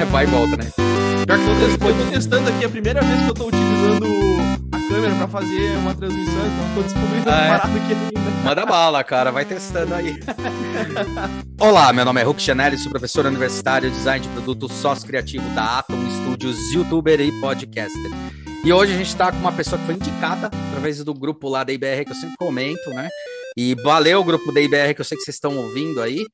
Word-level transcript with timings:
É, 0.00 0.04
vai 0.06 0.24
e 0.24 0.26
volta, 0.26 0.56
né? 0.56 0.70
Pior 1.26 1.38
que 1.38 1.44
eu 1.44 1.78
tô, 1.78 2.10
testando 2.10 2.48
aqui, 2.48 2.64
é 2.64 2.66
a 2.66 2.70
primeira 2.70 3.00
vez 3.02 3.20
que 3.22 3.28
eu 3.28 3.34
tô 3.34 3.46
utilizando 3.48 4.06
a 4.72 4.88
câmera 4.88 5.14
pra 5.16 5.28
fazer 5.28 5.76
uma 5.76 5.94
transmissão, 5.94 6.46
então 6.46 6.74
tô 6.74 6.82
descobrindo 6.82 7.30
Ah, 7.30 7.44
é? 7.44 7.48
parada 7.48 7.78
aqui 7.78 7.92
ainda. 7.92 8.30
Manda 8.44 8.66
bala, 8.66 9.04
cara, 9.04 9.30
vai 9.30 9.44
testando 9.44 9.94
aí. 9.94 10.18
Olá, 11.60 11.92
meu 11.92 12.04
nome 12.04 12.20
é 12.20 12.24
Hulk 12.24 12.40
Chanelli, 12.40 12.78
sou 12.78 12.90
professor 12.90 13.26
universitário, 13.26 13.90
design 13.90 14.26
de 14.26 14.32
produto, 14.32 14.68
sócio 14.68 15.06
criativo 15.06 15.48
da 15.50 15.78
Atom 15.78 15.98
Studios, 16.22 16.56
youtuber 16.72 17.20
e 17.20 17.30
podcaster. 17.40 18.10
E 18.64 18.72
hoje 18.72 18.92
a 18.92 18.96
gente 18.96 19.14
tá 19.14 19.30
com 19.30 19.38
uma 19.38 19.52
pessoa 19.52 19.78
que 19.78 19.86
foi 19.86 19.94
indicada 19.94 20.46
através 20.46 21.02
do 21.04 21.14
grupo 21.14 21.48
lá 21.48 21.62
da 21.62 21.72
IBR, 21.72 22.04
que 22.04 22.10
eu 22.12 22.16
sempre 22.16 22.36
comento, 22.38 22.90
né? 22.90 23.08
E 23.56 23.74
valeu, 23.84 24.22
grupo 24.24 24.52
da 24.52 24.60
IBR, 24.60 24.94
que 24.94 25.00
eu 25.00 25.04
sei 25.04 25.16
que 25.16 25.24
vocês 25.24 25.36
estão 25.36 25.56
ouvindo 25.56 26.00
aí. 26.02 26.26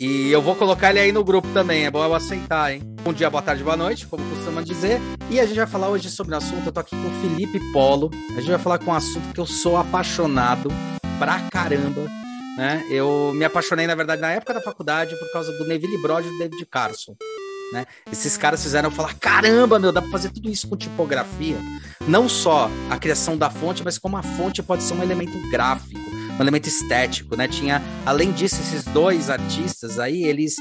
E 0.00 0.30
eu 0.30 0.40
vou 0.40 0.54
colocar 0.54 0.90
ele 0.90 1.00
aí 1.00 1.10
no 1.10 1.24
grupo 1.24 1.48
também, 1.52 1.84
é 1.84 1.90
bom 1.90 2.04
eu 2.04 2.14
aceitar, 2.14 2.72
hein? 2.72 2.82
Bom 3.02 3.12
dia, 3.12 3.28
boa 3.28 3.42
tarde, 3.42 3.64
boa 3.64 3.76
noite, 3.76 4.06
como 4.06 4.24
costuma 4.30 4.62
dizer. 4.62 5.00
E 5.28 5.40
a 5.40 5.44
gente 5.44 5.56
vai 5.56 5.66
falar 5.66 5.88
hoje 5.88 6.08
sobre 6.08 6.36
um 6.36 6.38
assunto, 6.38 6.66
eu 6.66 6.70
tô 6.70 6.78
aqui 6.78 6.94
com 6.94 7.08
o 7.08 7.20
Felipe 7.20 7.58
Polo. 7.72 8.08
A 8.36 8.40
gente 8.40 8.48
vai 8.48 8.60
falar 8.60 8.78
com 8.78 8.92
um 8.92 8.94
assunto 8.94 9.34
que 9.34 9.40
eu 9.40 9.46
sou 9.46 9.76
apaixonado 9.76 10.70
pra 11.18 11.40
caramba, 11.50 12.02
né? 12.56 12.86
Eu 12.88 13.32
me 13.34 13.44
apaixonei, 13.44 13.88
na 13.88 13.96
verdade, 13.96 14.22
na 14.22 14.30
época 14.30 14.54
da 14.54 14.60
faculdade 14.60 15.16
por 15.16 15.32
causa 15.32 15.50
do 15.58 15.66
Neville 15.66 16.00
Brod 16.00 16.24
e 16.24 16.30
do 16.30 16.38
David 16.38 16.64
Carson. 16.66 17.16
Né? 17.72 17.84
Esses 18.12 18.36
caras 18.36 18.62
fizeram 18.62 18.92
falar: 18.92 19.14
caramba, 19.14 19.80
meu, 19.80 19.90
dá 19.90 20.00
pra 20.00 20.12
fazer 20.12 20.30
tudo 20.30 20.48
isso 20.48 20.68
com 20.68 20.76
tipografia. 20.76 21.56
Não 22.06 22.28
só 22.28 22.70
a 22.88 22.96
criação 22.98 23.36
da 23.36 23.50
fonte, 23.50 23.82
mas 23.82 23.98
como 23.98 24.16
a 24.16 24.22
fonte 24.22 24.62
pode 24.62 24.84
ser 24.84 24.94
um 24.94 25.02
elemento 25.02 25.36
gráfico, 25.50 26.08
um 26.38 26.42
elemento 26.42 26.68
estético, 26.68 27.36
né? 27.36 27.48
Tinha, 27.48 27.82
além 28.06 28.32
disso, 28.32 28.60
esses 28.60 28.84
dois 28.84 29.28
artistas 29.28 29.98
aí, 29.98 30.24
eles 30.24 30.56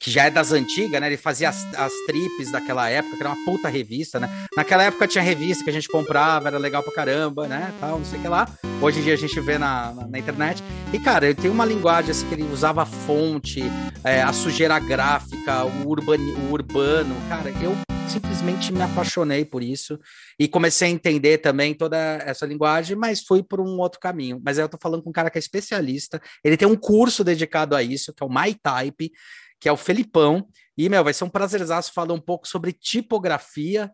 que 0.00 0.10
já 0.10 0.24
é 0.24 0.30
das 0.30 0.52
antigas, 0.52 1.00
né? 1.00 1.06
Ele 1.06 1.16
fazia 1.16 1.48
as, 1.48 1.66
as 1.74 1.92
trips 2.06 2.50
daquela 2.50 2.88
época, 2.88 3.16
que 3.16 3.22
era 3.22 3.32
uma 3.32 3.44
puta 3.44 3.68
revista, 3.68 4.20
né? 4.20 4.28
Naquela 4.56 4.84
época 4.84 5.06
tinha 5.06 5.22
revista 5.22 5.64
que 5.64 5.70
a 5.70 5.72
gente 5.72 5.88
comprava, 5.88 6.48
era 6.48 6.58
legal 6.58 6.82
pra 6.82 6.92
caramba, 6.92 7.46
né? 7.48 7.72
Tal, 7.80 7.98
não 7.98 8.04
sei 8.04 8.18
o 8.18 8.22
que 8.22 8.28
lá. 8.28 8.48
Hoje 8.80 9.00
em 9.00 9.02
dia 9.02 9.14
a 9.14 9.18
gente 9.18 9.38
vê 9.40 9.58
na, 9.58 9.92
na, 9.92 10.06
na 10.06 10.18
internet. 10.18 10.62
E, 10.92 10.98
cara, 10.98 11.26
ele 11.26 11.34
tem 11.34 11.50
uma 11.50 11.64
linguagem 11.64 12.10
assim 12.10 12.26
que 12.28 12.34
ele 12.34 12.44
usava 12.52 12.86
fonte, 12.86 13.62
é, 14.04 14.22
a 14.22 14.32
sujeira 14.32 14.78
gráfica, 14.78 15.64
o, 15.64 15.88
urbani, 15.88 16.32
o 16.32 16.52
urbano. 16.52 17.14
Cara, 17.28 17.50
eu 17.62 17.76
simplesmente 18.08 18.72
me 18.72 18.80
apaixonei 18.80 19.44
por 19.44 19.62
isso 19.62 19.98
e 20.38 20.48
comecei 20.48 20.88
a 20.88 20.90
entender 20.90 21.38
também 21.38 21.74
toda 21.74 21.96
essa 22.24 22.46
linguagem, 22.46 22.96
mas 22.96 23.22
fui 23.22 23.42
por 23.42 23.60
um 23.60 23.78
outro 23.78 24.00
caminho. 24.00 24.40
Mas 24.42 24.58
aí 24.58 24.64
eu 24.64 24.68
tô 24.68 24.78
falando 24.80 25.02
com 25.02 25.10
um 25.10 25.12
cara 25.12 25.30
que 25.30 25.38
é 25.38 25.40
especialista, 25.40 26.20
ele 26.42 26.56
tem 26.56 26.66
um 26.66 26.76
curso 26.76 27.22
dedicado 27.22 27.76
a 27.76 27.82
isso, 27.82 28.12
que 28.14 28.22
é 28.22 28.26
o 28.26 28.30
My 28.30 28.54
Type, 28.54 29.12
que 29.60 29.68
é 29.68 29.72
o 29.72 29.76
Felipão. 29.76 30.48
E, 30.76 30.88
meu, 30.88 31.02
vai 31.02 31.12
ser 31.12 31.24
um 31.24 31.30
prazerzaço 31.30 31.92
falar 31.92 32.14
um 32.14 32.20
pouco 32.20 32.46
sobre 32.46 32.72
tipografia, 32.72 33.92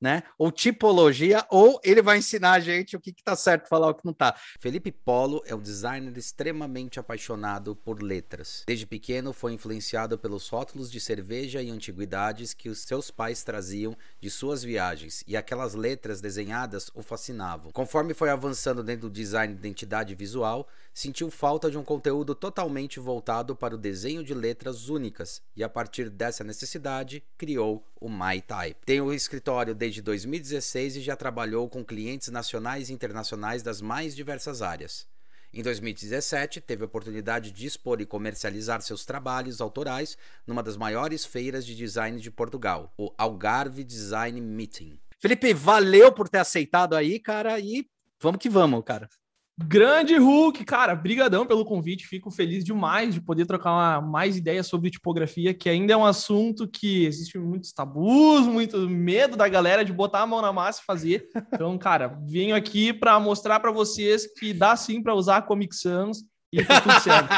né? 0.00 0.22
Ou 0.38 0.52
tipologia, 0.52 1.44
ou 1.50 1.80
ele 1.82 2.02
vai 2.02 2.18
ensinar 2.18 2.52
a 2.52 2.60
gente 2.60 2.96
o 2.96 3.00
que, 3.00 3.14
tá 3.24 3.34
certo 3.34 3.68
falar 3.68 3.88
o 3.88 3.94
que 3.94 4.04
não 4.04 4.12
tá. 4.12 4.36
Felipe 4.60 4.92
Polo 4.92 5.42
é 5.46 5.54
um 5.54 5.60
designer 5.60 6.16
extremamente 6.16 7.00
apaixonado 7.00 7.74
por 7.74 8.02
letras. 8.02 8.62
Desde 8.66 8.86
pequeno 8.86 9.32
foi 9.32 9.52
influenciado 9.52 10.18
pelos 10.18 10.48
rótulos 10.48 10.90
de 10.90 11.00
cerveja 11.00 11.62
e 11.62 11.70
antiguidades 11.70 12.52
que 12.52 12.68
os 12.68 12.80
seus 12.80 13.10
pais 13.10 13.42
traziam 13.42 13.96
de 14.20 14.30
suas 14.30 14.62
viagens, 14.62 15.24
e 15.26 15.36
aquelas 15.36 15.74
letras 15.74 16.20
desenhadas 16.20 16.90
o 16.94 17.02
fascinavam. 17.02 17.72
Conforme 17.72 18.14
foi 18.14 18.30
avançando 18.30 18.82
dentro 18.82 19.08
do 19.08 19.14
design 19.14 19.54
de 19.54 19.60
identidade 19.60 20.14
visual, 20.14 20.68
sentiu 20.96 21.30
falta 21.30 21.70
de 21.70 21.76
um 21.76 21.84
conteúdo 21.84 22.34
totalmente 22.34 22.98
voltado 22.98 23.54
para 23.54 23.74
o 23.74 23.78
desenho 23.78 24.24
de 24.24 24.32
letras 24.32 24.88
únicas, 24.88 25.42
e 25.54 25.62
a 25.62 25.68
partir 25.68 26.08
dessa 26.08 26.42
necessidade, 26.42 27.22
criou 27.36 27.86
o 28.00 28.08
MyType. 28.08 28.80
Tem 28.86 29.02
o 29.02 29.12
escritório 29.12 29.74
desde 29.74 30.00
2016 30.00 30.96
e 30.96 31.00
já 31.02 31.14
trabalhou 31.14 31.68
com 31.68 31.84
clientes 31.84 32.28
nacionais 32.28 32.88
e 32.88 32.94
internacionais 32.94 33.62
das 33.62 33.82
mais 33.82 34.16
diversas 34.16 34.62
áreas. 34.62 35.06
Em 35.52 35.62
2017, 35.62 36.62
teve 36.62 36.84
a 36.84 36.86
oportunidade 36.86 37.50
de 37.50 37.66
expor 37.66 38.00
e 38.00 38.06
comercializar 38.06 38.80
seus 38.80 39.04
trabalhos 39.04 39.60
autorais 39.60 40.16
numa 40.46 40.62
das 40.62 40.78
maiores 40.78 41.26
feiras 41.26 41.66
de 41.66 41.76
design 41.76 42.18
de 42.18 42.30
Portugal, 42.30 42.94
o 42.96 43.12
Algarve 43.18 43.84
Design 43.84 44.40
Meeting. 44.40 44.98
Felipe, 45.18 45.52
valeu 45.52 46.10
por 46.10 46.26
ter 46.26 46.38
aceitado 46.38 46.96
aí, 46.96 47.20
cara, 47.20 47.60
e 47.60 47.86
vamos 48.18 48.40
que 48.40 48.48
vamos, 48.48 48.82
cara. 48.82 49.10
Grande 49.58 50.18
Hulk, 50.18 50.66
cara, 50.66 50.94
brigadão 50.94 51.46
pelo 51.46 51.64
convite, 51.64 52.06
fico 52.06 52.30
feliz 52.30 52.62
demais 52.62 53.14
de 53.14 53.22
poder 53.22 53.46
trocar 53.46 53.72
uma, 53.72 54.00
mais 54.02 54.36
ideias 54.36 54.66
sobre 54.66 54.90
tipografia, 54.90 55.54
que 55.54 55.70
ainda 55.70 55.94
é 55.94 55.96
um 55.96 56.04
assunto 56.04 56.68
que 56.68 57.06
existe 57.06 57.38
muitos 57.38 57.72
tabus, 57.72 58.46
muito 58.46 58.78
medo 58.86 59.34
da 59.34 59.48
galera 59.48 59.82
de 59.82 59.94
botar 59.94 60.20
a 60.20 60.26
mão 60.26 60.42
na 60.42 60.52
massa 60.52 60.82
e 60.82 60.84
fazer. 60.84 61.26
Então, 61.54 61.78
cara, 61.78 62.18
venho 62.26 62.54
aqui 62.54 62.92
para 62.92 63.18
mostrar 63.18 63.58
para 63.58 63.72
vocês 63.72 64.26
que 64.26 64.52
dá 64.52 64.76
sim 64.76 65.02
para 65.02 65.14
usar 65.14 65.38
a 65.38 65.42
Comic 65.42 65.74
Sans 65.74 66.22
e 66.52 66.62
tá 66.62 66.78
tudo 66.82 67.00
certo. 67.00 67.28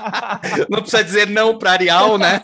não 0.70 0.80
precisa 0.80 1.04
dizer 1.04 1.28
não 1.28 1.58
para 1.58 1.72
Arial, 1.72 2.16
né? 2.16 2.40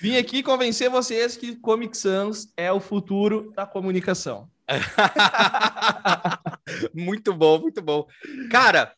Vim 0.00 0.16
aqui 0.16 0.40
convencer 0.40 0.88
vocês 0.88 1.36
que 1.36 1.56
Comic 1.56 1.96
Sans 1.96 2.52
é 2.56 2.70
o 2.72 2.78
futuro 2.78 3.52
da 3.56 3.66
comunicação. 3.66 4.48
muito 6.94 7.34
bom, 7.34 7.60
muito 7.60 7.82
bom. 7.82 8.06
Cara, 8.50 8.94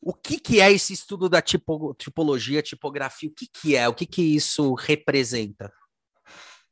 o 0.00 0.12
que, 0.12 0.38
que 0.38 0.60
é 0.60 0.70
esse 0.70 0.92
estudo 0.92 1.28
da 1.28 1.40
tipo, 1.40 1.94
tipologia, 1.94 2.62
tipografia? 2.62 3.28
O 3.28 3.32
que, 3.32 3.46
que 3.46 3.76
é? 3.76 3.88
O 3.88 3.94
que, 3.94 4.06
que 4.06 4.22
isso 4.22 4.74
representa? 4.74 5.72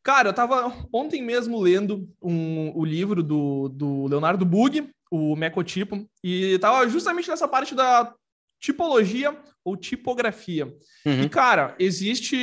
Cara, 0.03 0.30
eu 0.30 0.34
tava 0.34 0.75
ontem 0.92 1.22
mesmo 1.22 1.60
lendo 1.60 2.08
um, 2.20 2.76
o 2.76 2.84
livro 2.84 3.22
do, 3.22 3.69
do 3.69 4.06
Leonardo 4.06 4.44
Bug, 4.44 4.91
o 5.10 5.36
Mecotipo, 5.36 6.09
e 6.22 6.59
tava 6.59 6.88
justamente 6.88 7.28
nessa 7.28 7.47
parte 7.47 7.74
da 7.74 8.12
tipologia 8.60 9.36
ou 9.64 9.76
tipografia. 9.76 10.66
Uhum. 11.06 11.22
E, 11.22 11.28
cara, 11.28 11.76
existe 11.78 12.36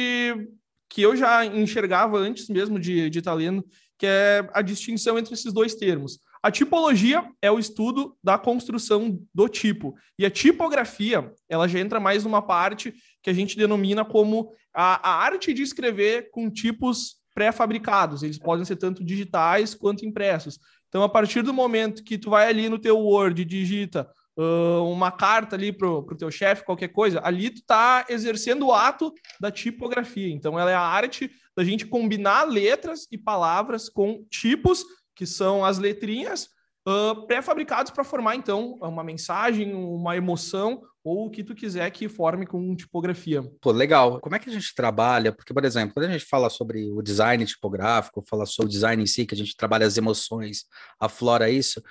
que 0.90 1.02
eu 1.02 1.16
já 1.16 1.46
enxergava 1.46 2.18
antes 2.18 2.50
mesmo 2.50 2.80
de 2.80 2.94
estar 2.94 3.10
de 3.10 3.22
tá 3.22 3.34
lendo, 3.34 3.66
que 4.00 4.08
é 4.08 4.50
a 4.54 4.62
distinção 4.62 5.20
entre 5.20 5.34
esses 5.34 5.52
dois 5.52 5.76
termos. 5.76 6.20
A 6.42 6.50
tipologia 6.50 7.30
é 7.42 7.52
o 7.52 7.60
estudo 7.60 8.18
da 8.24 8.38
construção 8.38 9.20
do 9.36 9.50
tipo. 9.50 9.94
E 10.18 10.26
a 10.26 10.32
tipografia, 10.32 11.32
ela 11.50 11.68
já 11.68 11.80
entra 11.80 12.00
mais 12.00 12.24
numa 12.24 12.42
parte 12.42 12.94
que 13.22 13.30
a 13.30 13.34
gente 13.34 13.58
denomina 13.58 14.06
como 14.06 14.54
a, 14.74 15.10
a 15.10 15.22
arte 15.22 15.54
de 15.54 15.62
escrever 15.62 16.32
com 16.32 16.50
tipos 16.50 17.18
pré-fabricados. 17.36 18.24
Eles 18.24 18.40
podem 18.40 18.64
ser 18.64 18.78
tanto 18.78 19.04
digitais 19.04 19.76
quanto 19.76 20.06
impressos. 20.06 20.58
Então, 20.88 21.04
a 21.04 21.10
partir 21.10 21.42
do 21.42 21.54
momento 21.54 22.04
que 22.04 22.18
tu 22.18 22.30
vai 22.30 22.48
ali 22.48 22.70
no 22.70 22.80
teu 22.80 22.98
Word 22.98 23.42
e 23.42 23.46
digita 23.46 24.10
uh, 24.40 24.90
uma 24.90 25.12
carta 25.12 25.58
ali 25.58 25.74
pro, 25.74 26.04
pro 26.04 26.16
teu 26.16 26.32
chefe, 26.32 26.64
qualquer 26.64 26.88
coisa, 26.88 27.20
ali 27.24 27.50
tu 27.50 27.62
tá 27.66 28.06
exercendo 28.08 28.68
o 28.68 28.74
ato 28.74 29.14
da 29.40 29.52
tipografia. 29.52 30.32
Então, 30.34 30.58
ela 30.58 30.72
é 30.72 30.76
a 30.76 30.82
arte 30.82 31.30
da 31.56 31.64
gente 31.64 31.86
combinar 31.86 32.46
letras 32.46 33.06
e 33.12 33.18
palavras 33.18 33.90
com 33.90 34.24
tipos 34.30 34.86
que 35.14 35.26
são 35.26 35.66
as 35.66 35.78
letrinhas 35.78 36.48
uh, 36.88 37.28
pré-fabricados 37.28 37.92
para 37.92 38.06
formar, 38.06 38.36
então, 38.36 38.78
uma 38.82 39.04
mensagem, 39.04 39.74
uma 39.74 40.16
emoção 40.16 40.82
ou 41.04 41.26
o 41.26 41.30
que 41.30 41.44
tu 41.44 41.56
quiser 41.56 41.90
que 41.92 42.08
forme 42.08 42.46
com 42.46 42.76
tipografia. 42.76 43.42
Pô, 43.62 43.72
legal. 43.72 44.20
Como 44.20 44.36
é 44.36 44.40
que 44.40 44.50
a 44.50 44.54
gente 44.54 44.76
trabalha? 44.76 45.32
Porque, 45.32 45.54
por 45.54 45.66
exemplo, 45.66 45.94
quando 45.94 46.06
a 46.08 46.12
gente 46.12 46.26
fala 46.26 46.50
sobre 46.50 46.90
o 46.92 47.02
design 47.02 47.46
tipográfico, 47.46 48.24
fala 48.30 48.46
sobre 48.46 48.68
o 48.68 48.72
design 48.72 49.02
em 49.02 49.08
si, 49.08 49.26
que 49.26 49.34
a 49.34 49.38
gente 49.38 49.56
trabalha 49.56 49.88
as 49.88 49.98
emoções, 49.98 50.66
aflora 51.00 51.50
isso, 51.50 51.82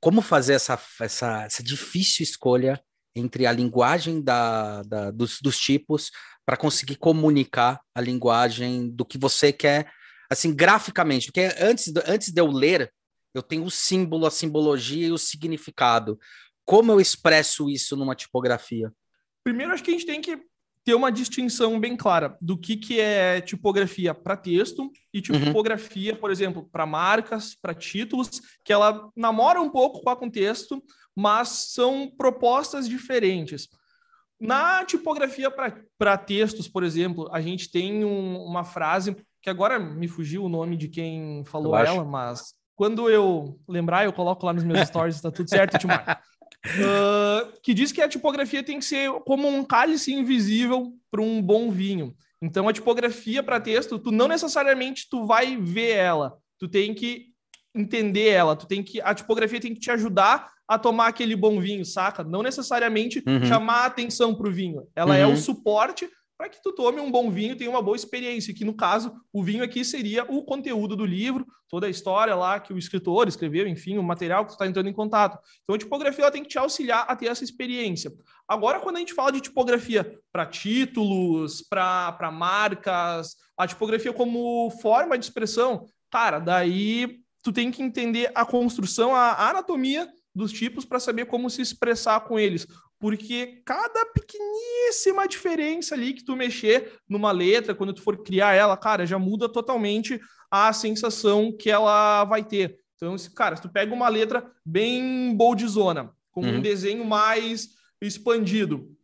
como 0.00 0.22
fazer 0.22 0.54
essa, 0.54 0.80
essa, 1.00 1.44
essa 1.44 1.62
difícil 1.62 2.22
escolha 2.22 2.80
entre 3.14 3.46
a 3.46 3.52
linguagem 3.52 4.22
da, 4.22 4.82
da 4.82 5.10
dos, 5.10 5.40
dos 5.40 5.58
tipos 5.58 6.10
para 6.46 6.56
conseguir 6.56 6.96
comunicar 6.96 7.80
a 7.94 8.00
linguagem 8.00 8.88
do 8.90 9.04
que 9.04 9.18
você 9.18 9.52
quer 9.52 9.90
assim, 10.30 10.54
graficamente, 10.54 11.26
porque 11.26 11.48
antes, 11.58 11.92
antes 12.06 12.30
de 12.30 12.40
eu 12.40 12.48
ler, 12.48 12.92
eu 13.34 13.42
tenho 13.42 13.64
o 13.64 13.70
símbolo, 13.70 14.26
a 14.26 14.30
simbologia 14.30 15.08
e 15.08 15.12
o 15.12 15.18
significado. 15.18 16.18
Como 16.64 16.92
eu 16.92 17.00
expresso 17.00 17.70
isso 17.70 17.96
numa 17.96 18.14
tipografia? 18.14 18.92
Primeiro, 19.42 19.72
acho 19.72 19.82
que 19.82 19.90
a 19.90 19.94
gente 19.94 20.06
tem 20.06 20.20
que 20.20 20.38
ter 20.88 20.94
uma 20.94 21.12
distinção 21.12 21.78
bem 21.78 21.94
clara 21.94 22.34
do 22.40 22.56
que, 22.56 22.74
que 22.74 22.98
é 22.98 23.42
tipografia 23.42 24.14
para 24.14 24.38
texto 24.38 24.90
e 25.12 25.20
tipografia, 25.20 26.14
uhum. 26.14 26.18
por 26.18 26.30
exemplo, 26.30 26.66
para 26.72 26.86
marcas, 26.86 27.54
para 27.54 27.74
títulos, 27.74 28.40
que 28.64 28.72
ela 28.72 29.10
namora 29.14 29.60
um 29.60 29.68
pouco 29.68 30.00
com 30.00 30.08
a 30.08 30.16
contexto, 30.16 30.82
mas 31.14 31.74
são 31.74 32.10
propostas 32.16 32.88
diferentes. 32.88 33.68
Na 34.40 34.82
tipografia 34.82 35.50
para 35.50 36.16
textos, 36.16 36.66
por 36.66 36.82
exemplo, 36.82 37.28
a 37.34 37.42
gente 37.42 37.70
tem 37.70 38.02
um, 38.02 38.42
uma 38.42 38.64
frase 38.64 39.14
que 39.42 39.50
agora 39.50 39.78
me 39.78 40.08
fugiu 40.08 40.42
o 40.42 40.48
nome 40.48 40.74
de 40.74 40.88
quem 40.88 41.44
falou 41.44 41.76
ela, 41.76 42.02
mas 42.02 42.54
quando 42.74 43.10
eu 43.10 43.60
lembrar, 43.68 44.06
eu 44.06 44.12
coloco 44.14 44.46
lá 44.46 44.54
nos 44.54 44.64
meus 44.64 44.80
stories, 44.88 45.20
tá 45.20 45.30
tudo 45.30 45.50
certo, 45.50 45.76
Timar. 45.76 46.22
Uh, 46.66 47.52
que 47.62 47.72
diz 47.72 47.92
que 47.92 48.02
a 48.02 48.08
tipografia 48.08 48.62
tem 48.62 48.78
que 48.78 48.84
ser 48.84 49.10
como 49.24 49.48
um 49.48 49.64
cálice 49.64 50.12
invisível 50.12 50.92
para 51.10 51.22
um 51.22 51.40
bom 51.40 51.70
vinho. 51.70 52.14
Então 52.42 52.68
a 52.68 52.72
tipografia 52.72 53.42
para 53.42 53.60
texto, 53.60 53.98
tu 53.98 54.10
não 54.10 54.28
necessariamente 54.28 55.06
tu 55.10 55.24
vai 55.24 55.56
ver 55.56 55.90
ela, 55.90 56.36
tu 56.58 56.68
tem 56.68 56.94
que 56.94 57.26
entender 57.74 58.28
ela, 58.28 58.56
tu 58.56 58.66
tem 58.66 58.82
que 58.82 59.00
a 59.00 59.14
tipografia 59.14 59.60
tem 59.60 59.72
que 59.72 59.80
te 59.80 59.90
ajudar 59.90 60.50
a 60.66 60.78
tomar 60.78 61.08
aquele 61.08 61.34
bom 61.34 61.60
vinho, 61.60 61.84
saca? 61.84 62.22
Não 62.22 62.42
necessariamente 62.42 63.22
uhum. 63.26 63.44
chamar 63.44 63.84
a 63.84 63.86
atenção 63.86 64.34
para 64.34 64.48
o 64.48 64.52
vinho. 64.52 64.86
Ela 64.94 65.14
uhum. 65.14 65.20
é 65.20 65.26
o 65.26 65.36
suporte 65.36 66.08
para 66.38 66.48
que 66.48 66.62
tu 66.62 66.72
tome 66.72 67.00
um 67.00 67.10
bom 67.10 67.32
vinho 67.32 67.56
tenha 67.56 67.68
uma 67.68 67.82
boa 67.82 67.96
experiência, 67.96 68.54
que 68.54 68.64
no 68.64 68.72
caso, 68.72 69.12
o 69.32 69.42
vinho 69.42 69.64
aqui 69.64 69.84
seria 69.84 70.22
o 70.22 70.44
conteúdo 70.44 70.94
do 70.94 71.04
livro, 71.04 71.44
toda 71.68 71.88
a 71.88 71.90
história 71.90 72.32
lá 72.36 72.60
que 72.60 72.72
o 72.72 72.78
escritor 72.78 73.26
escreveu, 73.26 73.66
enfim, 73.66 73.98
o 73.98 74.02
material 74.04 74.44
que 74.44 74.50
tu 74.50 74.52
está 74.52 74.64
entrando 74.64 74.88
em 74.88 74.92
contato. 74.92 75.36
Então 75.64 75.74
a 75.74 75.78
tipografia 75.78 76.22
ela 76.22 76.30
tem 76.30 76.44
que 76.44 76.48
te 76.48 76.56
auxiliar 76.56 77.04
a 77.08 77.16
ter 77.16 77.26
essa 77.26 77.42
experiência. 77.42 78.12
Agora, 78.46 78.78
quando 78.78 78.96
a 78.96 78.98
gente 79.00 79.14
fala 79.14 79.32
de 79.32 79.40
tipografia 79.40 80.16
para 80.32 80.46
títulos, 80.46 81.60
para 81.60 82.30
marcas, 82.32 83.34
a 83.56 83.66
tipografia 83.66 84.12
como 84.12 84.70
forma 84.80 85.18
de 85.18 85.24
expressão, 85.24 85.86
cara, 86.08 86.38
daí 86.38 87.18
tu 87.42 87.52
tem 87.52 87.72
que 87.72 87.82
entender 87.82 88.30
a 88.32 88.46
construção, 88.46 89.12
a 89.12 89.50
anatomia 89.50 90.08
dos 90.32 90.52
tipos 90.52 90.84
para 90.84 91.00
saber 91.00 91.26
como 91.26 91.50
se 91.50 91.60
expressar 91.60 92.20
com 92.20 92.38
eles 92.38 92.64
porque 92.98 93.62
cada 93.64 94.06
pequeníssima 94.06 95.28
diferença 95.28 95.94
ali 95.94 96.12
que 96.12 96.24
tu 96.24 96.34
mexer 96.34 96.98
numa 97.08 97.30
letra, 97.30 97.74
quando 97.74 97.92
tu 97.92 98.02
for 98.02 98.22
criar 98.22 98.54
ela, 98.54 98.76
cara, 98.76 99.06
já 99.06 99.18
muda 99.18 99.48
totalmente 99.48 100.20
a 100.50 100.72
sensação 100.72 101.52
que 101.52 101.70
ela 101.70 102.24
vai 102.24 102.42
ter. 102.44 102.80
Então, 102.96 103.14
cara, 103.34 103.54
se 103.54 103.62
tu 103.62 103.68
pega 103.68 103.94
uma 103.94 104.08
letra 104.08 104.50
bem 104.64 105.34
boldzona, 105.36 106.12
com 106.32 106.40
uhum. 106.40 106.56
um 106.56 106.60
desenho 106.60 107.04
mais 107.04 107.68
expandido, 108.00 108.96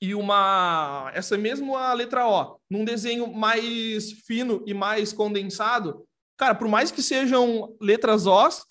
e 0.00 0.14
uma 0.14 1.10
essa 1.14 1.36
mesma 1.38 1.92
letra 1.94 2.26
O, 2.26 2.58
num 2.68 2.84
desenho 2.84 3.32
mais 3.32 4.12
fino 4.12 4.62
e 4.66 4.74
mais 4.74 5.12
condensado, 5.12 6.06
cara, 6.36 6.54
por 6.54 6.68
mais 6.68 6.90
que 6.90 7.02
sejam 7.02 7.76
letras 7.80 8.26
Os, 8.26 8.64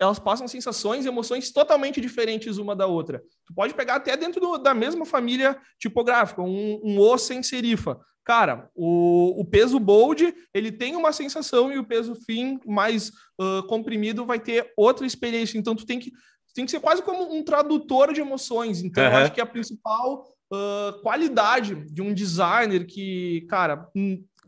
elas 0.00 0.18
passam 0.18 0.48
sensações 0.48 1.04
e 1.04 1.08
emoções 1.08 1.52
totalmente 1.52 2.00
diferentes 2.00 2.56
uma 2.56 2.74
da 2.74 2.86
outra. 2.86 3.22
Tu 3.46 3.54
pode 3.54 3.74
pegar 3.74 3.96
até 3.96 4.16
dentro 4.16 4.40
do, 4.40 4.56
da 4.56 4.72
mesma 4.72 5.04
família 5.04 5.60
tipográfica, 5.78 6.40
um, 6.40 6.80
um 6.82 6.98
O 6.98 7.18
sem 7.18 7.42
serifa. 7.42 8.00
Cara, 8.24 8.70
o, 8.74 9.40
o, 9.40 9.44
peso 9.44 9.78
bold, 9.78 10.34
ele 10.54 10.72
tem 10.72 10.96
uma 10.96 11.12
sensação 11.12 11.70
e 11.70 11.78
o 11.78 11.84
peso 11.84 12.14
fim 12.14 12.58
mais 12.66 13.08
uh, 13.40 13.62
comprimido 13.66 14.24
vai 14.24 14.38
ter 14.38 14.72
outra 14.76 15.06
experiência. 15.06 15.58
Então, 15.58 15.74
tu 15.74 15.84
tem 15.84 15.98
que, 15.98 16.12
tem 16.54 16.64
que 16.64 16.70
ser 16.70 16.80
quase 16.80 17.02
como 17.02 17.34
um 17.34 17.42
tradutor 17.42 18.12
de 18.12 18.20
emoções. 18.20 18.82
Então, 18.82 19.04
uhum. 19.04 19.10
eu 19.10 19.16
acho 19.16 19.32
que 19.32 19.40
a 19.40 19.46
principal 19.46 20.24
uh, 20.52 21.00
qualidade 21.02 21.74
de 21.92 22.02
um 22.02 22.14
designer 22.14 22.86
que, 22.86 23.46
cara, 23.48 23.88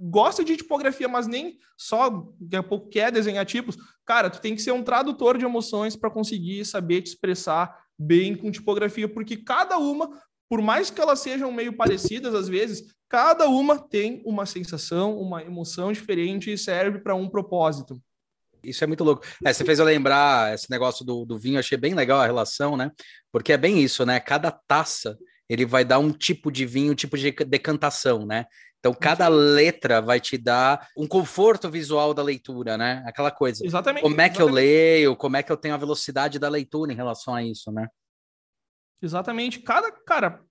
gosta 0.03 0.45
de 0.45 0.57
tipografia, 0.57 1.07
mas 1.07 1.29
nem 1.29 1.59
só 1.77 2.11
daqui 2.41 2.57
a 2.57 2.63
pouco 2.63 2.89
quer 2.89 3.13
desenhar 3.13 3.47
tipos, 3.47 3.77
cara, 4.05 4.29
tu 4.29 4.41
tem 4.41 4.57
que 4.57 4.63
ser 4.63 4.73
um 4.73 4.83
tradutor 4.83 5.39
de 5.39 5.45
emoções 5.45 5.95
para 5.95 6.11
conseguir 6.11 6.65
saber 6.65 7.03
te 7.03 7.09
expressar 7.09 7.85
bem 7.97 8.35
com 8.35 8.51
tipografia, 8.51 9.09
porque 9.09 9.37
cada 9.37 9.79
uma, 9.79 10.11
por 10.49 10.61
mais 10.61 10.91
que 10.91 11.01
elas 11.01 11.21
sejam 11.21 11.53
meio 11.53 11.77
parecidas 11.77 12.35
às 12.35 12.49
vezes, 12.49 12.93
cada 13.09 13.49
uma 13.49 13.79
tem 13.79 14.21
uma 14.25 14.45
sensação, 14.45 15.17
uma 15.17 15.43
emoção 15.43 15.93
diferente 15.93 16.53
e 16.53 16.59
serve 16.59 16.99
para 16.99 17.15
um 17.15 17.29
propósito. 17.29 18.03
Isso 18.65 18.83
é 18.83 18.87
muito 18.87 19.05
louco. 19.05 19.25
É, 19.45 19.53
você 19.53 19.65
fez 19.65 19.79
eu 19.79 19.85
lembrar 19.85 20.55
esse 20.55 20.71
negócio 20.71 21.05
do, 21.05 21.25
do 21.25 21.39
vinho, 21.39 21.59
achei 21.59 21.77
bem 21.77 21.95
legal 21.95 22.21
a 22.21 22.27
relação, 22.27 22.77
né? 22.77 22.91
Porque 23.31 23.53
é 23.53 23.57
bem 23.57 23.81
isso, 23.81 24.07
né? 24.07 24.19
Cada 24.21 24.51
taça 24.51 25.19
ele 25.49 25.67
vai 25.67 25.85
dar 25.85 25.99
um 25.99 26.13
tipo 26.13 26.51
de 26.51 26.65
vinho, 26.65 26.93
um 26.93 26.95
tipo 26.95 27.19
de 27.19 27.31
decantação, 27.31 28.25
né? 28.25 28.47
Então, 28.82 28.93
cada 28.93 29.29
letra 29.29 30.02
vai 30.02 30.19
te 30.19 30.37
dar 30.37 30.88
um 30.99 31.06
conforto 31.06 31.70
visual 31.70 32.12
da 32.12 32.20
leitura, 32.20 32.76
né? 32.76 33.00
Aquela 33.06 33.31
coisa. 33.31 33.64
Exatamente. 33.64 34.02
Como 34.02 34.20
é 34.20 34.29
que 34.29 34.38
exatamente. 34.38 34.49
eu 34.49 34.52
leio, 34.52 35.17
como 35.17 35.37
é 35.37 35.43
que 35.44 35.52
eu 35.52 35.56
tenho 35.56 35.73
a 35.73 35.79
velocidade 35.79 36.37
da 36.37 36.49
leitura 36.49 36.93
em 36.93 36.96
relação 36.96 37.32
a 37.32 37.44
isso, 37.44 37.70
né? 37.70 37.87
Exatamente. 39.00 39.61
Cada, 39.61 39.93
cara, 40.05 40.43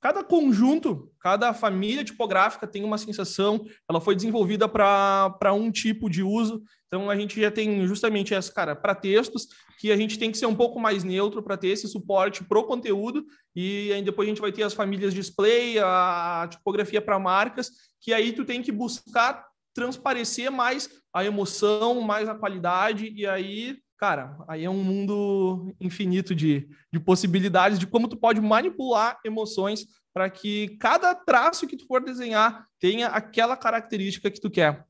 cada 0.00 0.24
conjunto, 0.24 1.12
cada 1.20 1.52
família 1.52 2.02
tipográfica 2.02 2.66
tem 2.66 2.82
uma 2.84 2.98
sensação, 2.98 3.64
ela 3.88 4.00
foi 4.00 4.16
desenvolvida 4.16 4.68
para 4.68 5.52
um 5.52 5.70
tipo 5.70 6.08
de 6.08 6.22
uso. 6.22 6.62
Então, 6.86 7.08
a 7.08 7.16
gente 7.16 7.40
já 7.40 7.50
tem 7.50 7.86
justamente 7.86 8.34
essa, 8.34 8.52
cara, 8.52 8.74
para 8.74 8.94
textos, 8.94 9.48
que 9.78 9.92
a 9.92 9.96
gente 9.96 10.18
tem 10.18 10.30
que 10.30 10.38
ser 10.38 10.46
um 10.46 10.54
pouco 10.54 10.78
mais 10.78 11.04
neutro 11.04 11.42
para 11.42 11.56
ter 11.56 11.68
esse 11.68 11.88
suporte 11.88 12.44
pro 12.44 12.64
conteúdo 12.64 13.24
e 13.56 13.90
aí 13.92 14.02
depois 14.02 14.26
a 14.26 14.30
gente 14.30 14.40
vai 14.40 14.52
ter 14.52 14.62
as 14.62 14.74
famílias 14.74 15.14
display, 15.14 15.78
a 15.78 16.46
tipografia 16.50 17.00
para 17.00 17.18
marcas, 17.18 17.70
que 18.00 18.12
aí 18.12 18.32
tu 18.32 18.44
tem 18.44 18.60
que 18.60 18.70
buscar 18.70 19.46
transparecer 19.74 20.50
mais 20.50 20.90
a 21.12 21.24
emoção, 21.24 22.00
mais 22.00 22.28
a 22.28 22.34
qualidade 22.34 23.10
e 23.14 23.26
aí, 23.26 23.78
cara, 24.00 24.34
aí 24.48 24.64
é 24.64 24.70
um 24.70 24.82
mundo 24.82 25.74
infinito 25.78 26.34
de, 26.34 26.66
de 26.90 26.98
possibilidades 26.98 27.78
de 27.78 27.86
como 27.86 28.08
tu 28.08 28.16
pode 28.16 28.40
manipular 28.40 29.20
emoções 29.22 29.84
para 30.10 30.30
que 30.30 30.78
cada 30.78 31.14
traço 31.14 31.66
que 31.66 31.76
tu 31.76 31.86
for 31.86 32.02
desenhar 32.02 32.64
tenha 32.80 33.08
aquela 33.08 33.58
característica 33.58 34.30
que 34.30 34.40
tu 34.40 34.50
quer. 34.50 34.86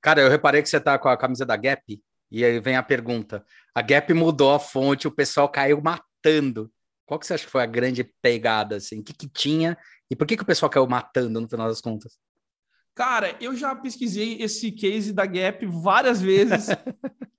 Cara, 0.00 0.22
eu 0.22 0.30
reparei 0.30 0.62
que 0.62 0.68
você 0.70 0.80
tá 0.80 0.98
com 0.98 1.10
a 1.10 1.16
camisa 1.16 1.44
da 1.44 1.56
Gap. 1.56 2.02
E 2.30 2.42
aí 2.42 2.58
vem 2.58 2.74
a 2.74 2.82
pergunta: 2.82 3.44
a 3.74 3.82
Gap 3.82 4.14
mudou 4.14 4.54
a 4.54 4.58
fonte, 4.58 5.06
o 5.06 5.12
pessoal 5.12 5.46
caiu 5.46 5.82
matando. 5.82 6.72
Qual 7.04 7.20
que 7.20 7.26
você 7.26 7.34
acha 7.34 7.44
que 7.44 7.50
foi 7.52 7.62
a 7.62 7.66
grande 7.66 8.02
pegada, 8.22 8.76
assim? 8.76 9.00
O 9.00 9.04
que, 9.04 9.12
que 9.12 9.28
tinha 9.28 9.76
e 10.10 10.16
por 10.16 10.26
que, 10.26 10.38
que 10.38 10.42
o 10.42 10.46
pessoal 10.46 10.70
caiu 10.70 10.86
matando 10.86 11.38
no 11.38 11.48
final 11.48 11.68
das 11.68 11.82
contas? 11.82 12.18
Cara, 12.94 13.36
eu 13.40 13.54
já 13.54 13.74
pesquisei 13.74 14.40
esse 14.40 14.72
case 14.72 15.12
da 15.12 15.26
Gap 15.26 15.66
várias 15.66 16.22
vezes 16.22 16.68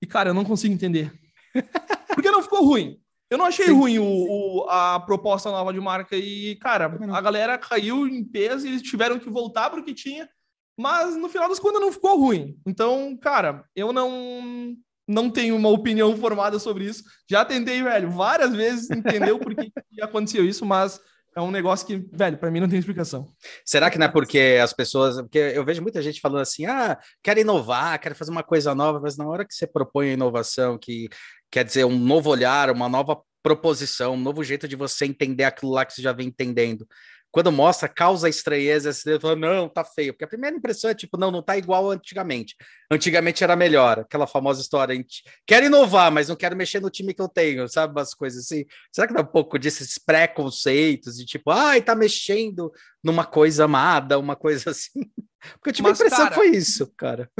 e, 0.00 0.06
cara, 0.06 0.30
eu 0.30 0.34
não 0.34 0.44
consigo 0.44 0.74
entender. 0.74 1.12
Porque 2.14 2.30
não 2.30 2.42
ficou 2.42 2.64
ruim. 2.64 3.00
Eu 3.30 3.36
não 3.36 3.44
achei 3.44 3.66
Sim. 3.66 3.72
ruim 3.72 3.98
o, 3.98 4.04
o, 4.04 4.70
a 4.70 5.00
proposta 5.00 5.50
nova 5.50 5.72
de 5.72 5.80
marca 5.80 6.16
e, 6.16 6.56
cara, 6.56 6.86
a 7.12 7.20
galera 7.20 7.58
caiu 7.58 8.06
em 8.06 8.24
peso 8.24 8.66
e 8.66 8.70
eles 8.70 8.82
tiveram 8.82 9.18
que 9.18 9.28
voltar 9.28 9.68
para 9.68 9.80
o 9.80 9.84
que 9.84 9.92
tinha 9.92 10.28
mas 10.78 11.16
no 11.16 11.28
final 11.28 11.48
das 11.48 11.58
contas 11.58 11.80
não 11.80 11.90
ficou 11.90 12.16
ruim. 12.16 12.56
Então, 12.64 13.18
cara, 13.20 13.64
eu 13.74 13.92
não 13.92 14.76
não 15.10 15.30
tenho 15.30 15.56
uma 15.56 15.70
opinião 15.70 16.14
formada 16.18 16.58
sobre 16.58 16.84
isso. 16.84 17.02
Já 17.28 17.42
tentei, 17.42 17.82
velho, 17.82 18.10
várias 18.10 18.54
vezes 18.54 18.90
entender 18.90 19.32
o 19.32 19.38
porquê 19.38 19.72
que 19.90 20.02
aconteceu 20.02 20.44
isso, 20.44 20.64
mas 20.66 21.00
é 21.38 21.42
um 21.42 21.50
negócio 21.50 21.86
que, 21.86 22.04
velho, 22.12 22.36
para 22.36 22.50
mim 22.50 22.60
não 22.60 22.68
tem 22.68 22.78
explicação. 22.78 23.26
Será 23.64 23.90
que 23.90 23.98
não 23.98 24.06
é 24.06 24.08
porque 24.08 24.58
as 24.62 24.72
pessoas. 24.72 25.16
Porque 25.20 25.38
eu 25.38 25.64
vejo 25.64 25.80
muita 25.80 26.02
gente 26.02 26.20
falando 26.20 26.42
assim: 26.42 26.66
ah, 26.66 26.98
quero 27.22 27.40
inovar, 27.40 27.98
quero 28.00 28.14
fazer 28.14 28.30
uma 28.30 28.42
coisa 28.42 28.74
nova, 28.74 29.00
mas 29.00 29.16
na 29.16 29.26
hora 29.26 29.44
que 29.44 29.54
você 29.54 29.66
propõe 29.66 30.10
a 30.10 30.12
inovação, 30.14 30.78
que 30.78 31.08
quer 31.50 31.64
dizer 31.64 31.84
um 31.84 31.98
novo 31.98 32.30
olhar, 32.30 32.70
uma 32.70 32.88
nova 32.88 33.20
proposição, 33.42 34.14
um 34.14 34.20
novo 34.20 34.42
jeito 34.42 34.66
de 34.66 34.76
você 34.76 35.06
entender 35.06 35.44
aquilo 35.44 35.72
lá 35.72 35.84
que 35.84 35.92
você 35.92 36.02
já 36.02 36.12
vem 36.12 36.28
entendendo 36.28 36.86
quando 37.30 37.52
mostra, 37.52 37.88
causa 37.88 38.28
estranheza, 38.28 38.92
você 38.92 39.18
fala, 39.20 39.36
não, 39.36 39.68
tá 39.68 39.84
feio. 39.84 40.12
Porque 40.12 40.24
a 40.24 40.28
primeira 40.28 40.56
impressão 40.56 40.90
é 40.90 40.94
tipo, 40.94 41.18
não, 41.18 41.30
não 41.30 41.42
tá 41.42 41.56
igual 41.56 41.90
antigamente. 41.90 42.56
Antigamente 42.90 43.44
era 43.44 43.54
melhor, 43.54 44.00
aquela 44.00 44.26
famosa 44.26 44.60
história, 44.62 44.98
quero 45.46 45.66
inovar, 45.66 46.10
mas 46.10 46.28
não 46.28 46.36
quero 46.36 46.56
mexer 46.56 46.80
no 46.80 46.90
time 46.90 47.12
que 47.12 47.20
eu 47.20 47.28
tenho, 47.28 47.68
sabe? 47.68 47.92
Umas 47.92 48.14
coisas 48.14 48.44
assim. 48.44 48.64
Será 48.90 49.06
que 49.06 49.14
dá 49.14 49.20
um 49.20 49.26
pouco 49.26 49.58
desses 49.58 49.98
preconceitos 49.98 51.16
de 51.16 51.26
tipo, 51.26 51.50
ai, 51.50 51.82
tá 51.82 51.94
mexendo 51.94 52.72
numa 53.04 53.26
coisa 53.26 53.64
amada, 53.64 54.18
uma 54.18 54.34
coisa 54.34 54.70
assim? 54.72 55.10
Porque 55.54 55.68
eu 55.68 55.72
tive 55.72 55.88
mas, 55.88 56.00
a 56.00 56.04
impressão 56.04 56.24
cara, 56.24 56.30
que 56.30 56.34
foi 56.34 56.56
isso, 56.56 56.92
cara. 56.96 57.30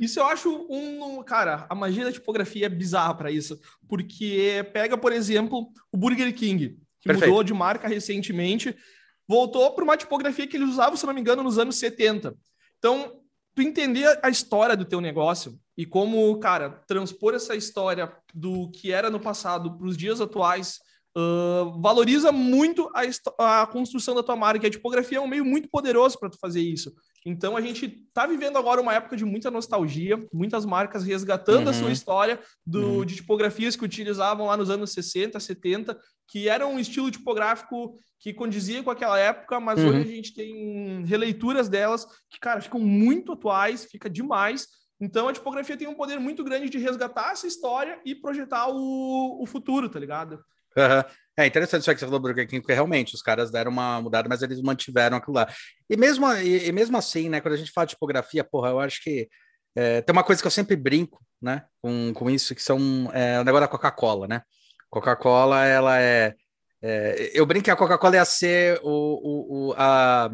Isso 0.00 0.20
eu 0.20 0.26
acho 0.26 0.66
um. 0.70 1.22
Cara, 1.24 1.66
a 1.68 1.74
magia 1.74 2.04
da 2.04 2.12
tipografia 2.12 2.66
é 2.66 2.68
bizarra 2.68 3.14
para 3.14 3.30
isso. 3.30 3.58
Porque 3.88 4.64
pega, 4.72 4.96
por 4.96 5.12
exemplo, 5.12 5.72
o 5.92 5.96
Burger 5.96 6.32
King, 6.34 6.78
que 7.00 7.08
Perfeito. 7.08 7.28
mudou 7.28 7.44
de 7.44 7.52
marca 7.52 7.88
recentemente 7.88 8.76
voltou 9.28 9.70
para 9.72 9.84
uma 9.84 9.96
tipografia 9.96 10.46
que 10.46 10.56
eles 10.56 10.70
usavam, 10.70 10.96
se 10.96 11.06
não 11.06 11.12
me 11.12 11.20
engano, 11.20 11.42
nos 11.42 11.58
anos 11.58 11.76
70. 11.76 12.34
Então, 12.78 13.20
tu 13.54 13.62
entender 13.62 14.18
a 14.22 14.30
história 14.30 14.76
do 14.76 14.84
teu 14.84 15.00
negócio 15.00 15.58
e 15.76 15.84
como, 15.84 16.38
cara, 16.38 16.82
transpor 16.86 17.34
essa 17.34 17.54
história 17.54 18.12
do 18.32 18.70
que 18.70 18.90
era 18.90 19.10
no 19.10 19.20
passado 19.20 19.76
para 19.76 19.86
os 19.86 19.96
dias 19.96 20.20
atuais 20.20 20.78
uh, 21.16 21.80
valoriza 21.80 22.32
muito 22.32 22.90
a, 23.38 23.62
a, 23.62 23.66
construção 23.66 24.14
da 24.14 24.22
tua 24.22 24.36
marca. 24.36 24.66
A 24.66 24.70
tipografia 24.70 25.18
é 25.18 25.20
um 25.20 25.28
meio 25.28 25.44
muito 25.44 25.68
poderoso 25.68 26.18
para 26.18 26.30
tu 26.30 26.38
fazer 26.38 26.60
isso. 26.60 26.92
Então 27.26 27.56
a 27.56 27.60
gente 27.60 27.84
está 28.06 28.26
vivendo 28.26 28.56
agora 28.56 28.80
uma 28.80 28.94
época 28.94 29.16
de 29.16 29.24
muita 29.24 29.50
nostalgia, 29.50 30.24
muitas 30.32 30.64
marcas 30.64 31.04
resgatando 31.04 31.64
uhum. 31.64 31.70
a 31.70 31.74
sua 31.74 31.86
uhum. 31.86 31.92
história 31.92 32.40
do, 32.64 32.98
uhum. 32.98 33.04
de 33.04 33.16
tipografias 33.16 33.76
que 33.76 33.84
utilizavam 33.84 34.46
lá 34.46 34.56
nos 34.56 34.70
anos 34.70 34.92
60, 34.92 35.38
70, 35.38 35.98
que 36.28 36.48
era 36.48 36.66
um 36.66 36.78
estilo 36.78 37.10
tipográfico 37.10 37.98
que 38.20 38.34
condizia 38.34 38.82
com 38.82 38.90
aquela 38.90 39.18
época, 39.18 39.58
mas 39.58 39.80
uhum. 39.80 39.88
hoje 39.88 40.00
a 40.00 40.14
gente 40.14 40.34
tem 40.34 41.04
releituras 41.04 41.68
delas 41.68 42.04
que, 42.28 42.38
cara, 42.38 42.60
ficam 42.60 42.80
muito 42.80 43.32
atuais, 43.32 43.86
fica 43.86 44.10
demais. 44.10 44.66
Então 45.00 45.28
a 45.28 45.32
tipografia 45.32 45.76
tem 45.76 45.88
um 45.88 45.94
poder 45.94 46.18
muito 46.18 46.44
grande 46.44 46.68
de 46.68 46.78
resgatar 46.78 47.32
essa 47.32 47.46
história 47.46 48.00
e 48.04 48.14
projetar 48.14 48.68
o, 48.68 49.42
o 49.42 49.46
futuro, 49.46 49.88
tá 49.88 49.98
ligado? 49.98 50.34
Uhum. 50.76 51.04
É 51.36 51.46
interessante 51.46 51.82
isso 51.82 51.90
que 51.92 51.98
você 52.00 52.04
falou, 52.04 52.20
Burger 52.20 52.46
King, 52.48 52.60
porque 52.60 52.74
realmente 52.74 53.14
os 53.14 53.22
caras 53.22 53.50
deram 53.50 53.70
uma 53.70 54.02
mudada, 54.02 54.28
mas 54.28 54.42
eles 54.42 54.60
mantiveram 54.60 55.16
aquilo 55.16 55.36
lá. 55.36 55.48
E 55.88 55.96
mesmo, 55.96 56.30
e, 56.32 56.66
e 56.66 56.72
mesmo 56.72 56.96
assim, 56.96 57.28
né, 57.28 57.40
quando 57.40 57.54
a 57.54 57.56
gente 57.56 57.70
fala 57.70 57.86
de 57.86 57.92
tipografia, 57.92 58.42
porra, 58.42 58.70
eu 58.70 58.80
acho 58.80 59.00
que 59.02 59.28
é, 59.76 60.02
tem 60.02 60.12
uma 60.12 60.24
coisa 60.24 60.42
que 60.42 60.46
eu 60.46 60.50
sempre 60.50 60.74
brinco, 60.74 61.24
né, 61.40 61.64
com, 61.80 62.12
com 62.12 62.28
isso, 62.28 62.54
que 62.56 62.62
são 62.62 63.08
é, 63.14 63.40
o 63.40 63.44
negócio 63.44 63.60
da 63.60 63.68
Coca-Cola, 63.68 64.26
né? 64.26 64.42
Coca-Cola, 64.90 65.64
ela 65.64 66.00
é, 66.00 66.34
é, 66.82 67.30
Eu 67.34 67.46
brinco 67.46 67.64
que 67.64 67.70
a 67.70 67.76
Coca-Cola 67.76 68.16
ia 68.16 68.24
ser 68.24 68.80
o, 68.82 68.88
o, 68.90 69.68
o, 69.68 69.74
a, 69.76 70.30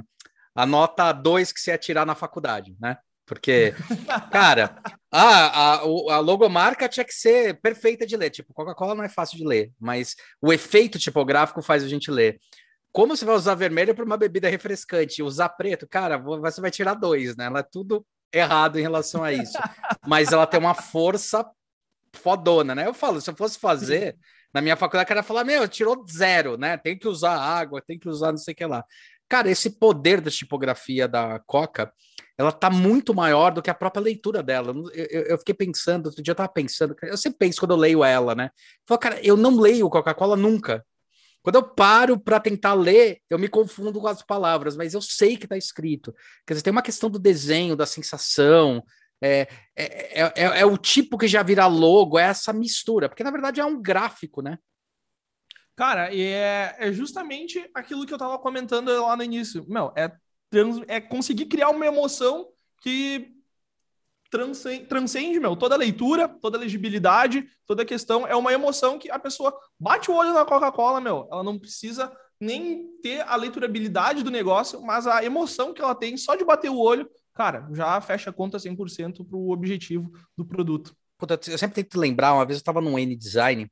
a 0.54 0.66
nota 0.66 1.12
2 1.12 1.52
que 1.52 1.61
se 1.61 1.70
ia 1.70 1.78
tirar 1.78 2.06
na 2.06 2.14
faculdade, 2.14 2.76
né? 2.80 2.96
Porque, 3.26 3.75
cara, 4.30 4.76
a, 5.11 5.23
a, 5.23 5.75
a 5.78 6.18
logomarca 6.18 6.88
tinha 6.88 7.04
que 7.04 7.14
ser 7.14 7.61
perfeita 7.61 8.06
de 8.06 8.16
ler. 8.16 8.30
Tipo, 8.30 8.52
Coca-Cola 8.52 8.94
não 8.94 9.04
é 9.04 9.08
fácil 9.08 9.38
de 9.38 9.46
ler, 9.46 9.73
mas 9.80 10.14
o 10.40 10.52
efeito 10.52 10.99
tipográfico 10.99 11.62
faz 11.62 11.82
a 11.82 11.88
gente 11.88 12.11
ler. 12.11 12.38
Como 12.92 13.16
você 13.16 13.25
vai 13.25 13.34
usar 13.34 13.54
vermelho 13.54 13.94
para 13.94 14.04
uma 14.04 14.16
bebida 14.16 14.49
refrescante? 14.49 15.23
Usar 15.23 15.49
preto, 15.49 15.88
cara, 15.88 16.16
você 16.18 16.61
vai 16.61 16.70
tirar 16.70 16.94
dois, 16.94 17.34
né? 17.34 17.46
Ela 17.46 17.61
é 17.61 17.62
tudo 17.64 18.06
errado 18.32 18.78
em 18.78 18.82
relação 18.82 19.25
a 19.25 19.32
isso. 19.32 19.58
Mas 20.06 20.30
ela 20.30 20.46
tem 20.46 20.61
uma 20.61 20.75
força 20.75 21.44
fodona, 22.14 22.75
né? 22.75 22.87
Eu 22.87 22.94
falo, 22.94 23.20
se 23.20 23.30
eu 23.30 23.37
fosse 23.37 23.58
fazer, 23.58 24.16
na 24.54 24.61
minha 24.62 24.76
faculdade, 24.76 25.06
o 25.06 25.08
cara 25.08 25.23
falar, 25.23 25.42
meu, 25.42 25.66
tirou 25.66 26.06
zero, 26.08 26.56
né? 26.56 26.76
Tem 26.76 26.96
que 26.96 27.08
usar 27.08 27.37
água, 27.37 27.82
tem 27.84 27.99
que 27.99 28.08
usar 28.08 28.30
não 28.30 28.38
sei 28.38 28.52
o 28.52 28.56
que 28.56 28.64
lá. 28.64 28.84
Cara, 29.28 29.50
esse 29.50 29.68
poder 29.68 30.20
da 30.20 30.30
tipografia 30.30 31.08
da 31.08 31.40
Coca, 31.40 31.92
ela 32.38 32.52
tá 32.52 32.70
muito 32.70 33.12
maior 33.12 33.52
do 33.52 33.61
que 33.61 33.70
a 33.70 33.75
própria 33.75 34.02
leitura 34.02 34.42
dela. 34.42 34.73
Eu, 34.92 35.23
eu 35.23 35.38
fiquei 35.38 35.54
pensando, 35.54 36.06
outro 36.06 36.23
dia 36.23 36.30
eu 36.30 36.37
tava 36.37 36.49
pensando, 36.49 36.94
eu 37.02 37.16
sempre 37.16 37.38
penso 37.40 37.58
quando 37.58 37.73
eu 37.73 37.76
leio 37.76 38.04
ela, 38.04 38.34
né? 38.34 38.50
Falo, 38.87 39.00
cara, 39.00 39.20
eu 39.26 39.37
não 39.37 39.58
leio 39.58 39.90
Coca-Cola 39.90 40.37
nunca. 40.37 40.84
Quando 41.42 41.56
eu 41.56 41.62
paro 41.62 42.18
para 42.18 42.38
tentar 42.38 42.75
ler, 42.75 43.18
eu 43.28 43.38
me 43.38 43.49
confundo 43.49 44.00
com 44.00 44.06
as 44.06 44.23
palavras, 44.23 44.76
mas 44.76 44.94
eu 44.94 45.02
sei 45.02 45.37
que 45.37 45.44
está 45.44 45.56
escrito. 45.56 46.14
Quer 46.46 46.54
dizer, 46.54 46.62
tem 46.62 46.70
uma 46.70 46.80
questão 46.80 47.11
do 47.11 47.18
desenho, 47.18 47.76
da 47.76 47.87
sensação, 47.87 48.82
é, 49.25 49.49
é, 49.75 50.23
é, 50.23 50.33
é, 50.37 50.61
é 50.61 50.66
o 50.66 50.76
tipo 50.76 51.16
que 51.16 51.26
já 51.26 51.43
vira 51.43 51.66
logo, 51.66 52.19
é 52.19 52.25
essa 52.25 52.52
mistura, 52.52 53.09
porque 53.09 53.25
na 53.25 53.31
verdade 53.31 53.61
é 53.61 53.64
um 53.64 53.81
gráfico, 53.81 54.43
né? 54.43 54.59
Cara, 55.75 56.14
é, 56.14 56.76
é 56.78 56.93
justamente 56.93 57.69
aquilo 57.75 58.07
que 58.07 58.12
eu 58.12 58.19
tava 58.19 58.38
comentando 58.38 58.88
lá 58.88 59.16
no 59.16 59.23
início. 59.23 59.64
Meu, 59.66 59.93
é, 59.97 60.12
trans, 60.50 60.81
é 60.87 61.00
conseguir 61.00 61.47
criar 61.47 61.71
uma 61.71 61.87
emoção 61.87 62.49
que 62.81 63.33
transcende, 64.31 64.87
transcende, 64.87 65.40
meu, 65.40 65.57
toda 65.57 65.75
leitura, 65.75 66.28
toda 66.28 66.59
a 66.59 66.61
legibilidade, 66.61 67.49
toda 67.66 67.83
a 67.83 67.87
questão. 67.87 68.26
É 68.26 68.37
uma 68.37 68.52
emoção 68.52 68.99
que 68.99 69.11
a 69.11 69.19
pessoa 69.19 69.59
bate 69.81 70.11
o 70.11 70.14
olho 70.14 70.35
na 70.35 70.45
Coca-Cola, 70.45 71.00
meu. 71.00 71.26
Ela 71.33 71.43
não 71.43 71.59
precisa 71.59 72.14
nem 72.38 72.87
ter 73.00 73.23
a 73.23 73.35
leiturabilidade 73.37 74.23
do 74.23 74.31
negócio, 74.31 74.83
mas 74.83 75.07
a 75.07 75.25
emoção 75.25 75.73
que 75.73 75.81
ela 75.81 75.95
tem 75.95 76.16
só 76.16 76.37
de 76.37 76.45
bater 76.45 76.71
o 76.71 76.78
olho, 76.78 77.09
cara, 77.34 77.68
já 77.72 78.00
fecha 78.00 78.30
a 78.30 78.32
conta 78.32 78.58
100% 78.58 79.24
para 79.26 79.36
o 79.36 79.50
objetivo 79.50 80.10
do 80.36 80.44
produto. 80.44 80.94
Eu 81.48 81.58
sempre 81.58 81.82
tento 81.82 81.98
lembrar, 81.98 82.34
uma 82.34 82.44
vez 82.44 82.58
eu 82.58 82.60
estava 82.60 82.80
no 82.80 82.98
N-Design 82.98 83.70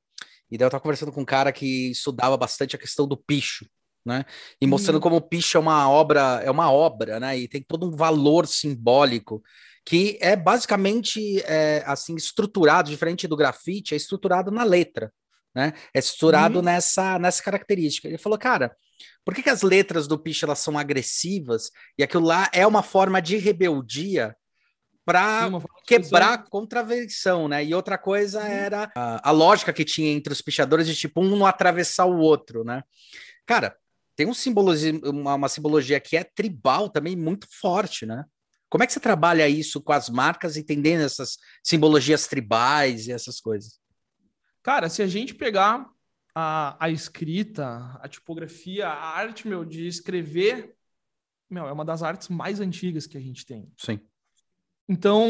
e 0.51 0.59
daí 0.59 0.67
eu 0.67 0.71
tava 0.71 0.83
conversando 0.83 1.13
com 1.13 1.23
um 1.23 1.25
cara 1.25 1.53
que 1.53 1.91
estudava 1.91 2.37
bastante 2.37 2.77
a 2.77 2.79
questão 2.79 3.07
do 3.07 3.17
picho, 3.17 3.67
né? 4.05 4.25
E 4.61 4.67
mostrando 4.67 4.99
hum. 4.99 5.01
como 5.01 5.17
o 5.17 5.21
picho 5.21 5.57
é 5.57 5.61
uma 5.61 5.89
obra, 5.89 6.43
é 6.45 6.51
uma 6.51 6.71
obra, 6.71 7.19
né? 7.19 7.39
E 7.39 7.49
tem 7.49 7.63
todo 7.63 7.89
um 7.89 7.97
valor 7.97 8.47
simbólico 8.47 9.43
que 9.85 10.19
é 10.21 10.37
basicamente 10.37 11.41
é, 11.45 11.83
assim 11.87 12.15
estruturado, 12.15 12.91
diferente 12.91 13.27
do 13.27 13.37
grafite, 13.37 13.95
é 13.95 13.97
estruturado 13.97 14.51
na 14.51 14.63
letra, 14.63 15.13
né? 15.55 15.73
É 15.95 15.99
estruturado 15.99 16.59
hum. 16.61 16.63
nessa 16.63 17.19
nessa 17.19 17.43
característica. 17.43 18.09
Ele 18.09 18.19
falou, 18.19 18.39
cara, 18.39 18.77
por 19.25 19.35
que, 19.35 19.43
que 19.43 19.51
as 19.51 19.63
letras 19.63 20.07
do 20.07 20.19
picho 20.19 20.45
elas 20.45 20.59
são 20.59 20.77
agressivas 20.79 21.71
e 21.97 22.03
aquilo 22.03 22.25
lá 22.25 22.49
é 22.53 22.67
uma 22.67 22.83
forma 22.83 23.21
de 23.23 23.37
rebeldia 23.37 24.37
para 25.05 25.51
quebrar 25.87 26.35
a 26.35 26.39
contravenção, 26.39 27.49
né? 27.49 27.65
E 27.65 27.75
outra 27.75 27.99
coisa 27.99 28.41
uhum. 28.41 28.47
era 28.47 28.93
a, 28.95 29.29
a, 29.29 29.33
lógica 29.33 29.73
que 29.73 29.85
tinha 29.85 30.13
entre 30.13 30.33
os 30.33 30.41
pichadores 30.41 30.87
de 30.87 30.95
tipo 30.95 31.21
um 31.21 31.37
não 31.37 31.47
atravessar 31.47 32.07
o 32.07 32.19
outro, 32.19 32.63
né? 32.65 32.83
Cara, 33.45 33.77
tem 34.15 34.27
um 34.27 34.35
simbologia, 34.35 34.93
uma, 35.05 35.35
uma, 35.35 35.49
simbologia 35.49 35.99
que 35.99 36.17
é 36.17 36.23
tribal 36.23 36.89
também 36.89 37.17
muito 37.17 37.47
forte, 37.51 38.07
né? 38.07 38.25
Como 38.69 38.85
é 38.85 38.87
que 38.87 38.93
você 38.93 39.01
trabalha 39.01 39.49
isso 39.49 39.83
com 39.83 39.93
as 39.93 40.09
marcas, 40.09 40.57
entendendo 40.57 41.03
essas 41.03 41.37
simbologias 41.63 42.27
tribais 42.27 43.07
e 43.07 43.13
essas 43.13 43.41
coisas? 43.41 43.81
Cara, 44.63 44.89
se 44.89 45.03
a 45.03 45.07
gente 45.07 45.35
pegar 45.35 45.87
a, 46.35 46.77
a 46.79 46.91
escrita, 46.91 47.99
a 48.01 48.09
tipografia, 48.09 48.89
a 48.89 49.17
arte, 49.17 49.47
meu, 49.47 49.65
de 49.65 49.87
escrever, 49.87 50.75
meu, 51.49 51.67
é 51.67 51.73
uma 51.73 51.85
das 51.85 52.03
artes 52.03 52.29
mais 52.29 52.61
antigas 52.61 53.07
que 53.07 53.17
a 53.17 53.21
gente 53.21 53.45
tem. 53.45 53.71
Sim. 53.77 54.01
Então, 54.89 55.27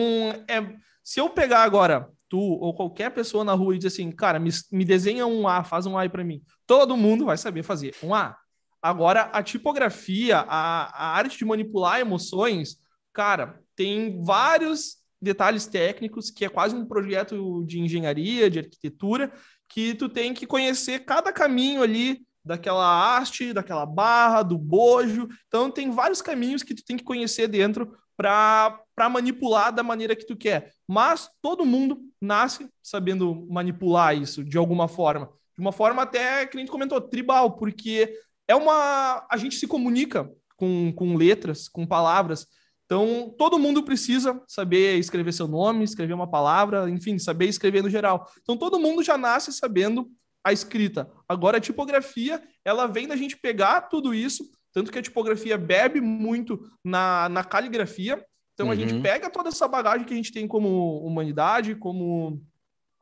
é, 0.49 0.77
se 1.03 1.21
eu 1.21 1.29
pegar 1.31 1.63
agora 1.63 2.09
tu 2.29 2.39
ou 2.39 2.75
qualquer 2.75 3.11
pessoa 3.11 3.45
na 3.45 3.53
rua 3.53 3.75
e 3.75 3.79
dizer 3.79 3.89
assim, 3.89 4.11
cara, 4.11 4.39
me, 4.39 4.51
me 4.71 4.85
desenha 4.85 5.27
um 5.27 5.47
A, 5.47 5.63
faz 5.63 5.85
um 5.85 5.99
A 5.99 6.03
aí 6.03 6.09
para 6.09 6.25
mim, 6.25 6.43
todo 6.67 6.97
mundo 6.97 7.27
vai 7.27 7.37
saber 7.37 7.63
fazer 7.63 7.95
um 8.03 8.15
A. 8.15 8.39
Agora, 8.81 9.25
a 9.25 9.43
tipografia, 9.43 10.39
a, 10.39 10.85
a 10.87 11.17
arte 11.17 11.39
de 11.39 11.45
manipular 11.45 12.01
emoções, 12.01 12.79
cara, 13.13 13.61
tem 13.77 14.23
vários 14.25 15.02
detalhes 15.23 15.67
técnicos 15.67 16.31
que 16.31 16.45
é 16.45 16.49
quase 16.49 16.75
um 16.75 16.85
projeto 16.85 17.65
de 17.65 17.81
engenharia, 17.81 18.51
de 18.51 18.59
arquitetura, 18.59 19.33
que 19.69 19.95
tu 19.95 20.09
tem 20.09 20.35
que 20.35 20.47
conhecer 20.47 21.05
cada 21.05 21.33
caminho 21.33 21.83
ali 21.83 22.27
daquela 22.45 23.17
haste, 23.17 23.53
daquela 23.53 23.87
barra, 23.87 24.43
do 24.43 24.59
bojo. 24.59 25.29
Então 25.47 25.71
tem 25.71 25.91
vários 25.91 26.21
caminhos 26.21 26.63
que 26.63 26.75
tu 26.75 26.85
tem 26.85 26.97
que 26.97 27.05
conhecer 27.05 27.47
dentro 27.49 27.97
para 28.17 29.09
manipular 29.11 29.73
da 29.73 29.83
maneira 29.83 30.15
que 30.15 30.27
tu 30.27 30.37
quer. 30.37 30.73
Mas 30.87 31.31
todo 31.41 31.65
mundo 31.65 32.01
nasce 32.21 32.69
sabendo 32.83 33.47
manipular 33.49 34.17
isso 34.17 34.45
de 34.45 34.59
alguma 34.59 34.89
forma. 34.89 35.31
De 35.55 35.61
uma 35.61 35.73
forma 35.73 36.03
até, 36.03 36.47
que 36.47 36.57
a 36.57 36.61
gente 36.61 36.71
comentou, 36.71 37.01
tribal, 37.01 37.57
porque 37.57 38.13
é 38.49 38.55
uma. 38.55 39.27
A 39.31 39.37
gente 39.37 39.57
se 39.57 39.67
comunica 39.67 40.31
com, 40.57 40.93
com 40.93 41.17
letras, 41.17 41.69
com 41.69 41.87
palavras. 41.87 42.47
Então, 42.93 43.35
todo 43.39 43.59
mundo 43.59 43.83
precisa 43.83 44.41
saber 44.47 44.99
escrever 44.99 45.33
seu 45.33 45.49
nome, 45.49 45.85
escrever 45.85 46.13
uma 46.13 46.31
palavra, 46.31 46.91
enfim, 46.91 47.19
saber 47.19 47.47
escrever 47.47 47.83
no 47.83 47.89
geral. 47.89 48.31
Então, 48.43 48.57
todo 48.57 48.79
mundo 48.79 49.03
já 49.03 49.17
nasce 49.17 49.53
sabendo 49.53 50.11
a 50.45 50.53
escrita. 50.53 51.11
Agora, 51.27 51.57
a 51.57 51.61
tipografia, 51.61 52.43
ela 52.65 52.87
vem 52.87 53.09
da 53.09 53.17
gente 53.17 53.37
pegar 53.37 53.83
tudo 53.83 54.13
isso 54.13 54.45
tanto 54.73 54.91
que 54.91 54.99
a 54.99 55.03
tipografia 55.03 55.59
bebe 55.59 56.01
muito 56.01 56.67
na, 56.83 57.29
na 57.29 57.45
caligrafia. 57.45 58.25
Então 58.55 58.67
uhum. 58.67 58.73
a 58.73 58.77
gente 58.77 58.95
uhum. 58.95 59.03
pega 59.03 59.31
toda 59.31 59.49
essa 59.49 59.69
bagagem 59.69 60.07
que 60.07 60.13
a 60.13 60.17
gente 60.17 60.33
tem 60.33 60.49
como 60.49 60.99
humanidade, 61.05 61.75
como, 61.75 62.43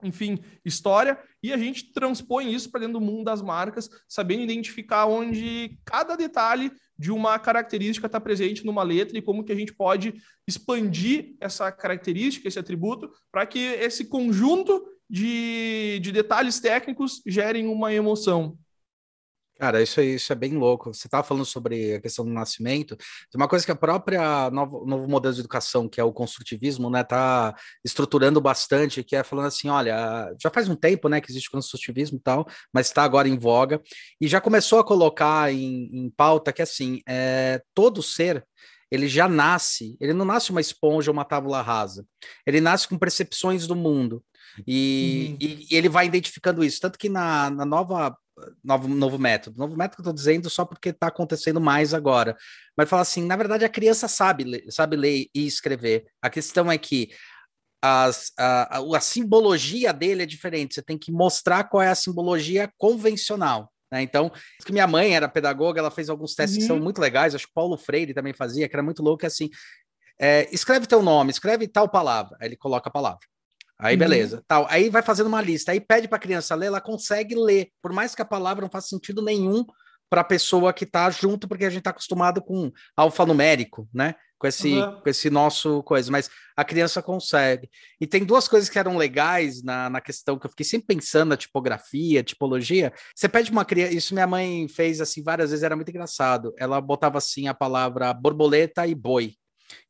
enfim, 0.03 0.39
história, 0.65 1.19
e 1.43 1.53
a 1.53 1.57
gente 1.57 1.93
transpõe 1.93 2.53
isso 2.53 2.71
para 2.71 2.81
dentro 2.81 2.99
do 2.99 3.05
mundo 3.05 3.25
das 3.25 3.41
marcas, 3.41 3.89
sabendo 4.09 4.43
identificar 4.43 5.07
onde 5.07 5.79
cada 5.85 6.17
detalhe 6.17 6.73
de 7.01 7.11
uma 7.11 7.39
característica 7.39 8.05
está 8.05 8.21
presente 8.21 8.63
numa 8.63 8.83
letra 8.83 9.17
e 9.17 9.23
como 9.23 9.43
que 9.43 9.51
a 9.51 9.55
gente 9.55 9.73
pode 9.73 10.13
expandir 10.47 11.35
essa 11.41 11.73
característica, 11.73 12.47
esse 12.47 12.59
atributo, 12.59 13.11
para 13.33 13.47
que 13.47 13.59
esse 13.59 14.05
conjunto 14.05 14.85
de, 15.09 15.99
de 16.03 16.13
detalhes 16.13 16.61
técnicos 16.61 17.23
gerem 17.27 17.67
uma 17.69 17.91
emoção. 17.91 18.59
Cara, 19.61 19.83
isso, 19.83 20.01
isso 20.01 20.33
é 20.33 20.35
bem 20.35 20.57
louco. 20.57 20.95
Você 20.95 21.07
estava 21.07 21.23
falando 21.23 21.45
sobre 21.45 21.97
a 21.97 22.01
questão 22.01 22.25
do 22.25 22.33
nascimento. 22.33 22.97
Uma 23.35 23.47
coisa 23.47 23.63
que 23.63 23.71
a 23.71 23.77
própria 23.77 24.51
novo, 24.51 24.87
novo 24.87 25.07
modelo 25.07 25.35
de 25.35 25.41
educação, 25.41 25.87
que 25.87 26.01
é 26.01 26.05
o 26.05 26.15
construtivismo, 26.15 26.89
né, 26.89 27.05
tá 27.05 27.55
estruturando 27.85 28.41
bastante, 28.41 29.05
que 29.05 29.15
é 29.15 29.23
falando 29.23 29.49
assim, 29.49 29.69
olha, 29.69 30.35
já 30.43 30.49
faz 30.49 30.67
um 30.67 30.75
tempo, 30.75 31.11
né, 31.11 31.21
que 31.21 31.31
existe 31.31 31.49
o 31.49 31.53
construtivismo 31.53 32.17
e 32.17 32.23
tal, 32.23 32.47
mas 32.73 32.87
está 32.87 33.03
agora 33.03 33.29
em 33.29 33.37
voga 33.39 33.83
e 34.19 34.27
já 34.27 34.41
começou 34.41 34.79
a 34.79 34.85
colocar 34.85 35.53
em, 35.53 35.91
em 35.93 36.09
pauta 36.09 36.55
que 36.55 36.63
assim, 36.63 37.03
é, 37.07 37.61
todo 37.75 38.03
ser 38.03 38.43
ele 38.91 39.09
já 39.09 39.29
nasce, 39.29 39.97
ele 40.01 40.13
não 40.13 40.25
nasce 40.25 40.51
uma 40.51 40.61
esponja 40.61 41.11
ou 41.11 41.13
uma 41.13 41.25
tábula 41.25 41.63
rasa. 41.63 42.05
Ele 42.47 42.61
nasce 42.61 42.89
com 42.89 42.99
percepções 42.99 43.67
do 43.67 43.77
mundo. 43.77 44.23
E, 44.67 45.29
uhum. 45.31 45.37
e, 45.41 45.67
e, 45.71 45.77
ele 45.77 45.89
vai 45.89 46.07
identificando 46.07 46.65
isso. 46.65 46.81
Tanto 46.81 46.99
que 46.99 47.09
na, 47.09 47.51
na 47.51 47.65
nova 47.65 48.17
novo, 48.63 48.89
novo 48.89 49.19
método. 49.19 49.59
Novo 49.59 49.77
método 49.77 49.97
que 49.97 50.01
eu 50.01 50.11
estou 50.11 50.15
dizendo 50.15 50.51
só 50.51 50.65
porque 50.65 50.91
está 50.91 51.09
acontecendo 51.09 51.61
mais 51.61 51.95
agora. 51.95 52.37
Mas 52.77 52.89
fala 52.89 53.03
assim, 53.03 53.25
na 53.25 53.37
verdade 53.37 53.65
a 53.65 53.69
criança 53.69 54.09
sabe, 54.09 54.45
ler, 54.45 54.65
sabe 54.71 54.97
ler 54.97 55.27
e 55.35 55.47
escrever. 55.47 56.07
A 56.23 56.31
questão 56.31 56.71
é 56.71 56.79
que 56.79 57.11
as, 57.83 58.33
a, 58.39 58.79
a, 58.79 58.97
a, 58.97 59.01
simbologia 59.01 59.93
dele 59.93 60.23
é 60.23 60.27
diferente. 60.27 60.75
Você 60.75 60.83
tem 60.83 60.99
que 60.99 61.13
mostrar 61.13 61.65
qual 61.65 61.83
é 61.83 61.89
a 61.89 61.95
simbologia 61.95 62.71
convencional. 62.77 63.73
Né? 63.91 64.03
Então, 64.03 64.31
que 64.65 64.73
minha 64.73 64.87
mãe 64.87 65.15
era 65.15 65.29
pedagoga, 65.29 65.81
ela 65.81 65.91
fez 65.91 66.09
alguns 66.09 66.35
testes 66.35 66.57
uhum. 66.57 66.61
que 66.61 66.67
são 66.67 66.77
uhum. 66.77 66.83
muito 66.83 67.01
legais. 67.01 67.35
Acho 67.35 67.47
que 67.47 67.53
Paulo 67.53 67.77
Freire 67.77 68.15
também 68.15 68.33
fazia, 68.33 68.69
que 68.69 68.77
era 68.77 68.83
muito 68.83 69.03
louco. 69.03 69.27
Assim, 69.27 69.51
é, 70.19 70.49
escreve 70.53 70.87
teu 70.87 71.03
nome, 71.03 71.31
escreve 71.31 71.67
tal 71.67 71.89
palavra. 71.89 72.37
Aí 72.41 72.49
ele 72.49 72.57
coloca 72.57 72.89
a 72.89 72.93
palavra. 72.93 73.21
Aí, 73.79 73.95
uhum. 73.95 73.99
beleza. 73.99 74.45
Tal. 74.47 74.67
Aí 74.69 74.91
vai 74.91 75.03
fazendo 75.03 75.27
uma 75.27 75.41
lista. 75.41 75.73
Aí 75.73 75.81
pede 75.81 76.07
para 76.07 76.17
a 76.17 76.21
criança 76.21 76.55
ler, 76.55 76.67
ela 76.67 76.81
consegue 76.81 77.35
ler. 77.35 77.71
Por 77.83 77.93
mais 77.93 78.15
que 78.15 78.23
a 78.23 78.27
palavra 78.27 78.63
não 78.63 78.71
faça 78.71 78.89
sentido 78.89 79.23
nenhum 79.23 79.65
para 80.09 80.21
a 80.21 80.25
pessoa 80.25 80.73
que 80.73 80.85
está 80.85 81.09
junto, 81.11 81.49
porque 81.49 81.65
a 81.65 81.71
gente 81.71 81.79
está 81.81 81.91
acostumado 81.91 82.43
com 82.43 82.71
alfanumérico, 82.97 83.89
né? 83.95 84.17
Com 84.41 84.47
esse, 84.47 84.73
uhum. 84.73 85.01
com 85.03 85.11
esse 85.11 85.29
nosso 85.29 85.83
coisa. 85.83 86.11
Mas 86.11 86.31
a 86.57 86.65
criança 86.65 87.03
consegue. 87.03 87.69
E 88.01 88.07
tem 88.07 88.25
duas 88.25 88.49
coisas 88.49 88.71
que 88.71 88.79
eram 88.79 88.97
legais 88.97 89.63
na, 89.63 89.91
na 89.91 90.01
questão 90.01 90.39
que 90.39 90.47
eu 90.47 90.51
fiquei 90.51 90.65
sempre 90.65 90.97
pensando 90.97 91.29
na 91.29 91.37
tipografia, 91.37 92.23
tipologia. 92.23 92.91
Você 93.15 93.29
pede 93.29 93.51
uma 93.51 93.67
criança. 93.67 93.95
Isso 93.95 94.15
minha 94.15 94.27
mãe 94.27 94.67
fez 94.67 94.99
assim 95.01 95.23
várias 95.23 95.51
vezes, 95.51 95.63
era 95.63 95.77
muito 95.77 95.91
engraçado. 95.91 96.55
Ela 96.59 96.81
botava 96.81 97.19
assim 97.19 97.49
a 97.49 97.55
palavra 97.55 98.15
borboleta 98.15 98.87
e 98.87 98.95
boi 98.95 99.35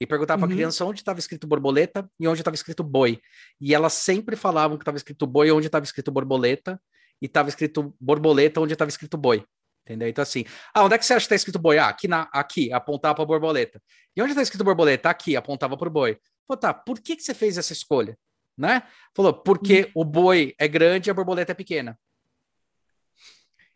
e 0.00 0.06
perguntava 0.06 0.42
uhum. 0.42 0.48
para 0.48 0.54
a 0.54 0.56
criança 0.56 0.84
onde 0.84 1.00
estava 1.00 1.18
escrito 1.18 1.46
borboleta 1.46 2.08
e 2.18 2.26
onde 2.26 2.40
estava 2.40 2.54
escrito 2.54 2.82
boi. 2.82 3.20
E 3.60 3.74
elas 3.74 3.92
sempre 3.92 4.36
falavam 4.36 4.76
que 4.76 4.82
estava 4.82 4.96
escrito 4.96 5.26
boi 5.26 5.50
onde 5.50 5.66
estava 5.66 5.84
escrito 5.84 6.10
borboleta 6.10 6.80
e 7.22 7.26
estava 7.26 7.48
escrito 7.48 7.94
borboleta 8.00 8.60
onde 8.60 8.72
estava 8.72 8.88
escrito 8.88 9.16
boi. 9.16 9.44
Entendeu? 9.84 10.08
Então, 10.08 10.22
assim, 10.22 10.44
ah, 10.74 10.84
onde 10.84 10.94
é 10.94 10.98
que 10.98 11.06
você 11.06 11.14
acha 11.14 11.20
que 11.20 11.26
está 11.26 11.36
escrito 11.36 11.58
boi? 11.58 11.78
Ah, 11.78 11.88
aqui, 11.88 12.06
na, 12.06 12.28
aqui 12.32 12.72
apontava 12.72 13.14
para 13.14 13.24
borboleta. 13.24 13.82
E 14.16 14.22
onde 14.22 14.32
está 14.32 14.42
escrito 14.42 14.64
borboleta? 14.64 15.10
Aqui, 15.10 15.36
apontava 15.36 15.76
para 15.76 15.88
o 15.88 15.90
boi. 15.90 16.18
Falou, 16.46 16.60
tá, 16.60 16.74
por 16.74 17.00
que, 17.00 17.16
que 17.16 17.22
você 17.22 17.34
fez 17.34 17.58
essa 17.58 17.72
escolha? 17.72 18.16
Né? 18.56 18.82
Falou, 19.14 19.32
porque 19.32 19.90
uhum. 19.94 20.02
o 20.02 20.04
boi 20.04 20.54
é 20.58 20.68
grande 20.68 21.08
e 21.08 21.10
a 21.10 21.14
borboleta 21.14 21.52
é 21.52 21.54
pequena. 21.54 21.98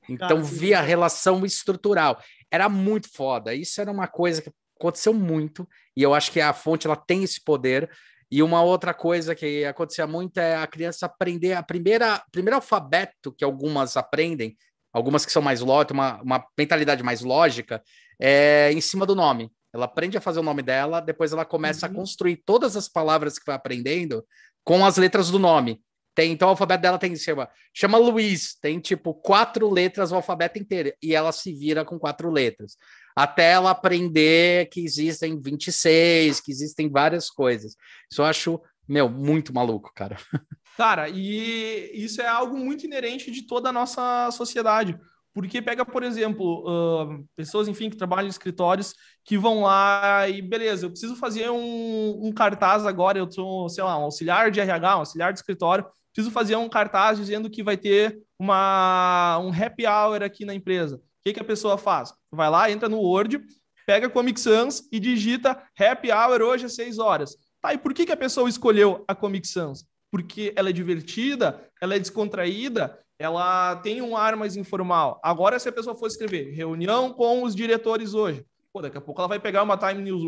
Então, 0.08 0.28
Cara, 0.28 0.42
via 0.42 0.78
a 0.78 0.82
relação 0.82 1.44
estrutural. 1.46 2.22
Era 2.50 2.68
muito 2.68 3.08
foda. 3.10 3.54
Isso 3.54 3.80
era 3.80 3.90
uma 3.90 4.06
coisa 4.06 4.42
que 4.42 4.50
aconteceu 4.78 5.14
muito, 5.14 5.66
e 5.96 6.02
eu 6.02 6.14
acho 6.14 6.30
que 6.30 6.40
a 6.40 6.52
fonte 6.52 6.86
ela 6.86 6.96
tem 6.96 7.22
esse 7.22 7.42
poder. 7.42 7.90
E 8.30 8.42
uma 8.42 8.62
outra 8.62 8.92
coisa 8.92 9.34
que 9.34 9.64
acontecia 9.64 10.06
muito 10.06 10.38
é 10.38 10.56
a 10.56 10.66
criança 10.66 11.06
aprender 11.06 11.52
a 11.54 11.62
primeira 11.62 12.22
primeiro 12.32 12.56
alfabeto 12.56 13.32
que 13.32 13.44
algumas 13.44 13.96
aprendem, 13.96 14.56
algumas 14.94 15.26
que 15.26 15.32
são 15.32 15.42
mais 15.42 15.60
lógicas, 15.60 15.94
uma, 15.94 16.22
uma 16.22 16.46
mentalidade 16.56 17.02
mais 17.02 17.20
lógica, 17.20 17.82
é 18.18 18.72
em 18.72 18.80
cima 18.80 19.04
do 19.04 19.14
nome. 19.14 19.50
Ela 19.74 19.84
aprende 19.84 20.16
a 20.16 20.20
fazer 20.20 20.40
o 20.40 20.42
nome 20.42 20.62
dela, 20.62 21.00
depois 21.00 21.32
ela 21.32 21.44
começa 21.44 21.86
uhum. 21.86 21.92
a 21.92 21.96
construir 21.96 22.36
todas 22.36 22.76
as 22.76 22.88
palavras 22.88 23.38
que 23.38 23.44
vai 23.44 23.56
aprendendo 23.56 24.24
com 24.62 24.86
as 24.86 24.96
letras 24.96 25.30
do 25.30 25.38
nome. 25.38 25.82
Tem, 26.14 26.30
então 26.30 26.46
o 26.46 26.50
alfabeto 26.52 26.82
dela 26.82 26.96
tem 26.96 27.14
chama, 27.16 27.48
chama 27.74 27.98
Luiz, 27.98 28.54
tem 28.60 28.78
tipo 28.78 29.12
quatro 29.12 29.68
letras 29.68 30.12
o 30.12 30.14
alfabeto 30.14 30.60
inteiro 30.60 30.92
e 31.02 31.12
ela 31.12 31.32
se 31.32 31.52
vira 31.52 31.84
com 31.84 31.98
quatro 31.98 32.30
letras 32.30 32.76
até 33.14 33.52
ela 33.52 33.70
aprender 33.70 34.68
que 34.70 34.80
existem 34.80 35.40
26, 35.40 36.40
que 36.40 36.50
existem 36.50 36.90
várias 36.90 37.30
coisas. 37.30 37.76
Isso 38.10 38.20
eu 38.20 38.26
acho, 38.26 38.60
meu, 38.88 39.08
muito 39.08 39.54
maluco, 39.54 39.92
cara. 39.94 40.16
Cara, 40.76 41.08
e 41.08 41.90
isso 41.94 42.20
é 42.20 42.26
algo 42.26 42.56
muito 42.56 42.84
inerente 42.84 43.30
de 43.30 43.46
toda 43.46 43.68
a 43.68 43.72
nossa 43.72 44.30
sociedade. 44.32 44.98
Porque 45.32 45.60
pega, 45.60 45.84
por 45.84 46.02
exemplo, 46.02 46.64
uh, 46.64 47.24
pessoas, 47.34 47.66
enfim, 47.66 47.90
que 47.90 47.96
trabalham 47.96 48.26
em 48.26 48.30
escritórios 48.30 48.94
que 49.24 49.36
vão 49.36 49.62
lá 49.62 50.28
e, 50.28 50.40
beleza, 50.40 50.86
eu 50.86 50.90
preciso 50.90 51.16
fazer 51.16 51.50
um, 51.50 52.26
um 52.26 52.32
cartaz 52.32 52.86
agora, 52.86 53.18
eu 53.18 53.30
sou, 53.30 53.68
sei 53.68 53.82
lá, 53.82 53.98
um 53.98 54.04
auxiliar 54.04 54.50
de 54.50 54.60
RH, 54.60 54.96
um 54.96 54.98
auxiliar 55.00 55.32
de 55.32 55.40
escritório, 55.40 55.86
preciso 56.12 56.32
fazer 56.32 56.54
um 56.54 56.68
cartaz 56.68 57.18
dizendo 57.18 57.50
que 57.50 57.64
vai 57.64 57.76
ter 57.76 58.16
uma, 58.38 59.40
um 59.40 59.50
happy 59.50 59.86
hour 59.86 60.22
aqui 60.22 60.44
na 60.44 60.54
empresa 60.54 61.00
que, 61.24 61.32
que 61.32 61.40
a 61.40 61.44
pessoa 61.44 61.78
faz? 61.78 62.12
Vai 62.30 62.50
lá, 62.50 62.70
entra 62.70 62.88
no 62.88 63.00
Word, 63.00 63.42
pega 63.86 64.10
Comic 64.10 64.38
Sans 64.38 64.86
e 64.92 65.00
digita 65.00 65.60
Happy 65.78 66.12
Hour 66.12 66.42
hoje 66.42 66.66
às 66.66 66.74
6 66.74 66.98
horas. 66.98 67.34
Tá, 67.60 67.72
e 67.72 67.78
por 67.78 67.94
que, 67.94 68.04
que 68.04 68.12
a 68.12 68.16
pessoa 68.16 68.48
escolheu 68.48 69.02
a 69.08 69.14
Comic 69.14 69.48
Sans? 69.48 69.86
Porque 70.14 70.52
ela 70.54 70.70
é 70.70 70.72
divertida, 70.72 71.60
ela 71.80 71.96
é 71.96 71.98
descontraída, 71.98 72.96
ela 73.18 73.74
tem 73.74 74.00
um 74.00 74.16
ar 74.16 74.36
mais 74.36 74.54
informal. 74.54 75.20
Agora, 75.24 75.58
se 75.58 75.68
a 75.68 75.72
pessoa 75.72 75.96
for 75.96 76.06
escrever 76.06 76.52
reunião 76.52 77.12
com 77.12 77.42
os 77.42 77.52
diretores 77.52 78.14
hoje, 78.14 78.46
pô, 78.72 78.80
daqui 78.80 78.96
a 78.96 79.00
pouco 79.00 79.20
ela 79.20 79.26
vai 79.26 79.40
pegar 79.40 79.64
uma, 79.64 79.76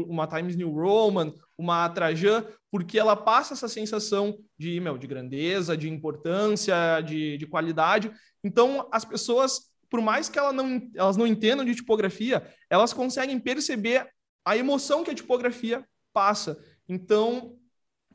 uma 0.08 0.26
Times 0.26 0.56
New 0.56 0.72
Roman, 0.72 1.32
uma 1.56 1.88
Trajan, 1.88 2.44
porque 2.68 2.98
ela 2.98 3.14
passa 3.14 3.54
essa 3.54 3.68
sensação 3.68 4.36
de, 4.58 4.80
meu, 4.80 4.98
de 4.98 5.06
grandeza, 5.06 5.76
de 5.76 5.88
importância, 5.88 7.00
de, 7.02 7.38
de 7.38 7.46
qualidade. 7.46 8.10
Então, 8.42 8.88
as 8.90 9.04
pessoas 9.04 9.70
por 9.88 10.00
mais 10.00 10.28
que 10.28 10.36
ela 10.36 10.52
não, 10.52 10.90
elas 10.96 11.16
não 11.16 11.28
entendam 11.28 11.64
de 11.64 11.76
tipografia, 11.76 12.44
elas 12.68 12.92
conseguem 12.92 13.38
perceber 13.38 14.04
a 14.44 14.56
emoção 14.56 15.04
que 15.04 15.12
a 15.12 15.14
tipografia 15.14 15.86
passa. 16.12 16.58
Então, 16.88 17.56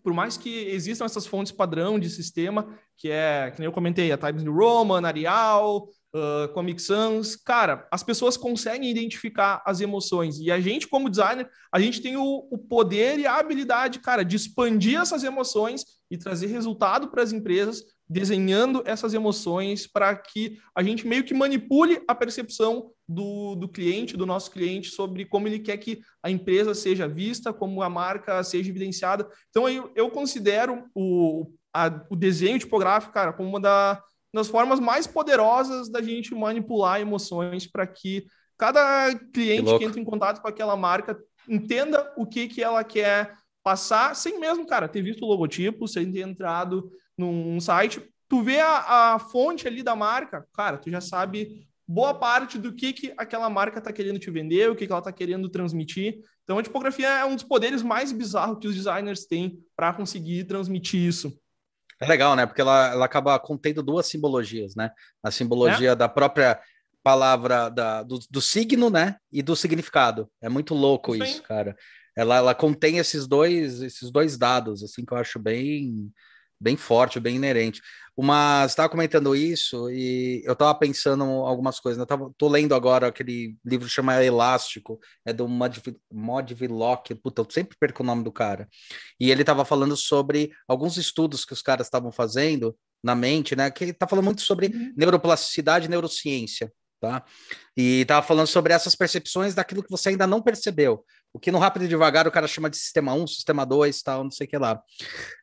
por 0.03 0.13
mais 0.13 0.37
que 0.37 0.67
existam 0.67 1.05
essas 1.05 1.25
fontes 1.25 1.51
padrão 1.51 1.99
de 1.99 2.09
sistema, 2.09 2.67
que 2.97 3.09
é, 3.09 3.51
que 3.51 3.59
nem 3.59 3.65
eu 3.65 3.71
comentei, 3.71 4.11
a 4.11 4.17
Times 4.17 4.43
New 4.43 4.53
Roman, 4.53 5.05
Arial, 5.05 5.87
uh, 6.13 6.51
Comic 6.53 6.81
Sans, 6.81 7.35
cara, 7.35 7.87
as 7.91 8.03
pessoas 8.03 8.37
conseguem 8.37 8.89
identificar 8.89 9.61
as 9.65 9.81
emoções. 9.81 10.39
E 10.39 10.51
a 10.51 10.59
gente, 10.59 10.87
como 10.87 11.09
designer, 11.09 11.49
a 11.71 11.79
gente 11.79 12.01
tem 12.01 12.15
o, 12.15 12.47
o 12.51 12.57
poder 12.57 13.19
e 13.19 13.25
a 13.25 13.37
habilidade, 13.37 13.99
cara, 13.99 14.23
de 14.23 14.35
expandir 14.35 14.99
essas 14.99 15.23
emoções 15.23 15.83
e 16.09 16.17
trazer 16.17 16.47
resultado 16.47 17.09
para 17.09 17.23
as 17.23 17.31
empresas 17.31 17.83
desenhando 18.12 18.84
essas 18.86 19.13
emoções 19.13 19.88
para 19.88 20.13
que 20.13 20.60
a 20.76 20.84
gente 20.84 21.08
meio 21.08 21.24
que 21.24 21.34
manipule 21.34 22.04
a 22.06 22.13
percepção 22.13 22.91
do, 23.08 23.56
do 23.56 23.69
cliente, 23.69 24.17
do 24.17 24.26
nosso 24.26 24.52
cliente, 24.52 24.89
sobre 24.89 25.24
como 25.24 25.47
ele 25.47 25.60
quer 25.60 25.78
que 25.78 26.02
a 26.21 26.30
empresa 26.30 26.74
seja 26.74 27.08
vista, 27.08 27.54
como 27.54 27.82
a 27.82 27.89
marca 27.89 28.43
seja 28.43 28.69
evidenciada. 28.69 29.30
Então, 29.50 29.69
eu, 29.69 29.89
eu 29.95 30.10
considero 30.10 30.84
o, 30.93 31.54
a, 31.74 32.06
o 32.10 32.15
desenho 32.17 32.60
tipográfico, 32.60 33.13
cara, 33.13 33.32
como 33.32 33.47
uma 33.47 33.62
da, 33.62 34.04
das 34.34 34.50
formas 34.50 34.82
mais 34.82 35.08
poderosas 35.08 35.89
da 35.89 36.02
gente 36.02 36.36
manipular 36.36 37.00
emoções 37.00 37.65
para 37.65 37.88
que 37.88 38.26
cada 38.58 39.15
cliente 39.34 39.71
que, 39.71 39.80
que 39.80 39.86
entra 39.86 40.02
em 40.02 40.06
contato 40.06 40.41
com 40.41 40.50
aquela 40.50 40.76
marca 40.76 41.17
entenda 41.47 42.13
o 42.17 42.26
que, 42.26 42.50
que 42.50 42.62
ela 42.62 42.84
quer 42.84 43.34
passar, 43.63 44.17
sem 44.17 44.38
mesmo, 44.38 44.65
cara, 44.65 44.89
ter 44.89 45.02
visto 45.02 45.24
o 45.24 45.28
logotipo, 45.28 45.88
sem 45.88 46.12
ter 46.12 46.28
entrado 46.28 46.91
num 47.27 47.60
site, 47.60 48.01
tu 48.27 48.41
vê 48.41 48.60
a, 48.60 49.13
a 49.13 49.19
fonte 49.19 49.67
ali 49.67 49.84
da 49.84 49.95
marca, 49.95 50.45
cara, 50.53 50.77
tu 50.77 50.89
já 50.89 51.01
sabe 51.01 51.67
boa 51.88 52.13
parte 52.13 52.57
do 52.57 52.73
que, 52.73 52.93
que 52.93 53.13
aquela 53.17 53.49
marca 53.49 53.79
está 53.79 53.91
querendo 53.91 54.17
te 54.17 54.31
vender, 54.31 54.69
o 54.69 54.75
que, 54.75 54.86
que 54.86 54.91
ela 54.91 54.99
está 54.99 55.12
querendo 55.12 55.49
transmitir. 55.49 56.19
Então, 56.43 56.57
a 56.57 56.63
tipografia 56.63 57.07
é 57.07 57.25
um 57.25 57.36
dos 57.36 57.43
poderes 57.43 57.81
mais 57.81 58.12
bizarros 58.12 58.57
que 58.60 58.67
os 58.67 58.75
designers 58.75 59.25
têm 59.25 59.60
para 59.75 59.93
conseguir 59.93 60.45
transmitir 60.45 61.01
isso. 61.01 61.38
É 61.99 62.07
legal, 62.07 62.36
né? 62.36 62.45
Porque 62.45 62.62
ela, 62.62 62.88
ela 62.93 63.05
acaba 63.05 63.38
contendo 63.38 63.84
duas 63.84 64.07
simbologias, 64.07 64.75
né? 64.75 64.91
A 65.21 65.29
simbologia 65.29 65.91
é? 65.91 65.95
da 65.95 66.10
própria 66.10 66.60
palavra 67.03 67.69
da, 67.69 68.01
do, 68.03 68.19
do, 68.29 68.41
signo, 68.41 68.89
né? 68.89 69.17
E 69.31 69.41
do 69.41 69.55
significado. 69.55 70.29
É 70.41 70.49
muito 70.49 70.73
louco 70.73 71.15
isso, 71.15 71.25
isso 71.25 71.43
cara. 71.43 71.75
Ela, 72.15 72.38
ela 72.38 72.55
contém 72.55 72.97
esses 72.97 73.27
dois, 73.27 73.81
esses 73.81 74.12
dois 74.12 74.38
dados, 74.38 74.84
assim, 74.84 75.05
que 75.05 75.13
eu 75.13 75.17
acho 75.17 75.38
bem 75.38 76.12
bem 76.62 76.78
forte, 76.78 77.19
bem 77.19 77.36
inerente. 77.36 77.82
Uma, 78.15 78.62
você 78.62 78.74
estava 78.74 78.89
comentando 78.89 79.36
isso 79.36 79.89
e 79.89 80.43
eu 80.45 80.54
estava 80.54 80.76
pensando 80.76 81.24
algumas 81.24 81.80
coisas. 81.80 81.97
Né? 81.97 82.04
Eu 82.04 82.08
tava, 82.08 82.32
tô 82.38 82.47
lendo 82.47 82.76
agora 82.76 83.08
aquele 83.08 83.58
livro 83.65 83.88
que 83.88 83.93
chama 83.93 84.24
Elástico, 84.24 85.00
é 85.26 85.34
do 85.34 85.47
Mod 85.47 86.54
Vlock, 86.54 87.15
puta, 87.15 87.41
eu 87.41 87.47
sempre 87.50 87.76
perco 87.80 88.04
o 88.04 88.06
nome 88.06 88.24
do 88.24 88.32
cara. 88.32 88.69
E 89.19 89.32
ele 89.32 89.41
estava 89.41 89.65
falando 89.65 89.97
sobre 89.97 90.52
alguns 90.67 90.97
estudos 90.97 91.45
que 91.45 91.54
os 91.54 91.62
caras 91.62 91.88
estavam 91.88 92.12
fazendo 92.12 92.78
na 93.04 93.15
mente, 93.15 93.56
né? 93.56 93.71
Que 93.71 93.86
está 93.86 94.08
falando 94.08 94.26
muito 94.26 94.41
sobre 94.41 94.67
uhum. 94.67 94.93
neuroplasticidade 94.95 95.88
e 95.88 95.89
neurociência 95.89 96.71
tá? 97.02 97.26
E 97.76 98.02
estava 98.02 98.26
falando 98.26 98.47
sobre 98.47 98.71
essas 98.71 98.95
percepções 98.95 99.56
daquilo 99.56 99.82
que 99.82 99.89
você 99.89 100.10
ainda 100.10 100.28
não 100.28 100.41
percebeu. 100.41 101.04
O 101.34 101.39
que 101.39 101.52
no 101.52 101.60
Rápido 101.60 101.86
e 101.86 101.88
Devagar 101.88 102.28
o 102.28 102.32
cara 102.32 102.48
chama 102.48 102.70
de 102.70 102.78
sistema 102.78 103.13
1, 103.13 103.28
sistema 103.28 103.65
2, 103.65 104.02
tal, 104.02 104.24
não 104.24 104.32
sei 104.32 104.46
o 104.46 104.50
que 104.50 104.58
lá. 104.58 104.82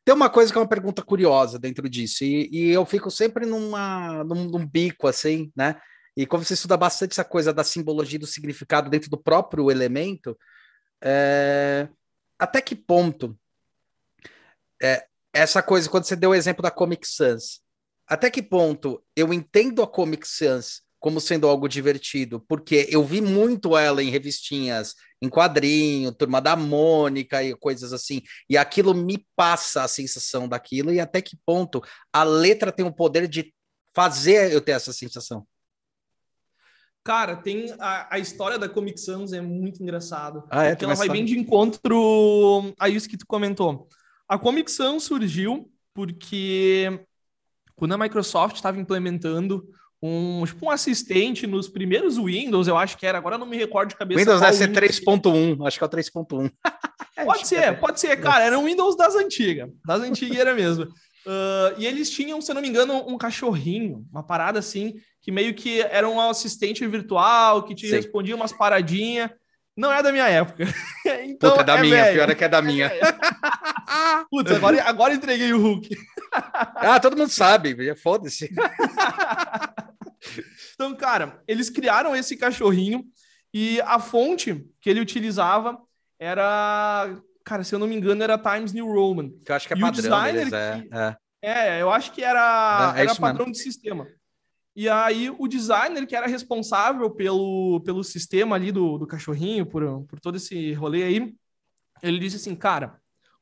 Tem 0.04 0.14
uma 0.14 0.28
coisa 0.28 0.52
que 0.52 0.58
é 0.58 0.60
uma 0.60 0.68
pergunta 0.68 1.02
curiosa 1.02 1.58
dentro 1.58 1.88
disso, 1.88 2.24
e, 2.24 2.48
e 2.52 2.70
eu 2.70 2.84
fico 2.84 3.10
sempre 3.10 3.46
numa, 3.46 4.22
num, 4.24 4.44
num, 4.44 4.66
bico, 4.66 5.06
assim, 5.06 5.50
né? 5.56 5.80
E 6.16 6.26
como 6.26 6.44
você 6.44 6.54
estuda 6.54 6.76
bastante 6.76 7.12
essa 7.12 7.24
coisa 7.24 7.52
da 7.52 7.64
simbologia 7.64 8.18
do 8.18 8.26
significado 8.26 8.90
dentro 8.90 9.08
do 9.08 9.16
próprio 9.16 9.70
elemento, 9.70 10.36
é... 11.02 11.88
até 12.38 12.60
que 12.60 12.74
ponto 12.74 13.38
é, 14.82 15.06
essa 15.32 15.62
coisa, 15.62 15.88
quando 15.88 16.04
você 16.04 16.16
deu 16.16 16.30
o 16.30 16.34
exemplo 16.34 16.62
da 16.62 16.70
Comic 16.70 17.06
Sans, 17.06 17.60
até 18.06 18.30
que 18.30 18.42
ponto 18.42 19.02
eu 19.14 19.32
entendo 19.32 19.82
a 19.82 19.86
Comic 19.86 20.26
Sans 20.26 20.82
como 20.98 21.20
sendo 21.20 21.46
algo 21.46 21.68
divertido, 21.68 22.40
porque 22.48 22.88
eu 22.90 23.04
vi 23.04 23.20
muito 23.20 23.76
ela 23.76 24.02
em 24.02 24.10
revistinhas, 24.10 24.94
em 25.20 25.28
quadrinho, 25.28 26.12
Turma 26.12 26.40
da 26.40 26.54
Mônica 26.54 27.42
e 27.42 27.54
coisas 27.56 27.92
assim, 27.92 28.22
e 28.48 28.56
aquilo 28.56 28.94
me 28.94 29.26
passa 29.34 29.82
a 29.82 29.88
sensação 29.88 30.48
daquilo, 30.48 30.92
e 30.92 31.00
até 31.00 31.20
que 31.20 31.36
ponto 31.44 31.82
a 32.12 32.22
letra 32.22 32.70
tem 32.72 32.86
o 32.86 32.94
poder 32.94 33.26
de 33.26 33.52
fazer 33.94 34.52
eu 34.52 34.60
ter 34.60 34.72
essa 34.72 34.92
sensação. 34.92 35.46
Cara, 37.02 37.36
tem 37.36 37.74
a, 37.78 38.16
a 38.16 38.18
história 38.18 38.58
da 38.58 38.68
Comic 38.68 39.00
Sans 39.00 39.32
é 39.32 39.40
muito 39.40 39.82
engraçado. 39.82 40.44
Ah, 40.50 40.64
é? 40.64 40.70
Porque 40.70 40.84
ela 40.84 40.94
vai 40.94 41.08
bem 41.08 41.24
de 41.24 41.38
encontro 41.38 42.74
a 42.78 42.88
isso 42.88 43.08
que 43.08 43.16
tu 43.16 43.26
comentou. 43.26 43.88
A 44.28 44.38
Comic 44.38 44.70
Sans 44.70 45.02
surgiu 45.02 45.72
porque 45.94 47.06
quando 47.74 47.94
a 47.94 47.98
Microsoft 47.98 48.56
estava 48.56 48.78
implementando 48.78 49.66
um, 50.02 50.44
tipo, 50.44 50.66
um 50.66 50.70
assistente 50.70 51.46
nos 51.46 51.68
primeiros 51.68 52.16
Windows, 52.16 52.68
eu 52.68 52.76
acho 52.76 52.96
que 52.96 53.06
era, 53.06 53.18
agora 53.18 53.36
não 53.36 53.46
me 53.46 53.56
recordo 53.56 53.90
de 53.90 53.96
cabeça. 53.96 54.20
Windows 54.20 54.40
deve 54.40 54.56
ser 54.56 54.72
3.1, 54.72 55.66
acho 55.66 55.78
que 55.78 55.84
é 55.84 55.86
o 55.86 55.90
3.1. 55.90 56.50
pode 57.24 57.48
ser, 57.48 57.56
é. 57.56 57.72
pode 57.72 58.00
ser, 58.00 58.16
cara, 58.20 58.44
era 58.44 58.58
um 58.58 58.64
Windows 58.64 58.96
das 58.96 59.16
antigas, 59.16 59.70
das 59.84 60.00
antigas 60.00 60.38
era 60.38 60.54
mesmo. 60.54 60.84
Uh, 60.84 61.74
e 61.76 61.86
eles 61.86 62.10
tinham, 62.10 62.40
se 62.40 62.54
não 62.54 62.62
me 62.62 62.68
engano, 62.68 63.04
um 63.06 63.18
cachorrinho, 63.18 64.06
uma 64.10 64.22
parada 64.22 64.58
assim, 64.58 64.94
que 65.20 65.32
meio 65.32 65.52
que 65.52 65.82
era 65.82 66.08
um 66.08 66.20
assistente 66.20 66.86
virtual, 66.86 67.64
que 67.64 67.74
te 67.74 67.86
Sim. 67.88 67.96
respondia 67.96 68.36
umas 68.36 68.52
paradinhas. 68.52 69.30
Não 69.78 69.92
é 69.92 70.02
da 70.02 70.10
minha 70.10 70.28
época. 70.28 70.64
então, 71.22 71.50
Puta, 71.50 71.62
é 71.62 71.64
da 71.64 71.78
é 71.78 71.80
minha, 71.80 72.02
velho. 72.02 72.16
pior 72.16 72.30
é 72.30 72.34
que 72.34 72.44
é 72.44 72.48
da 72.48 72.60
minha. 72.60 72.90
Putz, 74.28 74.50
agora, 74.50 74.82
agora 74.82 75.14
entreguei 75.14 75.52
o 75.52 75.62
Hulk. 75.62 75.96
ah, 76.74 76.98
todo 76.98 77.16
mundo 77.16 77.30
sabe, 77.30 77.94
foda-se. 77.94 78.50
então, 80.74 80.96
cara, 80.96 81.40
eles 81.46 81.70
criaram 81.70 82.16
esse 82.16 82.36
cachorrinho 82.36 83.04
e 83.54 83.80
a 83.82 84.00
fonte 84.00 84.66
que 84.80 84.90
ele 84.90 85.00
utilizava 85.00 85.78
era, 86.18 87.16
cara, 87.44 87.62
se 87.62 87.72
eu 87.72 87.78
não 87.78 87.86
me 87.86 87.94
engano, 87.94 88.20
era 88.20 88.36
Times 88.36 88.72
New 88.72 88.92
Roman. 88.92 89.30
Que 89.46 89.52
eu 89.52 89.54
acho 89.54 89.68
que 89.68 89.74
é 89.74 89.76
e 89.76 89.80
padrão 89.80 90.24
deles, 90.24 90.52
é, 90.52 90.80
que... 90.80 90.88
é. 90.92 91.16
é. 91.40 91.82
eu 91.82 91.92
acho 91.92 92.10
que 92.10 92.24
era, 92.24 92.94
é, 92.96 92.98
é 92.98 93.02
era 93.04 93.14
padrão 93.14 93.46
mesmo. 93.46 93.52
de 93.52 93.62
sistema. 93.62 94.08
E 94.78 94.88
aí 94.88 95.28
o 95.36 95.48
designer 95.48 96.06
que 96.06 96.14
era 96.14 96.28
responsável 96.28 97.10
pelo, 97.10 97.80
pelo 97.80 98.04
sistema 98.04 98.54
ali 98.54 98.70
do, 98.70 98.96
do 98.96 99.08
cachorrinho, 99.08 99.66
por, 99.66 100.04
por 100.04 100.20
todo 100.20 100.36
esse 100.36 100.72
rolê 100.74 101.02
aí, 101.02 101.34
ele 102.00 102.20
disse 102.20 102.36
assim, 102.36 102.54
cara, 102.54 102.96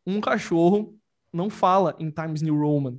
um 0.06 0.18
cachorro 0.18 0.98
não 1.30 1.50
fala 1.50 1.94
em 1.98 2.10
Times 2.10 2.40
New 2.40 2.58
Roman. 2.58 2.98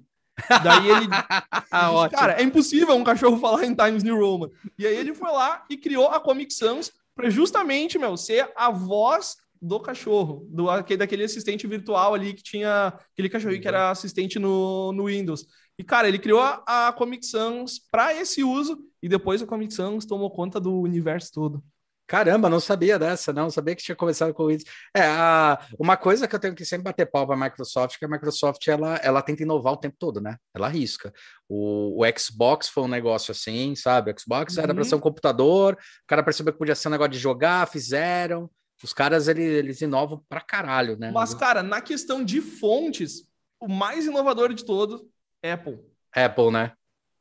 Daí 0.64 0.88
ele, 0.88 1.08
disse, 1.10 2.16
cara, 2.16 2.40
é 2.40 2.44
impossível 2.44 2.94
um 2.94 3.04
cachorro 3.04 3.40
falar 3.40 3.66
em 3.66 3.74
Times 3.74 4.04
New 4.04 4.20
Roman. 4.20 4.52
E 4.78 4.86
aí 4.86 4.96
ele 4.96 5.16
foi 5.16 5.32
lá 5.32 5.66
e 5.68 5.76
criou 5.76 6.10
a 6.10 6.20
Comic 6.20 6.54
Sans 6.54 6.92
para 7.16 7.32
justamente, 7.32 7.98
meu, 7.98 8.16
ser 8.16 8.52
a 8.56 8.70
voz 8.70 9.38
do 9.60 9.80
cachorro, 9.80 10.46
do, 10.52 10.68
daquele 10.96 11.24
assistente 11.24 11.66
virtual 11.66 12.14
ali 12.14 12.36
que 12.36 12.44
tinha 12.44 12.94
aquele 13.14 13.30
cachorrinho 13.30 13.64
que 13.64 13.68
era 13.68 13.90
assistente 13.90 14.38
no, 14.38 14.94
no 14.94 15.06
Windows. 15.06 15.48
E, 15.78 15.84
cara, 15.84 16.08
ele 16.08 16.18
criou 16.18 16.42
a, 16.42 16.88
a 16.88 16.94
Comic 16.94 17.26
Sans 17.26 17.80
para 17.92 18.14
esse 18.14 18.44
uso 18.44 18.80
e 19.02 19.08
depois 19.08 19.42
a 19.42 19.46
Comic 19.46 19.74
Sans 19.74 20.06
tomou 20.06 20.32
conta 20.32 20.60
do 20.60 20.82
universo 20.82 21.32
todo. 21.32 21.64
Caramba, 22.08 22.50
não 22.50 22.62
sabia 22.62 22.98
dessa, 22.98 23.34
não 23.34 23.50
sabia 23.50 23.76
que 23.76 23.84
tinha 23.84 23.96
começado 23.96 24.34
com 24.34 24.50
isso. 24.50 24.66
É, 24.96 25.02
a, 25.02 25.60
uma 25.78 25.98
coisa 25.98 26.26
que 26.26 26.34
eu 26.34 26.40
tenho 26.40 26.56
que 26.56 26.64
sempre 26.64 26.86
bater 26.86 27.06
pau 27.06 27.28
para 27.28 27.36
a 27.36 27.40
Microsoft, 27.40 27.96
é 27.96 28.00
que 28.00 28.06
a 28.06 28.08
Microsoft 28.08 28.66
ela, 28.66 28.96
ela 29.04 29.22
tenta 29.22 29.44
inovar 29.44 29.74
o 29.74 29.78
tempo 29.78 29.98
todo, 30.00 30.22
né? 30.22 30.38
Ela 30.56 30.68
arrisca. 30.68 31.14
O, 31.50 32.02
o 32.02 32.18
Xbox 32.18 32.70
foi 32.70 32.84
um 32.84 32.88
negócio 32.88 33.34
assim, 33.34 33.76
sabe? 33.76 34.10
O 34.10 34.16
Xbox 34.18 34.56
uhum. 34.56 34.64
era 34.64 34.74
para 34.74 34.86
ser 34.86 34.96
um 34.96 35.02
computador, 35.02 35.74
o 35.74 36.08
cara 36.08 36.24
percebeu 36.24 36.54
que 36.54 36.60
podia 36.60 36.76
ser 36.76 36.88
um 36.88 36.92
negócio 36.92 37.12
de 37.12 37.20
jogar, 37.20 37.68
fizeram. 37.68 38.50
Os 38.82 38.94
caras 38.94 39.28
eles, 39.28 39.46
eles 39.46 39.82
inovam 39.82 40.24
pra 40.30 40.40
caralho, 40.40 40.98
né? 40.98 41.12
Mas, 41.12 41.34
cara, 41.34 41.62
na 41.62 41.82
questão 41.82 42.24
de 42.24 42.40
fontes, 42.40 43.28
o 43.60 43.68
mais 43.68 44.06
inovador 44.06 44.54
de 44.54 44.64
todos 44.64 45.04
Apple. 45.44 45.80
Apple, 46.14 46.52
né? 46.52 46.74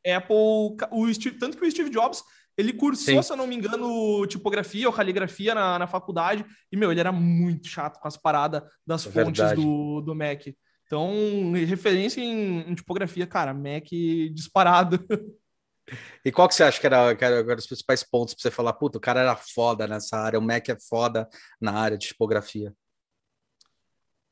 Apple, 0.07 0.76
o 0.92 1.12
Steve, 1.12 1.38
tanto 1.38 1.57
que 1.57 1.66
o 1.66 1.70
Steve 1.70 1.90
Jobs, 1.90 2.22
ele 2.57 2.72
cursou, 2.72 3.16
Sim. 3.16 3.22
se 3.22 3.33
eu 3.33 3.37
não 3.37 3.46
me 3.46 3.57
engano, 3.57 4.26
tipografia 4.26 4.87
ou 4.87 4.92
caligrafia 4.92 5.55
na, 5.55 5.79
na 5.79 5.87
faculdade, 5.87 6.44
e, 6.70 6.76
meu, 6.76 6.90
ele 6.90 7.00
era 7.00 7.12
muito 7.12 7.66
chato 7.66 8.00
com 8.00 8.09
as 8.09 8.16
paradas 8.16 8.62
das 8.87 9.07
é 9.07 9.11
fontes 9.11 9.52
do, 9.52 10.00
do 10.00 10.14
Mac. 10.14 10.46
Então, 10.87 11.52
referência 11.66 12.20
em, 12.20 12.70
em, 12.70 12.74
tipografia, 12.74 13.26
cara, 13.26 13.52
Mac 13.52 13.88
disparado. 14.33 15.05
E 16.24 16.33
qual 16.33 16.48
que 16.48 16.55
você 16.55 16.64
acha 16.64 16.81
que 16.81 16.87
era, 16.87 17.14
que 17.14 17.24
era, 17.24 17.44
que 17.44 17.50
era 17.50 17.61
os 17.61 17.66
principais 17.66 18.02
pontos 18.02 18.35
para 18.35 18.42
você 18.42 18.50
falar, 18.50 18.72
puta, 18.72 18.98
o 18.98 19.00
cara 19.00 19.20
era 19.20 19.37
foda 19.37 19.87
nessa 19.87 20.16
área, 20.16 20.38
o 20.38 20.42
Mac 20.42 20.68
é 20.68 20.76
foda 20.88 21.29
na 21.61 21.72
área 21.72 21.98
de 21.98 22.09
tipografia? 22.09 22.72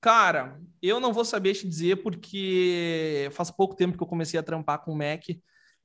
Cara, 0.05 0.61
eu 0.83 1.01
não 1.01 1.15
vou 1.15 1.25
saber 1.25 1.55
te 1.55 1.67
dizer 1.67 2.03
porque 2.03 3.31
faz 3.33 3.51
pouco 3.51 3.75
tempo 3.75 3.97
que 3.97 4.03
eu 4.03 4.07
comecei 4.07 4.39
a 4.39 4.43
trampar 4.43 4.85
com 4.85 4.95
Mac. 4.95 5.31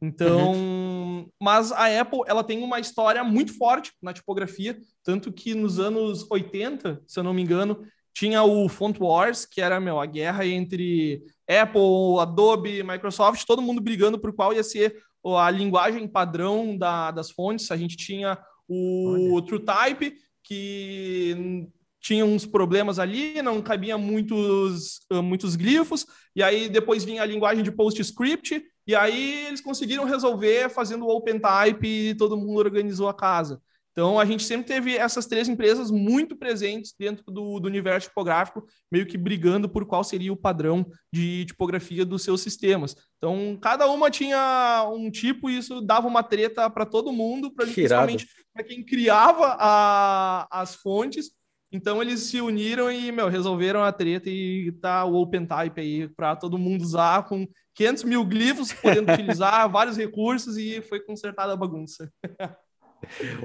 Então, 0.01 0.51
uhum. 0.51 1.29
mas 1.41 1.71
a 1.71 2.01
Apple, 2.01 2.23
ela 2.27 2.43
tem 2.43 2.61
uma 2.61 2.81
história 2.81 3.23
muito 3.23 3.57
forte 3.57 3.93
na 4.01 4.11
tipografia, 4.11 4.77
tanto 5.05 5.31
que 5.31 5.55
nos 5.55 5.79
anos 5.79 6.29
80, 6.29 7.01
se 7.07 7.17
eu 7.17 7.23
não 7.23 7.33
me 7.33 7.41
engano, 7.41 7.81
tinha 8.13 8.43
o 8.43 8.67
Font 8.67 8.99
Wars, 8.99 9.45
que 9.45 9.61
era, 9.61 9.79
meu, 9.79 10.01
a 10.01 10.05
guerra 10.05 10.45
entre 10.45 11.23
Apple, 11.47 12.19
Adobe, 12.19 12.83
Microsoft, 12.83 13.45
todo 13.45 13.61
mundo 13.61 13.79
brigando 13.79 14.19
por 14.19 14.33
qual 14.33 14.53
ia 14.53 14.63
ser 14.65 15.01
a 15.37 15.49
linguagem 15.49 16.05
padrão 16.05 16.77
da, 16.77 17.11
das 17.11 17.31
fontes. 17.31 17.71
A 17.71 17.77
gente 17.77 17.95
tinha 17.95 18.37
o 18.67 19.35
Olha. 19.35 19.45
TrueType, 19.45 20.17
que 20.43 21.69
tinha 22.01 22.25
uns 22.25 22.45
problemas 22.45 22.97
ali, 22.97 23.41
não 23.41 23.61
cabia 23.61 23.97
muitos, 23.97 25.01
muitos 25.23 25.55
glifos, 25.55 26.05
e 26.35 26.41
aí 26.41 26.69
depois 26.69 27.03
vinha 27.03 27.21
a 27.21 27.25
linguagem 27.25 27.63
de 27.63 27.71
PostScript, 27.71 28.63
e 28.87 28.95
aí 28.95 29.45
eles 29.47 29.61
conseguiram 29.61 30.05
resolver 30.05 30.69
fazendo 30.69 31.05
o 31.05 31.15
OpenType 31.15 31.87
e 31.87 32.15
todo 32.15 32.37
mundo 32.37 32.57
organizou 32.57 33.07
a 33.07 33.13
casa. 33.13 33.61
Então, 33.91 34.17
a 34.17 34.23
gente 34.23 34.43
sempre 34.43 34.65
teve 34.65 34.95
essas 34.95 35.25
três 35.25 35.49
empresas 35.49 35.91
muito 35.91 36.35
presentes 36.37 36.93
dentro 36.97 37.23
do, 37.25 37.59
do, 37.59 37.67
universo 37.67 38.07
tipográfico, 38.07 38.65
meio 38.89 39.05
que 39.05 39.17
brigando 39.17 39.67
por 39.67 39.85
qual 39.85 40.05
seria 40.05 40.31
o 40.31 40.37
padrão 40.37 40.89
de 41.11 41.43
tipografia 41.45 42.05
dos 42.05 42.23
seus 42.23 42.39
sistemas. 42.39 42.95
Então, 43.17 43.57
cada 43.61 43.87
uma 43.87 44.09
tinha 44.09 44.87
um 44.89 45.11
tipo 45.11 45.49
e 45.49 45.57
isso 45.57 45.81
dava 45.81 46.07
uma 46.07 46.23
treta 46.23 46.69
para 46.69 46.85
todo 46.85 47.11
mundo, 47.11 47.51
principalmente 47.51 48.25
para 48.53 48.63
quem 48.63 48.85
criava 48.85 49.57
a, 49.59 50.47
as 50.49 50.75
fontes 50.75 51.31
então 51.71 52.01
eles 52.01 52.21
se 52.21 52.41
uniram 52.41 52.91
e, 52.91 53.11
meu, 53.11 53.27
resolveram 53.27 53.83
a 53.83 53.91
treta 53.91 54.29
e 54.29 54.71
tá 54.71 55.05
o 55.05 55.15
OpenType 55.21 55.79
aí 55.79 56.07
para 56.07 56.35
todo 56.35 56.57
mundo 56.57 56.81
usar 56.81 57.23
com 57.27 57.47
500 57.75 58.03
mil 58.03 58.25
glifos, 58.25 58.73
podendo 58.73 59.11
utilizar 59.13 59.69
vários 59.69 59.95
recursos 59.95 60.57
e 60.57 60.81
foi 60.81 60.99
consertada 60.99 61.53
a 61.53 61.57
bagunça. 61.57 62.11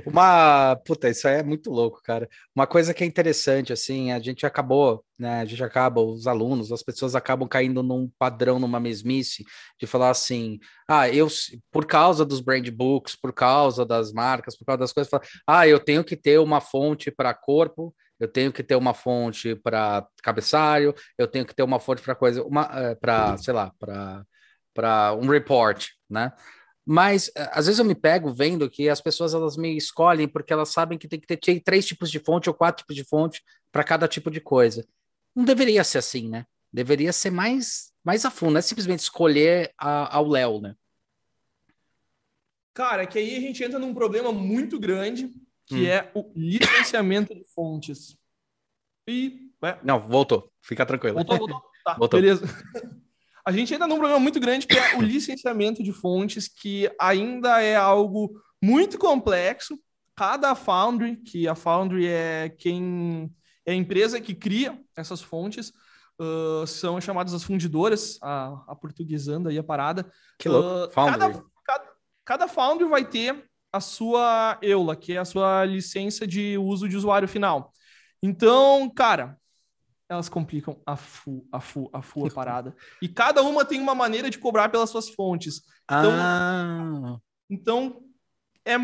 Uma, 0.05 0.77
puta, 0.85 1.09
isso 1.09 1.29
aí 1.29 1.37
é 1.37 1.43
muito 1.43 1.71
louco, 1.71 2.01
cara. 2.03 2.29
Uma 2.55 2.67
coisa 2.67 2.93
que 2.93 3.05
é 3.05 3.07
interessante, 3.07 3.73
assim, 3.73 4.11
a 4.11 4.19
gente 4.19 4.45
acabou, 4.45 5.05
né? 5.19 5.41
A 5.41 5.45
gente 5.45 5.63
acaba, 5.63 6.01
os 6.01 6.27
alunos, 6.27 6.73
as 6.73 6.83
pessoas 6.83 7.15
acabam 7.15 7.49
caindo 7.49 7.83
num 7.83 8.11
padrão, 8.19 8.59
numa 8.59 8.81
mesmice, 8.81 9.45
de 9.81 9.87
falar 9.87 10.11
assim: 10.11 10.59
ah, 10.89 11.09
eu, 11.09 11.29
por 11.71 11.87
causa 11.87 12.25
dos 12.25 12.41
brand 12.41 12.69
books, 12.71 13.15
por 13.15 13.33
causa 13.33 13.87
das 13.87 14.13
marcas, 14.13 14.57
por 14.57 14.65
causa 14.65 14.79
das 14.79 14.93
coisas, 14.93 15.09
fala, 15.11 15.23
ah, 15.47 15.69
eu 15.69 15.79
tenho 15.79 16.03
que 16.03 16.17
ter 16.17 16.39
uma 16.41 16.61
fonte 16.61 17.11
para 17.11 17.33
corpo 17.33 17.95
eu 18.25 18.29
tenho 18.29 18.53
que 18.53 18.63
ter 18.63 18.75
uma 18.75 18.95
fonte 18.95 19.55
para 19.55 20.07
cabeçalho, 20.23 20.95
eu 21.19 21.29
tenho 21.29 21.45
que 21.45 21.55
ter 21.55 21.63
uma 21.63 21.79
fonte 21.79 22.03
para 22.03 22.15
coisa, 22.15 22.43
uma 22.43 22.71
eh, 22.73 22.95
para, 22.95 23.37
sei 23.37 23.55
lá, 23.55 23.73
para 23.79 24.25
para 24.75 25.15
um 25.15 25.29
report, 25.29 25.87
né? 26.11 26.33
Mas 26.85 27.31
eh, 27.37 27.51
às 27.53 27.67
vezes 27.67 27.79
eu 27.79 27.85
me 27.85 27.95
pego 27.95 28.33
vendo 28.33 28.69
que 28.69 28.89
as 28.89 29.01
pessoas 29.01 29.35
elas 29.35 29.57
me 29.57 29.77
escolhem 29.77 30.27
porque 30.27 30.53
elas 30.53 30.71
sabem 30.71 30.99
que 30.99 31.07
tem 31.07 31.21
que 31.21 31.27
ter 31.27 31.61
três 31.61 31.87
tipos 31.87 32.11
de 32.11 32.19
fonte 32.19 32.49
ou 32.49 32.55
quatro 32.55 32.83
tipos 32.83 32.97
de 32.97 33.05
fonte 33.05 33.43
para 33.71 33.85
cada 33.85 34.09
tipo 34.09 34.31
de 34.31 34.41
coisa. 34.41 34.85
Não 35.35 35.45
deveria 35.45 35.85
ser 35.85 35.99
assim, 35.99 36.29
né? 36.29 36.45
Deveria 36.73 37.13
ser 37.13 37.31
mais 37.31 37.93
mais 38.03 38.25
a 38.25 38.31
fundo, 38.31 38.53
não 38.53 38.59
é 38.59 38.63
simplesmente 38.63 39.01
escolher 39.01 39.73
a, 39.79 40.17
ao 40.17 40.27
Léo, 40.29 40.61
né? 40.61 40.75
Cara, 42.75 43.07
que 43.07 43.19
aí 43.19 43.37
a 43.37 43.41
gente 43.41 43.63
entra 43.63 43.79
num 43.79 43.95
problema 43.95 44.33
muito 44.33 44.81
grande, 44.81 45.31
que 45.67 45.83
hum. 45.83 45.87
é 45.87 46.11
o 46.15 46.31
licenciamento 46.35 47.35
de 47.35 47.45
fontes. 47.55 48.17
E. 49.09 49.51
Não, 49.83 50.01
voltou. 50.01 50.51
Fica 50.63 50.85
tranquilo. 50.85 51.17
Voltou, 51.17 51.39
voltou. 51.39 51.63
Tá, 51.85 51.95
voltou. 51.95 52.21
beleza. 52.21 52.47
A 53.47 53.53
gente 53.53 53.75
ainda 53.75 53.87
num 53.87 53.99
problema 53.99 54.19
muito 54.19 54.41
grande 54.41 54.67
que 54.67 54.77
é 54.77 54.97
o 54.97 55.03
licenciamento 55.03 55.83
de 55.83 55.93
fontes, 55.93 56.49
que 56.49 56.91
ainda 56.99 57.61
é 57.61 57.77
algo 57.77 58.41
muito 58.63 58.99
complexo. 58.99 59.79
Cada 60.17 60.55
Foundry, 60.55 61.17
que 61.17 61.47
a 61.47 61.55
Foundry 61.55 62.07
é 62.07 62.49
quem 62.49 63.31
é 63.67 63.73
a 63.73 63.75
empresa 63.75 64.21
que 64.21 64.35
cria 64.35 64.79
essas 64.97 65.21
fontes, 65.21 65.73
uh, 66.19 66.67
são 66.67 67.01
chamadas 67.01 67.35
as 67.35 67.45
fundidoras, 67.45 68.19
a, 68.23 68.65
a 68.69 68.75
portuguesando 68.75 69.49
aí 69.49 69.59
a 69.59 69.63
parada. 69.63 70.11
Que 70.39 70.49
louco. 70.49 70.89
Uh, 70.89 70.91
Foundry. 70.93 71.19
Cada, 71.19 71.45
cada, 71.65 71.93
cada 72.25 72.49
Foundry 72.49 72.89
vai 72.89 73.05
ter 73.05 73.45
a 73.75 73.81
sua 73.81 74.57
EULA, 74.63 74.95
que 74.95 75.15
é 75.15 75.19
a 75.19 75.25
sua 75.25 75.65
licença 75.65 76.25
de 76.25 76.57
uso 76.57 76.89
de 76.89 76.97
usuário 76.97 77.27
final. 77.27 77.73
Então, 78.23 78.89
cara, 78.89 79.37
elas 80.09 80.29
complicam 80.29 80.81
a 80.87 80.95
fu, 80.95 81.45
a 81.51 81.59
fu, 81.59 81.91
a 81.93 82.01
fu 82.01 82.25
a 82.25 82.31
parada. 82.33 82.77
E 83.03 83.09
cada 83.09 83.43
uma 83.43 83.65
tem 83.65 83.81
uma 83.81 83.93
maneira 83.93 84.31
de 84.31 84.39
cobrar 84.39 84.69
pelas 84.69 84.91
suas 84.91 85.09
fontes. 85.09 85.63
Então, 85.85 86.13
ah. 86.15 87.19
então 87.51 88.01
é, 88.65 88.75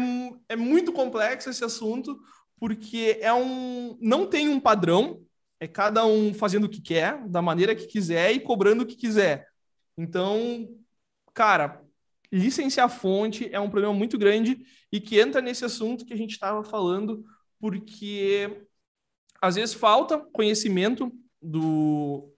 é 0.49 0.57
muito 0.57 0.93
complexo 0.93 1.49
esse 1.49 1.63
assunto, 1.65 2.19
porque 2.59 3.17
é 3.21 3.33
um 3.33 3.97
não 4.01 4.27
tem 4.27 4.49
um 4.49 4.59
padrão, 4.59 5.23
é 5.61 5.69
cada 5.69 6.05
um 6.05 6.35
fazendo 6.35 6.65
o 6.65 6.69
que 6.69 6.81
quer, 6.81 7.29
da 7.29 7.41
maneira 7.41 7.77
que 7.77 7.87
quiser 7.87 8.33
e 8.33 8.41
cobrando 8.41 8.83
o 8.83 8.87
que 8.87 8.97
quiser. 8.97 9.47
Então, 9.97 10.69
cara, 11.33 11.81
licenciar 12.33 12.89
fonte 12.89 13.49
é 13.53 13.59
um 13.59 13.71
problema 13.71 13.95
muito 13.95 14.17
grande 14.17 14.63
e 14.93 15.01
que 15.01 15.19
entra 15.19 15.41
nesse 15.41 15.65
assunto 15.65 16.05
que 16.05 16.13
a 16.13 16.17
gente 16.17 16.33
estava 16.33 16.63
falando, 16.63 17.25
porque 17.59 18.65
às 19.41 19.57
vezes 19.57 19.75
falta 19.75 20.19
conhecimento 20.33 21.13
do. 21.41 22.33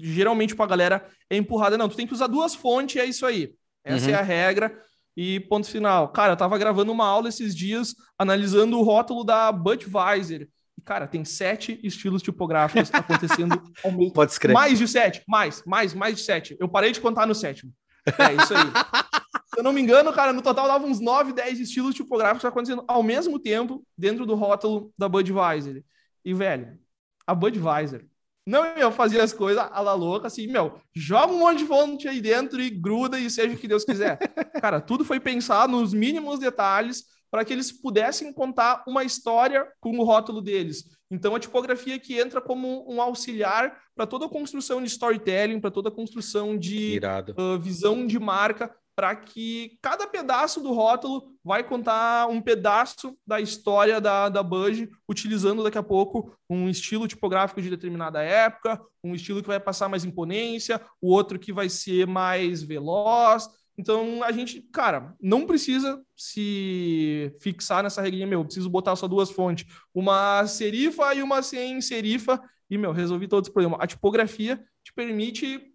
Geralmente, 0.00 0.54
para 0.54 0.64
a 0.64 0.68
galera 0.68 1.08
é 1.28 1.36
empurrada. 1.36 1.76
Não, 1.76 1.88
tu 1.88 1.96
tem 1.96 2.06
que 2.06 2.12
usar 2.12 2.28
duas 2.28 2.54
fontes, 2.54 2.96
é 2.96 3.04
isso 3.04 3.26
aí. 3.26 3.52
Essa 3.84 4.06
uhum. 4.06 4.12
é 4.12 4.14
a 4.14 4.22
regra. 4.22 4.82
E 5.16 5.40
ponto 5.40 5.68
final. 5.68 6.08
Cara, 6.12 6.34
eu 6.34 6.36
tava 6.36 6.56
gravando 6.56 6.92
uma 6.92 7.04
aula 7.04 7.28
esses 7.28 7.54
dias 7.54 7.92
analisando 8.16 8.78
o 8.78 8.82
rótulo 8.82 9.24
da 9.24 9.50
Budweiser. 9.50 10.48
E, 10.76 10.80
cara, 10.80 11.08
tem 11.08 11.24
sete 11.24 11.80
estilos 11.82 12.22
tipográficos 12.22 12.88
acontecendo 12.94 13.60
ao 13.82 13.90
mesmo 13.90 14.12
Pode 14.12 14.30
escrever. 14.30 14.54
Mais 14.54 14.78
de 14.78 14.86
sete. 14.86 15.24
Mais, 15.26 15.60
mais, 15.66 15.92
mais 15.92 16.16
de 16.18 16.22
sete. 16.22 16.56
Eu 16.60 16.68
parei 16.68 16.92
de 16.92 17.00
contar 17.00 17.26
no 17.26 17.34
sétimo. 17.34 17.72
É 18.06 18.34
isso 18.34 18.54
aí. 18.54 18.62
Se 19.58 19.60
eu 19.60 19.64
não 19.64 19.72
me 19.72 19.80
engano, 19.80 20.12
cara, 20.12 20.32
no 20.32 20.40
total 20.40 20.68
dava 20.68 20.86
uns 20.86 21.00
9, 21.00 21.32
10 21.32 21.58
estilos 21.58 21.92
tipográficos 21.92 22.44
acontecendo 22.44 22.84
ao 22.86 23.02
mesmo 23.02 23.40
tempo 23.40 23.84
dentro 23.98 24.24
do 24.24 24.36
rótulo 24.36 24.92
da 24.96 25.08
Budweiser. 25.08 25.84
E, 26.24 26.32
velho, 26.32 26.78
a 27.26 27.34
Budweiser 27.34 28.06
não 28.46 28.64
ia 28.78 28.88
fazer 28.92 29.20
as 29.20 29.32
coisas 29.32 29.66
a 29.68 29.80
la 29.80 29.94
louca, 29.94 30.28
assim, 30.28 30.46
meu, 30.46 30.80
joga 30.94 31.32
um 31.32 31.40
monte 31.40 31.58
de 31.58 31.66
fonte 31.66 32.06
aí 32.06 32.20
dentro 32.20 32.60
e 32.60 32.70
gruda 32.70 33.18
e 33.18 33.28
seja 33.28 33.56
o 33.56 33.58
que 33.58 33.66
Deus 33.66 33.84
quiser. 33.84 34.16
Cara, 34.62 34.80
tudo 34.80 35.04
foi 35.04 35.18
pensado 35.18 35.72
nos 35.72 35.92
mínimos 35.92 36.38
detalhes 36.38 37.02
para 37.28 37.44
que 37.44 37.52
eles 37.52 37.72
pudessem 37.72 38.32
contar 38.32 38.84
uma 38.86 39.02
história 39.02 39.66
com 39.80 39.98
o 39.98 40.04
rótulo 40.04 40.40
deles. 40.40 40.84
Então, 41.10 41.34
a 41.34 41.40
tipografia 41.40 41.98
que 41.98 42.16
entra 42.16 42.40
como 42.40 42.86
um 42.88 43.02
auxiliar 43.02 43.76
para 43.96 44.06
toda 44.06 44.26
a 44.26 44.30
construção 44.30 44.80
de 44.80 44.86
storytelling, 44.86 45.60
para 45.60 45.72
toda 45.72 45.88
a 45.88 45.92
construção 45.92 46.56
de 46.56 47.00
uh, 47.36 47.58
visão 47.58 48.06
de 48.06 48.20
marca, 48.20 48.72
para 48.98 49.14
que 49.14 49.78
cada 49.80 50.08
pedaço 50.08 50.60
do 50.60 50.72
rótulo 50.72 51.32
vai 51.44 51.62
contar 51.62 52.26
um 52.26 52.40
pedaço 52.40 53.16
da 53.24 53.40
história 53.40 54.00
da, 54.00 54.28
da 54.28 54.42
Budge, 54.42 54.90
utilizando 55.08 55.62
daqui 55.62 55.78
a 55.78 55.84
pouco 55.84 56.36
um 56.50 56.68
estilo 56.68 57.06
tipográfico 57.06 57.62
de 57.62 57.70
determinada 57.70 58.20
época, 58.20 58.84
um 59.04 59.14
estilo 59.14 59.40
que 59.40 59.46
vai 59.46 59.60
passar 59.60 59.88
mais 59.88 60.04
imponência, 60.04 60.80
o 61.00 61.12
outro 61.12 61.38
que 61.38 61.52
vai 61.52 61.68
ser 61.68 62.08
mais 62.08 62.60
veloz. 62.60 63.48
Então, 63.78 64.20
a 64.24 64.32
gente, 64.32 64.62
cara, 64.72 65.14
não 65.22 65.46
precisa 65.46 66.02
se 66.16 67.32
fixar 67.40 67.84
nessa 67.84 68.02
regrinha, 68.02 68.26
meu, 68.26 68.44
preciso 68.44 68.68
botar 68.68 68.96
só 68.96 69.06
duas 69.06 69.30
fontes, 69.30 69.64
uma 69.94 70.44
serifa 70.48 71.14
e 71.14 71.22
uma 71.22 71.40
sem 71.40 71.80
serifa, 71.80 72.42
e, 72.68 72.76
meu, 72.76 72.90
resolvi 72.90 73.28
todos 73.28 73.48
os 73.48 73.52
problemas. 73.52 73.78
A 73.80 73.86
tipografia 73.86 74.60
te 74.82 74.92
permite, 74.92 75.72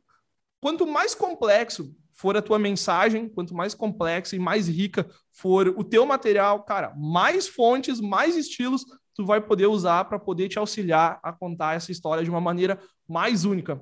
quanto 0.59 0.85
mais 0.85 1.15
complexo 1.15 1.95
for 2.13 2.37
a 2.37 2.41
tua 2.41 2.59
mensagem, 2.59 3.27
quanto 3.27 3.53
mais 3.53 3.73
complexa 3.73 4.35
e 4.35 4.39
mais 4.39 4.67
rica 4.67 5.07
for 5.31 5.67
o 5.67 5.83
teu 5.83 6.05
material, 6.05 6.63
cara, 6.63 6.93
mais 6.95 7.47
fontes, 7.47 7.99
mais 7.99 8.35
estilos 8.37 8.85
tu 9.15 9.25
vai 9.25 9.39
poder 9.39 9.67
usar 9.67 10.05
para 10.05 10.19
poder 10.19 10.49
te 10.49 10.57
auxiliar 10.57 11.19
a 11.23 11.31
contar 11.31 11.75
essa 11.75 11.91
história 11.91 12.23
de 12.23 12.29
uma 12.29 12.41
maneira 12.41 12.79
mais 13.07 13.45
única. 13.45 13.79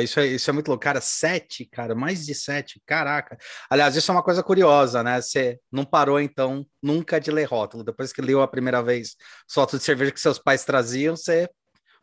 Isso 0.00 0.20
é, 0.20 0.26
isso 0.26 0.48
é 0.48 0.52
muito 0.52 0.68
louco. 0.68 0.82
Cara, 0.82 1.00
sete, 1.00 1.64
cara, 1.64 1.92
mais 1.92 2.24
de 2.24 2.34
sete, 2.34 2.80
caraca. 2.86 3.36
Aliás, 3.68 3.96
isso 3.96 4.12
é 4.12 4.14
uma 4.14 4.22
coisa 4.22 4.40
curiosa, 4.40 5.02
né? 5.02 5.20
Você 5.20 5.58
não 5.72 5.84
parou, 5.84 6.20
então, 6.20 6.64
nunca 6.80 7.20
de 7.20 7.32
ler 7.32 7.48
rótulo. 7.48 7.82
Depois 7.82 8.12
que 8.12 8.22
leu 8.22 8.40
a 8.40 8.48
primeira 8.48 8.80
vez 8.80 9.16
só 9.48 9.66
de 9.66 9.80
cerveja 9.80 10.12
que 10.12 10.20
seus 10.20 10.38
pais 10.38 10.64
traziam, 10.64 11.16
você 11.16 11.48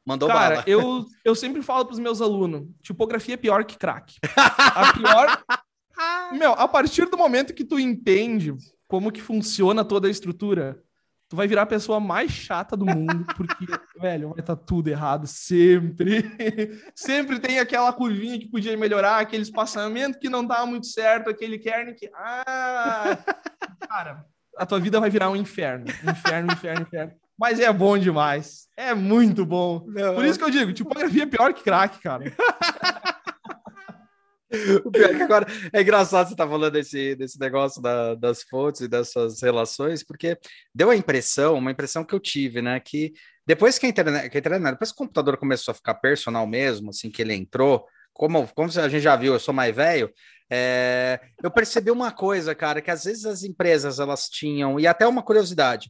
Mandou 0.05 0.27
Cara, 0.27 0.55
bala. 0.55 0.63
eu, 0.67 1.05
eu 1.23 1.35
sempre 1.35 1.62
falo 1.62 1.85
para 1.85 1.93
os 1.93 1.99
meus 1.99 2.21
alunos: 2.21 2.67
tipografia 2.81 3.35
é 3.35 3.38
pior 3.38 3.63
que 3.63 3.77
crack. 3.77 4.15
A 4.35 4.93
pior. 4.93 5.43
Meu, 6.33 6.53
a 6.53 6.67
partir 6.67 7.05
do 7.07 7.17
momento 7.17 7.53
que 7.53 7.65
tu 7.65 7.77
entende 7.77 8.55
como 8.88 9.12
que 9.12 9.21
funciona 9.21 9.83
toda 9.83 10.07
a 10.07 10.12
estrutura, 10.12 10.81
tu 11.29 11.35
vai 11.35 11.47
virar 11.47 11.62
a 11.62 11.67
pessoa 11.67 11.99
mais 11.99 12.31
chata 12.31 12.75
do 12.75 12.85
mundo, 12.85 13.25
porque, 13.35 13.65
velho, 13.99 14.29
vai 14.29 14.39
estar 14.39 14.55
tá 14.55 14.63
tudo 14.63 14.88
errado 14.89 15.27
sempre. 15.27 16.23
sempre 16.95 17.39
tem 17.39 17.59
aquela 17.59 17.93
curvinha 17.93 18.39
que 18.39 18.49
podia 18.49 18.75
melhorar, 18.75 19.19
aquele 19.19 19.43
espaçamento 19.43 20.19
que 20.19 20.29
não 20.29 20.45
tá 20.45 20.65
muito 20.65 20.88
certo, 20.88 21.29
aquele 21.29 21.59
kern 21.59 21.93
que. 21.93 22.09
Ah! 22.15 23.17
Cara, 23.88 24.25
a 24.57 24.65
tua 24.65 24.79
vida 24.79 24.99
vai 24.99 25.09
virar 25.09 25.29
um 25.29 25.35
inferno. 25.35 25.85
Inferno, 25.88 26.51
inferno, 26.51 26.81
inferno. 26.81 27.13
Mas 27.39 27.60
é 27.60 27.71
bom 27.71 27.97
demais. 27.97 28.67
É 28.75 28.93
muito 28.93 29.45
bom. 29.45 29.86
Não, 29.88 30.15
Por 30.15 30.25
isso 30.25 30.38
que 30.38 30.43
eu 30.43 30.49
digo, 30.49 30.73
tipografia 30.73 31.23
é 31.23 31.25
pior 31.25 31.54
que 31.54 31.63
crack, 31.63 31.97
cara. 32.02 32.25
o 34.84 34.91
pior 34.91 35.12
é 35.12 35.15
que 35.15 35.21
agora 35.21 35.47
é 35.71 35.82
engraçado 35.82 36.28
você 36.28 36.34
estar 36.34 36.43
tá 36.43 36.49
falando 36.49 36.73
desse, 36.73 37.15
desse 37.15 37.39
negócio 37.39 37.82
da, 37.82 38.15
das 38.15 38.43
fontes 38.43 38.82
e 38.82 38.89
dessas 38.89 39.41
relações, 39.41 40.04
porque 40.04 40.38
deu 40.75 40.89
a 40.89 40.97
impressão, 40.97 41.58
uma 41.58 41.71
impressão 41.71 42.04
que 42.04 42.13
eu 42.13 42.19
tive, 42.19 42.62
né? 42.62 42.78
Que 42.82 43.13
depois 43.47 43.80
que 43.80 43.86
a 43.86 43.89
internet, 43.89 44.30
que 44.30 44.38
a 44.38 44.39
internet 44.39 44.71
depois 44.71 44.91
que 44.91 44.95
o 44.95 44.97
computador 44.97 45.38
começou 45.38 45.71
a 45.71 45.75
ficar 45.75 45.95
personal 45.95 46.45
mesmo, 46.45 46.89
assim 46.89 47.10
que 47.10 47.21
ele 47.21 47.34
entrou, 47.34 47.86
como, 48.12 48.45
como 48.49 48.67
a 48.67 48.89
gente 48.89 49.02
já 49.02 49.15
viu, 49.15 49.32
eu 49.32 49.39
sou 49.39 49.54
mais 49.54 49.73
velho, 49.73 50.12
é, 50.52 51.21
eu 51.41 51.49
percebi 51.49 51.89
uma 51.89 52.12
coisa, 52.12 52.54
cara, 52.54 52.82
que 52.82 52.91
às 52.91 53.06
vezes 53.06 53.25
as 53.25 53.43
empresas 53.43 53.97
elas 53.97 54.28
tinham, 54.28 54.78
e 54.78 54.86
até 54.86 55.08
uma 55.08 55.23
curiosidade, 55.23 55.89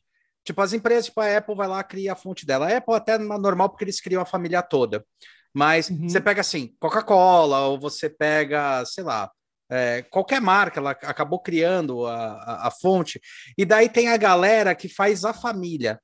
Tipo, 0.49 0.62
as 0.62 0.73
empresas, 0.73 1.05
tipo, 1.05 1.21
a 1.21 1.38
Apple 1.38 1.53
vai 1.53 1.67
lá 1.67 1.83
cria 1.83 2.13
a 2.13 2.15
fonte 2.15 2.43
dela. 2.43 2.67
A 2.67 2.77
Apple 2.77 2.95
até 2.95 3.13
é 3.13 3.17
normal 3.19 3.69
porque 3.69 3.83
eles 3.83 4.01
criam 4.01 4.19
a 4.19 4.25
família 4.25 4.63
toda. 4.63 5.05
Mas 5.53 5.91
uhum. 5.91 6.09
você 6.09 6.19
pega 6.19 6.41
assim, 6.41 6.75
Coca-Cola, 6.79 7.67
ou 7.67 7.79
você 7.79 8.09
pega, 8.09 8.83
sei 8.83 9.03
lá, 9.03 9.29
é, 9.69 10.01
qualquer 10.09 10.41
marca, 10.41 10.79
ela 10.79 10.89
acabou 10.89 11.39
criando 11.39 12.07
a, 12.07 12.15
a, 12.15 12.67
a, 12.67 12.71
fonte, 12.71 13.21
e 13.55 13.63
daí 13.63 13.89
tem 13.89 14.09
a 14.09 14.17
galera 14.17 14.73
que 14.73 14.89
faz 14.89 15.23
a 15.23 15.35
família. 15.35 16.01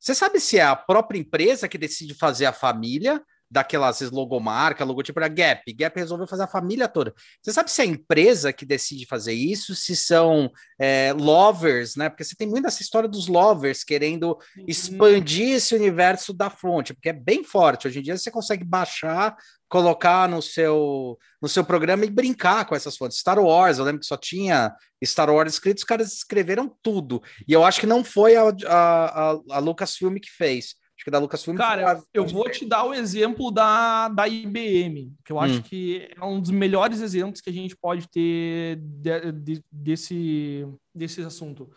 Você 0.00 0.14
sabe 0.14 0.40
se 0.40 0.58
é 0.58 0.62
a 0.62 0.74
própria 0.74 1.18
empresa 1.18 1.68
que 1.68 1.76
decide 1.76 2.14
fazer 2.14 2.46
a 2.46 2.52
família, 2.52 3.22
daquelas 3.52 4.00
logomarca, 4.10 4.82
logotipo 4.82 5.20
da 5.20 5.28
Gap. 5.28 5.70
Gap 5.74 5.98
resolveu 5.98 6.26
fazer 6.26 6.44
a 6.44 6.48
família 6.48 6.88
toda. 6.88 7.12
Você 7.42 7.52
sabe 7.52 7.70
se 7.70 7.82
é 7.82 7.84
a 7.84 7.88
empresa 7.88 8.50
que 8.50 8.64
decide 8.64 9.04
fazer 9.04 9.34
isso, 9.34 9.74
se 9.74 9.94
são 9.94 10.50
é, 10.78 11.12
lovers, 11.12 11.94
né? 11.94 12.08
Porque 12.08 12.24
você 12.24 12.34
tem 12.34 12.48
muito 12.48 12.66
essa 12.66 12.80
história 12.80 13.08
dos 13.08 13.28
lovers 13.28 13.84
querendo 13.84 14.38
uhum. 14.56 14.64
expandir 14.66 15.56
esse 15.56 15.74
universo 15.74 16.32
da 16.32 16.48
fonte, 16.48 16.94
porque 16.94 17.10
é 17.10 17.12
bem 17.12 17.44
forte. 17.44 17.86
Hoje 17.86 17.98
em 17.98 18.02
dia 18.02 18.16
você 18.16 18.30
consegue 18.30 18.64
baixar, 18.64 19.36
colocar 19.68 20.26
no 20.26 20.40
seu 20.40 21.18
no 21.40 21.48
seu 21.48 21.64
programa 21.64 22.06
e 22.06 22.10
brincar 22.10 22.64
com 22.64 22.74
essas 22.74 22.96
fontes. 22.96 23.18
Star 23.18 23.38
Wars, 23.38 23.78
eu 23.78 23.84
lembro 23.84 24.00
que 24.00 24.06
só 24.06 24.16
tinha 24.16 24.74
Star 25.04 25.28
Wars 25.28 25.52
escrito, 25.52 25.78
os 25.78 25.84
caras 25.84 26.12
escreveram 26.14 26.74
tudo. 26.82 27.20
E 27.46 27.52
eu 27.52 27.64
acho 27.64 27.80
que 27.80 27.86
não 27.86 28.02
foi 28.02 28.34
a, 28.34 28.44
a, 28.44 29.30
a, 29.32 29.38
a 29.50 29.58
Lucasfilm 29.58 30.16
que 30.16 30.30
fez. 30.30 30.80
Acho 31.02 31.06
que 31.06 31.10
da 31.10 31.18
Lucasfilm. 31.18 31.56
Cara, 31.56 32.00
eu 32.14 32.24
vou 32.24 32.48
te 32.48 32.64
dar 32.64 32.84
o 32.84 32.94
exemplo 32.94 33.50
da, 33.50 34.08
da 34.08 34.28
IBM, 34.28 35.12
que 35.24 35.32
eu 35.32 35.40
acho 35.40 35.58
hum. 35.58 35.62
que 35.62 36.08
é 36.16 36.24
um 36.24 36.40
dos 36.40 36.52
melhores 36.52 37.00
exemplos 37.00 37.40
que 37.40 37.50
a 37.50 37.52
gente 37.52 37.76
pode 37.76 38.08
ter 38.08 38.76
de, 38.76 39.32
de, 39.32 39.64
desse, 39.70 40.64
desse 40.94 41.20
assunto. 41.22 41.68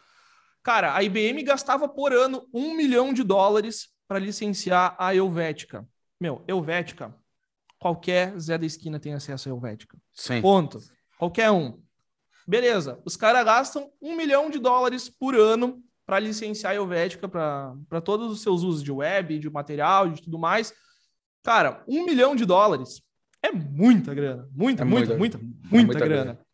Cara, 0.62 0.96
a 0.96 1.02
IBM 1.02 1.42
gastava 1.42 1.90
por 1.90 2.14
ano 2.14 2.48
um 2.54 2.76
milhão 2.76 3.12
de 3.14 3.24
dólares 3.24 3.90
para 4.08 4.20
licenciar 4.20 4.96
a 5.00 5.16
Helvética. 5.16 5.88
Meu, 6.22 6.44
Helvética, 6.48 7.12
qualquer 7.80 8.38
Zé 8.40 8.60
da 8.60 8.66
esquina 8.68 9.00
tem 9.00 9.16
acesso 9.16 9.50
a 9.50 9.52
Helvética. 9.52 9.98
Sim. 10.14 10.40
Ponto. 10.40 10.80
Qualquer 11.18 11.50
um. 11.50 11.82
Beleza, 12.48 13.02
os 13.04 13.18
caras 13.18 13.44
gastam 13.44 13.92
um 14.00 14.16
milhão 14.16 14.52
de 14.52 14.60
dólares 14.60 15.10
por 15.10 15.34
ano 15.34 15.84
para 16.06 16.20
licenciar 16.20 16.74
a 16.74 16.76
Helvética 16.76 17.28
para 17.28 18.02
todos 18.02 18.32
os 18.32 18.42
seus 18.42 18.62
usos 18.62 18.84
de 18.84 18.92
web, 18.92 19.40
de 19.40 19.50
material, 19.50 20.10
de 20.10 20.22
tudo 20.22 20.38
mais. 20.38 20.74
Cara, 21.44 21.84
um 21.88 22.06
milhão 22.06 22.36
de 22.36 22.46
dólares 22.46 23.02
é 23.42 23.52
muita 23.52 24.14
grana. 24.14 24.48
Muita, 24.52 24.82
é 24.82 24.86
muita, 24.86 25.16
muita, 25.16 25.18
muita, 25.18 25.38
muita, 25.38 25.86
muita 25.86 26.06
grana. 26.06 26.24
grana. 26.34 26.46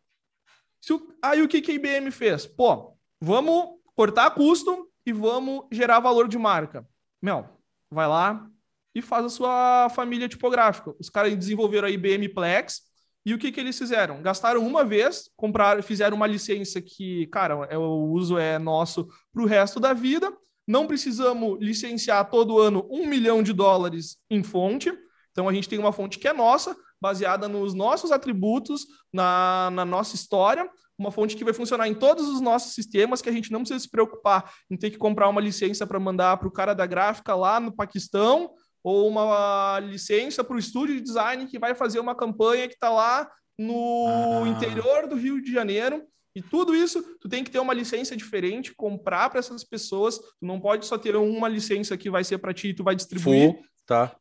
O, 0.89 1.13
aí 1.21 1.41
o 1.41 1.47
que, 1.47 1.61
que 1.61 1.71
a 1.71 1.75
IBM 1.75 2.11
fez? 2.11 2.45
Pô, 2.45 2.97
vamos 3.19 3.79
cortar 3.95 4.31
custo 4.31 4.89
e 5.05 5.13
vamos 5.13 5.65
gerar 5.71 5.99
valor 5.99 6.27
de 6.27 6.37
marca. 6.37 6.87
Meu, 7.21 7.47
vai 7.89 8.07
lá 8.07 8.47
e 8.93 9.01
faz 9.01 9.25
a 9.25 9.29
sua 9.29 9.89
família 9.89 10.27
tipográfica. 10.27 10.93
Os 10.99 11.09
caras 11.09 11.35
desenvolveram 11.35 11.87
a 11.87 11.91
IBM 11.91 12.27
Plex, 12.29 12.90
e 13.25 13.33
o 13.33 13.37
que, 13.37 13.51
que 13.51 13.59
eles 13.59 13.77
fizeram? 13.77 14.21
Gastaram 14.21 14.65
uma 14.65 14.83
vez, 14.83 15.29
compraram, 15.35 15.83
fizeram 15.83 16.17
uma 16.17 16.25
licença 16.25 16.81
que, 16.81 17.27
cara, 17.27 17.67
é, 17.69 17.77
o 17.77 18.11
uso 18.11 18.37
é 18.37 18.57
nosso 18.57 19.07
para 19.31 19.43
o 19.43 19.45
resto 19.45 19.79
da 19.79 19.93
vida. 19.93 20.31
Não 20.67 20.87
precisamos 20.87 21.59
licenciar 21.59 22.29
todo 22.29 22.59
ano 22.59 22.87
um 22.89 23.05
milhão 23.05 23.43
de 23.43 23.53
dólares 23.53 24.17
em 24.29 24.41
fonte. 24.41 24.91
Então 25.31 25.47
a 25.47 25.53
gente 25.53 25.69
tem 25.69 25.77
uma 25.77 25.93
fonte 25.93 26.17
que 26.17 26.27
é 26.27 26.33
nossa, 26.33 26.75
baseada 26.99 27.47
nos 27.47 27.73
nossos 27.73 28.11
atributos, 28.11 28.85
na, 29.13 29.69
na 29.71 29.85
nossa 29.85 30.15
história, 30.15 30.67
uma 30.97 31.11
fonte 31.11 31.35
que 31.35 31.43
vai 31.43 31.53
funcionar 31.53 31.87
em 31.87 31.95
todos 31.95 32.27
os 32.27 32.41
nossos 32.41 32.73
sistemas, 32.73 33.21
que 33.21 33.29
a 33.29 33.31
gente 33.31 33.51
não 33.51 33.59
precisa 33.59 33.79
se 33.79 33.89
preocupar 33.89 34.51
em 34.69 34.77
ter 34.77 34.91
que 34.91 34.97
comprar 34.97 35.29
uma 35.29 35.41
licença 35.41 35.85
para 35.85 35.99
mandar 35.99 36.37
para 36.37 36.47
o 36.47 36.51
cara 36.51 36.73
da 36.73 36.85
gráfica 36.85 37.35
lá 37.35 37.59
no 37.59 37.71
Paquistão 37.71 38.51
ou 38.83 39.07
uma 39.07 39.79
licença 39.79 40.43
para 40.43 40.55
o 40.55 40.59
estúdio 40.59 40.95
de 40.95 41.01
design 41.01 41.45
que 41.45 41.59
vai 41.59 41.75
fazer 41.75 41.99
uma 41.99 42.15
campanha 42.15 42.67
que 42.67 42.73
está 42.73 42.89
lá 42.89 43.29
no 43.57 44.43
ah. 44.43 44.47
interior 44.47 45.07
do 45.07 45.15
Rio 45.15 45.41
de 45.41 45.51
Janeiro. 45.51 46.03
E 46.33 46.41
tudo 46.41 46.73
isso, 46.73 47.03
tu 47.19 47.27
tem 47.27 47.43
que 47.43 47.51
ter 47.51 47.59
uma 47.59 47.73
licença 47.73 48.15
diferente, 48.15 48.73
comprar 48.73 49.29
para 49.29 49.39
essas 49.39 49.63
pessoas. 49.63 50.17
Tu 50.17 50.45
não 50.45 50.59
pode 50.59 50.85
só 50.85 50.97
ter 50.97 51.15
uma 51.15 51.47
licença 51.47 51.97
que 51.97 52.09
vai 52.09 52.23
ser 52.23 52.37
para 52.37 52.53
ti 52.53 52.69
e 52.69 52.73
tu 52.73 52.83
vai 52.83 52.95
distribuir. 52.95 53.53
Full, 53.53 53.63
tá. 53.85 54.15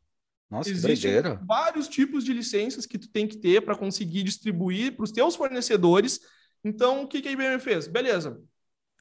Nossa, 0.49 0.69
Existem 0.69 1.21
vários 1.47 1.87
tipos 1.87 2.25
de 2.25 2.33
licenças 2.33 2.85
que 2.85 2.99
tu 2.99 3.09
tem 3.09 3.25
que 3.25 3.37
ter 3.37 3.61
para 3.61 3.77
conseguir 3.77 4.21
distribuir 4.23 4.93
para 4.93 5.05
os 5.05 5.11
teus 5.11 5.33
fornecedores. 5.37 6.19
Então, 6.61 7.03
o 7.03 7.07
que, 7.07 7.21
que 7.21 7.29
a 7.29 7.31
IBM 7.31 7.57
fez? 7.59 7.87
Beleza, 7.87 8.37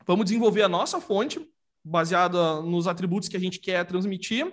vamos 0.07 0.27
desenvolver 0.27 0.63
a 0.63 0.69
nossa 0.69 1.01
fonte, 1.01 1.45
baseada 1.85 2.63
nos 2.63 2.87
atributos 2.87 3.29
que 3.29 3.37
a 3.37 3.41
gente 3.41 3.59
quer 3.59 3.85
transmitir. 3.85 4.47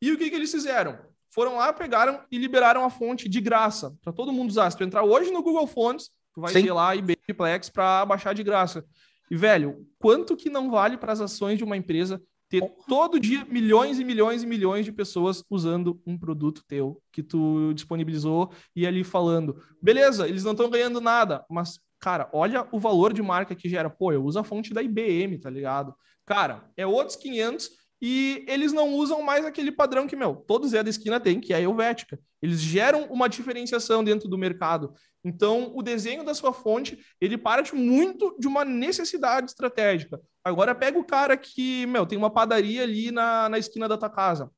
E 0.00 0.12
o 0.12 0.18
que, 0.18 0.30
que 0.30 0.36
eles 0.36 0.50
fizeram? 0.50 0.98
Foram 1.30 1.56
lá, 1.56 1.72
pegaram 1.72 2.20
e 2.30 2.38
liberaram 2.38 2.84
a 2.84 2.90
fonte 2.90 3.28
de 3.28 3.40
graça 3.40 3.94
para 4.02 4.12
todo 4.12 4.32
mundo 4.32 4.50
usar. 4.50 4.70
Se 4.70 4.76
tu 4.76 4.84
entrar 4.84 5.04
hoje 5.04 5.30
no 5.30 5.42
Google 5.42 5.66
Fonts, 5.66 6.10
tu 6.34 6.40
vai 6.40 6.52
Sim. 6.52 6.64
ter 6.64 6.72
lá 6.72 6.94
IBM 6.96 7.34
Plex 7.36 7.68
para 7.68 8.04
baixar 8.06 8.34
de 8.34 8.42
graça. 8.42 8.84
E, 9.30 9.36
velho, 9.36 9.86
quanto 9.98 10.36
que 10.36 10.48
não 10.48 10.70
vale 10.70 10.96
para 10.96 11.12
as 11.12 11.20
ações 11.20 11.58
de 11.58 11.64
uma 11.64 11.76
empresa 11.76 12.22
ter 12.48 12.62
todo 12.88 13.20
dia 13.20 13.44
milhões 13.44 13.98
e 13.98 14.04
milhões 14.04 14.42
e 14.42 14.46
milhões 14.46 14.84
de 14.84 14.92
pessoas 14.92 15.44
usando 15.50 16.00
um 16.06 16.18
produto 16.18 16.64
teu 16.66 17.02
que 17.12 17.22
tu 17.22 17.72
disponibilizou 17.74 18.50
e 18.74 18.86
ali 18.86 19.04
falando, 19.04 19.62
beleza, 19.82 20.26
eles 20.26 20.44
não 20.44 20.52
estão 20.52 20.70
ganhando 20.70 20.98
nada, 20.98 21.44
mas 21.50 21.78
cara, 22.00 22.30
olha 22.32 22.66
o 22.72 22.80
valor 22.80 23.12
de 23.12 23.22
marca 23.22 23.54
que 23.54 23.68
gera. 23.68 23.90
Pô, 23.90 24.12
eu 24.12 24.24
uso 24.24 24.38
a 24.38 24.44
fonte 24.44 24.72
da 24.72 24.82
IBM, 24.82 25.38
tá 25.38 25.50
ligado? 25.50 25.94
Cara, 26.24 26.70
é 26.76 26.86
outros 26.86 27.16
500 27.16 27.70
e 28.00 28.44
eles 28.46 28.72
não 28.72 28.94
usam 28.94 29.22
mais 29.22 29.44
aquele 29.44 29.72
padrão 29.72 30.06
que, 30.06 30.14
meu, 30.14 30.36
todo 30.36 30.68
Zé 30.68 30.82
da 30.82 30.90
esquina 30.90 31.18
tem, 31.18 31.40
que 31.40 31.52
é 31.52 31.56
a 31.56 31.60
Helvética. 31.60 32.18
Eles 32.40 32.60
geram 32.60 33.06
uma 33.06 33.28
diferenciação 33.28 34.04
dentro 34.04 34.28
do 34.28 34.38
mercado. 34.38 34.94
Então, 35.24 35.72
o 35.74 35.82
desenho 35.82 36.24
da 36.24 36.32
sua 36.32 36.52
fonte, 36.52 36.98
ele 37.20 37.36
parte 37.36 37.74
muito 37.74 38.36
de 38.38 38.46
uma 38.46 38.64
necessidade 38.64 39.50
estratégica. 39.50 40.20
Agora, 40.44 40.74
pega 40.74 40.98
o 40.98 41.04
cara 41.04 41.36
que, 41.36 41.86
meu, 41.86 42.06
tem 42.06 42.16
uma 42.16 42.30
padaria 42.30 42.84
ali 42.84 43.10
na, 43.10 43.48
na 43.48 43.58
esquina 43.58 43.88
da 43.88 43.98
tua 43.98 44.08
casa. 44.08 44.50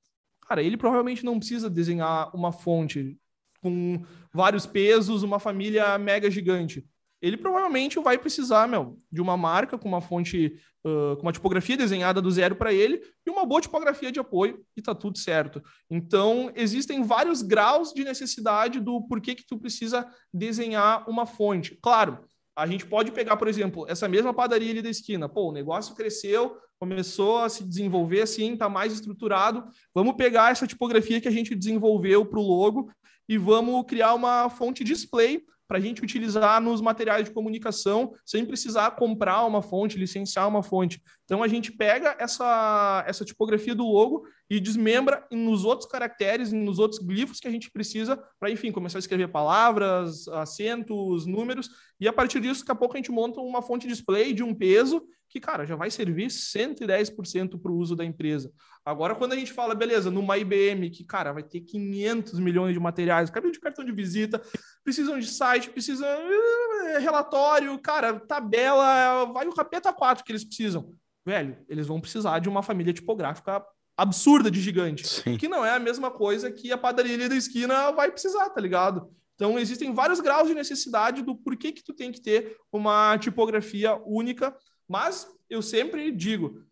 Cara, 0.47 0.63
ele 0.63 0.77
provavelmente 0.77 1.25
não 1.25 1.39
precisa 1.39 1.71
desenhar 1.71 2.35
uma 2.37 2.53
fonte 2.53 3.17
com 3.63 4.03
vários 4.33 4.67
pesos, 4.67 5.23
uma 5.23 5.39
família 5.39 5.97
mega 5.97 6.31
gigante 6.31 6.87
ele 7.21 7.37
provavelmente 7.37 7.99
vai 8.01 8.17
precisar, 8.17 8.67
meu, 8.67 8.99
de 9.11 9.21
uma 9.21 9.37
marca 9.37 9.77
com 9.77 9.89
uma 9.89 10.01
fonte, 10.01 10.59
uh, 10.85 11.17
com 11.17 11.23
uma 11.23 11.33
tipografia 11.33 11.77
desenhada 11.77 12.21
do 12.21 12.31
zero 12.31 12.57
para 12.57 12.73
ele 12.73 13.03
e 13.27 13.31
uma 13.31 13.45
boa 13.45 13.61
tipografia 13.61 14.11
de 14.11 14.19
apoio 14.19 14.65
e 14.77 14.81
tá 14.81 14.95
tudo 14.95 15.19
certo. 15.19 15.63
Então, 15.91 16.51
existem 16.55 17.03
vários 17.03 17.43
graus 17.43 17.93
de 17.93 18.05
necessidade 18.05 18.81
do 18.81 19.03
porquê 19.03 19.35
que 19.35 19.47
tu 19.47 19.59
precisa 19.59 20.09
desenhar 20.33 21.09
uma 21.09 21.27
fonte. 21.27 21.79
Claro, 21.83 22.19
a 22.57 22.67
gente 22.67 22.87
pode 22.87 23.13
pegar, 23.13 23.37
por 23.37 23.49
exemplo, 23.49 23.87
essa 23.89 24.09
mesma 24.09 24.33
padaria 24.33 24.71
ali 24.71 24.83
da 24.83 24.91
esquina. 24.91 25.29
Pô, 25.29 25.51
o 25.51 25.53
negócio 25.53 25.95
cresceu, 25.95 26.57
começou 26.79 27.39
a 27.39 27.49
se 27.49 27.63
desenvolver 27.63 28.23
assim, 28.23 28.57
tá 28.57 28.69
mais 28.69 28.93
estruturado. 28.93 29.65
Vamos 29.95 30.15
pegar 30.15 30.51
essa 30.51 30.67
tipografia 30.67 31.21
que 31.21 31.29
a 31.29 31.31
gente 31.31 31.55
desenvolveu 31.55 32.25
para 32.25 32.39
o 32.39 32.43
logo 32.43 32.91
e 33.29 33.37
vamos 33.37 33.85
criar 33.87 34.15
uma 34.15 34.49
fonte 34.49 34.83
display 34.83 35.45
para 35.71 35.79
a 35.79 35.81
gente 35.81 36.03
utilizar 36.03 36.61
nos 36.61 36.81
materiais 36.81 37.27
de 37.27 37.31
comunicação 37.31 38.13
sem 38.27 38.45
precisar 38.45 38.91
comprar 38.97 39.47
uma 39.47 39.63
fonte, 39.63 39.97
licenciar 39.97 40.49
uma 40.49 40.65
fonte. 40.65 41.01
Então 41.25 41.45
a 41.45 41.47
gente 41.47 41.71
pega 41.71 42.17
essa, 42.19 43.05
essa 43.07 43.25
tipografia 43.25 43.73
do 43.73 43.85
logo 43.85 44.27
e 44.51 44.59
desmembra 44.59 45.25
nos 45.31 45.65
outros 45.65 45.89
caracteres, 45.89 46.53
nos 46.53 46.81
outros 46.81 47.01
glifos 47.01 47.39
que 47.39 47.47
a 47.47 47.53
gente 47.53 47.71
precisa 47.71 48.21
para, 48.41 48.51
enfim, 48.51 48.73
começar 48.73 48.99
a 48.99 49.05
escrever 49.05 49.29
palavras, 49.29 50.27
acentos, 50.27 51.25
números, 51.25 51.71
e 52.01 52.09
a 52.09 52.13
partir 52.13 52.41
disso, 52.41 52.63
daqui 52.63 52.73
a 52.73 52.75
pouco 52.75 52.97
a 52.97 52.99
gente 52.99 53.13
monta 53.13 53.41
uma 53.41 53.63
fonte 53.63 53.87
display 53.87 54.33
de 54.33 54.43
um 54.43 54.53
peso 54.53 55.01
que, 55.31 55.39
cara, 55.39 55.65
já 55.65 55.77
vai 55.77 55.91
servir 55.91 56.27
110% 56.27 57.61
para 57.61 57.71
o 57.71 57.77
uso 57.77 57.95
da 57.95 58.05
empresa. 58.05 58.53
Agora, 58.85 59.15
quando 59.15 59.33
a 59.33 59.37
gente 59.37 59.53
fala, 59.53 59.77
beleza, 59.77 60.11
numa 60.11 60.37
IBM, 60.37 60.91
que, 60.91 61.05
cara, 61.05 61.33
vai 61.33 61.45
ter 61.45 61.61
500 61.61 62.41
milhões 62.41 62.75
de 62.75 62.81
materiais, 62.81 63.31
cabelo 63.31 63.53
de 63.53 63.61
cartão 63.61 63.85
de 63.85 63.93
visita, 63.93 64.43
precisam 64.83 65.19
de 65.19 65.27
site, 65.27 65.71
precisam 65.71 66.09
uh, 66.09 67.01
relatório, 67.01 67.79
cara, 67.79 68.19
tabela, 68.21 69.27
vai 69.27 69.47
o 69.47 69.55
capeta 69.55 69.93
4 69.93 70.25
que 70.25 70.33
eles 70.33 70.45
precisam. 70.45 70.95
Velho, 71.25 71.59
eles 71.69 71.87
vão 71.87 72.01
precisar 72.01 72.39
de 72.39 72.49
uma 72.49 72.63
família 72.63 72.93
tipográfica 72.93 73.65
absurda 73.97 74.51
de 74.51 74.61
gigante. 74.61 75.07
Sim. 75.07 75.37
Que 75.37 75.49
não 75.49 75.65
é 75.65 75.75
a 75.75 75.79
mesma 75.79 76.11
coisa 76.11 76.51
que 76.51 76.73
a 76.73 76.79
padaria 76.79 77.29
da 77.29 77.37
esquina 77.37 77.93
vai 77.93 78.11
precisar, 78.11 78.49
tá 78.49 78.61
ligado? 78.61 79.11
Então, 79.35 79.59
existem 79.59 79.93
vários 79.93 80.21
graus 80.21 80.49
de 80.49 80.55
necessidade 80.55 81.23
do 81.23 81.35
porquê 81.35 81.73
que 81.73 81.85
tu 81.85 81.93
tem 81.93 82.11
que 82.11 82.21
ter 82.21 82.57
uma 82.73 83.17
tipografia 83.19 83.95
única, 84.05 84.55
mas 84.89 85.27
eu 85.49 85.63
sempre 85.63 86.11
digo, 86.13 86.63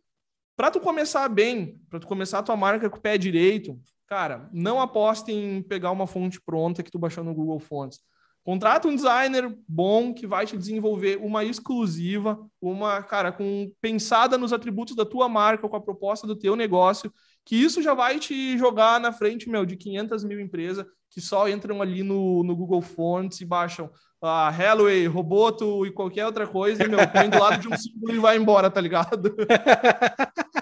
para 0.56 0.70
tu 0.70 0.80
começar 0.80 1.28
bem, 1.28 1.80
para 1.88 2.00
tu 2.00 2.06
começar 2.06 2.40
a 2.40 2.42
tua 2.42 2.56
marca 2.56 2.90
com 2.90 2.98
o 2.98 3.00
pé 3.00 3.16
direito, 3.16 3.78
cara, 4.08 4.48
não 4.52 4.80
aposte 4.80 5.30
em 5.30 5.62
pegar 5.62 5.90
uma 5.90 6.06
fonte 6.06 6.40
pronta 6.40 6.82
que 6.82 6.90
tu 6.90 6.98
baixou 6.98 7.22
no 7.22 7.34
Google 7.34 7.60
Fonts. 7.60 8.00
Contrata 8.42 8.88
um 8.88 8.96
designer 8.96 9.54
bom 9.68 10.14
que 10.14 10.26
vai 10.26 10.46
te 10.46 10.56
desenvolver 10.56 11.18
uma 11.18 11.44
exclusiva, 11.44 12.38
uma, 12.62 13.02
cara, 13.02 13.30
com 13.30 13.70
pensada 13.78 14.38
nos 14.38 14.54
atributos 14.54 14.96
da 14.96 15.04
tua 15.04 15.28
marca, 15.28 15.68
com 15.68 15.76
a 15.76 15.80
proposta 15.80 16.26
do 16.26 16.34
teu 16.34 16.56
negócio, 16.56 17.12
que 17.44 17.54
isso 17.56 17.82
já 17.82 17.92
vai 17.92 18.18
te 18.18 18.56
jogar 18.56 18.98
na 18.98 19.12
frente, 19.12 19.50
meu, 19.50 19.66
de 19.66 19.76
500 19.76 20.24
mil 20.24 20.40
empresas 20.40 20.86
que 21.10 21.20
só 21.20 21.46
entram 21.46 21.82
ali 21.82 22.02
no, 22.02 22.42
no 22.42 22.56
Google 22.56 22.80
Fonts 22.80 23.42
e 23.42 23.44
baixam 23.44 23.90
a 24.20 24.48
uh, 24.48 24.52
Halloway, 24.52 25.06
Roboto 25.06 25.84
e 25.84 25.92
qualquer 25.92 26.24
outra 26.24 26.46
coisa, 26.46 26.82
e, 26.82 26.88
meu, 26.88 27.06
põe 27.08 27.28
do 27.28 27.38
lado 27.38 27.60
de 27.60 27.68
um 27.68 27.76
símbolo 27.76 28.14
e 28.14 28.18
vai 28.18 28.38
embora, 28.38 28.70
tá 28.70 28.80
ligado? 28.80 29.36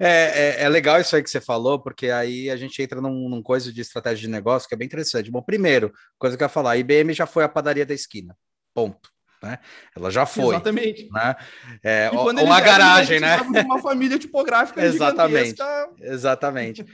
É, 0.00 0.60
é, 0.60 0.64
é, 0.64 0.68
legal 0.68 1.00
isso 1.00 1.14
aí 1.14 1.22
que 1.22 1.30
você 1.30 1.40
falou, 1.40 1.78
porque 1.78 2.10
aí 2.10 2.50
a 2.50 2.56
gente 2.56 2.80
entra 2.82 3.00
num, 3.00 3.28
num, 3.28 3.42
coisa 3.42 3.72
de 3.72 3.80
estratégia 3.80 4.22
de 4.22 4.28
negócio 4.28 4.68
que 4.68 4.74
é 4.74 4.78
bem 4.78 4.86
interessante. 4.86 5.30
Bom, 5.30 5.42
primeiro, 5.42 5.92
coisa 6.18 6.36
que 6.36 6.42
eu 6.42 6.46
ia 6.46 6.50
falar, 6.50 6.72
a 6.72 6.76
IBM 6.76 7.12
já 7.12 7.26
foi 7.26 7.44
a 7.44 7.48
padaria 7.48 7.86
da 7.86 7.94
esquina. 7.94 8.36
Ponto. 8.74 9.10
Né? 9.42 9.58
Ela 9.96 10.10
já 10.10 10.26
foi. 10.26 10.54
Exatamente. 10.54 11.08
Né? 11.10 11.36
É, 11.82 12.10
uma 12.10 12.60
garagem, 12.60 13.20
né? 13.20 13.40
Uma 13.64 13.80
família 13.80 14.18
tipográfica 14.18 14.82
Exatamente. 14.84 15.60
Exatamente. 16.00 16.84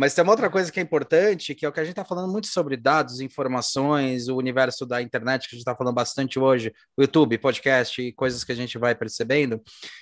Mas 0.00 0.14
tem 0.14 0.24
uma 0.24 0.32
outra 0.32 0.48
coisa 0.48 0.72
que 0.72 0.80
é 0.80 0.82
importante, 0.82 1.54
que 1.54 1.66
é 1.66 1.68
o 1.68 1.72
que 1.72 1.78
a 1.78 1.84
gente 1.84 1.92
está 1.92 2.06
falando 2.06 2.32
muito 2.32 2.46
sobre 2.46 2.74
dados, 2.74 3.20
informações, 3.20 4.28
o 4.28 4.36
universo 4.38 4.86
da 4.86 5.02
internet, 5.02 5.42
que 5.42 5.54
a 5.54 5.56
gente 5.56 5.60
está 5.60 5.76
falando 5.76 5.94
bastante 5.94 6.38
hoje, 6.38 6.72
YouTube, 6.98 7.36
podcast 7.36 8.00
e 8.00 8.10
coisas 8.10 8.42
que 8.42 8.50
a 8.50 8.54
gente 8.54 8.78
vai 8.78 8.94
percebendo, 8.94 9.60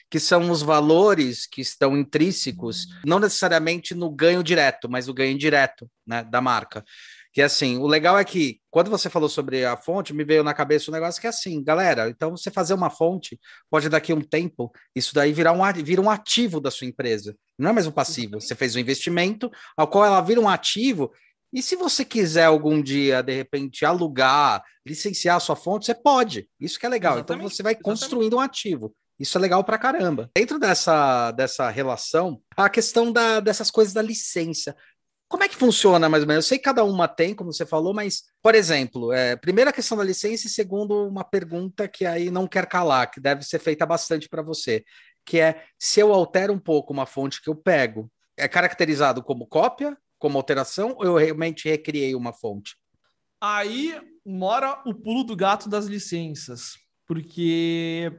que 0.09 0.21
são 0.21 0.53
os 0.53 0.63
valores 0.63 1.49
que 1.49 1.61
estão 1.61 1.97
intrínsecos, 1.97 2.87
não 3.05 3.19
necessariamente 3.19 3.93
no 3.93 4.09
ganho 4.09 4.41
direto, 4.41 4.89
mas 4.89 5.09
o 5.09 5.13
ganho 5.13 5.33
indireto 5.33 5.91
né, 6.07 6.23
da 6.23 6.41
marca. 6.41 6.85
Que 7.39 7.43
assim, 7.43 7.79
o 7.79 7.87
legal 7.87 8.19
é 8.19 8.25
que 8.25 8.59
quando 8.69 8.91
você 8.91 9.09
falou 9.09 9.29
sobre 9.29 9.65
a 9.65 9.77
fonte, 9.77 10.13
me 10.13 10.25
veio 10.25 10.43
na 10.43 10.53
cabeça 10.53 10.91
um 10.91 10.93
negócio 10.93 11.21
que 11.21 11.27
é 11.29 11.31
assim, 11.31 11.63
galera, 11.63 12.11
então 12.11 12.37
você 12.37 12.51
fazer 12.51 12.75
uma 12.75 12.91
fonte, 12.91 13.39
pode 13.71 13.89
daqui 13.89 14.11
a 14.11 14.17
um 14.17 14.21
tempo, 14.21 14.73
isso 14.93 15.15
daí 15.15 15.33
virar 15.33 15.53
um, 15.53 15.63
vira 15.85 16.03
um 16.03 16.11
ativo 16.11 16.61
da 16.61 16.69
sua 16.69 16.89
empresa. 16.89 17.37
Não 17.57 17.71
é 17.71 17.73
mais 17.73 17.87
um 17.87 17.93
passivo. 17.93 18.41
Você 18.41 18.57
fez 18.57 18.75
um 18.75 18.81
investimento, 18.81 19.49
ao 19.77 19.87
qual 19.87 20.05
ela 20.05 20.21
vira 20.21 20.41
um 20.41 20.49
ativo. 20.49 21.13
E 21.53 21.63
se 21.63 21.77
você 21.77 22.05
quiser 22.05 22.47
algum 22.47 22.83
dia, 22.83 23.23
de 23.23 23.35
repente, 23.35 23.85
alugar, 23.85 24.61
licenciar 24.85 25.37
a 25.37 25.41
sua 25.41 25.55
fonte, 25.55 25.87
você 25.87 25.95
pode. 25.95 26.49
Isso 26.59 26.77
que 26.77 26.87
é 26.87 26.89
legal. 26.89 27.21
Então, 27.21 27.37
exatamente, 27.37 27.45
então 27.45 27.57
você 27.57 27.63
vai 27.63 27.77
construindo 27.77 28.35
um 28.35 28.41
ativo. 28.41 28.93
Isso 29.17 29.39
é 29.39 29.41
legal 29.41 29.63
pra 29.63 29.79
caramba. 29.79 30.29
Dentro 30.37 30.59
dessa, 30.59 31.31
dessa 31.31 31.71
relação, 31.71 32.41
a 32.57 32.69
questão 32.69 33.13
da, 33.13 33.39
dessas 33.39 33.71
coisas 33.71 33.95
da 33.95 34.03
licença. 34.03 34.75
Como 35.29 35.45
é 35.45 35.49
que 35.49 35.57
funciona 35.57 36.09
mais 36.09 36.23
ou 36.23 36.29
menos? 36.29 36.47
Eu 36.47 36.49
sei 36.49 36.59
que 36.59 36.65
cada 36.65 36.83
uma 36.83 37.07
tem, 37.07 37.35
como 37.35 37.53
você 37.53 37.67
falou, 37.67 37.93
mas, 37.93 38.25
por 38.43 38.55
exemplo, 38.55 39.13
é, 39.13 39.37
primeiro 39.37 39.69
a 39.69 39.73
questão 39.73 39.99
da 39.99 40.03
licença 40.03 40.47
e 40.47 40.51
segundo 40.51 41.07
uma 41.07 41.23
pergunta 41.23 41.87
que 41.87 42.07
aí 42.07 42.31
não 42.31 42.47
quer 42.47 42.67
calar, 42.67 43.11
que 43.11 43.21
deve 43.21 43.43
ser 43.43 43.59
feita 43.59 43.85
bastante 43.85 44.27
para 44.27 44.41
você, 44.41 44.85
que 45.27 45.39
é 45.39 45.63
se 45.79 46.01
eu 46.01 46.15
altero 46.15 46.53
um 46.53 46.59
pouco 46.59 46.95
uma 46.95 47.05
fonte 47.05 47.43
que 47.43 47.51
eu 47.51 47.55
pego, 47.55 48.11
é 48.39 48.49
caracterizado 48.49 49.23
como 49.23 49.47
cópia, 49.47 49.95
como 50.19 50.39
alteração, 50.39 50.95
ou 50.97 51.05
eu 51.05 51.17
realmente 51.17 51.69
recriei 51.69 52.15
uma 52.15 52.33
fonte? 52.33 52.75
Aí 53.41 54.01
mora 54.25 54.83
o 54.87 54.95
pulo 54.95 55.23
do 55.25 55.37
gato 55.37 55.69
das 55.69 55.85
licenças, 55.85 56.79
porque 57.07 58.11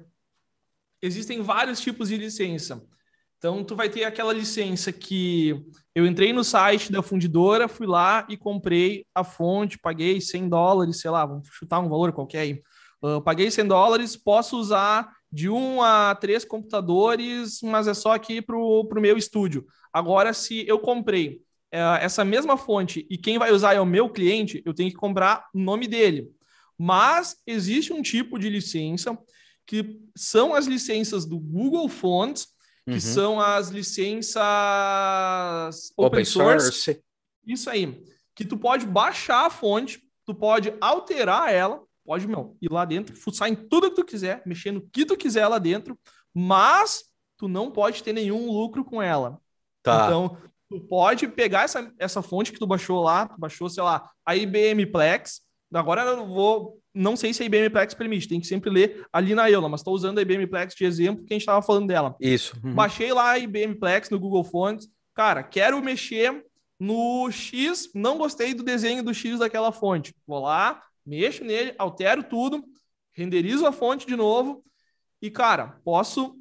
existem 1.01 1.41
vários 1.41 1.81
tipos 1.81 2.09
de 2.09 2.17
licença. 2.17 2.81
Então, 3.39 3.63
tu 3.63 3.73
vai 3.73 3.87
ter 3.87 4.03
aquela 4.03 4.33
licença 4.33 4.91
que 4.91 5.65
eu 5.95 6.05
entrei 6.05 6.33
no 6.33 6.43
site 6.43 6.91
da 6.91 7.01
fundidora, 7.01 7.69
fui 7.69 7.87
lá 7.87 8.27
e 8.27 8.35
comprei 8.35 9.05
a 9.15 9.23
fonte, 9.23 9.79
paguei 9.79 10.19
100 10.19 10.49
dólares, 10.49 10.99
sei 10.99 11.09
lá, 11.09 11.25
vamos 11.25 11.47
chutar 11.49 11.79
um 11.79 11.87
valor 11.87 12.11
qualquer 12.11 12.39
aí. 12.39 12.61
Uh, 13.01 13.21
paguei 13.21 13.49
100 13.49 13.65
dólares, 13.65 14.17
posso 14.17 14.59
usar 14.59 15.09
de 15.31 15.49
um 15.49 15.81
a 15.81 16.13
três 16.15 16.43
computadores, 16.43 17.61
mas 17.61 17.87
é 17.87 17.93
só 17.93 18.11
aqui 18.11 18.41
para 18.41 18.57
o 18.57 18.85
meu 18.95 19.17
estúdio. 19.17 19.65
Agora, 19.93 20.33
se 20.33 20.67
eu 20.67 20.77
comprei 20.77 21.41
uh, 21.73 21.95
essa 22.01 22.25
mesma 22.25 22.57
fonte 22.57 23.07
e 23.09 23.17
quem 23.17 23.39
vai 23.39 23.53
usar 23.53 23.73
é 23.73 23.79
o 23.79 23.85
meu 23.85 24.09
cliente, 24.09 24.61
eu 24.65 24.73
tenho 24.73 24.89
que 24.89 24.97
comprar 24.97 25.47
o 25.55 25.59
nome 25.59 25.87
dele. 25.87 26.29
Mas 26.77 27.37
existe 27.47 27.93
um 27.93 28.01
tipo 28.01 28.37
de 28.37 28.49
licença 28.49 29.17
que 29.65 29.97
são 30.13 30.53
as 30.53 30.65
licenças 30.65 31.25
do 31.25 31.39
Google 31.39 31.87
Fonts, 31.87 32.58
que 32.89 32.95
uhum. 32.95 32.99
são 33.13 33.39
as 33.39 33.69
licenças 33.69 34.41
open, 35.95 36.07
open 36.07 36.25
source. 36.25 36.71
source. 36.71 37.03
Isso 37.45 37.69
aí. 37.69 38.03
Que 38.35 38.43
tu 38.43 38.57
pode 38.57 38.85
baixar 38.85 39.45
a 39.45 39.49
fonte, 39.49 40.01
tu 40.25 40.33
pode 40.33 40.73
alterar 40.81 41.53
ela, 41.53 41.81
pode, 42.05 42.27
meu, 42.27 42.57
ir 42.61 42.71
lá 42.71 42.85
dentro, 42.85 43.15
fuçar 43.15 43.47
em 43.49 43.55
tudo 43.55 43.89
que 43.89 43.95
tu 43.97 44.05
quiser, 44.05 44.41
mexer 44.45 44.71
no 44.71 44.81
que 44.81 45.05
tu 45.05 45.15
quiser 45.17 45.47
lá 45.47 45.57
dentro, 45.57 45.97
mas 46.33 47.03
tu 47.37 47.47
não 47.47 47.71
pode 47.71 48.03
ter 48.03 48.13
nenhum 48.13 48.51
lucro 48.51 48.83
com 48.83 49.01
ela. 49.01 49.39
Tá. 49.83 50.05
Então, 50.05 50.37
tu 50.69 50.79
pode 50.81 51.27
pegar 51.27 51.63
essa, 51.63 51.93
essa 51.97 52.21
fonte 52.21 52.51
que 52.51 52.59
tu 52.59 52.67
baixou 52.67 53.01
lá, 53.01 53.27
tu 53.27 53.39
baixou, 53.39 53.69
sei 53.69 53.83
lá, 53.83 54.09
a 54.25 54.35
IBM 54.35 54.85
Plex, 54.85 55.41
Agora 55.73 56.01
eu 56.01 56.25
vou. 56.25 56.78
Não 56.93 57.15
sei 57.15 57.33
se 57.33 57.43
a 57.43 57.45
IBM 57.45 57.69
Plex 57.69 57.93
permite, 57.93 58.27
tem 58.27 58.39
que 58.39 58.47
sempre 58.47 58.69
ler 58.69 59.05
ali 59.13 59.35
na 59.35 59.49
EULA, 59.49 59.69
mas 59.69 59.81
estou 59.81 59.93
usando 59.93 60.17
a 60.17 60.21
IBM 60.21 60.47
Plex 60.47 60.73
de 60.73 60.85
exemplo 60.85 61.23
que 61.23 61.33
a 61.33 61.35
gente 61.35 61.43
estava 61.43 61.61
falando 61.61 61.87
dela. 61.87 62.15
Isso. 62.19 62.57
Uhum. 62.63 62.73
Baixei 62.73 63.13
lá 63.13 63.31
a 63.31 63.39
IBM 63.39 63.75
Plex 63.75 64.09
no 64.09 64.19
Google 64.19 64.43
Fonts. 64.43 64.87
Cara, 65.13 65.43
quero 65.43 65.81
mexer 65.83 66.43
no 66.79 67.29
X, 67.29 67.91
não 67.93 68.17
gostei 68.17 68.53
do 68.53 68.63
desenho 68.63 69.03
do 69.03 69.13
X 69.13 69.39
daquela 69.39 69.71
fonte. 69.71 70.15
Vou 70.25 70.39
lá, 70.39 70.81
mexo 71.05 71.43
nele, 71.43 71.75
altero 71.77 72.23
tudo, 72.23 72.63
renderizo 73.13 73.65
a 73.65 73.71
fonte 73.71 74.07
de 74.07 74.15
novo 74.15 74.63
e, 75.21 75.29
cara, 75.29 75.79
posso 75.83 76.35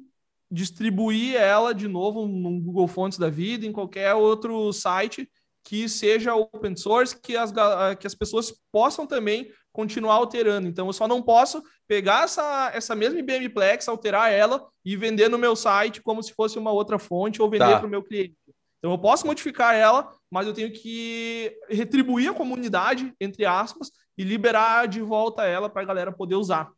distribuir 0.49 1.35
ela 1.35 1.73
de 1.73 1.87
novo 1.87 2.25
no 2.25 2.59
Google 2.59 2.87
Fonts 2.87 3.19
da 3.19 3.29
vida, 3.29 3.65
em 3.65 3.71
qualquer 3.71 4.13
outro 4.15 4.71
site 4.73 5.29
que 5.63 5.87
seja 5.87 6.33
open 6.33 6.75
source, 6.75 7.19
que 7.19 7.35
as, 7.35 7.53
que 7.99 8.07
as 8.07 8.15
pessoas 8.15 8.53
possam 8.71 9.05
também 9.05 9.51
continuar 9.79 10.15
alterando. 10.15 10.67
Então, 10.67 10.87
eu 10.87 10.93
só 10.93 11.07
não 11.07 11.21
posso 11.21 11.63
pegar 11.87 12.25
essa, 12.25 12.69
essa 12.73 12.93
mesma 12.93 13.19
IBM 13.19 13.47
Plex, 13.47 13.87
alterar 13.87 14.29
ela 14.29 14.67
e 14.83 14.97
vender 14.97 15.29
no 15.29 15.37
meu 15.37 15.55
site 15.55 16.01
como 16.01 16.21
se 16.21 16.33
fosse 16.33 16.59
uma 16.59 16.71
outra 16.71 16.99
fonte 16.99 17.41
ou 17.41 17.49
vender 17.49 17.69
tá. 17.69 17.77
para 17.77 17.87
o 17.87 17.89
meu 17.89 18.03
cliente. 18.03 18.35
Então, 18.77 18.91
eu 18.91 18.97
posso 18.97 19.25
modificar 19.25 19.73
ela, 19.73 20.11
mas 20.29 20.47
eu 20.47 20.53
tenho 20.53 20.71
que 20.73 21.57
retribuir 21.69 22.29
a 22.29 22.33
comunidade, 22.33 23.13
entre 23.21 23.45
aspas, 23.45 23.89
e 24.17 24.23
liberar 24.23 24.85
de 24.85 25.01
volta 25.01 25.45
ela 25.45 25.69
para 25.69 25.81
a 25.81 25.85
galera 25.85 26.11
poder 26.11 26.35
usar. 26.35 26.69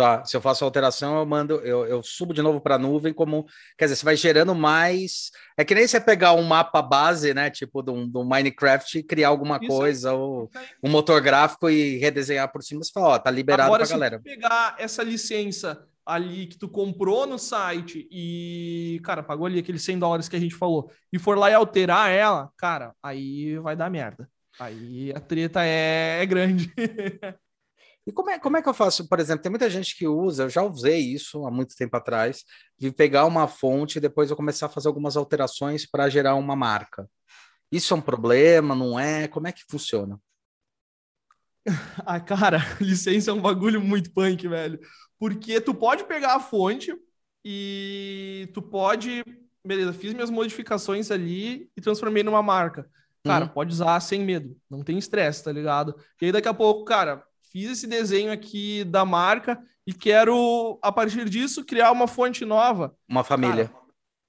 Tá, 0.00 0.24
se 0.24 0.34
eu 0.34 0.40
faço 0.40 0.64
alteração, 0.64 1.18
eu 1.18 1.26
mando, 1.26 1.56
eu, 1.56 1.84
eu 1.84 2.02
subo 2.02 2.32
de 2.32 2.40
novo 2.40 2.58
para 2.58 2.76
a 2.76 2.78
nuvem, 2.78 3.12
como 3.12 3.44
quer 3.76 3.84
dizer, 3.84 3.96
você 3.96 4.04
vai 4.06 4.16
gerando 4.16 4.54
mais. 4.54 5.30
É 5.58 5.62
que 5.62 5.74
nem 5.74 5.86
você 5.86 6.00
pegar 6.00 6.32
um 6.32 6.42
mapa 6.42 6.80
base, 6.80 7.34
né? 7.34 7.50
Tipo 7.50 7.82
do, 7.82 8.06
do 8.06 8.24
Minecraft 8.24 8.98
e 8.98 9.02
criar 9.02 9.28
alguma 9.28 9.58
Isso 9.60 9.66
coisa, 9.66 10.10
aí. 10.10 10.16
ou 10.16 10.50
um 10.82 10.88
motor 10.88 11.20
gráfico 11.20 11.68
e 11.68 11.98
redesenhar 11.98 12.50
por 12.50 12.62
cima, 12.62 12.82
você 12.82 12.90
fala, 12.90 13.08
ó, 13.08 13.18
tá 13.18 13.30
liberado 13.30 13.66
Agora, 13.66 13.84
pra 13.84 13.92
galera. 13.92 14.16
Se 14.16 14.22
pegar 14.22 14.74
essa 14.78 15.02
licença 15.02 15.86
ali 16.06 16.46
que 16.46 16.56
tu 16.56 16.66
comprou 16.66 17.26
no 17.26 17.38
site 17.38 18.08
e, 18.10 19.02
cara, 19.04 19.22
pagou 19.22 19.44
ali 19.44 19.58
aqueles 19.58 19.82
100 19.82 19.98
dólares 19.98 20.30
que 20.30 20.36
a 20.36 20.40
gente 20.40 20.54
falou, 20.54 20.90
e 21.12 21.18
for 21.18 21.36
lá 21.36 21.50
e 21.50 21.54
alterar 21.54 22.10
ela, 22.10 22.50
cara, 22.56 22.94
aí 23.02 23.58
vai 23.58 23.76
dar 23.76 23.90
merda. 23.90 24.26
Aí 24.58 25.12
a 25.14 25.20
treta 25.20 25.62
é, 25.62 26.22
é 26.22 26.26
grande. 26.26 26.72
E 28.10 28.12
como 28.12 28.28
é, 28.28 28.40
como 28.40 28.56
é 28.56 28.62
que 28.62 28.68
eu 28.68 28.74
faço? 28.74 29.08
Por 29.08 29.20
exemplo, 29.20 29.40
tem 29.40 29.50
muita 29.50 29.70
gente 29.70 29.96
que 29.96 30.04
usa, 30.08 30.42
eu 30.42 30.50
já 30.50 30.64
usei 30.64 30.98
isso 30.98 31.46
há 31.46 31.50
muito 31.50 31.76
tempo 31.76 31.96
atrás, 31.96 32.44
de 32.76 32.90
pegar 32.90 33.24
uma 33.24 33.46
fonte 33.46 33.98
e 33.98 34.00
depois 34.00 34.28
eu 34.28 34.36
começar 34.36 34.66
a 34.66 34.68
fazer 34.68 34.88
algumas 34.88 35.16
alterações 35.16 35.88
para 35.88 36.08
gerar 36.08 36.34
uma 36.34 36.56
marca. 36.56 37.08
Isso 37.70 37.94
é 37.94 37.96
um 37.96 38.00
problema, 38.00 38.74
não 38.74 38.98
é? 38.98 39.28
Como 39.28 39.46
é 39.46 39.52
que 39.52 39.62
funciona? 39.70 40.20
Ah, 42.04 42.18
cara, 42.18 42.58
licença 42.80 43.30
é 43.30 43.34
um 43.34 43.40
bagulho 43.40 43.80
muito 43.80 44.10
punk, 44.12 44.48
velho. 44.48 44.80
Porque 45.16 45.60
tu 45.60 45.72
pode 45.72 46.02
pegar 46.04 46.34
a 46.34 46.40
fonte 46.40 46.92
e 47.44 48.50
tu 48.52 48.60
pode. 48.60 49.22
Beleza, 49.64 49.92
fiz 49.92 50.14
minhas 50.14 50.30
modificações 50.30 51.12
ali 51.12 51.70
e 51.76 51.80
transformei 51.80 52.24
numa 52.24 52.42
marca. 52.42 52.90
Cara, 53.22 53.44
uhum. 53.44 53.52
pode 53.52 53.72
usar 53.72 54.00
sem 54.00 54.24
medo. 54.24 54.56
Não 54.68 54.82
tem 54.82 54.98
estresse, 54.98 55.44
tá 55.44 55.52
ligado? 55.52 55.94
E 56.20 56.24
aí 56.24 56.32
daqui 56.32 56.48
a 56.48 56.54
pouco, 56.54 56.84
cara, 56.84 57.22
fiz 57.50 57.70
esse 57.70 57.86
desenho 57.86 58.32
aqui 58.32 58.84
da 58.84 59.04
marca 59.04 59.60
e 59.86 59.92
quero, 59.92 60.78
a 60.82 60.92
partir 60.92 61.28
disso, 61.28 61.64
criar 61.64 61.90
uma 61.92 62.06
fonte 62.06 62.44
nova. 62.44 62.94
Uma 63.08 63.24
família. 63.24 63.68
Cara, 63.68 63.80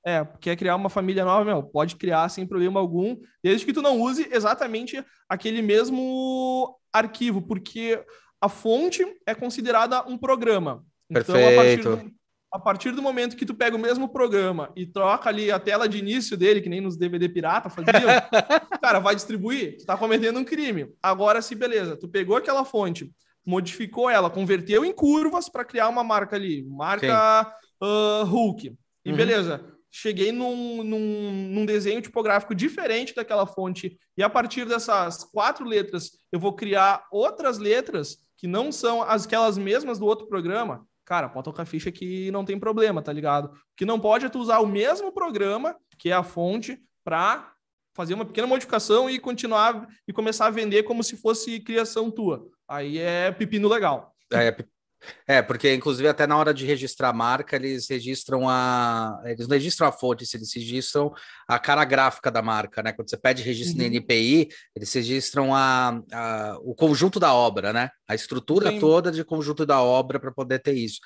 é, 0.04 0.28
quer 0.40 0.56
criar 0.56 0.76
uma 0.76 0.90
família 0.90 1.24
nova, 1.24 1.46
meu, 1.46 1.64
pode 1.64 1.96
criar 1.96 2.28
sem 2.30 2.48
problema 2.48 2.80
algum, 2.80 3.18
desde 3.44 3.66
que 3.66 3.74
tu 3.74 3.82
não 3.82 4.00
use 4.00 4.28
exatamente 4.32 5.04
aquele 5.30 5.62
mesmo 5.62 6.76
arquivo, 6.92 7.42
porque 7.42 8.04
a 8.42 8.50
fonte 8.50 9.06
é 9.26 9.36
considerada 9.36 10.04
um 10.08 10.18
programa. 10.18 10.84
Perfeito. 11.08 11.40
Então, 11.40 11.52
a 11.52 11.64
partir, 11.64 11.84
do, 11.84 12.12
a 12.52 12.60
partir 12.60 12.92
do 12.92 13.02
momento 13.02 13.38
que 13.38 13.46
tu 13.46 13.54
pega 13.54 13.78
o 13.78 13.80
mesmo 13.80 14.10
programa 14.10 14.72
e 14.76 14.86
troca 14.86 15.30
ali 15.30 15.50
a 15.50 15.60
tela 15.60 15.88
de 15.88 15.98
início 15.98 16.36
dele, 16.36 16.60
que 16.60 16.68
nem 16.68 16.82
nos 16.82 16.98
DVD 16.98 17.30
pirata 17.30 17.70
faziam, 17.70 17.94
cara, 18.82 19.00
vai 19.00 19.16
distribuir, 19.16 19.78
tu 19.78 19.86
tá 19.86 19.96
cometendo 19.96 20.38
um 20.38 20.44
crime. 20.44 20.94
Agora, 21.02 21.42
se 21.42 21.56
beleza, 21.56 21.96
tu 21.96 22.10
pegou 22.10 22.36
aquela 22.36 22.66
fonte, 22.66 23.10
modificou 23.46 24.10
ela, 24.10 24.30
converteu 24.30 24.84
em 24.84 24.92
curvas 24.92 25.48
para 25.48 25.64
criar 25.64 25.88
uma 25.88 26.04
marca 26.04 26.36
ali, 26.36 26.64
marca 26.68 27.56
uh, 27.82 28.26
Hulk. 28.26 28.76
E 29.06 29.12
uhum. 29.12 29.16
beleza, 29.16 29.66
cheguei 29.90 30.34
num, 30.34 30.84
num, 30.84 31.50
num, 31.54 31.66
desenho 31.66 32.02
tipográfico 32.02 32.54
diferente 32.54 33.16
daquela 33.16 33.46
fonte, 33.46 33.98
e 34.18 34.22
a 34.22 34.30
partir 34.30 34.66
dessas 34.66 35.24
quatro 35.24 35.66
letras, 35.66 36.12
eu 36.32 36.40
vou 36.40 36.54
criar 36.54 37.06
outras 37.12 37.58
letras 37.58 38.18
que 38.38 38.46
não 38.46 38.72
são 38.72 39.02
as, 39.02 39.26
aquelas 39.26 39.58
mesmas 39.58 40.00
do 40.00 40.06
outro 40.06 40.28
programa 40.28 40.86
cara, 41.12 41.28
pode 41.28 41.44
tocar 41.44 41.66
ficha 41.66 41.92
que 41.92 42.32
não 42.32 42.46
tem 42.46 42.58
problema, 42.58 43.02
tá 43.02 43.12
ligado? 43.12 43.48
O 43.48 43.76
que 43.76 43.84
não 43.84 44.00
pode 44.00 44.26
é 44.26 44.30
tu 44.30 44.40
usar 44.40 44.60
o 44.60 44.66
mesmo 44.66 45.12
programa, 45.12 45.76
que 46.00 46.10
é 46.10 46.14
a 46.14 46.24
fonte, 46.24 46.82
para 47.04 47.52
fazer 47.94 48.14
uma 48.14 48.24
pequena 48.24 48.48
modificação 48.48 49.10
e 49.10 49.20
continuar 49.20 49.90
e 50.08 50.14
começar 50.14 50.46
a 50.46 50.50
vender 50.50 50.84
como 50.84 51.04
se 51.04 51.18
fosse 51.18 51.60
criação 51.60 52.10
tua. 52.10 52.48
Aí 52.66 52.98
é 52.98 53.30
pepino 53.30 53.68
legal. 53.68 54.16
É, 54.32 54.48
é 54.48 54.58
é, 55.28 55.42
porque 55.42 55.74
inclusive 55.74 56.08
até 56.08 56.28
na 56.28 56.38
hora 56.38 56.54
de 56.54 56.66
registrar 56.66 57.10
a 57.10 57.14
marca, 57.14 57.56
eles 57.56 57.88
registram 57.90 58.48
a. 58.48 59.22
Eles 59.26 59.48
não 59.48 59.56
registram 59.56 59.88
a 59.88 59.92
fonte, 59.92 60.26
eles 60.36 60.54
registram 60.54 61.14
a 61.48 61.60
cara 61.60 61.84
gráfica 61.86 62.30
da 62.30 62.42
marca, 62.42 62.84
né? 62.84 62.92
Quando 62.92 63.10
você 63.10 63.18
pede 63.18 63.44
registro 63.44 63.82
uhum. 63.82 63.90
no 63.90 63.96
NPI, 63.96 64.50
eles 64.76 64.94
registram 64.94 65.56
a, 65.56 66.02
a, 66.12 66.58
o 66.62 66.76
conjunto 66.76 67.20
da 67.20 67.34
obra, 67.34 67.74
né? 67.74 67.90
A 68.08 68.16
estrutura 68.16 68.72
Sim. 68.72 68.80
toda 68.80 69.12
de 69.12 69.24
conjunto 69.24 69.66
da 69.66 69.82
obra 69.82 70.20
para 70.20 70.32
poder 70.32 70.60
ter 70.60 70.74
isso. 70.74 71.00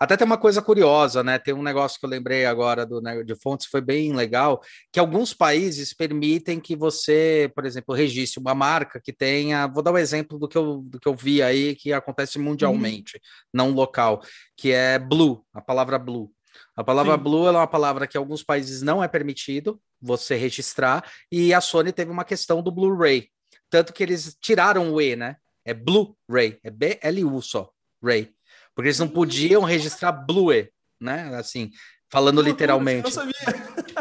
Até 0.00 0.16
tem 0.16 0.24
uma 0.24 0.38
coisa 0.38 0.62
curiosa, 0.62 1.24
né? 1.24 1.38
Tem 1.38 1.52
um 1.52 1.62
negócio 1.62 1.98
que 1.98 2.06
eu 2.06 2.10
lembrei 2.10 2.46
agora 2.46 2.86
do 2.86 3.00
né, 3.00 3.22
de 3.24 3.34
fontes, 3.34 3.66
foi 3.66 3.80
bem 3.80 4.12
legal, 4.12 4.62
que 4.92 5.00
alguns 5.00 5.34
países 5.34 5.92
permitem 5.92 6.60
que 6.60 6.76
você, 6.76 7.50
por 7.54 7.66
exemplo, 7.66 7.94
registre 7.94 8.38
uma 8.38 8.54
marca 8.54 9.00
que 9.00 9.12
tenha. 9.12 9.66
Vou 9.66 9.82
dar 9.82 9.92
um 9.92 9.98
exemplo 9.98 10.38
do 10.38 10.46
que 10.46 10.56
eu, 10.56 10.82
do 10.82 11.00
que 11.00 11.08
eu 11.08 11.16
vi 11.16 11.42
aí, 11.42 11.74
que 11.74 11.92
acontece 11.92 12.38
mundialmente, 12.38 13.16
uhum. 13.16 13.20
não 13.52 13.70
local, 13.72 14.22
que 14.56 14.70
é 14.70 14.98
blue, 14.98 15.44
a 15.52 15.60
palavra 15.60 15.98
blue. 15.98 16.30
A 16.76 16.84
palavra 16.84 17.16
Sim. 17.16 17.22
blue 17.22 17.48
é 17.48 17.50
uma 17.50 17.66
palavra 17.66 18.06
que 18.06 18.16
em 18.16 18.20
alguns 18.20 18.44
países 18.44 18.82
não 18.82 19.02
é 19.02 19.08
permitido 19.08 19.80
você 20.00 20.36
registrar, 20.36 21.04
e 21.30 21.52
a 21.52 21.60
Sony 21.60 21.92
teve 21.92 22.10
uma 22.10 22.24
questão 22.24 22.62
do 22.62 22.70
Blu-ray. 22.70 23.28
Tanto 23.68 23.92
que 23.92 24.02
eles 24.02 24.36
tiraram 24.40 24.92
o 24.92 25.00
E, 25.00 25.16
né? 25.16 25.36
É 25.64 25.74
Blu-ray, 25.74 26.58
é 26.62 26.70
B-L-U 26.70 27.42
só, 27.42 27.70
Ray. 28.02 28.32
Porque 28.78 28.90
eles 28.90 29.00
não 29.00 29.08
podiam 29.08 29.64
registrar 29.64 30.12
Blue, 30.12 30.52
né? 31.00 31.34
Assim, 31.34 31.72
falando 32.08 32.40
literalmente. 32.40 33.06
Eu 33.06 33.10
sabia. 33.10 33.34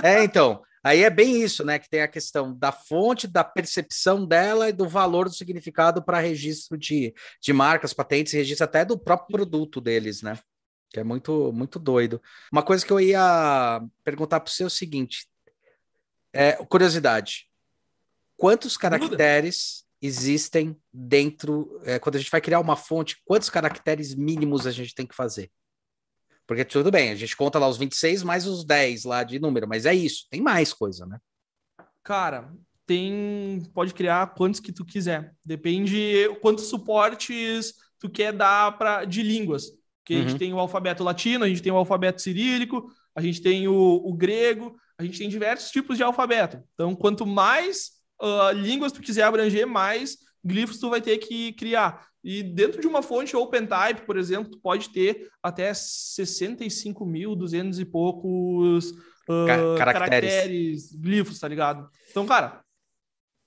É, 0.04 0.24
então. 0.24 0.62
Aí 0.84 1.02
é 1.02 1.10
bem 1.10 1.42
isso, 1.42 1.66
né? 1.66 1.80
Que 1.80 1.90
tem 1.90 2.04
a 2.04 2.08
questão 2.08 2.56
da 2.56 2.72
fonte, 2.72 3.26
da 3.26 3.44
percepção 3.44 4.24
dela 4.24 4.70
e 4.70 4.72
do 4.72 4.88
valor 4.88 5.28
do 5.28 5.34
significado 5.34 6.04
para 6.04 6.20
registro 6.20 6.78
de, 6.78 7.12
de 7.42 7.54
marcas, 7.54 7.92
patentes, 7.92 8.34
registro 8.34 8.66
até 8.66 8.86
do 8.86 9.00
próprio 9.00 9.40
produto 9.40 9.82
deles, 9.82 10.22
né? 10.22 10.38
Que 10.92 11.00
é 11.00 11.04
muito, 11.04 11.52
muito 11.52 11.80
doido. 11.80 12.22
Uma 12.52 12.62
coisa 12.62 12.86
que 12.86 12.94
eu 12.94 13.00
ia 13.00 13.82
perguntar 14.04 14.42
para 14.42 14.54
você 14.54 14.62
é 14.62 14.68
o 14.68 14.70
seguinte: 14.70 15.28
é, 16.32 16.52
curiosidade. 16.52 17.48
Quantos 18.38 18.78
caracteres 18.78 19.87
existem 20.02 20.76
dentro. 20.94 21.80
É, 21.84 22.00
quando 22.00 22.16
a 22.16 22.20
gente 22.20 22.32
vai 22.32 22.42
criar 22.42 22.60
uma 22.60 22.76
fonte, 22.76 23.22
quantos 23.26 23.50
caracteres 23.50 24.14
mínimos 24.16 24.68
a 24.68 24.72
gente 24.72 24.94
tem 24.94 25.06
que 25.06 25.16
fazer? 25.16 25.52
Porque 26.46 26.64
tudo 26.64 26.90
bem, 26.90 27.12
a 27.12 27.16
gente 27.16 27.36
conta 27.36 27.60
lá 27.60 27.68
os 27.68 27.78
26 27.78 28.24
mais 28.24 28.48
os 28.48 28.64
10 28.64 29.04
lá 29.04 29.24
de 29.24 29.38
número, 29.38 29.68
mas 29.68 29.86
é 29.86 29.94
isso, 29.94 30.28
tem 30.30 30.42
mais 30.42 30.72
coisa, 30.72 31.06
né? 31.06 31.20
Cara, 32.04 32.50
tem. 32.86 33.62
Pode 33.74 33.94
criar 33.94 34.34
quantos 34.34 34.62
que 34.62 34.72
tu 34.72 34.86
quiser. 34.86 35.36
Depende 35.44 36.30
quantos 36.42 36.68
suportes 36.68 37.74
tu 38.00 38.10
quer 38.10 38.32
dar 38.32 38.78
para 38.78 39.04
de 39.04 39.22
línguas. 39.22 39.66
Porque 40.00 40.16
uhum. 40.16 40.20
a 40.20 40.22
gente 40.22 40.32
uhum. 40.32 40.38
tem 40.38 40.54
o 40.54 40.60
alfabeto 40.60 41.04
latino, 41.04 41.44
a 41.44 41.50
gente 41.50 41.62
tem 41.62 41.72
o 41.72 41.76
alfabeto 41.76 42.22
cirílico, 42.22 42.90
a 43.14 43.22
gente 43.22 43.42
tem 43.42 43.68
o, 43.68 43.74
o 43.76 44.14
grego, 44.14 44.80
a 44.98 45.04
gente 45.04 45.20
tem 45.20 45.28
diversos 45.28 45.70
tipos 45.70 45.98
de 45.98 46.04
alfabeto. 46.04 46.64
Então, 46.74 46.96
quanto 46.96 47.26
mais 47.26 47.97
uh, 48.22 48.52
línguas 48.54 48.92
tu 48.92 49.02
quiser 49.02 49.24
abranger, 49.24 49.68
mais 49.68 50.18
glifos 50.44 50.80
tu 50.80 50.90
vai 50.90 51.02
ter 51.02 51.18
que 51.18 51.54
criar. 51.54 52.08
E 52.24 52.44
dentro 52.44 52.82
de 52.82 52.88
uma 52.88 53.02
fonte 53.02 53.36
OpenType, 53.36 54.06
por 54.06 54.18
exemplo, 54.18 54.52
tu 54.52 54.60
pode 54.60 54.90
ter 54.90 55.30
até 55.42 55.72
65.200 55.72 57.80
e 57.80 57.86
poucos 57.86 58.92
uh, 58.92 59.78
caracteres. 59.78 60.34
caracteres, 60.34 60.96
glifos, 60.96 61.40
tá 61.40 61.48
ligado? 61.48 61.90
Então, 62.10 62.26
cara, 62.26 62.62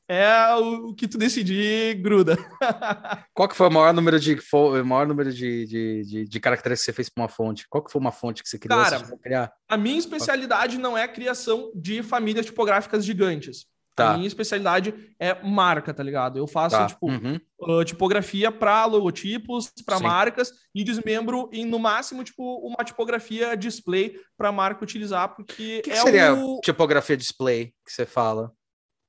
é 0.09 0.55
o 0.55 0.93
que 0.93 1.07
tu 1.07 1.17
decidir, 1.17 1.95
gruda. 2.01 2.37
Qual 3.33 3.49
que 3.49 3.55
foi 3.55 3.69
o 3.69 3.71
maior 3.71 3.95
número 3.95 4.19
de 4.19 4.37
o 4.53 4.85
maior 4.85 5.07
número 5.07 5.33
de, 5.33 5.67
de, 5.67 6.03
de, 6.03 6.25
de 6.25 6.41
caracteres 6.41 6.81
que 6.81 6.87
você 6.87 6.93
fez 6.93 7.09
para 7.09 7.23
uma 7.23 7.29
fonte? 7.29 7.69
Qual 7.69 7.85
que 7.85 7.93
foi 7.93 8.01
uma 8.01 8.11
fonte 8.11 8.43
que 8.43 8.49
você 8.49 8.59
criou? 8.59 8.83
Cara, 8.83 9.01
criar? 9.23 9.53
a 9.69 9.77
minha 9.77 9.99
especialidade 9.99 10.79
não 10.79 10.99
é 10.99 11.05
a 11.05 11.09
criação 11.09 11.71
de 11.77 12.03
famílias 12.03 12.47
tipográficas 12.47 13.05
gigantes. 13.05 13.67
Tá. 14.01 14.13
A 14.13 14.17
minha 14.17 14.27
especialidade 14.27 14.95
é 15.19 15.43
marca, 15.43 15.93
tá 15.93 16.03
ligado? 16.03 16.39
Eu 16.39 16.47
faço, 16.47 16.77
tá. 16.77 16.87
tipo, 16.87 17.09
uhum. 17.09 17.39
uh, 17.61 17.85
tipografia 17.85 18.51
para 18.51 18.85
logotipos, 18.87 19.71
para 19.85 20.01
marcas 20.01 20.53
e 20.75 20.83
desmembro 20.83 21.49
em, 21.53 21.65
no 21.65 21.79
máximo, 21.79 22.25
tipo, 22.25 22.59
uma 22.67 22.85
tipografia 22.85 23.57
display 23.57 24.19
para 24.37 24.51
marca 24.51 24.83
utilizar, 24.83 25.35
porque 25.35 25.83
que 25.83 25.91
é 25.91 25.97
seria 25.97 26.35
o... 26.35 26.61
tipografia 26.61 27.17
display 27.17 27.75
que 27.85 27.93
você 27.93 28.07
fala? 28.07 28.53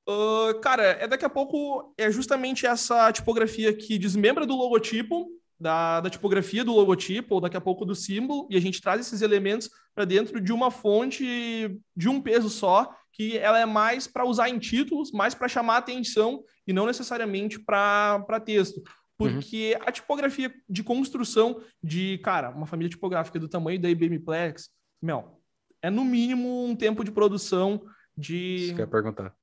Uh, 0.08 0.58
cara, 0.60 0.82
é 0.82 1.06
daqui 1.06 1.24
a 1.24 1.30
pouco 1.30 1.94
é 1.96 2.10
justamente 2.10 2.66
essa 2.66 3.10
tipografia 3.12 3.72
que 3.72 3.98
desmembra 3.98 4.44
do 4.44 4.56
logotipo, 4.56 5.28
da, 5.58 6.00
da 6.00 6.10
tipografia 6.10 6.64
do 6.64 6.74
logotipo, 6.74 7.36
ou 7.36 7.40
daqui 7.40 7.56
a 7.56 7.60
pouco 7.60 7.84
do 7.84 7.94
símbolo, 7.94 8.48
e 8.50 8.56
a 8.56 8.60
gente 8.60 8.80
traz 8.80 9.00
esses 9.00 9.22
elementos 9.22 9.70
para 9.94 10.04
dentro 10.04 10.40
de 10.40 10.52
uma 10.52 10.72
fonte 10.72 11.80
de 11.96 12.08
um 12.08 12.20
peso 12.20 12.50
só, 12.50 12.92
que 13.12 13.36
ela 13.38 13.58
é 13.58 13.66
mais 13.66 14.06
para 14.06 14.24
usar 14.24 14.48
em 14.48 14.58
títulos, 14.58 15.12
mais 15.12 15.34
para 15.34 15.48
chamar 15.48 15.78
atenção 15.78 16.42
e 16.66 16.72
não 16.72 16.86
necessariamente 16.86 17.58
para 17.58 18.40
texto. 18.44 18.82
Porque 19.16 19.76
uhum. 19.76 19.86
a 19.86 19.92
tipografia 19.92 20.52
de 20.68 20.82
construção 20.82 21.60
de, 21.82 22.18
cara, 22.18 22.50
uma 22.50 22.66
família 22.66 22.90
tipográfica 22.90 23.38
do 23.38 23.48
tamanho 23.48 23.80
da 23.80 23.90
IBMplex, 23.90 24.70
meu, 25.00 25.38
é 25.80 25.90
no 25.90 26.04
mínimo 26.04 26.64
um 26.64 26.74
tempo 26.74 27.04
de 27.04 27.12
produção 27.12 27.84
de. 28.16 28.56
Isso 28.56 28.74
que 28.74 28.80
eu 28.80 28.86
ia 28.86 28.90
perguntar 28.90 29.34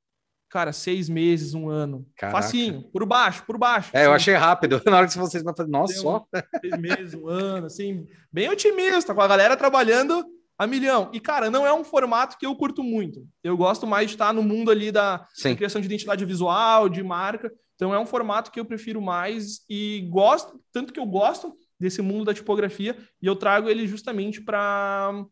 cara, 0.50 0.74
seis 0.74 1.08
meses, 1.08 1.54
um 1.54 1.70
ano. 1.70 2.06
Caraca. 2.18 2.42
Facinho, 2.42 2.82
por 2.92 3.06
baixo, 3.06 3.44
por 3.46 3.58
baixo. 3.58 3.92
É, 3.94 4.06
eu 4.06 4.14
achei 4.14 4.34
rápido. 4.34 4.82
Na 4.86 4.98
hora 4.98 5.08
que 5.08 5.18
vocês 5.18 5.44
vão 5.44 5.56
fazer, 5.56 5.70
nossa, 5.70 5.94
só. 5.94 6.26
Seis 6.60 6.78
meses, 6.78 7.14
um 7.14 7.28
ano, 7.28 7.68
assim, 7.68 8.08
bem 8.34 8.50
otimista, 8.50 9.14
com 9.14 9.22
a 9.22 9.28
galera 9.28 9.56
trabalhando 9.56 10.26
a 10.60 10.68
milhão. 10.68 11.10
E, 11.14 11.22
cara, 11.22 11.50
não 11.50 11.66
é 11.66 11.74
um 11.74 11.86
formato 11.86 12.38
que 12.38 12.46
eu 12.46 12.54
curto 12.54 12.84
muito. 12.84 13.26
Eu 13.42 13.56
gosto 13.56 13.88
mais 13.88 14.08
de 14.08 14.16
estar 14.16 14.34
no 14.34 14.44
mundo 14.44 14.70
ali 14.70 14.92
da, 14.92 15.26
da 15.42 15.56
criação 15.56 15.80
de 15.80 15.88
identidade 15.88 16.26
visual, 16.26 16.90
de 16.90 17.02
marca. 17.02 17.50
Então, 17.76 17.94
é 17.94 18.00
um 18.00 18.06
formato 18.06 18.52
que 18.52 18.60
eu 18.60 18.66
prefiro 18.66 19.02
mais 19.02 19.62
e 19.70 20.06
gosto, 20.12 20.62
tanto 20.74 20.92
que 20.92 21.00
eu 21.00 21.06
gosto 21.06 21.56
desse 21.80 22.02
mundo 22.02 22.26
da 22.26 22.34
tipografia, 22.34 22.98
e 23.22 23.26
eu 23.26 23.38
trago 23.38 23.70
ele 23.70 23.88
justamente 23.88 24.42
para 24.42 25.24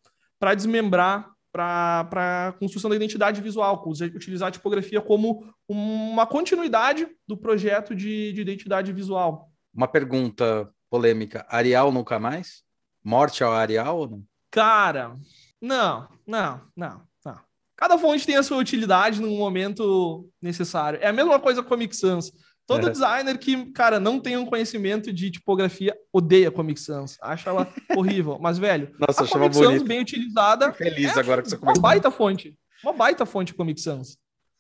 desmembrar 0.56 1.30
para 1.52 2.48
a 2.48 2.54
construção 2.54 2.90
da 2.90 2.96
identidade 2.96 3.42
visual, 3.42 3.84
utilizar 3.86 4.48
a 4.48 4.52
tipografia 4.52 5.02
como 5.02 5.46
uma 5.68 6.26
continuidade 6.26 7.06
do 7.28 7.36
projeto 7.36 7.94
de, 7.94 8.32
de 8.32 8.40
identidade 8.40 8.94
visual. 8.94 9.52
Uma 9.74 9.88
pergunta 9.90 10.72
polêmica: 10.90 11.46
Arial 11.50 11.92
nunca 11.92 12.18
mais? 12.18 12.64
Morte 13.04 13.44
ao 13.44 13.52
Arial 13.52 13.98
ou 13.98 14.10
não? 14.10 14.24
Cara, 14.52 15.16
não, 15.62 16.08
não, 16.26 16.62
não, 16.76 17.02
não. 17.26 17.48
Cada 17.78 17.95
fonte 17.95 18.26
tem 18.26 18.36
a 18.36 18.43
sua 18.43 18.58
utilidade 18.58 19.22
no 19.22 19.30
momento 19.30 20.28
necessário. 20.41 21.00
É 21.00 21.08
a 21.08 21.14
mesma 21.14 21.39
coisa 21.39 21.62
com 21.62 21.68
a 21.68 21.70
Comic 21.70 21.95
Sans. 21.95 22.32
Todo 22.66 22.88
é. 22.88 22.89
designer 22.89 23.38
que, 23.38 23.72
cara, 23.72 24.00
não 24.00 24.20
tem 24.20 24.36
um 24.36 24.45
conhecimento 24.48 25.14
de 25.14 25.30
tipografia 25.30 25.95
odeia 26.12 26.52
Comic 26.52 26.80
Sans. 26.80 27.18
Acha 27.22 27.52
ela 27.52 27.72
horrível. 27.95 28.39
Mas, 28.41 28.58
velho, 28.58 28.93
Nossa, 29.00 29.24
a 29.24 29.28
Comic 29.28 29.56
Sans 29.56 29.84
bem 29.84 30.02
utilizada. 30.02 30.74
Feliz 30.74 31.16
é 31.16 31.20
agora 31.20 31.43
que 31.43 31.50
você 31.50 31.56
Uma 31.56 31.74
baita 31.74 32.10
fonte. 32.10 32.58
Uma 32.84 32.93
baita 32.93 33.28
fonte 33.28 33.54
Comic 33.54 33.80
Sans. 33.80 34.18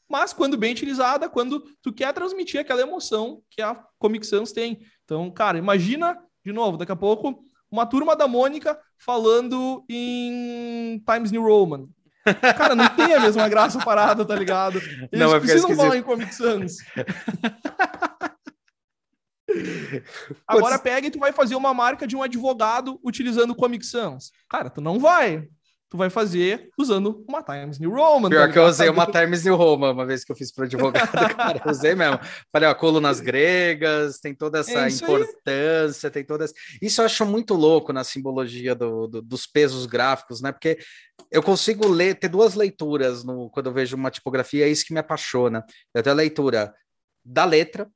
Mas 0.07 0.31
quando 0.31 0.55
bem 0.55 0.71
utilizada, 0.71 1.27
quando 1.27 1.63
tu 1.81 1.91
quer 1.91 2.13
transmitir 2.13 2.61
aquela 2.61 2.81
emoção 2.81 3.41
que 3.49 3.63
a 3.63 3.75
Comic 3.97 4.25
Sans 4.27 4.51
tem. 4.51 4.79
Então, 5.03 5.29
cara, 5.31 5.57
imagina, 5.57 6.15
de 6.45 6.53
novo, 6.53 6.77
daqui 6.77 6.91
a 6.91 6.95
pouco, 6.95 7.43
uma 7.69 7.85
turma 7.85 8.15
da 8.15 8.27
Mônica 8.27 8.79
falando 8.97 9.83
em 9.89 11.01
Times 11.05 11.31
New 11.31 11.43
Roman. 11.43 11.87
Cara, 12.57 12.75
não 12.75 12.89
tem 12.89 13.13
a 13.13 13.19
mesma 13.19 13.47
graça 13.47 13.79
parada, 13.79 14.25
tá 14.25 14.35
ligado? 14.35 14.79
Eles 14.79 15.09
não, 15.13 15.33
é 15.33 15.39
precisam 15.39 15.75
falar 15.75 15.97
em 15.97 16.03
Comic 16.03 16.33
Sans. 16.35 16.77
Agora 20.45 20.77
pega 20.77 21.07
e 21.07 21.11
tu 21.11 21.19
vai 21.19 21.31
fazer 21.31 21.55
uma 21.55 21.73
marca 21.73 22.05
de 22.05 22.15
um 22.15 22.21
advogado 22.21 22.99
utilizando 23.03 23.55
Comic 23.55 23.85
Sans. 23.85 24.31
Cara, 24.49 24.69
tu 24.69 24.81
não 24.81 24.99
vai. 24.99 25.47
Tu 25.89 25.95
vai 25.95 26.09
fazer 26.09 26.69
usando 26.77 27.23
uma 27.27 27.41
Times 27.41 27.79
New 27.79 27.91
Roman. 27.91 28.29
Pior 28.29 28.47
tá 28.47 28.53
que 28.53 28.59
eu 28.59 28.65
usei 28.65 28.89
uma 28.89 29.05
Times 29.09 29.45
New 29.45 29.55
Roman 29.55 29.91
uma 29.91 30.05
vez 30.05 30.25
que 30.25 30.31
eu 30.31 30.35
fiz 30.35 30.51
para 30.51 30.65
advogado, 30.65 31.07
cara. 31.35 31.61
Usei 31.69 31.95
mesmo. 31.95 32.19
Falei, 32.51 32.67
ó, 32.67 32.75
colunas 32.75 33.21
gregas, 33.21 34.19
tem 34.19 34.35
toda 34.35 34.59
essa 34.59 34.85
é 34.85 34.89
importância, 34.89 36.07
aí. 36.07 36.11
tem 36.11 36.25
todas. 36.25 36.53
Isso 36.81 36.99
eu 36.99 37.05
acho 37.05 37.25
muito 37.25 37.53
louco 37.53 37.93
na 37.93 38.03
simbologia 38.03 38.75
do, 38.75 39.07
do, 39.07 39.21
dos 39.21 39.47
pesos 39.47 39.85
gráficos, 39.85 40.41
né? 40.41 40.51
Porque 40.51 40.77
eu 41.31 41.41
consigo 41.41 41.87
ler, 41.87 42.15
ter 42.15 42.27
duas 42.27 42.53
leituras 42.53 43.23
no, 43.23 43.49
quando 43.49 43.67
eu 43.67 43.73
vejo 43.73 43.95
uma 43.95 44.11
tipografia, 44.11 44.65
é 44.65 44.69
isso 44.69 44.85
que 44.85 44.93
me 44.93 44.99
apaixona. 44.99 45.63
Eu 45.93 46.03
tenho 46.03 46.13
a 46.13 46.17
leitura 46.17 46.73
da 47.23 47.45
letra, 47.45 47.89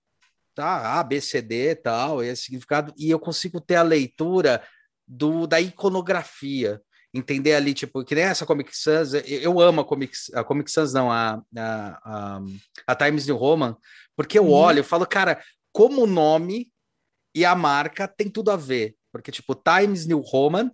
tá? 0.56 0.98
A, 0.98 1.04
B, 1.04 1.20
C, 1.20 1.42
D 1.42 1.76
tal, 1.76 2.24
esse 2.24 2.44
significado, 2.44 2.94
e 2.98 3.10
eu 3.10 3.20
consigo 3.20 3.60
ter 3.60 3.76
a 3.76 3.84
leitura 3.84 4.64
do, 5.06 5.46
da 5.46 5.60
iconografia, 5.60 6.82
entender 7.14 7.54
ali, 7.56 7.74
tipo, 7.74 8.04
que 8.04 8.16
nem 8.16 8.24
essa 8.24 8.46
Comic 8.46 8.76
Sans, 8.76 9.14
eu 9.14 9.60
amo 9.60 9.82
a 9.82 9.86
Comic, 9.86 10.14
a 10.34 10.44
Comic 10.44 10.72
Sans, 10.72 10.94
não, 10.94 11.12
a, 11.12 11.42
a, 11.56 12.00
a, 12.04 12.42
a 12.88 12.96
Times 12.96 13.28
New 13.28 13.36
Roman, 13.36 13.76
porque 14.16 14.40
eu 14.40 14.46
uhum. 14.46 14.52
olho, 14.52 14.80
eu 14.80 14.84
falo, 14.84 15.06
cara, 15.06 15.42
como 15.74 16.04
o 16.04 16.08
nome 16.08 16.72
e 17.36 17.44
a 17.44 17.56
marca 17.56 18.08
tem 18.08 18.30
tudo 18.30 18.52
a 18.52 18.56
ver, 18.56 18.96
porque, 19.12 19.32
tipo, 19.32 19.56
Times 19.56 20.06
New 20.06 20.20
Roman 20.20 20.72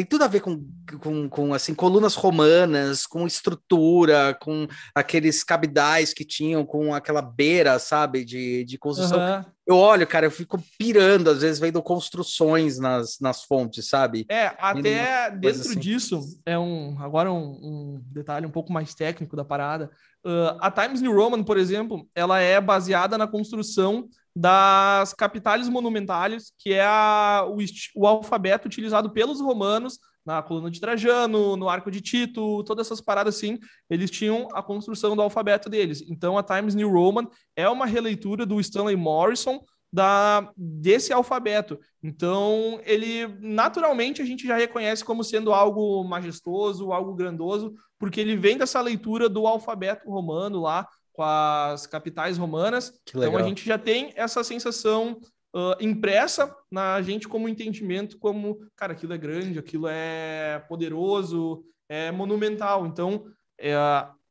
tem 0.00 0.04
tudo 0.06 0.24
a 0.24 0.28
ver 0.28 0.40
com, 0.40 0.66
com, 0.98 1.28
com, 1.28 1.52
assim 1.52 1.74
colunas 1.74 2.14
romanas, 2.14 3.06
com 3.06 3.26
estrutura, 3.26 4.34
com 4.40 4.66
aqueles 4.94 5.44
cabidais 5.44 6.14
que 6.14 6.24
tinham, 6.24 6.64
com 6.64 6.94
aquela 6.94 7.20
beira, 7.20 7.78
sabe, 7.78 8.24
de, 8.24 8.64
de 8.64 8.78
construção. 8.78 9.18
Uhum. 9.18 9.44
Eu 9.66 9.76
olho, 9.76 10.06
cara, 10.06 10.26
eu 10.26 10.30
fico 10.30 10.58
pirando, 10.78 11.28
às 11.28 11.42
vezes 11.42 11.60
vendo 11.60 11.82
construções 11.82 12.78
nas, 12.78 13.18
nas 13.20 13.44
fontes, 13.44 13.88
sabe? 13.88 14.24
É, 14.30 14.46
até 14.58 15.30
dentro 15.30 15.60
assim. 15.60 15.78
disso, 15.78 16.20
é 16.46 16.58
um 16.58 16.96
agora 16.98 17.30
um, 17.30 17.36
um, 17.36 18.02
detalhe 18.06 18.46
um 18.46 18.50
pouco 18.50 18.72
mais 18.72 18.94
técnico 18.94 19.36
da 19.36 19.44
parada. 19.44 19.90
Uh, 20.24 20.56
a 20.60 20.70
Times 20.70 21.02
New 21.02 21.14
Roman, 21.14 21.44
por 21.44 21.58
exemplo, 21.58 22.08
ela 22.14 22.40
é 22.40 22.58
baseada 22.60 23.18
na 23.18 23.26
construção 23.26 24.08
das 24.34 25.12
capitais 25.14 25.68
monumentais, 25.68 26.52
que 26.58 26.72
é 26.72 26.84
a, 26.84 27.44
o, 27.48 27.58
o, 27.96 28.06
alfabeto 28.06 28.68
utilizado 28.68 29.10
pelos 29.10 29.40
romanos 29.40 29.98
na 30.24 30.42
coluna 30.42 30.70
de 30.70 30.80
Trajano, 30.80 31.56
no 31.56 31.68
arco 31.68 31.90
de 31.90 32.00
Tito, 32.00 32.62
todas 32.64 32.86
essas 32.86 33.00
paradas 33.00 33.36
assim, 33.36 33.58
eles 33.88 34.10
tinham 34.10 34.48
a 34.52 34.62
construção 34.62 35.16
do 35.16 35.22
alfabeto 35.22 35.68
deles. 35.68 36.02
Então 36.08 36.38
a 36.38 36.42
Times 36.42 36.74
New 36.74 36.90
Roman 36.90 37.26
é 37.56 37.68
uma 37.68 37.86
releitura 37.86 38.46
do 38.46 38.60
Stanley 38.60 38.96
Morrison 38.96 39.60
da 39.92 40.52
desse 40.56 41.12
alfabeto. 41.12 41.78
Então, 42.02 42.80
ele 42.84 43.26
naturalmente 43.40 44.22
a 44.22 44.24
gente 44.24 44.46
já 44.46 44.56
reconhece 44.56 45.04
como 45.04 45.24
sendo 45.24 45.52
algo 45.52 46.04
majestoso, 46.04 46.92
algo 46.92 47.14
grandoso, 47.14 47.74
porque 47.98 48.20
ele 48.20 48.36
vem 48.36 48.56
dessa 48.56 48.80
leitura 48.80 49.28
do 49.28 49.46
alfabeto 49.46 50.08
romano 50.08 50.60
lá, 50.60 50.86
com 51.20 51.24
as 51.24 51.86
capitais 51.86 52.38
romanas. 52.38 52.98
Então 53.06 53.36
a 53.36 53.42
gente 53.42 53.62
já 53.62 53.76
tem 53.76 54.10
essa 54.16 54.42
sensação 54.42 55.20
uh, 55.54 55.76
impressa 55.78 56.56
na 56.70 57.02
gente 57.02 57.28
como 57.28 57.46
entendimento, 57.46 58.18
como, 58.18 58.66
cara, 58.74 58.94
aquilo 58.94 59.12
é 59.12 59.18
grande, 59.18 59.58
aquilo 59.58 59.86
é 59.86 60.64
poderoso, 60.66 61.62
é 61.90 62.10
monumental. 62.10 62.86
Então, 62.86 63.26
é, 63.60 63.76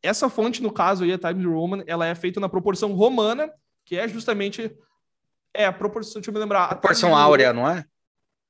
essa 0.02 0.30
fonte, 0.30 0.64
no 0.64 0.72
caso 0.72 1.04
aí, 1.04 1.14
a 1.14 1.18
Times 1.20 1.46
Roman, 1.46 1.84
ela 1.86 2.08
é 2.08 2.16
feita 2.16 2.40
na 2.40 2.50
proporção 2.50 2.94
romana, 2.94 3.52
que 3.86 3.96
é 3.96 4.08
justamente. 4.08 4.76
É, 5.54 5.66
a 5.66 5.74
proporção, 5.74 6.22
deixa 6.22 6.30
eu 6.30 6.34
me 6.34 6.40
lembrar. 6.40 6.70
Proporção 6.70 7.16
áurea, 7.16 7.54
não 7.54 7.70
é? 7.70 7.86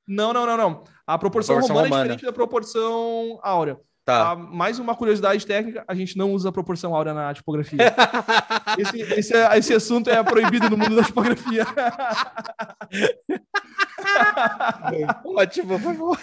Não, 0.06 0.32
não, 0.32 0.46
não, 0.46 0.56
não. 0.56 0.84
A 1.06 1.18
proporção, 1.18 1.56
a 1.56 1.58
proporção 1.58 1.76
romana, 1.76 1.88
romana, 1.88 2.00
é 2.00 2.02
diferente 2.04 2.24
da 2.24 2.32
proporção 2.32 3.38
áurea. 3.42 3.78
Tá. 4.10 4.32
Ah, 4.32 4.36
mais 4.36 4.80
uma 4.80 4.96
curiosidade 4.96 5.46
técnica, 5.46 5.84
a 5.86 5.94
gente 5.94 6.18
não 6.18 6.32
usa 6.32 6.50
proporção 6.50 6.94
áurea 6.94 7.14
na 7.14 7.32
tipografia. 7.32 7.78
esse, 8.76 9.00
esse, 9.00 9.36
esse, 9.36 9.74
assunto 9.74 10.10
é 10.10 10.20
proibido 10.22 10.68
no 10.68 10.76
mundo 10.76 10.96
da 10.96 11.04
tipografia. 11.04 11.64
Ótimo, 15.24 15.78
por 15.78 15.80
favor. 15.80 16.18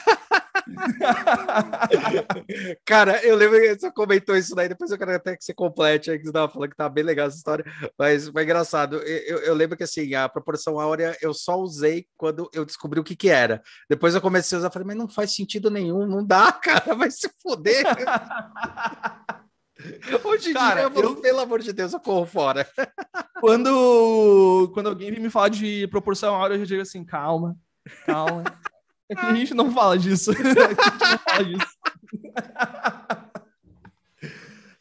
Cara, 2.85 3.23
eu 3.23 3.35
lembro 3.35 3.59
que 3.59 3.75
você 3.75 3.91
comentou 3.91 4.35
isso 4.35 4.55
daí, 4.55 4.67
depois 4.67 4.91
eu 4.91 4.97
quero 4.97 5.15
até 5.15 5.35
que 5.35 5.43
você 5.43 5.53
complete 5.53 6.11
aí, 6.11 6.17
que 6.17 6.25
você 6.25 6.29
estava 6.29 6.51
falando 6.51 6.69
que 6.69 6.75
tá 6.75 6.89
bem 6.89 7.03
legal 7.03 7.27
essa 7.27 7.37
história, 7.37 7.65
mas 7.97 8.27
foi 8.27 8.43
engraçado. 8.43 8.97
Eu, 8.97 9.39
eu, 9.39 9.53
lembro 9.53 9.77
que 9.77 9.83
assim, 9.83 10.13
a 10.13 10.27
proporção 10.27 10.79
áurea 10.79 11.17
eu 11.21 11.33
só 11.33 11.57
usei 11.57 12.05
quando 12.17 12.49
eu 12.53 12.65
descobri 12.65 12.99
o 12.99 13.03
que 13.03 13.15
que 13.15 13.29
era. 13.29 13.61
Depois 13.89 14.15
eu 14.15 14.21
comecei 14.21 14.57
a 14.57 14.59
usar, 14.59 14.71
falei, 14.71 14.87
mas 14.87 14.97
não 14.97 15.07
faz 15.07 15.33
sentido 15.33 15.69
nenhum, 15.69 16.05
não 16.05 16.25
dá, 16.25 16.51
cara, 16.51 16.95
vai 16.95 17.11
se 17.11 17.29
foder. 17.41 17.76
Hoje 20.23 20.49
em 20.49 20.53
cara, 20.53 20.89
dia, 20.89 21.01
eu, 21.01 21.15
pelo 21.17 21.39
amor 21.39 21.61
de 21.61 21.71
Deus, 21.71 21.93
eu 21.93 21.99
corro 21.99 22.25
fora. 22.25 22.67
Quando, 23.39 24.71
quando 24.73 24.89
alguém 24.89 25.11
me 25.11 25.29
fala 25.29 25.47
de 25.47 25.87
proporção 25.89 26.33
áurea, 26.33 26.55
eu 26.55 26.59
já 26.61 26.65
digo 26.65 26.81
assim, 26.81 27.05
calma, 27.05 27.55
calma. 28.03 28.43
É 29.07 29.13
que 29.13 29.23
a 29.23 29.35
gente 29.35 29.53
não 29.53 29.71
fala 29.71 29.95
disso. 29.95 30.31
a 30.33 30.33
gente 30.33 30.97
não 30.99 31.19
fala 31.19 31.43
disso. 31.43 31.77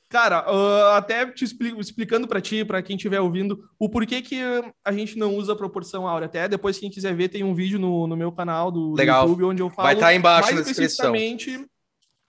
Cara, 0.09 0.51
uh, 0.51 0.95
até 0.95 1.27
te 1.27 1.45
explico, 1.45 1.79
explicando 1.79 2.27
para 2.27 2.41
ti, 2.41 2.65
para 2.65 2.81
quem 2.81 2.97
estiver 2.97 3.21
ouvindo, 3.21 3.69
o 3.79 3.91
porquê 3.91 4.23
que 4.23 4.41
a 4.83 4.91
gente 4.91 5.19
não 5.19 5.35
usa 5.35 5.55
proporção 5.55 6.09
áurea. 6.09 6.25
Até 6.25 6.49
depois, 6.49 6.79
quem 6.79 6.91
quiser 6.91 7.15
ver, 7.15 7.29
tem 7.29 7.45
um 7.45 7.55
vídeo 7.55 7.79
no, 7.79 8.07
no 8.07 8.17
meu 8.17 8.33
canal 8.33 8.71
do, 8.71 8.95
Legal. 8.95 9.29
YouTube 9.29 9.45
onde 9.45 9.61
eu 9.61 9.69
falo. 9.69 9.87
Vai 9.87 9.95
estar 9.95 10.07
tá 10.07 10.15
embaixo 10.15 10.55
mais 10.55 10.57
na 10.57 10.63
descrição. 10.63 11.13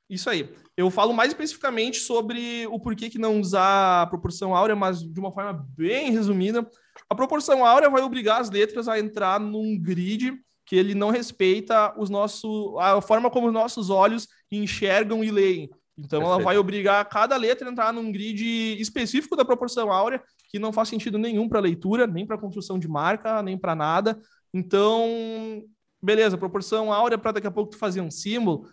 Isso 0.09 0.29
aí. 0.29 0.49
Eu 0.75 0.89
falo 0.89 1.13
mais 1.13 1.31
especificamente 1.31 1.99
sobre 1.99 2.65
o 2.67 2.79
porquê 2.79 3.09
que 3.09 3.19
não 3.19 3.39
usar 3.39 4.03
a 4.03 4.07
proporção 4.07 4.55
áurea, 4.55 4.75
mas 4.75 5.01
de 5.01 5.19
uma 5.19 5.31
forma 5.31 5.65
bem 5.75 6.11
resumida. 6.11 6.65
A 7.09 7.15
proporção 7.15 7.65
áurea 7.65 7.89
vai 7.89 8.01
obrigar 8.01 8.39
as 8.39 8.49
letras 8.49 8.87
a 8.87 8.99
entrar 8.99 9.39
num 9.39 9.77
grid 9.77 10.33
que 10.65 10.75
ele 10.75 10.93
não 10.93 11.09
respeita 11.09 11.93
os 11.97 12.09
nossos, 12.09 12.75
a 12.79 13.01
forma 13.01 13.29
como 13.29 13.47
os 13.47 13.53
nossos 13.53 13.89
olhos 13.89 14.27
enxergam 14.51 15.23
e 15.23 15.31
leem. 15.31 15.69
Então 15.97 16.19
Perfeito. 16.19 16.33
ela 16.33 16.43
vai 16.43 16.57
obrigar 16.57 17.03
cada 17.05 17.35
letra 17.37 17.67
a 17.67 17.71
entrar 17.71 17.91
num 17.91 18.11
grid 18.11 18.79
específico 18.79 19.35
da 19.35 19.43
proporção 19.43 19.91
áurea, 19.91 20.21
que 20.49 20.59
não 20.59 20.71
faz 20.71 20.89
sentido 20.89 21.17
nenhum 21.17 21.49
para 21.49 21.59
leitura, 21.59 22.05
nem 22.05 22.25
para 22.25 22.37
construção 22.37 22.77
de 22.77 22.87
marca, 22.87 23.41
nem 23.41 23.57
para 23.57 23.75
nada. 23.75 24.19
Então, 24.53 25.63
beleza, 26.01 26.37
proporção 26.37 26.93
áurea 26.93 27.17
para 27.17 27.33
daqui 27.33 27.47
a 27.47 27.51
pouco 27.51 27.71
tu 27.71 27.77
fazer 27.77 28.01
um 28.01 28.11
símbolo, 28.11 28.67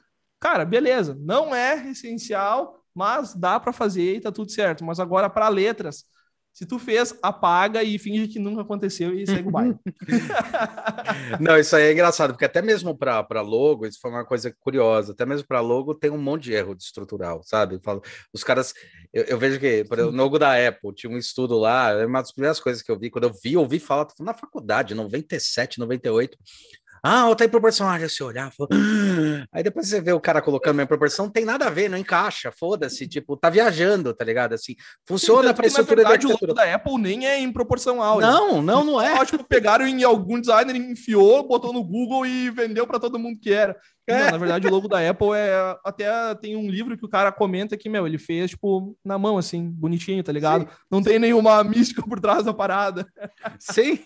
Cara, 0.44 0.62
beleza, 0.66 1.16
não 1.18 1.54
é 1.54 1.88
essencial, 1.88 2.78
mas 2.94 3.34
dá 3.34 3.58
para 3.58 3.72
fazer 3.72 4.16
e 4.16 4.20
tá 4.20 4.30
tudo 4.30 4.50
certo. 4.52 4.84
Mas 4.84 5.00
agora 5.00 5.30
para 5.30 5.48
letras, 5.48 6.04
se 6.52 6.66
tu 6.66 6.78
fez, 6.78 7.18
apaga 7.22 7.82
e 7.82 7.98
finge 7.98 8.28
que 8.28 8.38
nunca 8.38 8.60
aconteceu 8.60 9.18
e 9.18 9.26
segue 9.26 9.48
o 9.48 9.50
baile. 9.50 9.74
Não, 11.40 11.58
isso 11.58 11.74
aí 11.74 11.84
é 11.84 11.92
engraçado, 11.92 12.34
porque 12.34 12.44
até 12.44 12.60
mesmo 12.60 12.94
para 12.94 13.40
logo, 13.40 13.86
isso 13.86 13.98
foi 14.02 14.10
uma 14.10 14.22
coisa 14.22 14.54
curiosa, 14.60 15.12
até 15.12 15.24
mesmo 15.24 15.48
para 15.48 15.60
logo 15.60 15.94
tem 15.94 16.10
um 16.10 16.18
monte 16.18 16.42
de 16.42 16.52
erro 16.52 16.74
de 16.74 16.82
estrutural, 16.82 17.40
sabe? 17.42 17.80
Os 18.30 18.44
caras, 18.44 18.74
eu, 19.14 19.24
eu 19.24 19.38
vejo 19.38 19.58
que, 19.58 19.82
por 19.84 19.98
exemplo, 19.98 20.14
no 20.14 20.22
logo 20.24 20.38
da 20.38 20.68
Apple, 20.68 20.94
tinha 20.94 21.10
um 21.10 21.16
estudo 21.16 21.58
lá, 21.58 21.92
é 21.92 22.04
uma 22.04 22.20
das 22.20 22.32
primeiras 22.32 22.60
coisas 22.60 22.82
que 22.82 22.92
eu 22.92 22.98
vi, 22.98 23.08
quando 23.08 23.24
eu 23.24 23.32
vi, 23.42 23.56
ouvi 23.56 23.80
falar, 23.80 24.08
na 24.20 24.34
faculdade, 24.34 24.94
97, 24.94 25.78
98, 25.78 26.36
ah, 27.06 27.28
outra 27.28 27.44
em 27.44 27.50
proporção. 27.50 27.86
Ah, 27.86 27.98
já 27.98 28.08
se 28.08 28.22
olhar, 28.22 28.50
ah. 28.50 29.46
aí 29.52 29.62
depois 29.62 29.86
você 29.86 30.00
vê 30.00 30.12
o 30.12 30.20
cara 30.20 30.40
colocando 30.40 30.80
em 30.80 30.86
proporção, 30.86 31.26
não 31.26 31.32
tem 31.32 31.44
nada 31.44 31.66
a 31.66 31.70
ver, 31.70 31.90
não 31.90 31.98
encaixa, 31.98 32.50
foda-se, 32.50 33.06
tipo, 33.06 33.36
tá 33.36 33.50
viajando, 33.50 34.14
tá 34.14 34.24
ligado? 34.24 34.54
Assim, 34.54 34.74
funciona 35.06 35.52
para 35.52 35.66
estrutura 35.66 36.02
na 36.02 36.08
verdade, 36.08 36.26
da 36.26 36.34
o 36.34 36.38
logo 36.40 36.54
da 36.54 36.74
Apple 36.74 36.98
nem 36.98 37.26
é 37.26 37.38
em 37.38 37.52
proporção 37.52 38.02
áurea. 38.02 38.30
Não, 38.30 38.62
não, 38.62 38.82
não 38.82 39.00
é. 39.00 39.16
Só, 39.16 39.24
tipo, 39.26 39.44
pegaram 39.44 39.86
em 39.86 40.02
algum 40.02 40.40
designer, 40.40 40.74
enfiou, 40.76 41.46
botou 41.46 41.74
no 41.74 41.84
Google 41.84 42.24
e 42.24 42.48
vendeu 42.48 42.86
para 42.86 42.98
todo 42.98 43.18
mundo 43.18 43.38
que 43.38 43.52
era. 43.52 43.76
É. 44.06 44.24
Não, 44.24 44.30
na 44.32 44.38
verdade, 44.38 44.66
o 44.66 44.70
logo 44.70 44.88
da 44.88 45.08
Apple 45.08 45.28
é. 45.34 45.76
Até 45.84 46.34
tem 46.36 46.56
um 46.56 46.70
livro 46.70 46.96
que 46.96 47.04
o 47.04 47.08
cara 47.08 47.32
comenta 47.32 47.76
que, 47.76 47.88
meu, 47.88 48.06
ele 48.06 48.18
fez, 48.18 48.50
tipo, 48.50 48.96
na 49.04 49.18
mão, 49.18 49.38
assim, 49.38 49.70
bonitinho, 49.70 50.22
tá 50.22 50.32
ligado? 50.32 50.62
Sim. 50.62 50.76
Não 50.90 51.02
tem 51.02 51.18
nenhuma 51.18 51.62
mística 51.64 52.02
por 52.02 52.20
trás 52.20 52.44
da 52.44 52.52
parada. 52.52 53.06
Sim. 53.58 53.98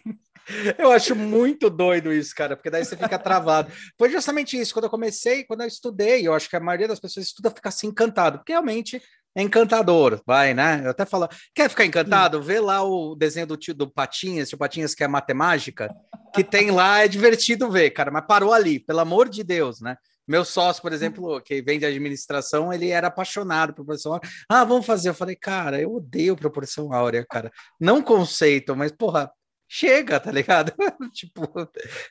Eu 0.78 0.90
acho 0.90 1.14
muito 1.14 1.68
doido 1.68 2.12
isso, 2.12 2.34
cara, 2.34 2.56
porque 2.56 2.70
daí 2.70 2.84
você 2.84 2.96
fica 2.96 3.18
travado. 3.18 3.70
Foi 3.98 4.10
justamente 4.10 4.58
isso, 4.58 4.72
quando 4.72 4.84
eu 4.84 4.90
comecei, 4.90 5.44
quando 5.44 5.60
eu 5.60 5.66
estudei, 5.66 6.26
eu 6.26 6.34
acho 6.34 6.48
que 6.48 6.56
a 6.56 6.60
maioria 6.60 6.88
das 6.88 7.00
pessoas 7.00 7.26
estuda 7.26 7.50
fica 7.50 7.68
assim 7.68 7.88
encantado, 7.88 8.38
porque 8.38 8.52
realmente 8.52 9.02
é 9.34 9.42
encantador, 9.42 10.20
vai, 10.26 10.54
né? 10.54 10.82
Eu 10.84 10.90
até 10.90 11.04
falo, 11.04 11.28
quer 11.54 11.68
ficar 11.68 11.84
encantado? 11.84 12.42
Vê 12.42 12.60
lá 12.60 12.82
o 12.82 13.14
desenho 13.14 13.46
do 13.46 13.56
tio 13.56 13.74
do 13.74 13.88
Patinhas, 13.88 14.48
tio 14.48 14.58
Patinhas 14.58 14.94
que 14.94 15.04
é 15.04 15.08
matemática, 15.08 15.94
que 16.34 16.42
tem 16.42 16.70
lá, 16.70 17.04
é 17.04 17.08
divertido 17.08 17.70
ver, 17.70 17.90
cara, 17.90 18.10
mas 18.10 18.26
parou 18.26 18.52
ali, 18.52 18.80
pelo 18.80 19.00
amor 19.00 19.28
de 19.28 19.44
Deus, 19.44 19.80
né? 19.80 19.96
Meu 20.26 20.44
sócio, 20.44 20.82
por 20.82 20.92
exemplo, 20.92 21.40
que 21.40 21.62
vem 21.62 21.78
de 21.78 21.86
administração, 21.86 22.70
ele 22.70 22.90
era 22.90 23.06
apaixonado 23.06 23.72
por 23.72 23.76
proporção 23.76 24.12
áurea. 24.12 24.28
Ah, 24.46 24.62
vamos 24.62 24.84
fazer. 24.84 25.08
Eu 25.08 25.14
falei, 25.14 25.34
cara, 25.34 25.80
eu 25.80 25.94
odeio 25.94 26.36
proporção 26.36 26.92
áurea, 26.92 27.24
cara. 27.26 27.50
Não 27.80 28.02
conceito, 28.02 28.76
mas, 28.76 28.92
porra, 28.92 29.32
chega, 29.68 30.18
tá 30.18 30.32
ligado? 30.32 30.72
tipo, 31.12 31.46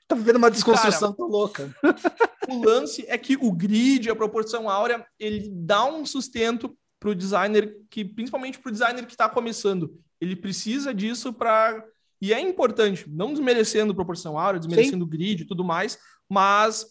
tá 0.07 0.15
vivendo 0.15 0.35
uma 0.35 0.51
desconstrução 0.51 1.13
Cara, 1.13 1.17
tão 1.17 1.27
louca. 1.27 1.75
o 2.47 2.63
lance 2.63 3.03
é 3.07 3.17
que 3.17 3.35
o 3.35 3.51
grid, 3.51 4.09
a 4.09 4.15
proporção 4.15 4.69
áurea, 4.69 5.05
ele 5.19 5.49
dá 5.51 5.85
um 5.85 6.05
sustento 6.05 6.77
para 6.99 7.09
o 7.09 7.15
designer 7.15 7.75
que, 7.89 8.05
principalmente 8.05 8.59
para 8.59 8.69
o 8.69 8.71
designer 8.71 9.05
que 9.05 9.13
está 9.13 9.27
começando, 9.27 9.99
ele 10.21 10.35
precisa 10.35 10.93
disso 10.93 11.33
para 11.33 11.83
e 12.19 12.33
é 12.33 12.39
importante, 12.39 13.07
não 13.07 13.31
desmerecendo 13.31 13.93
proporção 13.93 14.39
áurea, 14.39 14.59
desmerecendo 14.59 15.05
Sim. 15.05 15.09
grid 15.09 15.43
e 15.43 15.45
tudo 15.45 15.63
mais, 15.63 15.99
mas 16.27 16.85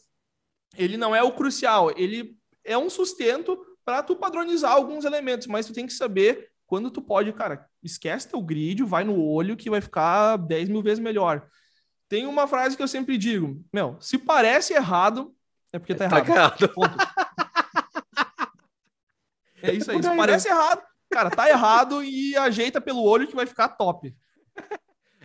ele 0.77 0.97
não 0.97 1.17
é 1.17 1.23
o 1.23 1.33
crucial, 1.33 1.91
ele 1.97 2.37
é 2.64 2.79
um 2.79 2.89
sustento 2.89 3.59
para 3.85 4.03
tu 4.03 4.14
padronizar 4.14 4.73
alguns 4.73 5.05
elementos, 5.05 5.47
mas 5.49 5.67
tu 5.67 5.73
tem 5.73 5.87
que 5.87 5.93
saber 5.93 6.49
quando 6.67 6.91
tu 6.91 7.01
pode, 7.03 7.33
cara, 7.33 7.69
esquece 7.87 8.28
teu 8.28 8.43
grid, 8.43 8.82
vai 8.82 9.05
no 9.05 9.20
olho 9.22 9.57
que 9.57 9.70
vai 9.70 9.80
ficar 9.80 10.37
10 10.37 10.68
mil 10.68 10.82
vezes 10.82 10.99
melhor. 10.99 11.49
Tem 12.09 12.26
uma 12.26 12.47
frase 12.47 12.76
que 12.76 12.82
eu 12.82 12.89
sempre 12.89 13.16
digo, 13.18 13.64
meu, 13.72 13.97
se 14.01 14.18
parece 14.18 14.74
errado, 14.74 15.34
é 15.72 15.78
porque 15.78 15.95
tá, 15.95 16.09
tá 16.09 16.18
errado. 16.18 16.70
é 19.62 19.72
isso 19.72 19.91
aí. 19.91 20.03
Se 20.03 20.16
parece 20.16 20.49
errado, 20.49 20.82
cara, 21.11 21.30
tá 21.30 21.49
errado 21.49 22.03
e 22.05 22.37
ajeita 22.37 22.80
pelo 22.80 23.03
olho 23.03 23.26
que 23.26 23.34
vai 23.34 23.47
ficar 23.47 23.68
top. 23.68 24.14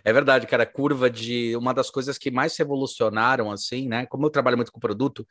É 0.04 0.12
verdade, 0.12 0.48
cara, 0.48 0.66
curva 0.66 1.08
de 1.08 1.54
uma 1.56 1.72
das 1.72 1.88
coisas 1.88 2.18
que 2.18 2.30
mais 2.30 2.56
revolucionaram, 2.56 3.52
assim, 3.52 3.86
né? 3.86 4.04
Como 4.06 4.26
eu 4.26 4.30
trabalho 4.30 4.56
muito 4.56 4.72
com 4.72 4.80
produto, 4.80 5.26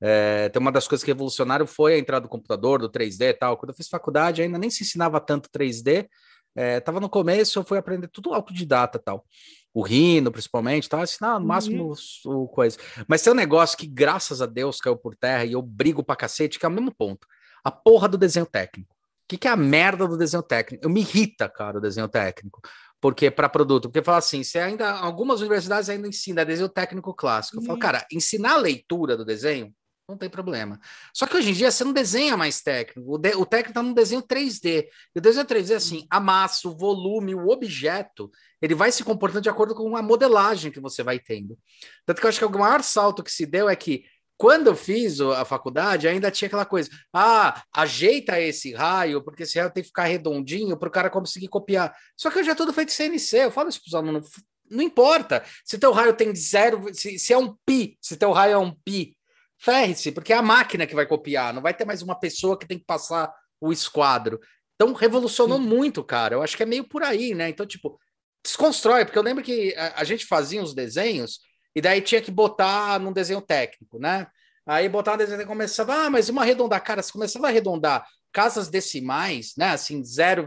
é, 0.00 0.48
tem 0.48 0.60
uma 0.60 0.72
das 0.72 0.88
coisas 0.88 1.04
que 1.04 1.10
revolucionaram 1.10 1.66
foi 1.66 1.94
a 1.94 1.98
entrada 1.98 2.22
do 2.22 2.28
computador, 2.28 2.80
do 2.80 2.90
3D 2.90 3.28
e 3.28 3.34
tal. 3.34 3.56
Quando 3.56 3.70
eu 3.70 3.76
fiz 3.76 3.88
faculdade, 3.88 4.40
ainda 4.40 4.58
nem 4.58 4.70
se 4.70 4.82
ensinava 4.82 5.20
tanto 5.20 5.50
3D. 5.50 6.08
É, 6.54 6.80
tava 6.80 7.00
no 7.00 7.08
começo, 7.08 7.58
eu 7.58 7.64
fui 7.64 7.78
aprender 7.78 8.08
tudo 8.08 8.32
autodidata 8.32 8.98
tal. 8.98 9.24
O 9.72 9.82
Rhino, 9.82 10.30
principalmente, 10.30 10.88
tava 10.88 11.02
ensinando 11.02 11.40
no 11.40 11.46
máximo 11.46 11.94
uhum. 12.26 12.42
o 12.42 12.48
coisa. 12.48 12.78
Mas 13.08 13.22
tem 13.22 13.32
um 13.32 13.36
negócio 13.36 13.76
que, 13.76 13.86
graças 13.86 14.40
a 14.40 14.46
Deus, 14.46 14.80
caiu 14.80 14.96
por 14.96 15.16
terra 15.16 15.44
e 15.44 15.52
eu 15.52 15.62
brigo 15.62 16.02
pra 16.02 16.14
cacete, 16.14 16.58
que 16.58 16.64
é 16.64 16.68
o 16.68 16.72
mesmo 16.72 16.94
ponto. 16.94 17.26
A 17.64 17.72
porra 17.72 18.08
do 18.08 18.16
desenho 18.16 18.46
técnico. 18.46 18.94
O 18.94 19.26
que, 19.26 19.38
que 19.38 19.48
é 19.48 19.50
a 19.50 19.56
merda 19.56 20.06
do 20.06 20.16
desenho 20.16 20.42
técnico? 20.42 20.84
Eu 20.84 20.90
me 20.90 21.00
irrita, 21.00 21.48
cara, 21.48 21.78
o 21.78 21.80
desenho 21.80 22.08
técnico 22.08 22.60
porque 23.04 23.30
para 23.30 23.50
produto, 23.50 23.90
porque 23.90 24.02
fala 24.02 24.16
assim, 24.16 24.42
você 24.42 24.58
ainda 24.58 24.90
algumas 24.90 25.42
universidades 25.42 25.90
ainda 25.90 26.08
ensinam 26.08 26.42
desenho 26.42 26.70
técnico 26.70 27.12
clássico. 27.12 27.58
Eu 27.58 27.62
falo, 27.62 27.74
uhum. 27.74 27.78
cara, 27.78 28.06
ensinar 28.10 28.54
a 28.54 28.56
leitura 28.56 29.14
do 29.14 29.26
desenho 29.26 29.74
não 30.08 30.18
tem 30.18 30.28
problema. 30.28 30.78
Só 31.12 31.26
que 31.26 31.36
hoje 31.36 31.50
em 31.50 31.54
dia 31.54 31.70
você 31.70 31.82
não 31.82 31.92
desenha 31.92 32.36
mais 32.36 32.60
técnico. 32.60 33.14
O, 33.14 33.18
de, 33.18 33.34
o 33.34 33.46
técnico 33.46 33.70
está 33.70 33.82
no 33.82 33.94
desenho 33.94 34.22
3D. 34.22 34.86
E 35.14 35.18
o 35.18 35.20
desenho 35.20 35.46
3D 35.46 35.70
é 35.70 35.76
assim: 35.76 36.06
a 36.10 36.20
massa, 36.20 36.68
o 36.68 36.76
volume, 36.76 37.34
o 37.34 37.48
objeto, 37.48 38.30
ele 38.60 38.74
vai 38.74 38.92
se 38.92 39.02
comportando 39.02 39.42
de 39.42 39.48
acordo 39.48 39.74
com 39.74 39.96
a 39.96 40.02
modelagem 40.02 40.70
que 40.70 40.80
você 40.80 41.02
vai 41.02 41.18
tendo. 41.18 41.58
Tanto 42.04 42.20
que 42.20 42.26
eu 42.26 42.28
acho 42.28 42.38
que 42.38 42.44
o 42.44 42.58
maior 42.58 42.82
salto 42.82 43.22
que 43.22 43.32
se 43.32 43.46
deu 43.46 43.68
é 43.68 43.76
que 43.76 44.04
quando 44.36 44.66
eu 44.66 44.74
fiz 44.74 45.20
a 45.20 45.44
faculdade, 45.44 46.08
ainda 46.08 46.30
tinha 46.30 46.48
aquela 46.48 46.66
coisa: 46.66 46.90
ah, 47.12 47.62
ajeita 47.72 48.38
esse 48.38 48.74
raio, 48.74 49.22
porque 49.24 49.44
esse 49.44 49.58
raio 49.58 49.72
tem 49.72 49.82
que 49.82 49.88
ficar 49.88 50.04
redondinho 50.04 50.76
para 50.76 50.88
o 50.88 50.92
cara 50.92 51.08
conseguir 51.08 51.48
copiar. 51.48 51.94
Só 52.16 52.30
que 52.30 52.38
hoje 52.38 52.50
é 52.50 52.54
tudo 52.54 52.72
feito 52.72 52.92
CNC. 52.92 53.44
Eu 53.44 53.50
falo 53.50 53.70
isso 53.70 53.80
para 53.80 53.88
os 53.88 53.94
alunos: 53.94 54.30
não 54.70 54.82
importa 54.82 55.42
se 55.64 55.78
teu 55.78 55.92
raio 55.92 56.12
tem 56.12 56.34
zero, 56.34 56.92
se, 56.92 57.18
se 57.18 57.32
é 57.32 57.38
um 57.38 57.56
pi, 57.64 57.96
se 58.02 58.18
teu 58.18 58.32
raio 58.32 58.52
é 58.52 58.58
um 58.58 58.70
pi 58.84 59.16
ferre-se, 59.58 60.12
porque 60.12 60.32
é 60.32 60.36
a 60.36 60.42
máquina 60.42 60.86
que 60.86 60.94
vai 60.94 61.06
copiar, 61.06 61.52
não 61.52 61.62
vai 61.62 61.74
ter 61.74 61.84
mais 61.84 62.02
uma 62.02 62.18
pessoa 62.18 62.58
que 62.58 62.66
tem 62.66 62.78
que 62.78 62.84
passar 62.84 63.32
o 63.60 63.72
esquadro. 63.72 64.40
Então, 64.74 64.92
revolucionou 64.92 65.58
Sim. 65.58 65.66
muito, 65.66 66.02
cara. 66.02 66.34
Eu 66.34 66.42
acho 66.42 66.56
que 66.56 66.62
é 66.62 66.66
meio 66.66 66.84
por 66.84 67.02
aí, 67.02 67.34
né? 67.34 67.48
Então, 67.48 67.64
tipo, 67.64 67.98
desconstrói, 68.44 69.04
porque 69.04 69.18
eu 69.18 69.22
lembro 69.22 69.42
que 69.42 69.74
a, 69.76 70.00
a 70.00 70.04
gente 70.04 70.26
fazia 70.26 70.62
uns 70.62 70.74
desenhos 70.74 71.40
e 71.74 71.80
daí 71.80 72.00
tinha 72.00 72.20
que 72.20 72.30
botar 72.30 73.00
num 73.00 73.12
desenho 73.12 73.40
técnico, 73.40 73.98
né? 73.98 74.26
Aí 74.66 74.88
botar 74.88 75.14
um 75.14 75.16
desenho 75.18 75.40
e 75.40 75.46
começava, 75.46 75.94
ah, 75.94 76.10
mas 76.10 76.28
uma 76.28 76.42
arredondar, 76.42 76.82
cara, 76.82 77.02
você 77.02 77.12
começava 77.12 77.46
a 77.46 77.50
arredondar 77.50 78.06
casas 78.32 78.68
decimais, 78.68 79.54
né? 79.56 79.70
Assim, 79.70 80.02
0, 80.02 80.46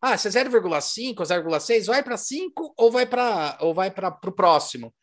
ah, 0.00 0.16
se 0.16 0.28
é 0.28 0.30
0,5 0.30 1.18
ou 1.18 1.26
0,6, 1.26 1.86
vai 1.86 2.02
para 2.02 2.16
5 2.16 2.74
ou 2.76 2.92
vai 2.92 3.06
para 3.06 3.58
ou 3.60 3.74
vai 3.74 3.90
para 3.90 4.08
o 4.08 4.32
próximo. 4.32 4.94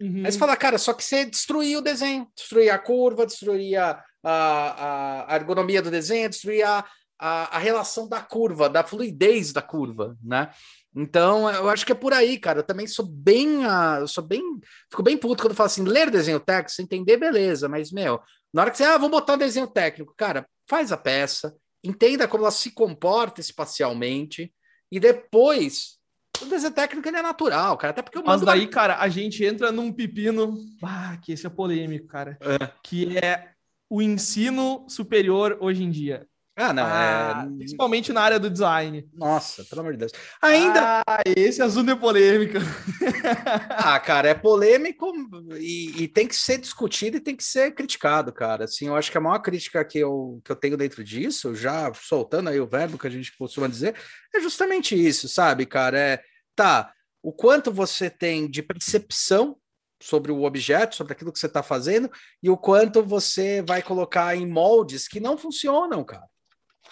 Uhum. 0.00 0.22
Aí 0.24 0.32
você 0.32 0.38
fala, 0.38 0.56
cara, 0.56 0.78
só 0.78 0.94
que 0.94 1.04
você 1.04 1.26
destruía 1.26 1.78
o 1.78 1.82
desenho, 1.82 2.26
destruía 2.34 2.74
a 2.74 2.78
curva, 2.78 3.26
destruía 3.26 4.02
a, 4.24 5.32
a 5.32 5.36
ergonomia 5.36 5.82
do 5.82 5.90
desenho, 5.90 6.28
destruir 6.28 6.62
a, 6.64 6.84
a, 7.18 7.56
a 7.56 7.58
relação 7.58 8.08
da 8.08 8.20
curva, 8.20 8.68
da 8.68 8.82
fluidez 8.82 9.52
da 9.52 9.60
curva, 9.60 10.16
né? 10.22 10.50
Então, 10.94 11.48
eu 11.50 11.68
acho 11.68 11.86
que 11.86 11.92
é 11.92 11.94
por 11.94 12.12
aí, 12.12 12.38
cara. 12.38 12.60
Eu 12.60 12.64
também 12.64 12.86
sou 12.86 13.06
bem. 13.06 13.64
Uh, 13.64 14.08
sou 14.08 14.24
bem. 14.24 14.42
Fico 14.90 15.02
bem 15.02 15.16
puto 15.16 15.42
quando 15.42 15.52
eu 15.52 15.56
falo 15.56 15.66
assim: 15.68 15.84
ler 15.84 16.10
desenho 16.10 16.40
técnico, 16.40 16.82
entender, 16.82 17.16
beleza, 17.16 17.68
mas, 17.68 17.92
meu, 17.92 18.20
na 18.52 18.62
hora 18.62 18.70
que 18.70 18.78
você, 18.78 18.84
ah, 18.84 18.98
vou 18.98 19.08
botar 19.08 19.34
um 19.34 19.38
desenho 19.38 19.68
técnico, 19.68 20.14
cara, 20.16 20.48
faz 20.68 20.90
a 20.90 20.96
peça, 20.96 21.54
entenda 21.84 22.26
como 22.26 22.42
ela 22.42 22.50
se 22.50 22.72
comporta 22.72 23.40
espacialmente, 23.40 24.52
e 24.90 24.98
depois. 24.98 25.99
O 26.42 26.46
desenho 26.46 26.72
técnico 26.72 27.08
ele 27.08 27.16
é 27.16 27.22
natural, 27.22 27.76
cara. 27.76 27.90
Até 27.90 28.02
porque 28.02 28.18
eu 28.18 28.24
Mas 28.24 28.40
daí, 28.42 28.66
cara, 28.66 28.98
a 28.98 29.08
gente 29.08 29.44
entra 29.44 29.70
num 29.70 29.92
pepino. 29.92 30.58
Ah, 30.82 31.16
que 31.22 31.32
esse 31.32 31.46
é 31.46 31.50
polêmico, 31.50 32.06
cara. 32.06 32.38
É. 32.40 32.70
Que 32.82 33.18
é 33.18 33.50
o 33.88 34.00
ensino 34.00 34.86
superior 34.88 35.58
hoje 35.60 35.82
em 35.82 35.90
dia. 35.90 36.26
Ah, 36.60 36.74
não. 36.74 36.86
É 36.86 36.90
ah, 36.92 37.48
é... 37.48 37.56
Principalmente 37.56 38.12
na 38.12 38.20
área 38.20 38.38
do 38.38 38.50
design. 38.50 39.08
Nossa, 39.14 39.64
pelo 39.64 39.80
amor 39.80 39.92
de 39.92 40.00
Deus. 40.00 40.12
Ainda. 40.42 41.02
Ah, 41.06 41.22
esse 41.24 41.62
assunto 41.62 41.90
é 41.90 41.96
polêmico. 41.96 42.58
ah, 43.70 43.98
cara, 43.98 44.28
é 44.28 44.34
polêmico 44.34 45.10
e, 45.58 46.02
e, 46.02 46.08
tem 46.08 46.28
que 46.28 46.36
ser 46.36 46.58
discutido 46.58 47.16
e 47.16 47.20
tem 47.20 47.34
que 47.34 47.44
ser 47.44 47.74
criticado, 47.74 48.32
cara. 48.32 48.64
Assim, 48.64 48.88
eu 48.88 48.96
acho 48.96 49.10
que 49.10 49.16
a 49.16 49.20
maior 49.20 49.38
crítica 49.38 49.82
que 49.84 49.98
eu, 49.98 50.40
que 50.44 50.52
eu 50.52 50.56
tenho 50.56 50.76
dentro 50.76 51.02
disso, 51.02 51.54
já 51.54 51.90
soltando 51.94 52.50
aí 52.50 52.60
o 52.60 52.66
verbo 52.66 52.98
que 52.98 53.06
a 53.06 53.10
gente 53.10 53.34
costuma 53.38 53.66
dizer, 53.66 53.94
é 54.34 54.40
justamente 54.40 54.94
isso, 54.94 55.28
sabe, 55.28 55.64
cara? 55.64 55.98
É, 55.98 56.22
tá, 56.62 56.92
o 57.22 57.32
quanto 57.32 57.72
você 57.72 58.10
tem 58.10 58.50
de 58.50 58.62
percepção 58.62 59.56
sobre 60.02 60.32
o 60.32 60.44
objeto, 60.44 60.96
sobre 60.96 61.12
aquilo 61.12 61.32
que 61.32 61.38
você 61.38 61.46
está 61.46 61.62
fazendo, 61.62 62.10
e 62.42 62.48
o 62.48 62.56
quanto 62.56 63.02
você 63.02 63.62
vai 63.62 63.82
colocar 63.82 64.34
em 64.34 64.46
moldes 64.46 65.06
que 65.06 65.20
não 65.20 65.36
funcionam, 65.36 66.02
cara 66.04 66.26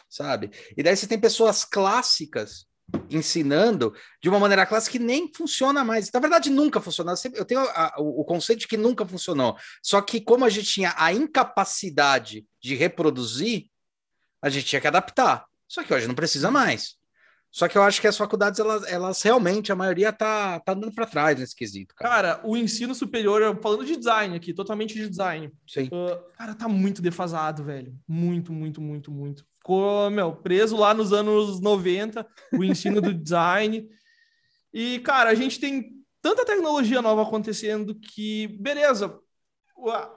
sabe? 0.08 0.50
E 0.76 0.82
daí 0.82 0.96
você 0.96 1.06
tem 1.06 1.20
pessoas 1.20 1.64
clássicas 1.64 2.66
ensinando 3.10 3.94
de 4.22 4.30
uma 4.30 4.38
maneira 4.38 4.64
clássica 4.64 4.96
que 4.98 5.04
nem 5.04 5.30
funciona 5.34 5.84
mais. 5.84 6.10
Na 6.10 6.20
verdade, 6.20 6.48
nunca 6.48 6.80
funcionou. 6.80 7.14
Eu 7.34 7.44
tenho 7.44 7.60
a, 7.60 7.94
o, 7.98 8.22
o 8.22 8.24
conceito 8.24 8.60
de 8.60 8.68
que 8.68 8.78
nunca 8.78 9.06
funcionou. 9.06 9.56
Só 9.82 10.00
que 10.00 10.20
como 10.20 10.44
a 10.44 10.48
gente 10.48 10.72
tinha 10.72 10.94
a 10.96 11.12
incapacidade 11.12 12.46
de 12.62 12.74
reproduzir, 12.74 13.66
a 14.42 14.48
gente 14.48 14.66
tinha 14.66 14.80
que 14.80 14.86
adaptar. 14.86 15.44
Só 15.68 15.84
que 15.84 15.92
hoje 15.92 16.08
não 16.08 16.14
precisa 16.14 16.50
mais. 16.50 16.97
Só 17.50 17.66
que 17.66 17.78
eu 17.78 17.82
acho 17.82 18.00
que 18.00 18.06
as 18.06 18.16
faculdades, 18.16 18.60
elas, 18.60 18.84
elas 18.86 19.22
realmente, 19.22 19.72
a 19.72 19.76
maioria 19.76 20.12
tá, 20.12 20.60
tá 20.60 20.72
andando 20.72 20.94
para 20.94 21.06
trás 21.06 21.38
nesse 21.38 21.56
quesito. 21.56 21.94
Cara. 21.94 22.34
cara. 22.34 22.40
o 22.44 22.56
ensino 22.56 22.94
superior, 22.94 23.58
falando 23.62 23.84
de 23.84 23.96
design 23.96 24.36
aqui, 24.36 24.52
totalmente 24.52 24.94
de 24.94 25.08
design. 25.08 25.50
Sim. 25.66 25.86
Uh, 25.86 26.32
cara, 26.36 26.54
tá 26.54 26.68
muito 26.68 27.00
defasado, 27.00 27.64
velho. 27.64 27.94
Muito, 28.06 28.52
muito, 28.52 28.80
muito, 28.80 29.10
muito 29.10 29.44
ficou, 29.68 30.10
meu, 30.10 30.34
preso 30.34 30.76
lá 30.76 30.94
nos 30.94 31.12
anos 31.12 31.60
90, 31.60 32.26
o 32.54 32.64
ensino 32.64 33.02
do 33.02 33.12
design. 33.12 33.86
E, 34.72 34.98
cara, 35.00 35.28
a 35.28 35.34
gente 35.34 35.60
tem 35.60 35.90
tanta 36.22 36.44
tecnologia 36.44 37.02
nova 37.02 37.22
acontecendo 37.22 37.94
que, 37.94 38.48
beleza, 38.58 39.14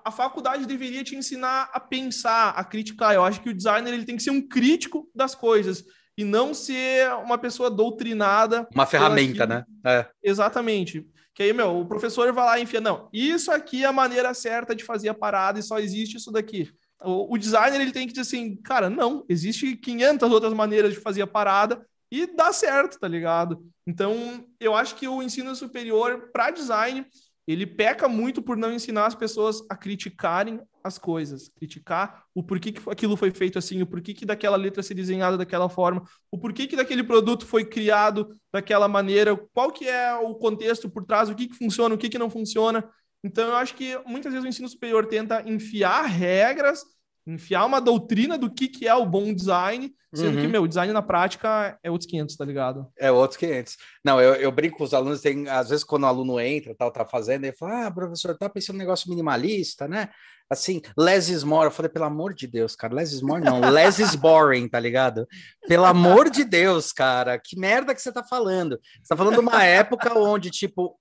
a 0.05 0.09
faculdade 0.09 0.65
deveria 0.65 1.03
te 1.03 1.15
ensinar 1.15 1.69
a 1.73 1.79
pensar, 1.81 2.51
a 2.51 2.63
criticar. 2.63 3.13
Eu 3.13 3.25
acho 3.25 3.41
que 3.41 3.49
o 3.49 3.53
designer 3.53 3.93
ele 3.93 4.05
tem 4.05 4.15
que 4.15 4.23
ser 4.23 4.31
um 4.31 4.47
crítico 4.47 5.09
das 5.13 5.35
coisas 5.35 5.83
e 6.17 6.23
não 6.23 6.53
ser 6.53 7.11
uma 7.23 7.37
pessoa 7.37 7.69
doutrinada. 7.69 8.67
Uma 8.73 8.85
ferramenta, 8.85 9.45
né? 9.45 9.65
É. 9.85 10.05
Exatamente. 10.23 11.05
Que 11.33 11.43
aí, 11.43 11.53
meu, 11.53 11.79
o 11.79 11.85
professor 11.85 12.31
vai 12.33 12.45
lá 12.45 12.59
e 12.59 12.63
enfia, 12.63 12.81
não, 12.81 13.09
isso 13.13 13.51
aqui 13.51 13.83
é 13.83 13.87
a 13.87 13.93
maneira 13.93 14.33
certa 14.33 14.75
de 14.75 14.83
fazer 14.83 15.09
a 15.09 15.13
parada 15.13 15.59
e 15.59 15.63
só 15.63 15.79
existe 15.79 16.17
isso 16.17 16.31
daqui. 16.31 16.69
O, 17.01 17.33
o 17.33 17.37
designer 17.37 17.79
ele 17.79 17.91
tem 17.91 18.05
que 18.05 18.13
dizer 18.13 18.21
assim, 18.21 18.55
cara, 18.57 18.89
não, 18.89 19.25
existe 19.29 19.75
500 19.75 20.29
outras 20.31 20.53
maneiras 20.53 20.93
de 20.93 20.99
fazer 20.99 21.21
a 21.21 21.27
parada 21.27 21.85
e 22.11 22.27
dá 22.35 22.51
certo, 22.51 22.99
tá 22.99 23.07
ligado? 23.07 23.63
Então, 23.87 24.45
eu 24.59 24.75
acho 24.75 24.95
que 24.95 25.07
o 25.07 25.23
ensino 25.23 25.55
superior 25.55 26.29
para 26.33 26.51
design, 26.51 27.05
ele 27.51 27.65
peca 27.65 28.07
muito 28.07 28.41
por 28.41 28.57
não 28.57 28.71
ensinar 28.71 29.05
as 29.05 29.15
pessoas 29.15 29.61
a 29.69 29.75
criticarem 29.75 30.59
as 30.83 30.97
coisas, 30.97 31.49
criticar 31.49 32.23
o 32.33 32.43
porquê 32.43 32.71
que 32.71 32.81
aquilo 32.89 33.15
foi 33.15 33.31
feito 33.31 33.59
assim, 33.59 33.81
o 33.81 33.87
porquê 33.87 34.13
que 34.13 34.25
daquela 34.25 34.57
letra 34.57 34.81
ser 34.81 34.93
desenhada 34.93 35.37
daquela 35.37 35.69
forma, 35.69 36.03
o 36.31 36.37
porquê 36.37 36.67
que 36.67 36.75
daquele 36.75 37.03
produto 37.03 37.45
foi 37.45 37.63
criado 37.63 38.35
daquela 38.51 38.87
maneira, 38.87 39.35
qual 39.53 39.71
que 39.71 39.87
é 39.87 40.13
o 40.15 40.33
contexto 40.35 40.89
por 40.89 41.05
trás, 41.05 41.29
o 41.29 41.35
que 41.35 41.47
que 41.47 41.55
funciona, 41.55 41.93
o 41.93 41.97
que 41.97 42.09
que 42.09 42.17
não 42.17 42.29
funciona. 42.29 42.87
Então, 43.23 43.49
eu 43.49 43.55
acho 43.55 43.75
que 43.75 43.97
muitas 44.05 44.33
vezes 44.33 44.45
o 44.45 44.49
ensino 44.49 44.67
superior 44.67 45.05
tenta 45.05 45.47
enfiar 45.47 46.05
regras, 46.05 46.83
enfiar 47.25 47.65
uma 47.65 47.79
doutrina 47.79 48.37
do 48.37 48.49
que, 48.49 48.67
que 48.67 48.87
é 48.87 48.95
o 48.95 49.05
bom 49.05 49.33
design, 49.33 49.93
sendo 50.13 50.35
uhum. 50.35 50.41
que, 50.41 50.47
meu, 50.47 50.67
design 50.67 50.91
na 50.91 51.01
prática 51.01 51.77
é 51.83 51.89
outros 51.89 52.09
500, 52.09 52.35
tá 52.35 52.45
ligado? 52.45 52.87
É 52.97 53.11
outros 53.11 53.37
500. 53.37 53.77
Não, 54.03 54.19
eu, 54.19 54.35
eu 54.35 54.51
brinco 54.51 54.77
com 54.77 54.83
os 54.83 54.93
alunos, 54.93 55.21
tem, 55.21 55.47
às 55.47 55.69
vezes 55.69 55.83
quando 55.83 56.03
o 56.03 56.07
aluno 56.07 56.39
entra, 56.39 56.75
tal, 56.75 56.91
tá 56.91 57.05
fazendo, 57.05 57.45
ele 57.45 57.55
fala, 57.55 57.87
ah, 57.87 57.91
professor, 57.91 58.37
tá 58.37 58.49
pensando 58.49 58.75
um 58.75 58.79
negócio 58.79 59.09
minimalista, 59.09 59.87
né? 59.87 60.09
Assim, 60.49 60.81
less 60.97 61.31
is 61.31 61.45
more. 61.45 61.65
Eu 61.65 61.71
falei, 61.71 61.89
pelo 61.89 62.03
amor 62.03 62.33
de 62.33 62.45
Deus, 62.45 62.75
cara, 62.75 62.93
less 62.93 63.15
is 63.15 63.21
more 63.21 63.41
não, 63.41 63.61
less 63.71 64.01
is 64.01 64.15
boring, 64.15 64.67
tá 64.67 64.79
ligado? 64.81 65.25
Pelo 65.65 65.85
amor 65.85 66.29
de 66.29 66.43
Deus, 66.43 66.91
cara, 66.91 67.39
que 67.39 67.57
merda 67.57 67.95
que 67.95 68.01
você 68.01 68.11
tá 68.11 68.21
falando? 68.21 68.77
Você 69.01 69.07
tá 69.07 69.15
falando 69.15 69.35
de 69.35 69.39
uma 69.39 69.63
época 69.63 70.13
onde, 70.17 70.51
tipo, 70.51 70.99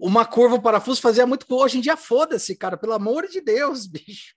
uma 0.00 0.24
curva, 0.24 0.56
um 0.56 0.60
parafuso 0.60 1.00
fazia 1.00 1.26
muito. 1.26 1.46
Hoje 1.50 1.78
em 1.78 1.80
dia, 1.80 1.96
foda-se, 1.96 2.56
cara, 2.56 2.76
pelo 2.76 2.94
amor 2.94 3.28
de 3.28 3.40
Deus, 3.40 3.86
bicho. 3.88 4.34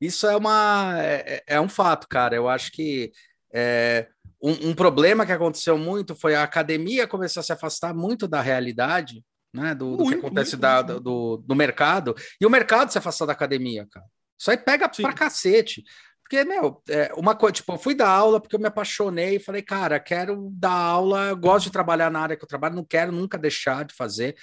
Isso 0.00 0.26
é 0.26 0.36
uma 0.36 0.94
é, 0.98 1.42
é 1.46 1.60
um 1.60 1.68
fato, 1.68 2.08
cara. 2.08 2.34
Eu 2.34 2.48
acho 2.48 2.72
que 2.72 3.12
é, 3.52 4.08
um, 4.42 4.70
um, 4.70 4.74
problema 4.74 5.26
que 5.26 5.32
aconteceu 5.32 5.76
muito 5.76 6.16
foi 6.16 6.34
a 6.34 6.42
academia 6.42 7.06
começar 7.06 7.40
a 7.40 7.42
se 7.42 7.52
afastar 7.52 7.94
muito 7.94 8.26
da 8.26 8.40
realidade, 8.40 9.22
né? 9.52 9.74
Do, 9.74 9.90
muito, 9.90 10.04
do 10.04 10.08
que 10.08 10.14
acontece 10.14 10.52
muito, 10.52 10.60
da, 10.62 10.82
muito. 10.82 11.00
Do, 11.00 11.36
do 11.36 11.54
mercado, 11.54 12.14
e 12.40 12.46
o 12.46 12.50
mercado 12.50 12.90
se 12.90 12.98
afastar 12.98 13.26
da 13.26 13.32
academia, 13.32 13.86
cara. 13.90 14.06
Isso 14.40 14.50
aí 14.50 14.56
pega 14.56 14.90
Sim. 14.92 15.02
pra 15.02 15.12
cacete. 15.12 15.84
Porque, 16.22 16.42
meu, 16.42 16.82
é, 16.88 17.12
uma 17.16 17.34
coisa, 17.34 17.52
tipo, 17.52 17.72
eu 17.72 17.78
fui 17.78 17.94
dar 17.94 18.08
aula 18.08 18.40
porque 18.40 18.56
eu 18.56 18.60
me 18.60 18.66
apaixonei 18.66 19.36
e 19.36 19.40
falei, 19.40 19.60
cara, 19.60 20.00
quero 20.00 20.48
dar 20.52 20.72
aula, 20.72 21.34
gosto 21.34 21.66
de 21.66 21.72
trabalhar 21.72 22.10
na 22.10 22.20
área 22.20 22.36
que 22.36 22.42
eu 22.42 22.48
trabalho, 22.48 22.74
não 22.74 22.84
quero 22.84 23.12
nunca 23.12 23.36
deixar 23.36 23.84
de 23.84 23.94
fazer 23.94 24.34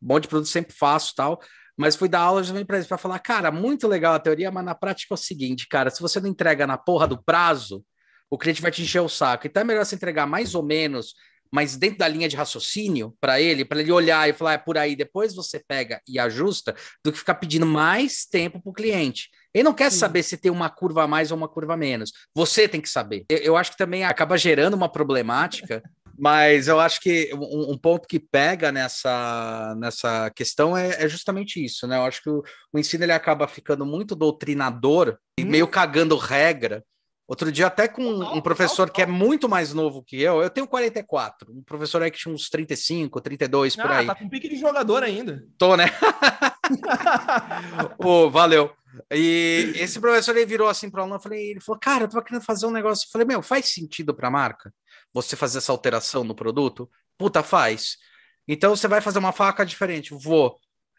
monte 0.00 0.22
de 0.22 0.28
produto 0.28 0.48
sempre 0.48 0.74
faço 0.74 1.14
tal. 1.14 1.40
Mas 1.76 1.96
fui 1.96 2.08
dar 2.08 2.20
aula 2.20 2.44
também 2.44 2.64
para 2.64 2.98
falar, 2.98 3.18
cara, 3.20 3.50
muito 3.50 3.88
legal 3.88 4.14
a 4.14 4.18
teoria, 4.18 4.50
mas 4.50 4.64
na 4.64 4.74
prática 4.74 5.14
é 5.14 5.16
o 5.16 5.18
seguinte, 5.18 5.66
cara, 5.66 5.88
se 5.88 6.00
você 6.00 6.20
não 6.20 6.28
entrega 6.28 6.66
na 6.66 6.76
porra 6.76 7.06
do 7.06 7.22
prazo, 7.22 7.82
o 8.28 8.36
cliente 8.36 8.60
vai 8.60 8.70
te 8.70 8.82
encher 8.82 9.00
o 9.00 9.08
saco. 9.08 9.46
Então 9.46 9.62
é 9.62 9.64
melhor 9.64 9.84
você 9.84 9.94
entregar 9.94 10.26
mais 10.26 10.54
ou 10.54 10.62
menos, 10.62 11.14
mas 11.52 11.76
dentro 11.76 11.98
da 11.98 12.06
linha 12.06 12.28
de 12.28 12.36
raciocínio 12.36 13.16
para 13.20 13.40
ele, 13.40 13.64
para 13.64 13.80
ele 13.80 13.90
olhar 13.90 14.28
e 14.28 14.32
falar, 14.32 14.52
é 14.52 14.58
por 14.58 14.78
aí, 14.78 14.94
depois 14.94 15.34
você 15.34 15.58
pega 15.58 16.00
e 16.06 16.18
ajusta, 16.18 16.76
do 17.04 17.10
que 17.10 17.18
ficar 17.18 17.34
pedindo 17.34 17.66
mais 17.66 18.24
tempo 18.24 18.60
para 18.62 18.70
o 18.70 18.74
cliente. 18.74 19.28
Ele 19.52 19.64
não 19.64 19.74
quer 19.74 19.90
Sim. 19.90 19.98
saber 19.98 20.22
se 20.22 20.36
tem 20.36 20.50
uma 20.50 20.70
curva 20.70 21.02
a 21.04 21.08
mais 21.08 21.32
ou 21.32 21.36
uma 21.36 21.48
curva 21.48 21.74
a 21.74 21.76
menos. 21.76 22.12
Você 22.34 22.68
tem 22.68 22.80
que 22.80 22.88
saber. 22.88 23.24
Eu 23.28 23.56
acho 23.56 23.72
que 23.72 23.78
também 23.78 24.04
acaba 24.04 24.38
gerando 24.38 24.74
uma 24.74 24.88
problemática 24.88 25.82
mas 26.20 26.68
eu 26.68 26.78
acho 26.78 27.00
que 27.00 27.30
um, 27.32 27.72
um, 27.72 27.78
ponto 27.78 28.06
que 28.06 28.20
pega 28.20 28.70
nessa, 28.70 29.74
nessa 29.78 30.30
questão 30.30 30.76
é, 30.76 31.02
é, 31.02 31.08
justamente 31.08 31.64
isso, 31.64 31.86
né? 31.86 31.96
Eu 31.96 32.02
acho 32.02 32.22
que 32.22 32.28
o, 32.28 32.44
o 32.70 32.78
ensino 32.78 33.04
ele 33.04 33.12
acaba 33.12 33.48
ficando 33.48 33.86
muito 33.86 34.14
doutrinador 34.14 35.16
e 35.38 35.44
meio 35.46 35.64
hum. 35.64 35.70
cagando 35.70 36.18
regra. 36.18 36.84
Outro 37.26 37.50
dia, 37.50 37.68
até 37.68 37.88
com 37.88 38.02
um 38.02 38.40
professor 38.40 38.90
que 38.90 39.00
é 39.00 39.06
muito 39.06 39.48
mais 39.48 39.72
novo 39.72 40.02
que 40.02 40.20
eu, 40.20 40.42
eu 40.42 40.50
tenho 40.50 40.66
44, 40.66 41.50
um 41.50 41.62
professor 41.62 42.02
aí 42.02 42.10
que 42.10 42.18
tinha 42.18 42.34
uns 42.34 42.50
35, 42.50 43.20
32 43.20 43.78
ah, 43.78 43.82
por 43.82 43.90
aí. 43.90 44.06
Tá 44.06 44.14
com 44.16 44.28
pique 44.28 44.48
de 44.48 44.56
jogador 44.56 45.02
ainda. 45.02 45.42
Tô, 45.56 45.74
né? 45.74 45.86
Pô, 47.98 48.28
valeu. 48.28 48.70
E 49.10 49.72
esse 49.76 50.00
professor 50.00 50.36
ele 50.36 50.44
virou 50.44 50.68
assim 50.68 50.90
para 50.90 50.98
o 50.98 51.02
aluno, 51.02 51.16
eu 51.16 51.22
falei, 51.22 51.52
ele 51.52 51.60
falou, 51.60 51.80
cara, 51.80 52.04
eu 52.04 52.08
tava 52.08 52.24
querendo 52.24 52.44
fazer 52.44 52.66
um 52.66 52.72
negócio. 52.72 53.06
Eu 53.06 53.10
falei, 53.10 53.26
meu, 53.26 53.40
faz 53.40 53.72
sentido 53.72 54.12
para 54.12 54.28
a 54.28 54.30
marca? 54.30 54.74
Você 55.12 55.36
fazer 55.36 55.58
essa 55.58 55.72
alteração 55.72 56.24
no 56.24 56.34
produto? 56.34 56.90
Puta, 57.16 57.42
faz. 57.42 57.96
Então 58.46 58.74
você 58.74 58.88
vai 58.88 59.00
fazer 59.00 59.18
uma 59.18 59.32
faca 59.32 59.64
diferente, 59.64 60.14
vou. 60.14 60.58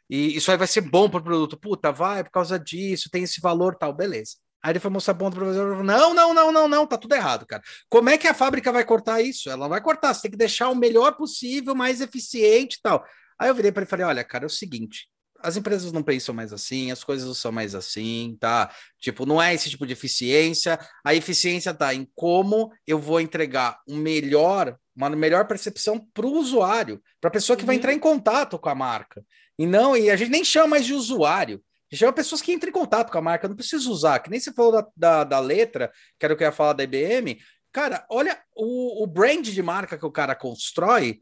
E 0.10 0.36
isso 0.36 0.52
aí 0.52 0.58
vai 0.58 0.68
ser 0.68 0.82
bom 0.82 1.10
para 1.10 1.20
o 1.20 1.24
produto. 1.24 1.58
Puta, 1.58 1.92
vai 1.92 2.24
por 2.24 2.32
causa 2.32 2.60
disso, 2.60 3.10
tem 3.12 3.24
esse 3.24 3.40
valor 3.42 3.76
tal, 3.76 3.94
beleza. 3.94 4.36
Aí 4.64 4.74
ele 4.74 4.80
foi 4.80 4.92
mostrar 4.92 5.16
ponto 5.16 5.36
para 5.36 5.44
o 5.44 5.46
professor. 5.48 5.84
Não, 5.84 6.14
não, 6.14 6.34
não, 6.34 6.52
não, 6.52 6.68
não, 6.68 6.86
tá 6.86 6.98
tudo 6.98 7.16
errado, 7.16 7.46
cara. 7.48 7.64
Como 7.90 8.10
é 8.10 8.18
que 8.18 8.28
a 8.28 8.34
fábrica 8.34 8.72
vai 8.72 8.86
cortar 8.86 9.22
isso? 9.22 9.50
Ela 9.50 9.68
vai 9.68 9.82
cortar, 9.82 10.14
você 10.14 10.24
tem 10.24 10.32
que 10.32 10.38
deixar 10.38 10.70
o 10.70 10.76
melhor 10.76 11.16
possível, 11.16 11.74
mais 11.74 12.00
eficiente 12.00 12.78
e 12.78 12.82
tal. 12.82 13.04
Aí 13.40 13.50
eu 13.50 13.56
virei 13.56 13.72
para 13.72 13.82
ele 13.82 13.88
e 13.88 13.90
falei: 13.90 14.06
olha, 14.06 14.24
cara, 14.24 14.46
é 14.46 14.48
o 14.48 14.50
seguinte, 14.50 15.08
as 15.44 15.58
empresas 15.58 15.92
não 15.92 16.04
pensam 16.04 16.34
mais 16.34 16.54
assim, 16.54 16.92
as 16.92 17.04
coisas 17.04 17.28
não 17.28 17.34
são 17.34 17.52
mais 17.52 17.76
assim, 17.76 18.38
tá? 18.40 18.74
Tipo, 19.00 19.26
não 19.26 19.42
é 19.42 19.54
esse 19.54 19.70
tipo 19.70 19.86
de 19.86 19.94
eficiência. 19.94 20.80
A 21.04 21.14
eficiência 21.14 21.74
tá 21.74 21.94
em 21.94 22.08
como 22.16 22.72
eu 22.86 23.00
vou 23.00 23.20
entregar 23.20 23.80
um 23.88 23.98
melhor, 23.98 24.78
uma 24.96 25.10
melhor 25.10 25.48
percepção 25.48 26.00
para 26.14 26.26
o 26.26 26.34
usuário, 26.34 27.02
para 27.20 27.30
a 27.30 27.32
pessoa 27.32 27.56
que 27.56 27.64
uhum. 27.64 27.68
vai 27.68 27.76
entrar 27.76 27.94
em 27.94 28.00
contato 28.00 28.58
com 28.58 28.70
a 28.70 28.76
marca. 28.76 29.24
E 29.58 29.66
não, 29.66 29.96
e 29.96 30.10
a 30.10 30.16
gente 30.16 30.32
nem 30.32 30.44
chama 30.44 30.70
mais 30.70 30.86
de 30.86 30.94
usuário. 30.94 31.64
chama 31.94 32.14
pessoas 32.14 32.42
que 32.42 32.52
entram 32.52 32.70
em 32.70 32.74
contato 32.74 33.12
com 33.12 33.18
a 33.18 33.22
marca, 33.22 33.48
não 33.48 33.56
precisa 33.56 33.90
usar, 33.90 34.20
que 34.20 34.30
nem 34.30 34.40
você 34.40 34.52
falou 34.52 34.72
da, 34.72 34.88
da, 34.96 35.24
da 35.24 35.40
letra, 35.40 35.92
que 36.18 36.26
era 36.26 36.34
o 36.34 36.38
que 36.38 36.44
eu 36.44 36.48
ia 36.48 36.52
falar 36.52 36.74
da 36.74 36.84
IBM. 36.84 37.38
Cara, 37.72 38.06
olha 38.10 38.42
o, 38.56 39.04
o 39.04 39.08
brand 39.08 39.48
de 39.48 39.62
marca 39.62 39.98
que 39.98 40.06
o 40.06 40.12
cara 40.12 40.36
constrói, 40.36 41.22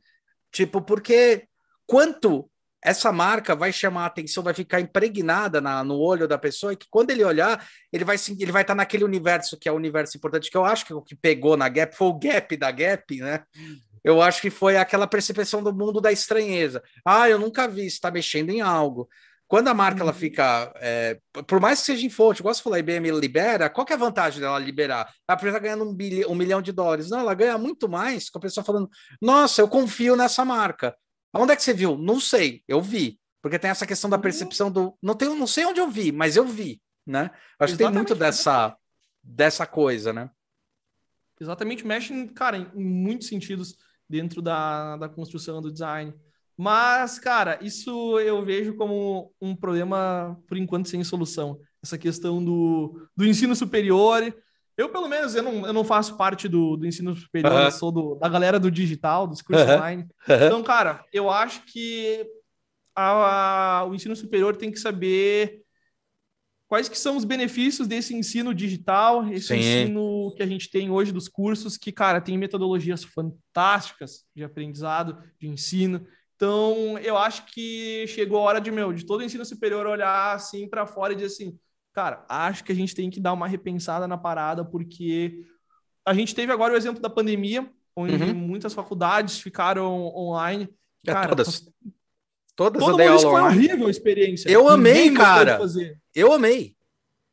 tipo, 0.52 0.82
porque 0.82 1.48
quanto 1.86 2.50
essa 2.84 3.12
marca 3.12 3.56
vai 3.56 3.74
chamar 3.74 4.04
a 4.04 4.08
atenção, 4.08 4.44
vai 4.44 4.54
ficar 4.54 4.80
impregnada 4.80 5.60
na, 5.60 5.84
no 5.84 5.98
olho 6.00 6.28
da 6.28 6.38
pessoa, 6.38 6.74
e 6.74 6.78
que 6.78 6.88
quando 6.90 7.12
ele 7.12 7.24
olhar, 7.24 7.66
ele 7.92 8.06
vai 8.06 8.16
ele 8.40 8.52
vai 8.52 8.62
estar 8.62 8.76
naquele 8.76 9.04
universo 9.04 9.58
que 9.58 9.68
é 9.68 9.72
o 9.72 9.76
universo 9.76 10.18
importante, 10.18 10.50
que 10.50 10.58
eu 10.58 10.66
acho 10.66 10.86
que 10.86 10.94
o 10.94 11.02
que 11.02 11.16
pegou 11.16 11.58
na 11.58 11.68
Gap 11.68 11.96
foi 11.96 12.08
o 12.08 12.18
Gap 12.18 12.56
da 12.58 12.72
Gap, 12.72 13.18
né? 13.20 13.44
Eu 14.04 14.22
acho 14.22 14.42
que 14.42 14.50
foi 14.50 14.78
aquela 14.78 15.08
percepção 15.08 15.62
do 15.62 15.74
mundo 15.74 16.00
da 16.00 16.12
estranheza. 16.12 16.82
Ah, 17.06 17.30
eu 17.30 17.38
nunca 17.38 17.68
vi, 17.68 17.86
está 17.86 18.10
mexendo 18.10 18.50
em 18.50 18.62
algo. 18.62 19.10
Quando 19.50 19.68
a 19.68 19.74
marca 19.74 20.02
ela 20.02 20.12
uhum. 20.12 20.18
fica, 20.18 20.72
é, 20.76 21.20
por 21.48 21.60
mais 21.60 21.80
que 21.80 21.88
seja 21.88 22.06
em 22.06 22.10
fonte, 22.10 22.40
igual 22.40 22.54
você 22.54 22.62
falou, 22.62 22.76
a 22.76 22.80
IBM 22.80 23.10
libera, 23.12 23.68
qual 23.68 23.86
é 23.90 23.94
a 23.94 23.98
vantagem 23.98 24.40
dela 24.40 24.60
liberar? 24.60 25.12
A 25.28 25.36
pessoa 25.36 25.50
está 25.50 25.60
ganhando 25.60 25.90
um, 25.90 25.94
bilhão, 25.94 26.30
um 26.30 26.36
milhão 26.36 26.62
de 26.62 26.72
dólares. 26.72 27.10
Não, 27.10 27.20
ela 27.20 27.34
ganha 27.34 27.58
muito 27.58 27.90
mais 27.90 28.30
com 28.30 28.38
a 28.38 28.42
pessoa 28.42 28.64
falando, 28.64 28.88
nossa, 29.20 29.60
eu 29.60 29.68
confio 29.68 30.16
nessa 30.16 30.46
marca. 30.46 30.96
Onde 31.34 31.54
é 31.54 31.56
que 31.56 31.64
você 31.64 31.74
viu? 31.74 31.98
Não 31.98 32.20
sei, 32.20 32.64
eu 32.68 32.82
vi. 32.82 33.20
Porque 33.42 33.60
tem 33.60 33.70
essa 33.70 33.86
questão 33.86 34.10
da 34.10 34.18
uhum. 34.18 34.22
percepção 34.22 34.72
do. 34.72 34.98
Não, 35.02 35.16
tenho, 35.16 35.36
não 35.36 35.48
sei 35.48 35.66
onde 35.66 35.80
eu 35.80 35.90
vi, 35.90 36.12
mas 36.12 36.36
eu 36.36 36.46
vi, 36.46 36.82
né? 37.06 37.32
Acho 37.60 37.74
Exatamente. 37.74 37.78
que 37.78 37.78
tem 37.78 37.92
muito 37.92 38.16
dessa, 38.16 38.76
dessa 39.24 39.66
coisa, 39.66 40.12
né? 40.12 40.30
Exatamente, 41.40 41.88
mexe, 41.88 42.28
cara, 42.30 42.58
em, 42.58 42.70
em 42.76 42.84
muitos 42.84 43.28
sentidos 43.28 43.78
dentro 44.10 44.42
da, 44.42 44.98
da 44.98 45.08
construção 45.08 45.62
do 45.62 45.72
design. 45.72 46.14
Mas, 46.58 47.18
cara, 47.18 47.58
isso 47.62 48.20
eu 48.20 48.44
vejo 48.44 48.76
como 48.76 49.34
um 49.40 49.56
problema, 49.56 50.38
por 50.46 50.58
enquanto, 50.58 50.90
sem 50.90 51.02
solução. 51.06 51.58
Essa 51.82 51.98
questão 51.98 52.44
do, 52.44 53.08
do 53.16 53.26
ensino 53.26 53.56
superior. 53.56 54.36
Eu, 54.80 54.88
pelo 54.88 55.10
menos, 55.10 55.36
eu 55.36 55.44
não, 55.44 55.68
eu 55.68 55.74
não 55.74 55.84
faço 55.84 56.16
parte 56.16 56.48
do, 56.48 56.78
do 56.78 56.88
ensino 56.88 57.14
superior, 57.14 57.64
eu 57.64 57.72
sou 57.72 57.92
do, 57.92 58.16
da 58.16 58.30
galera 58.30 58.58
do 58.58 58.72
digital, 58.72 59.28
dos 59.28 59.42
cursos 59.42 59.68
online. 59.68 60.08
Então, 60.26 60.64
cara, 60.64 61.04
eu 61.12 61.30
acho 61.30 61.66
que 61.66 62.26
a, 62.96 63.80
a, 63.80 63.86
o 63.86 63.94
ensino 63.94 64.16
superior 64.16 64.56
tem 64.56 64.72
que 64.72 64.80
saber 64.80 65.64
quais 66.66 66.88
que 66.88 66.98
são 66.98 67.18
os 67.18 67.26
benefícios 67.26 67.90
desse 67.90 68.16
ensino 68.16 68.54
digital, 68.54 69.28
esse 69.28 69.48
Sim. 69.48 69.56
ensino 69.56 70.34
que 70.38 70.44
a 70.44 70.48
gente 70.48 70.72
tem 70.72 70.90
hoje 70.90 71.12
dos 71.12 71.28
cursos, 71.28 71.76
que, 71.76 71.92
cara, 71.92 72.22
tem 72.22 72.38
metodologias 72.38 73.04
fantásticas 73.04 74.24
de 74.34 74.46
aprendizado, 74.46 75.22
de 75.38 75.50
ensino. 75.50 76.08
Então, 76.38 76.98
eu 77.00 77.18
acho 77.18 77.46
que 77.48 78.06
chegou 78.08 78.40
a 78.40 78.44
hora 78.44 78.62
de, 78.62 78.72
meu, 78.72 78.94
de 78.94 79.06
todo 79.06 79.20
o 79.20 79.24
ensino 79.24 79.44
superior 79.44 79.86
olhar 79.86 80.34
assim 80.34 80.70
para 80.70 80.88
fora 80.88 81.12
e 81.12 81.18
dizer 81.18 81.28
assim, 81.28 81.60
cara, 81.94 82.26
acho 82.30 82.64
que 82.64 82.72
a 82.72 82.76
gente 82.76 82.96
tem 82.96 83.10
que 83.10 83.20
dar 83.20 83.34
uma 83.34 83.48
repensada 83.48 84.08
na 84.08 84.18
parada, 84.18 84.64
porque 84.64 85.46
a 86.06 86.14
gente 86.14 86.34
teve 86.34 86.52
agora 86.52 86.74
o 86.74 86.78
exemplo 86.78 87.02
da 87.02 87.10
pandemia, 87.10 87.70
onde 87.96 88.16
uhum. 88.16 88.34
muitas 88.34 88.74
faculdades 88.74 89.40
ficaram 89.40 90.06
online. 90.16 90.70
É, 91.06 91.14
cara, 91.14 91.30
todas. 91.30 91.70
Todas 92.56 92.84
Todo 92.84 92.98
mundo 92.98 93.20
foi 93.20 93.42
horrível 93.42 93.88
a 93.88 93.92
experiência. 93.92 94.50
Eu 94.50 94.68
amei, 94.68 95.14
cara. 95.14 95.60
Eu 96.14 96.34
amei. 96.34 96.76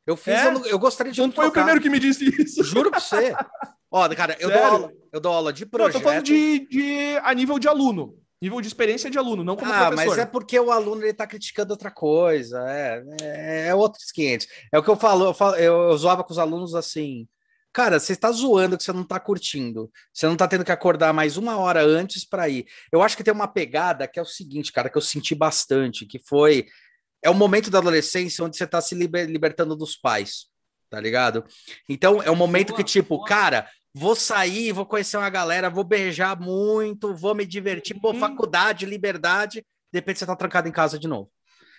Eu 0.06 0.16
fiz, 0.16 0.34
é? 0.34 0.54
eu, 0.54 0.64
eu, 0.66 0.78
gostaria 0.78 1.12
de. 1.12 1.20
Não 1.20 1.32
foi 1.32 1.48
o 1.48 1.50
primeiro 1.50 1.80
que 1.80 1.90
me 1.90 1.98
disse 1.98 2.24
isso. 2.40 2.62
Juro 2.62 2.90
pra 2.92 3.00
você. 3.00 3.34
Ó, 3.90 4.08
cara, 4.10 4.36
eu 4.38 4.50
dou, 4.50 4.62
aula, 4.62 4.92
eu 5.12 5.20
dou 5.20 5.32
aula 5.32 5.52
de 5.52 5.66
projeto. 5.66 5.94
Não, 5.94 5.98
eu 5.98 6.04
tô 6.04 6.08
falando 6.08 6.24
de, 6.24 6.68
de, 6.68 7.16
a 7.22 7.34
nível 7.34 7.58
de 7.58 7.66
aluno. 7.66 8.16
Nível 8.40 8.60
de 8.60 8.68
experiência 8.68 9.10
de 9.10 9.16
aluno, 9.16 9.42
não 9.42 9.56
como 9.56 9.72
ah, 9.72 9.86
professor. 9.86 10.08
mas 10.10 10.18
é 10.18 10.26
porque 10.26 10.60
o 10.60 10.70
aluno 10.70 11.02
ele 11.02 11.14
tá 11.14 11.26
criticando 11.26 11.72
outra 11.72 11.90
coisa. 11.90 12.58
É, 12.68 13.02
é, 13.22 13.68
é 13.68 13.74
outros 13.74 14.10
500. 14.12 14.46
É 14.72 14.78
o 14.78 14.82
que 14.82 14.90
eu 14.90 14.96
falo, 14.96 15.26
eu, 15.26 15.34
falo, 15.34 15.56
eu, 15.56 15.90
eu 15.90 15.96
zoava 15.96 16.22
com 16.22 16.32
os 16.32 16.38
alunos 16.38 16.74
assim. 16.74 17.26
Cara, 17.72 17.98
você 17.98 18.12
está 18.12 18.30
zoando 18.32 18.76
que 18.76 18.84
você 18.84 18.92
não 18.92 19.02
está 19.02 19.20
curtindo. 19.20 19.90
Você 20.12 20.26
não 20.26 20.32
está 20.32 20.48
tendo 20.48 20.64
que 20.64 20.72
acordar 20.72 21.12
mais 21.12 21.36
uma 21.36 21.58
hora 21.58 21.82
antes 21.82 22.24
para 22.24 22.48
ir. 22.48 22.66
Eu 22.90 23.02
acho 23.02 23.16
que 23.16 23.24
tem 23.24 23.34
uma 23.34 23.48
pegada 23.48 24.08
que 24.08 24.18
é 24.18 24.22
o 24.22 24.26
seguinte, 24.26 24.72
cara, 24.72 24.88
que 24.88 24.96
eu 24.96 25.02
senti 25.02 25.34
bastante, 25.34 26.06
que 26.06 26.18
foi 26.18 26.66
é 27.22 27.30
o 27.30 27.34
momento 27.34 27.70
da 27.70 27.78
adolescência 27.78 28.44
onde 28.44 28.56
você 28.56 28.64
está 28.64 28.80
se 28.80 28.94
liber, 28.94 29.28
libertando 29.28 29.74
dos 29.74 29.96
pais, 29.96 30.46
tá 30.88 31.00
ligado? 31.00 31.44
Então 31.88 32.22
é 32.22 32.30
um 32.30 32.36
momento 32.36 32.74
que 32.74 32.84
tipo, 32.84 33.22
cara, 33.24 33.68
vou 33.96 34.14
sair, 34.14 34.72
vou 34.72 34.84
conhecer 34.84 35.16
uma 35.16 35.30
galera, 35.30 35.70
vou 35.70 35.82
beijar 35.82 36.38
muito, 36.38 37.14
vou 37.14 37.34
me 37.34 37.46
divertir, 37.46 37.98
pô, 37.98 38.10
uhum. 38.12 38.20
faculdade, 38.20 38.84
liberdade, 38.84 39.64
de 39.90 39.98
repente 39.98 40.18
você 40.18 40.26
tá 40.26 40.36
trancado 40.36 40.68
em 40.68 40.72
casa 40.72 40.98
de 40.98 41.08
novo. 41.08 41.30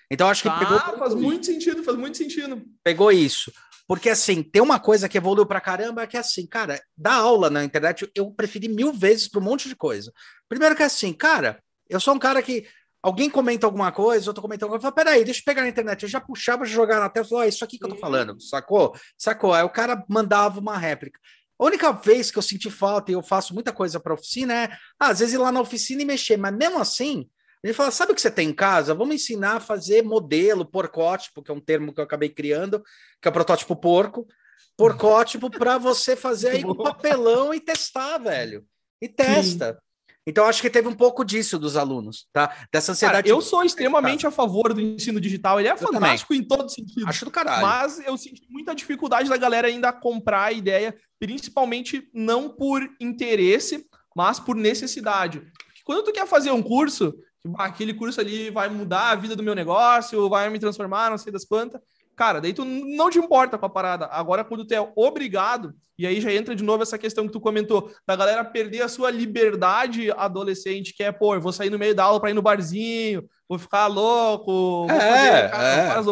Então 0.09 0.27
acho 0.27 0.41
que 0.41 0.49
ah, 0.49 0.57
pegou 0.57 0.79
faz 0.97 1.13
muito 1.13 1.45
sentido, 1.45 1.83
faz 1.83 1.95
muito 1.95 2.17
sentido. 2.17 2.63
Pegou 2.83 3.11
isso. 3.11 3.51
Porque, 3.87 4.09
assim, 4.09 4.41
tem 4.41 4.61
uma 4.61 4.79
coisa 4.79 5.07
que 5.07 5.17
evoluiu 5.17 5.45
pra 5.45 5.61
caramba, 5.61 6.07
que 6.07 6.17
é 6.17 6.19
assim, 6.19 6.47
cara, 6.47 6.81
dar 6.97 7.13
aula 7.13 7.51
na 7.51 7.63
internet 7.63 8.09
eu 8.15 8.31
preferi 8.31 8.67
mil 8.67 8.91
vezes 8.91 9.27
para 9.27 9.39
um 9.39 9.43
monte 9.43 9.69
de 9.69 9.75
coisa. 9.75 10.11
Primeiro 10.49 10.75
que 10.75 10.81
é 10.81 10.87
assim, 10.87 11.13
cara, 11.13 11.61
eu 11.87 11.99
sou 11.99 12.15
um 12.15 12.19
cara 12.19 12.41
que 12.41 12.67
alguém 13.01 13.29
comenta 13.29 13.67
alguma 13.67 13.91
coisa, 13.91 14.27
outro 14.29 14.41
comenta 14.41 14.65
alguma 14.65 14.79
coisa, 14.79 14.87
eu 14.87 14.93
falo, 14.93 15.05
peraí, 15.05 15.23
deixa 15.23 15.41
eu 15.41 15.45
pegar 15.45 15.61
na 15.61 15.69
internet. 15.69 16.01
Eu 16.01 16.09
já 16.09 16.19
puxava, 16.19 16.65
jogar 16.65 16.99
na 16.99 17.09
tela, 17.09 17.27
falava, 17.27 17.45
oh, 17.45 17.49
isso 17.49 17.63
aqui 17.63 17.77
que 17.77 17.85
eu 17.85 17.89
tô 17.89 17.95
falando, 17.95 18.41
sacou? 18.41 18.95
Sacou? 19.15 19.53
Aí 19.53 19.63
o 19.63 19.69
cara 19.69 20.03
mandava 20.09 20.59
uma 20.59 20.77
réplica. 20.77 21.19
A 21.59 21.65
única 21.65 21.91
vez 21.91 22.29
que 22.29 22.37
eu 22.37 22.41
senti 22.41 22.69
falta, 22.69 23.11
e 23.11 23.15
eu 23.15 23.23
faço 23.23 23.53
muita 23.53 23.73
coisa 23.73 23.99
para 23.99 24.13
oficina, 24.13 24.53
é 24.53 24.69
ah, 24.99 25.09
às 25.09 25.19
vezes 25.19 25.33
ir 25.33 25.37
lá 25.37 25.51
na 25.51 25.61
oficina 25.61 26.01
e 26.01 26.05
mexer, 26.05 26.37
mas 26.37 26.55
mesmo 26.55 26.79
assim, 26.79 27.27
ele 27.63 27.73
fala: 27.73 27.91
sabe 27.91 28.11
o 28.11 28.15
que 28.15 28.21
você 28.21 28.31
tem 28.31 28.49
em 28.49 28.53
casa? 28.53 28.93
Vamos 28.93 29.15
ensinar 29.15 29.57
a 29.57 29.59
fazer 29.59 30.03
modelo, 30.03 30.65
porcótipo, 30.65 31.41
que 31.41 31.51
é 31.51 31.53
um 31.53 31.59
termo 31.59 31.93
que 31.93 31.99
eu 31.99 32.03
acabei 32.03 32.29
criando, 32.29 32.83
que 33.21 33.27
é 33.27 33.29
o 33.29 33.33
protótipo 33.33 33.75
porco. 33.75 34.27
Porcótipo 34.75 35.49
para 35.49 35.77
você 35.77 36.15
fazer 36.15 36.49
aí 36.49 36.63
com 36.63 36.75
papelão 36.77 37.53
e 37.53 37.59
testar, 37.59 38.19
velho. 38.19 38.65
E 39.01 39.09
testa. 39.09 39.73
Sim. 39.73 39.86
Então, 40.27 40.45
acho 40.45 40.61
que 40.61 40.69
teve 40.69 40.89
um 40.89 40.93
pouco 40.93 41.23
disso 41.23 41.57
dos 41.57 41.77
alunos, 41.77 42.27
tá? 42.33 42.53
Dessa 42.69 42.91
ansiedade. 42.91 43.23
Cara, 43.23 43.33
eu 43.33 43.41
sou 43.41 43.63
extremamente 43.63 44.27
a 44.27 44.31
favor 44.31 44.73
do 44.73 44.81
ensino 44.81 45.21
digital. 45.21 45.57
Ele 45.57 45.69
é 45.69 45.77
fantástico 45.77 46.33
em 46.33 46.43
todo 46.43 46.67
sentido. 46.67 47.07
Acho 47.07 47.23
do 47.23 47.31
caralho. 47.31 47.65
Mas 47.65 48.05
eu 48.05 48.17
sinto 48.17 48.41
muita 48.49 48.75
dificuldade 48.75 49.29
da 49.29 49.37
galera 49.37 49.69
ainda 49.69 49.93
comprar 49.93 50.43
a 50.43 50.51
ideia, 50.51 50.93
principalmente 51.17 52.09
não 52.13 52.49
por 52.49 52.85
interesse, 52.99 53.87
mas 54.13 54.37
por 54.37 54.53
necessidade. 54.53 55.41
Quando 55.85 56.03
tu 56.03 56.11
quer 56.11 56.27
fazer 56.27 56.51
um 56.51 56.61
curso, 56.61 57.13
aquele 57.57 57.93
curso 57.93 58.19
ali 58.19 58.49
vai 58.49 58.67
mudar 58.67 59.11
a 59.11 59.15
vida 59.15 59.33
do 59.33 59.43
meu 59.43 59.55
negócio, 59.55 60.27
vai 60.27 60.49
me 60.49 60.59
transformar, 60.59 61.09
não 61.09 61.17
sei 61.17 61.31
das 61.31 61.45
quantas. 61.45 61.79
Cara, 62.17 62.41
daí 62.41 62.51
tu 62.51 62.65
não 62.65 63.11
te 63.11 63.19
importa 63.19 63.59
com 63.59 63.65
a 63.67 63.69
parada. 63.69 64.07
Agora, 64.07 64.43
quando 64.43 64.65
tu 64.65 64.73
é 64.73 64.91
obrigado, 64.95 65.75
e 65.95 66.07
aí 66.07 66.19
já 66.19 66.33
entra 66.33 66.55
de 66.55 66.63
novo 66.63 66.81
essa 66.81 66.97
questão 66.97 67.27
que 67.27 67.31
tu 67.31 67.39
comentou, 67.39 67.91
da 68.07 68.15
galera 68.15 68.43
perder 68.43 68.81
a 68.81 68.89
sua 68.89 69.11
liberdade 69.11 70.09
adolescente, 70.09 70.95
que 70.95 71.03
é, 71.03 71.11
pô, 71.11 71.35
eu 71.35 71.41
vou 71.41 71.53
sair 71.53 71.69
no 71.69 71.77
meio 71.77 71.93
da 71.93 72.05
aula 72.05 72.19
para 72.19 72.31
ir 72.31 72.33
no 72.33 72.41
barzinho, 72.41 73.29
vou 73.47 73.59
ficar 73.59 73.85
louco, 73.85 74.87
vou 74.87 74.89
é, 74.89 74.99
fazer 74.99 75.49
cara, 75.51 76.11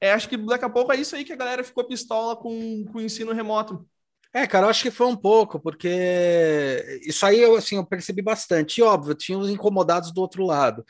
é. 0.00 0.06
é. 0.08 0.12
acho 0.12 0.28
que 0.28 0.36
daqui 0.36 0.64
a 0.64 0.70
pouco 0.70 0.92
é 0.92 0.96
isso 0.96 1.16
aí 1.16 1.24
que 1.24 1.32
a 1.32 1.36
galera 1.36 1.64
ficou 1.64 1.82
pistola 1.82 2.36
com, 2.36 2.84
com 2.92 2.98
o 2.98 3.02
ensino 3.02 3.32
remoto. 3.32 3.84
É, 4.32 4.46
cara, 4.48 4.66
eu 4.66 4.70
acho 4.70 4.82
que 4.82 4.90
foi 4.90 5.06
um 5.06 5.16
pouco, 5.16 5.60
porque 5.60 7.00
isso 7.02 7.24
aí 7.24 7.40
eu, 7.40 7.56
assim, 7.56 7.76
eu 7.76 7.86
percebi 7.86 8.20
bastante. 8.20 8.78
E 8.78 8.82
óbvio, 8.82 9.14
tinha 9.14 9.38
os 9.38 9.48
incomodados 9.48 10.12
do 10.12 10.20
outro 10.20 10.44
lado. 10.44 10.84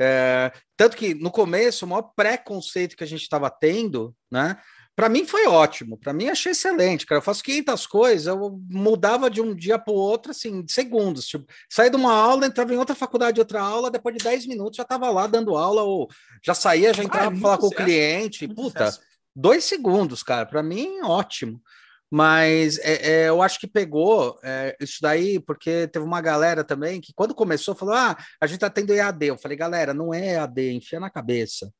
É, 0.00 0.50
tanto 0.76 0.96
que 0.96 1.12
no 1.12 1.30
começo, 1.30 1.84
o 1.84 1.88
maior 1.88 2.10
preconceito 2.16 2.96
que 2.96 3.04
a 3.04 3.06
gente 3.06 3.20
estava 3.20 3.50
tendo, 3.50 4.14
né? 4.30 4.56
Para 4.96 5.08
mim 5.08 5.24
foi 5.24 5.46
ótimo, 5.46 5.96
para 5.96 6.12
mim 6.12 6.28
achei 6.28 6.52
excelente, 6.52 7.06
cara. 7.06 7.18
Eu 7.18 7.22
faço 7.22 7.42
500 7.42 7.86
coisas, 7.86 8.26
eu 8.26 8.60
mudava 8.68 9.30
de 9.30 9.40
um 9.40 9.54
dia 9.54 9.78
para 9.78 9.92
o 9.92 9.96
outro, 9.96 10.30
assim, 10.32 10.64
segundos. 10.68 11.26
Tipo, 11.26 11.46
saí 11.70 11.88
de 11.88 11.96
uma 11.96 12.12
aula, 12.12 12.46
entrava 12.46 12.74
em 12.74 12.76
outra 12.76 12.94
faculdade, 12.94 13.40
outra 13.40 13.60
aula, 13.60 13.90
depois 13.90 14.16
de 14.16 14.24
10 14.24 14.46
minutos 14.46 14.76
já 14.76 14.82
estava 14.82 15.08
lá 15.10 15.26
dando 15.26 15.56
aula, 15.56 15.82
ou 15.82 16.08
já 16.44 16.54
saía, 16.54 16.92
já 16.92 17.04
entrava 17.04 17.28
ah, 17.28 17.30
para 17.30 17.40
falar 17.40 17.58
com 17.58 17.68
o 17.68 17.70
cliente. 17.70 18.48
Puta, 18.48 18.92
dois 19.34 19.64
segundos, 19.64 20.22
cara, 20.22 20.44
para 20.44 20.62
mim 20.62 21.00
ótimo. 21.02 21.62
Mas 22.10 22.78
é, 22.78 23.22
é, 23.22 23.28
eu 23.28 23.40
acho 23.40 23.60
que 23.60 23.68
pegou 23.68 24.36
é, 24.42 24.76
isso 24.80 24.98
daí, 25.00 25.38
porque 25.38 25.86
teve 25.86 26.04
uma 26.04 26.20
galera 26.20 26.64
também 26.64 27.00
que, 27.00 27.12
quando 27.14 27.34
começou, 27.34 27.74
falou: 27.74 27.94
ah, 27.94 28.16
a 28.40 28.46
gente 28.46 28.58
tá 28.58 28.68
tendo 28.68 28.92
EAD. 28.92 29.26
Eu 29.26 29.38
falei, 29.38 29.56
galera, 29.56 29.94
não 29.94 30.12
é 30.12 30.34
EAD, 30.34 30.72
enfia 30.72 30.98
na 30.98 31.08
cabeça. 31.08 31.72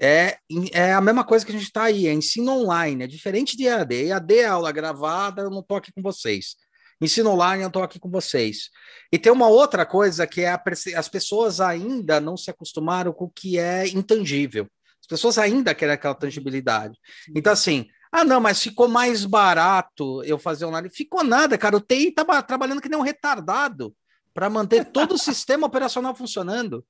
É, 0.00 0.38
é 0.72 0.94
a 0.94 1.00
mesma 1.00 1.24
coisa 1.24 1.44
que 1.44 1.52
a 1.52 1.54
gente 1.54 1.66
está 1.66 1.82
aí, 1.82 2.06
é 2.06 2.12
ensino 2.12 2.52
online, 2.52 3.04
é 3.04 3.06
diferente 3.06 3.54
de 3.54 3.66
EAD. 3.66 4.06
EAD 4.06 4.38
é 4.38 4.46
aula 4.46 4.72
gravada, 4.72 5.42
eu 5.42 5.50
não 5.50 5.60
estou 5.60 5.76
aqui 5.76 5.92
com 5.92 6.00
vocês. 6.00 6.56
Ensino 7.02 7.30
online, 7.30 7.62
eu 7.62 7.68
estou 7.68 7.82
aqui 7.82 7.98
com 7.98 8.10
vocês. 8.10 8.70
E 9.12 9.18
tem 9.18 9.30
uma 9.30 9.48
outra 9.48 9.84
coisa 9.84 10.26
que 10.26 10.40
é 10.40 10.50
a, 10.50 10.62
as 10.96 11.08
pessoas 11.08 11.60
ainda 11.60 12.18
não 12.18 12.34
se 12.34 12.50
acostumaram 12.50 13.12
com 13.12 13.26
o 13.26 13.30
que 13.30 13.58
é 13.58 13.88
intangível. 13.88 14.66
As 15.02 15.06
pessoas 15.06 15.36
ainda 15.36 15.74
querem 15.74 15.94
aquela 15.94 16.14
tangibilidade. 16.14 16.98
Então, 17.34 17.52
assim, 17.52 17.86
ah, 18.12 18.24
não, 18.24 18.40
mas 18.40 18.60
ficou 18.60 18.88
mais 18.88 19.24
barato 19.24 20.22
eu 20.24 20.38
fazer 20.38 20.64
online. 20.64 20.90
Ficou 20.90 21.22
nada, 21.22 21.56
cara. 21.56 21.76
O 21.76 21.80
TI 21.80 22.08
estava 22.08 22.42
trabalhando 22.42 22.80
que 22.80 22.88
nem 22.88 22.98
um 22.98 23.02
retardado 23.02 23.94
para 24.34 24.50
manter 24.50 24.84
todo 24.84 25.14
o 25.14 25.18
sistema 25.18 25.66
operacional 25.66 26.14
funcionando. 26.14 26.84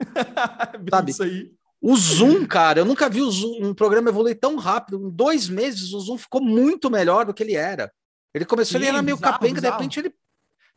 sabe? 0.90 1.10
Isso 1.10 1.22
aí. 1.22 1.50
O 1.82 1.96
Zoom, 1.96 2.46
cara, 2.46 2.80
eu 2.80 2.84
nunca 2.84 3.08
vi 3.08 3.20
Zoom, 3.20 3.64
um 3.64 3.74
programa 3.74 4.10
evoluir 4.10 4.38
tão 4.38 4.56
rápido. 4.56 4.98
Em 4.98 5.10
dois 5.10 5.48
meses, 5.48 5.92
o 5.92 6.00
Zoom 6.00 6.18
ficou 6.18 6.42
muito 6.42 6.90
melhor 6.90 7.24
do 7.24 7.34
que 7.34 7.42
ele 7.42 7.54
era. 7.54 7.90
Ele 8.34 8.44
começou, 8.44 8.78
Sim, 8.78 8.86
ele 8.86 8.94
era 8.94 9.02
meio 9.02 9.16
bizarro, 9.16 9.32
capenga, 9.32 9.54
bizarro. 9.54 9.76
de 9.76 9.82
repente 9.82 10.00
ele. 10.00 10.14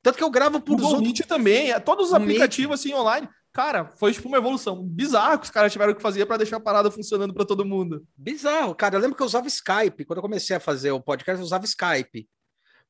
Tanto 0.02 0.18
que 0.18 0.24
eu 0.24 0.30
gravo 0.30 0.60
por 0.60 0.76
Google 0.76 0.92
Zoom. 0.92 1.02
Meet 1.02 1.22
também, 1.28 1.72
é, 1.72 1.80
todos 1.80 2.08
os 2.08 2.14
aplicativos 2.14 2.80
assim 2.80 2.94
online. 2.94 3.28
Cara, 3.54 3.86
foi 3.86 4.12
tipo 4.12 4.28
uma 4.28 4.38
evolução 4.38 4.84
bizarra 4.84 5.38
que 5.38 5.46
os 5.46 5.52
caras 5.52 5.72
tiveram 5.72 5.94
que 5.94 6.02
fazer 6.02 6.26
para 6.26 6.38
deixar 6.38 6.58
a 6.58 6.60
parada 6.60 6.90
funcionando 6.90 7.36
para 7.36 7.46
todo 7.46 7.64
mundo. 7.64 8.04
Bizarro, 8.18 8.74
cara. 8.74 8.96
Eu 8.96 9.00
lembro 9.00 9.16
que 9.16 9.22
eu 9.22 9.28
usava 9.28 9.48
Skype. 9.48 10.06
Quando 10.06 10.18
eu 10.18 10.24
comecei 10.24 10.56
a 10.56 10.60
fazer 10.60 10.92
o 10.92 11.00
podcast, 11.00 11.40
eu 11.40 11.46
usava 11.46 11.64
Skype. 11.64 12.28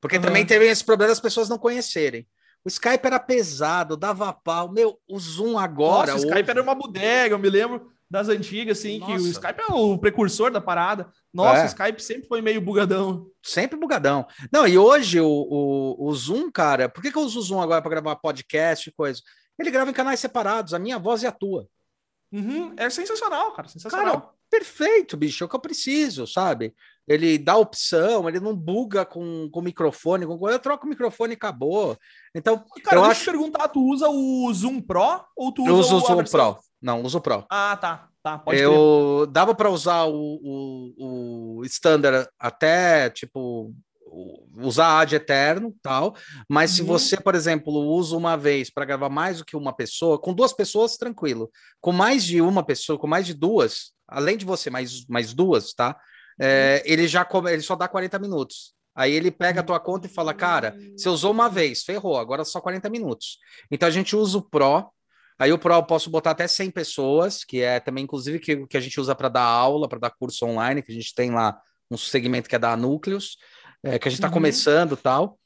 Porque 0.00 0.16
uhum. 0.16 0.22
também 0.22 0.46
teve 0.46 0.66
esse 0.66 0.82
problema 0.82 1.10
das 1.10 1.20
pessoas 1.20 1.50
não 1.50 1.58
conhecerem. 1.58 2.26
O 2.64 2.68
Skype 2.68 3.04
era 3.06 3.20
pesado, 3.20 3.94
dava 3.94 4.32
pau. 4.32 4.72
Meu, 4.72 4.98
o 5.06 5.18
Zoom 5.18 5.58
agora. 5.58 6.12
Nossa, 6.12 6.26
o 6.26 6.30
Skype 6.30 6.50
era 6.50 6.62
uma 6.62 6.74
bodega, 6.74 7.34
eu 7.34 7.38
me 7.38 7.50
lembro 7.50 7.92
das 8.10 8.28
antigas, 8.28 8.78
assim, 8.78 9.00
Nossa. 9.00 9.12
que 9.12 9.18
o 9.18 9.26
Skype 9.26 9.60
é 9.60 9.72
o 9.72 9.98
precursor 9.98 10.50
da 10.50 10.60
parada. 10.60 11.10
Nossa, 11.32 11.62
é. 11.62 11.64
o 11.64 11.66
Skype 11.66 12.02
sempre 12.02 12.28
foi 12.28 12.40
meio 12.40 12.60
bugadão. 12.60 13.26
Sempre 13.42 13.78
bugadão. 13.78 14.26
Não, 14.52 14.66
e 14.66 14.78
hoje 14.78 15.20
o, 15.20 15.26
o, 15.26 16.08
o 16.08 16.14
Zoom, 16.14 16.50
cara, 16.50 16.88
por 16.88 17.02
que, 17.02 17.10
que 17.10 17.18
eu 17.18 17.22
uso 17.22 17.38
o 17.38 17.42
Zoom 17.42 17.60
agora 17.60 17.82
para 17.82 17.90
gravar 17.90 18.16
podcast 18.16 18.88
e 18.88 18.92
coisa? 18.92 19.20
Ele 19.58 19.70
grava 19.70 19.90
em 19.90 19.94
canais 19.94 20.20
separados, 20.20 20.74
a 20.74 20.78
minha 20.78 20.98
voz 20.98 21.22
e 21.22 21.26
a 21.26 21.32
tua. 21.32 21.68
Uhum, 22.32 22.74
é 22.76 22.90
sensacional, 22.90 23.52
cara, 23.52 23.68
sensacional. 23.68 24.20
Cara, 24.20 24.32
perfeito, 24.50 25.16
bicho, 25.16 25.44
é 25.44 25.46
o 25.46 25.48
que 25.48 25.54
eu 25.54 25.60
preciso, 25.60 26.26
sabe? 26.26 26.74
Ele 27.06 27.38
dá 27.38 27.56
opção, 27.56 28.28
ele 28.28 28.40
não 28.40 28.56
buga 28.56 29.04
com, 29.04 29.48
com 29.50 29.60
microfone, 29.60 30.26
com... 30.26 30.48
eu 30.48 30.58
troco 30.58 30.86
o 30.86 30.88
microfone 30.88 31.34
e 31.34 31.36
acabou. 31.36 31.96
Então, 32.34 32.64
cara, 32.82 32.96
eu 32.96 33.02
deixa 33.02 33.20
acho... 33.20 33.30
eu 33.30 33.34
perguntar, 33.34 33.68
tu 33.68 33.80
usa 33.80 34.08
o 34.08 34.52
Zoom 34.52 34.80
Pro 34.80 35.24
ou 35.36 35.52
tu 35.52 35.66
eu 35.66 35.74
usa 35.74 35.94
uso 35.94 36.04
o 36.04 36.06
Zoom 36.06 36.24
Pro? 36.24 36.58
Não, 36.82 37.02
uso 37.02 37.18
o 37.18 37.20
Pro. 37.20 37.46
Ah, 37.50 37.76
tá. 37.76 38.08
Tá, 38.24 38.38
pode 38.38 38.58
eu 38.58 39.26
dava 39.30 39.54
para 39.54 39.68
usar 39.68 40.04
o, 40.04 40.40
o, 40.42 41.58
o 41.58 41.64
standard 41.66 42.26
até 42.38 43.10
tipo 43.10 43.70
usar 44.56 45.00
ad 45.00 45.14
eterno, 45.14 45.74
tal. 45.82 46.14
Mas 46.48 46.70
uhum. 46.70 46.76
se 46.76 46.82
você, 46.82 47.16
por 47.16 47.34
exemplo, 47.34 47.72
usa 47.72 48.16
uma 48.16 48.36
vez 48.36 48.70
para 48.70 48.84
gravar 48.84 49.08
mais 49.08 49.38
do 49.38 49.44
que 49.44 49.56
uma 49.56 49.72
pessoa, 49.72 50.18
com 50.18 50.32
duas 50.32 50.52
pessoas, 50.52 50.96
tranquilo. 50.96 51.50
Com 51.80 51.92
mais 51.92 52.24
de 52.24 52.40
uma 52.40 52.64
pessoa, 52.64 52.98
com 52.98 53.06
mais 53.06 53.26
de 53.26 53.34
duas, 53.34 53.92
além 54.06 54.36
de 54.36 54.44
você, 54.44 54.70
mais, 54.70 55.06
mais 55.06 55.32
duas, 55.32 55.72
tá? 55.72 55.96
É, 56.40 56.82
uhum. 56.84 56.92
ele 56.92 57.08
já 57.08 57.26
ele 57.50 57.62
só 57.62 57.76
dá 57.76 57.88
40 57.88 58.18
minutos. 58.18 58.74
Aí 58.94 59.12
ele 59.12 59.30
pega 59.30 59.60
a 59.60 59.64
tua 59.64 59.80
conta 59.80 60.06
e 60.06 60.10
fala, 60.10 60.32
cara, 60.32 60.76
você 60.96 61.08
usou 61.08 61.32
uma 61.32 61.48
vez, 61.48 61.82
ferrou, 61.82 62.16
agora 62.16 62.44
só 62.44 62.60
40 62.60 62.88
minutos. 62.88 63.38
Então 63.70 63.88
a 63.88 63.90
gente 63.90 64.14
usa 64.14 64.38
o 64.38 64.42
Pro. 64.42 64.88
Aí 65.36 65.52
o 65.52 65.58
Pro 65.58 65.74
eu 65.74 65.82
posso 65.82 66.08
botar 66.10 66.30
até 66.30 66.46
100 66.46 66.70
pessoas, 66.70 67.44
que 67.44 67.60
é 67.60 67.80
também, 67.80 68.04
inclusive, 68.04 68.38
que, 68.38 68.66
que 68.68 68.76
a 68.76 68.80
gente 68.80 69.00
usa 69.00 69.12
para 69.14 69.28
dar 69.28 69.42
aula, 69.42 69.88
para 69.88 69.98
dar 69.98 70.10
curso 70.10 70.46
online, 70.46 70.80
que 70.80 70.92
a 70.92 70.94
gente 70.94 71.12
tem 71.12 71.32
lá 71.32 71.60
um 71.90 71.96
segmento 71.96 72.48
que 72.48 72.54
é 72.54 72.58
da 72.58 72.76
Núcleos 72.76 73.36
é, 73.84 73.98
que 73.98 74.08
a 74.08 74.10
gente 74.10 74.18
está 74.18 74.28
uhum. 74.28 74.34
começando 74.34 74.96
tal. 74.96 75.38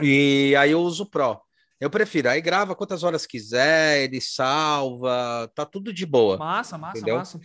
E 0.00 0.54
aí 0.56 0.70
eu 0.70 0.80
uso 0.80 1.02
o 1.02 1.06
Pro. 1.06 1.40
Eu 1.78 1.90
prefiro. 1.90 2.28
Aí 2.28 2.40
grava 2.40 2.74
quantas 2.74 3.02
horas 3.02 3.26
quiser, 3.26 4.02
ele 4.02 4.20
salva, 4.20 5.50
tá 5.54 5.64
tudo 5.64 5.92
de 5.92 6.04
boa. 6.04 6.36
Massa, 6.36 6.76
massa, 6.78 6.98
entendeu? 6.98 7.16
massa. 7.16 7.40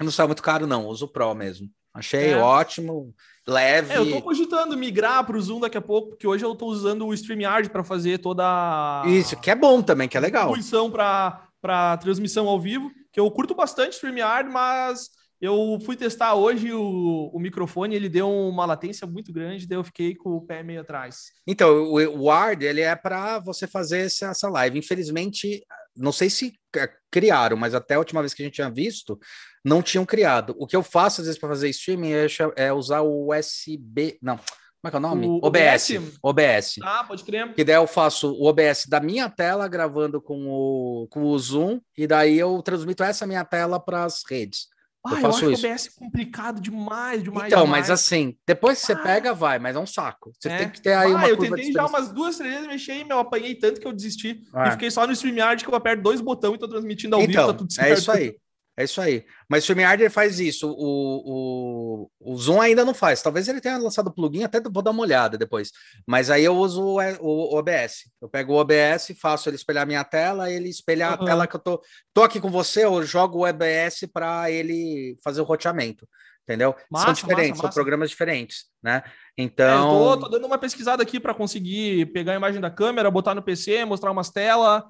Não 0.00 0.10
sai 0.10 0.26
muito 0.26 0.42
caro, 0.42 0.66
não. 0.66 0.86
Uso 0.86 1.06
o 1.06 1.08
Pro 1.08 1.34
mesmo. 1.34 1.68
Achei 1.92 2.32
é. 2.32 2.36
ótimo, 2.36 3.14
leve. 3.46 3.94
É, 3.94 3.98
eu 3.98 4.10
tô 4.10 4.20
cogitando 4.20 4.76
migrar 4.76 5.24
para 5.24 5.36
o 5.36 5.40
Zoom 5.40 5.60
daqui 5.60 5.78
a 5.78 5.82
pouco, 5.82 6.10
porque 6.10 6.26
hoje 6.26 6.44
eu 6.44 6.54
tô 6.54 6.66
usando 6.66 7.06
o 7.06 7.14
StreamYard 7.14 7.70
para 7.70 7.82
fazer 7.82 8.18
toda. 8.18 9.02
Isso, 9.06 9.36
que 9.40 9.50
é 9.50 9.54
bom 9.54 9.80
também, 9.80 10.06
que 10.06 10.16
é 10.16 10.20
legal. 10.20 10.52
Distribuição 10.52 10.90
para 10.90 11.96
transmissão 11.96 12.48
ao 12.48 12.60
vivo, 12.60 12.90
que 13.10 13.18
eu 13.18 13.30
curto 13.30 13.54
bastante 13.54 13.94
StreamYard, 13.94 14.50
mas 14.50 15.08
eu 15.40 15.78
fui 15.84 15.96
testar 15.96 16.34
hoje 16.34 16.72
o, 16.72 17.30
o 17.32 17.38
microfone, 17.38 17.94
ele 17.94 18.08
deu 18.08 18.30
uma 18.30 18.64
latência 18.64 19.06
muito 19.06 19.32
grande, 19.32 19.66
daí 19.66 19.78
eu 19.78 19.84
fiquei 19.84 20.14
com 20.14 20.30
o 20.30 20.40
pé 20.40 20.62
meio 20.62 20.80
atrás. 20.80 21.32
Então, 21.46 21.84
o, 21.84 21.98
o 21.98 22.24
Ward, 22.24 22.64
ele 22.64 22.80
é 22.80 22.96
para 22.96 23.38
você 23.40 23.66
fazer 23.66 24.06
essa, 24.06 24.26
essa 24.28 24.48
live. 24.48 24.78
Infelizmente, 24.78 25.64
não 25.96 26.12
sei 26.12 26.30
se 26.30 26.54
criaram, 27.10 27.56
mas 27.56 27.74
até 27.74 27.94
a 27.94 27.98
última 27.98 28.20
vez 28.20 28.34
que 28.34 28.42
a 28.42 28.44
gente 28.44 28.54
tinha 28.54 28.70
visto, 28.70 29.18
não 29.64 29.82
tinham 29.82 30.04
criado. 30.06 30.54
O 30.58 30.66
que 30.66 30.76
eu 30.76 30.82
faço 30.82 31.20
às 31.20 31.26
vezes 31.26 31.40
para 31.40 31.48
fazer 31.48 31.68
streaming 31.70 32.12
é, 32.12 32.26
é, 32.56 32.72
usar 32.72 33.00
o 33.00 33.32
USB, 33.32 34.18
não, 34.22 34.36
como 34.36 34.88
é 34.88 34.90
que 34.90 34.96
é 34.96 34.98
o 34.98 35.00
nome? 35.00 35.26
O 35.26 35.40
OBS. 35.42 35.90
OBS. 35.90 36.18
OBS. 36.22 36.74
Ah, 36.82 37.04
pode 37.04 37.24
crer. 37.24 37.52
Que 37.54 37.64
daí 37.64 37.76
eu 37.76 37.86
faço 37.86 38.32
o 38.32 38.46
OBS 38.46 38.86
da 38.86 39.00
minha 39.00 39.28
tela 39.28 39.66
gravando 39.66 40.20
com 40.20 40.46
o, 40.46 41.08
com 41.08 41.22
o 41.24 41.38
Zoom, 41.38 41.80
e 41.96 42.06
daí 42.06 42.38
eu 42.38 42.62
transmito 42.62 43.02
essa 43.02 43.26
minha 43.26 43.44
tela 43.44 43.80
para 43.80 44.04
as 44.04 44.22
redes. 44.28 44.68
Ah, 45.06 45.12
eu, 45.12 45.16
eu 45.16 45.22
faço 45.22 45.50
isso. 45.50 45.60
que 45.62 45.66
o 45.66 45.70
OBS 45.70 45.86
é 45.86 45.98
complicado 45.98 46.60
demais, 46.60 47.22
demais. 47.22 47.46
Então, 47.46 47.64
demais. 47.64 47.88
mas 47.88 47.90
assim, 47.90 48.36
depois 48.46 48.80
que 48.80 48.86
você 48.86 48.92
ah. 48.92 48.98
pega, 48.98 49.34
vai, 49.34 49.58
mas 49.58 49.76
é 49.76 49.78
um 49.78 49.86
saco. 49.86 50.32
Você 50.38 50.48
é. 50.48 50.58
tem 50.58 50.70
que 50.70 50.80
ter 50.80 50.94
aí 50.94 51.12
ah, 51.12 51.16
uma 51.16 51.28
eu 51.28 51.36
tentei 51.36 51.72
já 51.72 51.86
umas 51.86 52.10
duas, 52.10 52.36
três 52.36 52.52
vezes 52.52 52.68
mexer 52.68 52.94
e 52.94 53.04
meu, 53.04 53.18
apanhei 53.18 53.54
tanto 53.54 53.80
que 53.80 53.86
eu 53.86 53.92
desisti. 53.92 54.42
Ah. 54.52 54.68
E 54.68 54.70
fiquei 54.72 54.90
só 54.90 55.06
no 55.06 55.12
StreamYard 55.12 55.64
que 55.64 55.70
eu 55.70 55.74
aperto 55.74 56.02
dois 56.02 56.20
botões 56.20 56.54
e 56.54 56.58
tô 56.58 56.68
transmitindo 56.68 57.16
ao 57.16 57.22
então, 57.22 57.42
vivo, 57.42 57.52
tá 57.52 57.58
tudo 57.58 57.72
certo. 57.72 57.90
É 57.90 57.94
isso 57.94 58.12
aí. 58.12 58.36
É 58.78 58.84
isso 58.84 59.00
aí. 59.00 59.24
Mas 59.48 59.60
o 59.60 59.64
StreamYard 59.64 60.10
faz 60.10 60.38
isso. 60.38 60.70
O, 60.70 62.10
o, 62.20 62.32
o 62.32 62.36
Zoom 62.36 62.60
ainda 62.60 62.84
não 62.84 62.92
faz. 62.92 63.22
Talvez 63.22 63.48
ele 63.48 63.60
tenha 63.60 63.78
lançado 63.78 64.08
o 64.08 64.12
plugin, 64.12 64.44
até 64.44 64.60
vou 64.60 64.82
dar 64.82 64.90
uma 64.90 65.02
olhada 65.02 65.38
depois. 65.38 65.72
Mas 66.06 66.30
aí 66.30 66.44
eu 66.44 66.54
uso 66.54 66.82
o, 66.82 67.00
o, 67.00 67.54
o 67.54 67.58
OBS. 67.58 68.10
Eu 68.20 68.28
pego 68.28 68.52
o 68.52 68.56
OBS, 68.56 69.12
faço 69.18 69.48
ele 69.48 69.56
espelhar 69.56 69.86
minha 69.86 70.04
tela, 70.04 70.50
ele 70.50 70.68
espelhar 70.68 71.16
uhum. 71.16 71.22
a 71.22 71.26
tela 71.26 71.46
que 71.46 71.56
eu 71.56 71.60
tô. 71.60 71.82
Tô 72.12 72.22
aqui 72.22 72.38
com 72.38 72.50
você, 72.50 72.84
eu 72.84 73.02
jogo 73.02 73.38
o 73.38 73.48
OBS 73.48 74.06
para 74.12 74.50
ele 74.50 75.16
fazer 75.24 75.40
o 75.40 75.44
roteamento. 75.44 76.06
Entendeu? 76.42 76.76
Massa, 76.90 77.06
são 77.06 77.14
diferentes, 77.14 77.60
massa, 77.60 77.62
são 77.62 77.70
programas 77.70 78.10
diferentes, 78.10 78.66
né? 78.82 79.02
Então. 79.38 79.66
É, 79.66 80.12
eu 80.12 80.16
tô, 80.16 80.20
tô 80.20 80.28
dando 80.28 80.46
uma 80.46 80.58
pesquisada 80.58 81.02
aqui 81.02 81.18
para 81.18 81.34
conseguir 81.34 82.06
pegar 82.12 82.34
a 82.34 82.36
imagem 82.36 82.60
da 82.60 82.70
câmera, 82.70 83.10
botar 83.10 83.34
no 83.34 83.42
PC, 83.42 83.84
mostrar 83.84 84.12
umas 84.12 84.30
telas. 84.30 84.84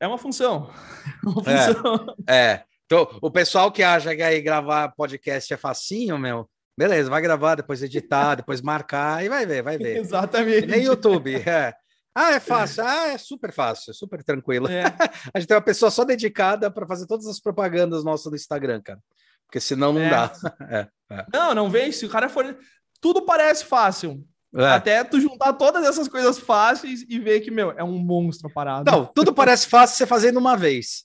É 0.00 0.06
uma 0.06 0.18
função. 0.18 0.70
É 1.22 1.28
uma 1.28 1.42
função. 1.42 2.16
é. 2.26 2.34
é. 2.34 2.64
Então, 2.86 3.18
o 3.20 3.30
pessoal 3.30 3.70
que 3.70 3.82
acha 3.82 4.14
que 4.14 4.22
aí 4.22 4.40
gravar 4.40 4.92
podcast 4.96 5.52
é 5.52 5.56
facinho, 5.56 6.16
meu, 6.16 6.48
beleza, 6.78 7.10
vai 7.10 7.20
gravar, 7.20 7.56
depois 7.56 7.82
editar, 7.82 8.36
depois 8.36 8.62
marcar 8.62 9.24
e 9.24 9.28
vai 9.28 9.44
ver, 9.44 9.62
vai 9.62 9.76
ver. 9.76 9.98
Exatamente. 9.98 10.66
Nem 10.66 10.84
YouTube, 10.84 11.34
é. 11.34 11.74
Ah, 12.14 12.32
é 12.32 12.40
fácil. 12.40 12.82
Ah, 12.86 13.08
é 13.08 13.18
super 13.18 13.52
fácil, 13.52 13.92
super 13.92 14.22
tranquilo. 14.22 14.68
É. 14.68 14.84
a 15.34 15.38
gente 15.38 15.48
tem 15.48 15.56
uma 15.56 15.62
pessoa 15.62 15.90
só 15.90 16.02
dedicada 16.02 16.70
para 16.70 16.86
fazer 16.86 17.06
todas 17.06 17.26
as 17.26 17.38
propagandas 17.38 18.04
nossas 18.04 18.30
do 18.30 18.36
Instagram, 18.36 18.80
cara. 18.80 19.00
Porque 19.46 19.60
senão 19.60 19.92
não 19.92 20.00
é. 20.00 20.10
dá. 20.10 20.32
É, 20.70 20.88
é. 21.10 21.26
Não, 21.32 21.54
não 21.54 21.70
vem. 21.70 21.92
Se 21.92 22.06
o 22.06 22.08
cara 22.08 22.28
for. 22.28 22.56
Tudo 23.00 23.22
parece 23.26 23.64
fácil. 23.64 24.24
É. 24.56 24.68
Até 24.68 25.04
tu 25.04 25.20
juntar 25.20 25.52
todas 25.52 25.84
essas 25.84 26.08
coisas 26.08 26.38
fáceis 26.38 27.04
e 27.08 27.18
ver 27.18 27.40
que, 27.40 27.50
meu, 27.50 27.72
é 27.72 27.84
um 27.84 27.98
monstro 27.98 28.48
parado. 28.48 28.90
Não, 28.90 29.04
tudo 29.04 29.34
parece 29.34 29.66
fácil 29.66 29.96
você 29.96 30.06
fazendo 30.06 30.38
uma 30.38 30.56
vez. 30.56 31.04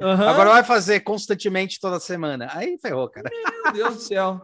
Uhum. 0.00 0.28
Agora 0.28 0.50
vai 0.50 0.62
fazer 0.62 1.00
constantemente 1.00 1.80
toda 1.80 1.98
semana. 1.98 2.48
Aí 2.52 2.78
ferrou, 2.78 3.08
cara. 3.08 3.30
Meu 3.64 3.72
Deus 3.72 3.94
do 3.94 4.00
céu. 4.00 4.40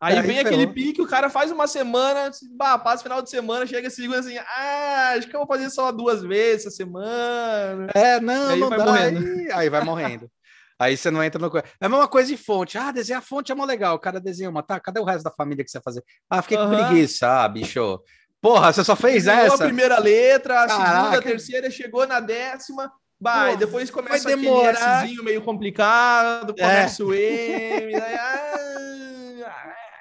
Aí, 0.00 0.16
Aí 0.16 0.22
vem 0.22 0.36
ferrou. 0.36 0.52
aquele 0.52 0.66
pique, 0.68 1.02
o 1.02 1.08
cara 1.08 1.28
faz 1.28 1.50
uma 1.50 1.66
semana, 1.66 2.30
bah, 2.56 2.78
passa 2.78 3.02
final 3.02 3.20
de 3.20 3.30
semana, 3.30 3.66
chega 3.66 3.90
se 3.90 4.00
liga 4.00 4.18
assim, 4.18 4.36
ah, 4.38 5.14
acho 5.16 5.28
que 5.28 5.34
eu 5.34 5.40
vou 5.40 5.46
fazer 5.46 5.70
só 5.70 5.90
duas 5.90 6.22
vezes 6.22 6.66
essa 6.66 6.76
semana. 6.76 7.88
É, 7.94 8.20
não, 8.20 8.48
aí 8.48 8.60
não 8.60 8.68
vai 8.68 8.78
dá. 8.78 8.84
Morrendo. 8.84 9.18
Aí, 9.18 9.52
aí 9.52 9.68
vai 9.68 9.84
morrendo. 9.84 10.30
Aí 10.78 10.96
você 10.96 11.10
não 11.10 11.22
entra 11.22 11.40
no. 11.40 11.58
É 11.58 11.86
a 11.86 11.88
mesma 11.88 12.06
coisa 12.06 12.28
de 12.28 12.36
fonte. 12.36 12.78
Ah, 12.78 12.92
desenhar 12.92 13.20
fonte 13.20 13.50
é 13.50 13.54
mó 13.54 13.64
legal. 13.64 13.96
O 13.96 13.98
cara 13.98 14.20
desenha 14.20 14.48
uma, 14.48 14.62
tá? 14.62 14.78
Cadê 14.78 15.00
o 15.00 15.04
resto 15.04 15.24
da 15.24 15.30
família 15.30 15.64
que 15.64 15.70
você 15.70 15.78
vai 15.78 15.84
fazer? 15.84 16.04
Ah, 16.30 16.40
fiquei 16.40 16.56
uhum. 16.56 16.70
com 16.70 16.76
preguiça. 16.76 17.26
Ah, 17.26 17.48
bicho. 17.48 18.00
Porra, 18.40 18.72
você 18.72 18.84
só 18.84 18.94
fez 18.94 19.26
essa? 19.26 19.54
a 19.56 19.58
primeira 19.66 19.98
letra, 19.98 20.62
a 20.62 20.66
Caraca. 20.68 21.00
segunda, 21.00 21.18
a 21.18 21.22
terceira, 21.22 21.70
chegou 21.70 22.06
na 22.06 22.20
décima. 22.20 22.90
Vai, 23.20 23.56
depois 23.56 23.90
começa 23.90 24.28
aquele 24.28 24.42
demorar. 24.42 25.04
Szinho 25.04 25.24
meio 25.24 25.42
complicado, 25.42 26.54
começa 26.54 27.02
é. 27.02 27.04
o 27.04 27.12
M, 27.12 27.92
daí, 27.92 28.14
ah, 28.14 28.58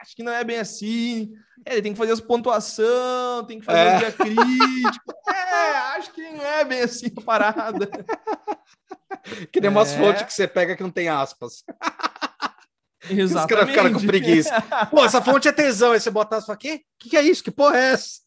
acho 0.02 0.16
que 0.16 0.24
não 0.24 0.32
é 0.32 0.44
bem 0.44 0.60
assim. 0.60 1.32
É, 1.66 1.74
ele 1.74 1.82
tem 1.82 1.92
que 1.94 1.98
fazer 1.98 2.12
as 2.12 2.22
pontuação, 2.22 3.46
tem 3.46 3.60
que 3.60 3.66
fazer 3.66 3.80
é. 3.80 3.96
o 3.96 4.00
dia 4.00 4.12
crítico. 4.12 5.14
É, 5.28 5.98
acho 5.98 6.14
que 6.14 6.22
não 6.22 6.46
é 6.46 6.64
bem 6.64 6.82
assim 6.82 7.08
a 7.16 7.22
parada. 7.22 7.90
Que 9.52 9.60
nem 9.60 9.70
umas 9.70 9.92
é. 9.92 9.98
fontes 9.98 10.24
que 10.24 10.34
você 10.34 10.48
pega 10.48 10.76
que 10.76 10.84
não 10.84 10.90
tem 10.90 11.10
aspas. 11.10 11.64
Exatamente. 13.10 13.36
Os 13.36 13.46
caras 13.46 13.70
ficaram 13.70 13.94
com 13.94 14.06
preguiça. 14.06 14.62
Pô, 14.90 15.04
essa 15.04 15.22
fonte 15.22 15.48
é 15.48 15.52
tesão. 15.52 15.92
Aí 15.92 16.00
você 16.00 16.10
bota 16.10 16.38
aspas, 16.38 16.58
quê? 16.58 16.76
O 16.76 16.80
que, 17.00 17.10
que 17.10 17.18
é 17.18 17.22
isso? 17.22 17.44
Que 17.44 17.52
porra 17.52 17.78
é 17.78 17.92
essa? 17.92 18.22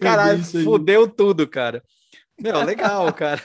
Caralho, 0.00 0.44
fudeu 0.44 1.08
tudo, 1.08 1.46
cara. 1.46 1.82
Meu, 2.40 2.62
legal, 2.64 3.12
cara. 3.12 3.42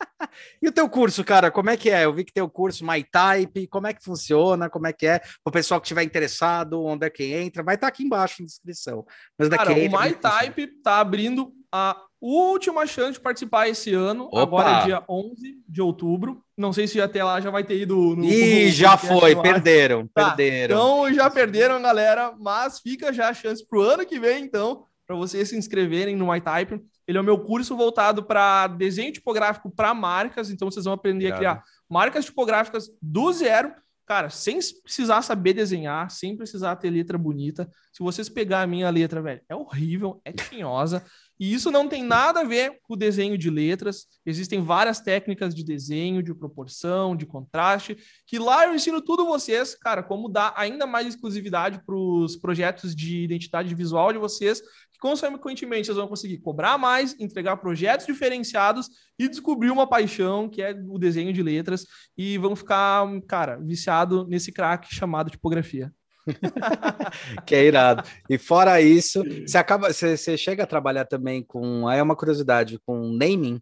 E 0.60 0.68
o 0.68 0.72
teu 0.72 0.88
curso, 0.88 1.24
cara, 1.24 1.50
como 1.50 1.70
é 1.70 1.76
que 1.76 1.90
é? 1.90 2.04
Eu 2.04 2.12
vi 2.12 2.24
que 2.24 2.32
tem 2.32 2.42
o 2.42 2.50
curso 2.50 2.84
MyType, 2.84 3.66
como 3.68 3.86
é 3.86 3.94
que 3.94 4.04
funciona, 4.04 4.68
como 4.68 4.86
é 4.86 4.92
que 4.92 5.06
é? 5.06 5.20
O 5.44 5.50
pessoal 5.50 5.80
que 5.80 5.86
estiver 5.86 6.02
interessado, 6.02 6.84
onde 6.84 7.06
é 7.06 7.10
que 7.10 7.32
entra, 7.32 7.62
vai 7.62 7.76
estar 7.76 7.86
tá 7.86 7.88
aqui 7.88 8.04
embaixo 8.04 8.42
na 8.42 8.46
descrição. 8.46 9.06
Mas 9.38 9.48
cara, 9.48 9.72
o 9.72 9.74
MyType 9.74 10.66
tá 10.82 11.00
abrindo 11.00 11.52
a 11.72 11.96
Última 12.20 12.84
chance 12.84 13.12
de 13.12 13.20
participar 13.20 13.68
esse 13.68 13.94
ano, 13.94 14.24
Opa. 14.24 14.42
agora 14.42 14.70
é 14.70 14.84
dia 14.86 15.04
11 15.08 15.62
de 15.68 15.80
outubro. 15.80 16.42
Não 16.56 16.72
sei 16.72 16.88
se 16.88 17.00
até 17.00 17.22
lá 17.22 17.40
já 17.40 17.48
vai 17.48 17.62
ter 17.62 17.80
ido 17.80 18.16
no. 18.16 18.24
Ih, 18.24 18.66
no 18.66 18.70
já 18.72 18.96
foi, 18.96 19.36
perderam, 19.36 20.08
Tá, 20.08 20.32
perderam. 20.32 20.74
Então 20.74 21.14
já 21.14 21.30
perderam, 21.30 21.80
galera, 21.80 22.34
mas 22.36 22.80
fica 22.80 23.12
já 23.12 23.28
a 23.28 23.34
chance 23.34 23.64
pro 23.64 23.82
ano 23.82 24.04
que 24.04 24.18
vem, 24.18 24.42
então, 24.42 24.84
para 25.08 25.16
vocês 25.16 25.48
se 25.48 25.56
inscreverem 25.56 26.14
no 26.14 26.30
MyType. 26.30 26.84
Ele 27.06 27.16
é 27.16 27.20
o 27.20 27.24
meu 27.24 27.38
curso 27.38 27.74
voltado 27.74 28.22
para 28.22 28.66
desenho 28.66 29.10
tipográfico 29.10 29.70
para 29.70 29.94
marcas, 29.94 30.50
então 30.50 30.70
vocês 30.70 30.84
vão 30.84 30.92
aprender 30.92 31.28
Irado. 31.28 31.34
a 31.34 31.38
criar 31.38 31.64
marcas 31.88 32.26
tipográficas 32.26 32.90
do 33.00 33.32
zero, 33.32 33.72
cara, 34.04 34.28
sem 34.28 34.58
precisar 34.82 35.22
saber 35.22 35.54
desenhar, 35.54 36.10
sem 36.10 36.36
precisar 36.36 36.76
ter 36.76 36.90
letra 36.90 37.16
bonita. 37.16 37.70
Se 37.90 38.02
vocês 38.02 38.28
pegar 38.28 38.60
a 38.60 38.66
minha 38.66 38.90
letra, 38.90 39.22
velho, 39.22 39.40
é 39.48 39.56
horrível, 39.56 40.20
é 40.26 40.32
tinhosa. 40.32 41.02
E 41.38 41.54
isso 41.54 41.70
não 41.70 41.88
tem 41.88 42.02
nada 42.02 42.40
a 42.40 42.44
ver 42.44 42.78
com 42.82 42.94
o 42.94 42.96
desenho 42.96 43.38
de 43.38 43.48
letras. 43.48 44.06
Existem 44.26 44.60
várias 44.60 45.00
técnicas 45.00 45.54
de 45.54 45.64
desenho, 45.64 46.22
de 46.22 46.34
proporção, 46.34 47.14
de 47.14 47.24
contraste, 47.24 47.96
que 48.26 48.38
lá 48.38 48.64
eu 48.64 48.74
ensino 48.74 49.00
tudo 49.00 49.26
vocês, 49.26 49.74
cara, 49.74 50.02
como 50.02 50.28
dar 50.28 50.52
ainda 50.56 50.86
mais 50.86 51.06
exclusividade 51.06 51.80
para 51.84 51.94
os 51.94 52.36
projetos 52.36 52.94
de 52.94 53.22
identidade 53.22 53.72
visual 53.74 54.12
de 54.12 54.18
vocês, 54.18 54.60
consequentemente 55.00 55.86
vocês 55.86 55.96
vão 55.96 56.08
conseguir 56.08 56.38
cobrar 56.38 56.78
mais, 56.78 57.14
entregar 57.18 57.56
projetos 57.56 58.06
diferenciados 58.06 58.88
e 59.18 59.28
descobrir 59.28 59.70
uma 59.70 59.88
paixão 59.88 60.48
que 60.48 60.62
é 60.62 60.72
o 60.88 60.98
desenho 60.98 61.32
de 61.32 61.42
letras 61.42 61.86
e 62.16 62.38
vão 62.38 62.54
ficar, 62.54 63.06
cara, 63.26 63.56
viciado 63.56 64.26
nesse 64.28 64.52
craque 64.52 64.94
chamado 64.94 65.30
tipografia. 65.30 65.92
Que 67.46 67.54
é 67.54 67.64
irado. 67.64 68.02
E 68.28 68.36
fora 68.36 68.80
isso, 68.80 69.22
você 69.46 69.56
acaba, 69.56 69.92
você, 69.92 70.16
você 70.16 70.36
chega 70.36 70.64
a 70.64 70.66
trabalhar 70.66 71.06
também 71.06 71.42
com, 71.42 71.88
aí 71.88 71.98
é 71.98 72.02
uma 72.02 72.16
curiosidade, 72.16 72.78
com 72.84 73.12
naming 73.12 73.60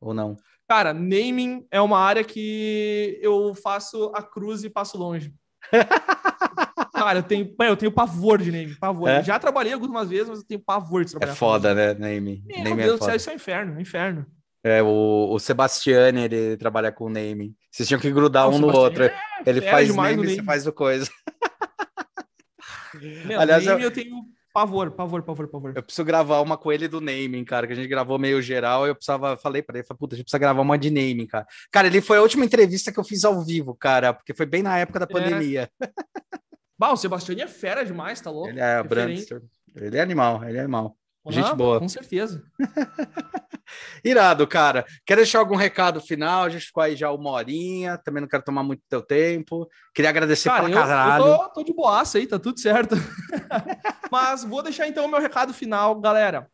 ou 0.00 0.14
não? 0.14 0.36
Cara, 0.68 0.92
naming 0.92 1.66
é 1.70 1.80
uma 1.80 1.98
área 1.98 2.24
que 2.24 3.18
eu 3.22 3.54
faço 3.54 4.10
a 4.14 4.22
cruz 4.22 4.64
e 4.64 4.70
passo 4.70 4.98
longe. 4.98 5.34
Cara, 7.06 7.20
eu 7.20 7.22
tenho, 7.22 7.54
eu 7.60 7.76
tenho 7.76 7.92
pavor 7.92 8.42
de 8.42 8.50
naming, 8.50 8.74
pavor. 8.74 9.08
É? 9.08 9.22
Já 9.22 9.38
trabalhei 9.38 9.72
algumas 9.72 10.08
vezes, 10.08 10.28
mas 10.28 10.38
eu 10.40 10.44
tenho 10.44 10.58
pavor 10.60 11.04
de 11.04 11.10
É 11.10 11.12
trabalhar. 11.12 11.32
com 11.32 11.38
foda, 11.38 11.72
né, 11.72 11.94
naming? 11.94 12.42
Meu 12.44 12.76
Deus 12.76 12.94
é 12.94 12.98
do 12.98 13.04
céu, 13.04 13.14
isso 13.14 13.30
é 13.30 13.32
um 13.32 13.36
inferno, 13.36 13.76
um 13.76 13.80
inferno. 13.80 14.26
É, 14.64 14.82
o, 14.82 15.28
o 15.30 15.38
Sebastiani, 15.38 16.22
ele 16.22 16.56
trabalha 16.56 16.90
com 16.90 17.08
naming. 17.08 17.54
Vocês 17.70 17.86
tinham 17.86 18.00
que 18.00 18.10
grudar 18.10 18.50
Não, 18.50 18.56
um 18.56 18.58
no 18.58 18.76
outro. 18.76 19.04
é 19.04 19.14
Ele 19.46 19.60
faz 19.60 19.88
no 19.88 19.94
naming, 20.02 20.34
você 20.34 20.42
faz 20.42 20.66
o 20.66 20.72
coisa. 20.72 21.08
Meu, 23.24 23.38
Aliás, 23.40 23.64
naming 23.64 23.82
eu- 23.82 23.88
eu... 23.90 23.94
tenho 23.94 24.24
pavor, 24.52 24.90
pavor, 24.90 25.22
pavor, 25.22 25.46
pavor. 25.48 25.72
Eu 25.76 25.82
preciso 25.84 26.04
gravar 26.04 26.40
uma 26.40 26.56
com 26.56 26.72
ele 26.72 26.88
do 26.88 27.00
naming, 27.00 27.44
cara, 27.44 27.66
que 27.68 27.72
a 27.74 27.76
gente 27.76 27.86
gravou 27.88 28.18
meio 28.18 28.42
geral. 28.42 28.84
Eu 28.86 28.94
precisava, 28.96 29.36
falei 29.36 29.62
pra 29.62 29.78
ele, 29.78 29.86
falei, 29.86 29.98
puta, 29.98 30.14
a 30.14 30.16
gente 30.16 30.24
precisa 30.24 30.38
gravar 30.40 30.62
uma 30.62 30.76
de 30.76 30.90
naming, 30.90 31.26
cara. 31.26 31.46
Cara, 31.70 31.86
ele 31.86 32.00
foi 32.00 32.16
a 32.18 32.22
última 32.22 32.44
entrevista 32.44 32.90
que 32.90 32.98
eu 32.98 33.04
fiz 33.04 33.24
ao 33.24 33.44
vivo, 33.44 33.74
cara, 33.74 34.12
porque 34.14 34.34
foi 34.34 34.46
bem 34.46 34.62
na 34.62 34.76
época 34.78 34.98
da 34.98 35.06
pandemia. 35.06 35.70
Bah, 36.78 36.92
o 36.92 36.96
Sebastião 36.96 37.38
é 37.40 37.46
fera 37.46 37.84
demais, 37.84 38.20
tá 38.20 38.30
louco? 38.30 38.48
Ele 38.48 38.60
é. 38.60 38.82
Brandster. 38.82 39.42
Ele 39.74 39.96
é 39.96 40.00
animal, 40.00 40.44
ele 40.44 40.58
é 40.58 40.60
animal. 40.60 40.96
Gente 41.28 41.46
Aham, 41.46 41.56
boa. 41.56 41.78
Com 41.80 41.88
certeza. 41.88 42.42
Irado, 44.04 44.46
cara. 44.46 44.86
Quer 45.04 45.16
deixar 45.16 45.40
algum 45.40 45.56
recado 45.56 46.00
final? 46.00 46.44
A 46.44 46.48
gente 46.48 46.66
ficou 46.66 46.82
aí 46.82 46.94
já 46.94 47.10
uma 47.10 47.30
horinha, 47.30 47.98
também 47.98 48.20
não 48.20 48.28
quero 48.28 48.44
tomar 48.44 48.62
muito 48.62 48.82
teu 48.88 49.02
tempo. 49.02 49.68
Queria 49.92 50.10
agradecer 50.10 50.48
Cara, 50.48 50.62
pra 50.62 50.70
eu, 50.70 50.74
caralho. 50.76 51.24
eu 51.24 51.38
tô, 51.38 51.48
tô 51.48 51.62
de 51.64 51.74
boaça 51.74 52.18
aí, 52.18 52.26
tá 52.26 52.38
tudo 52.38 52.60
certo. 52.60 52.94
Mas 54.10 54.44
vou 54.44 54.62
deixar 54.62 54.86
então 54.86 55.04
o 55.04 55.08
meu 55.08 55.20
recado 55.20 55.52
final, 55.52 56.00
galera. 56.00 56.48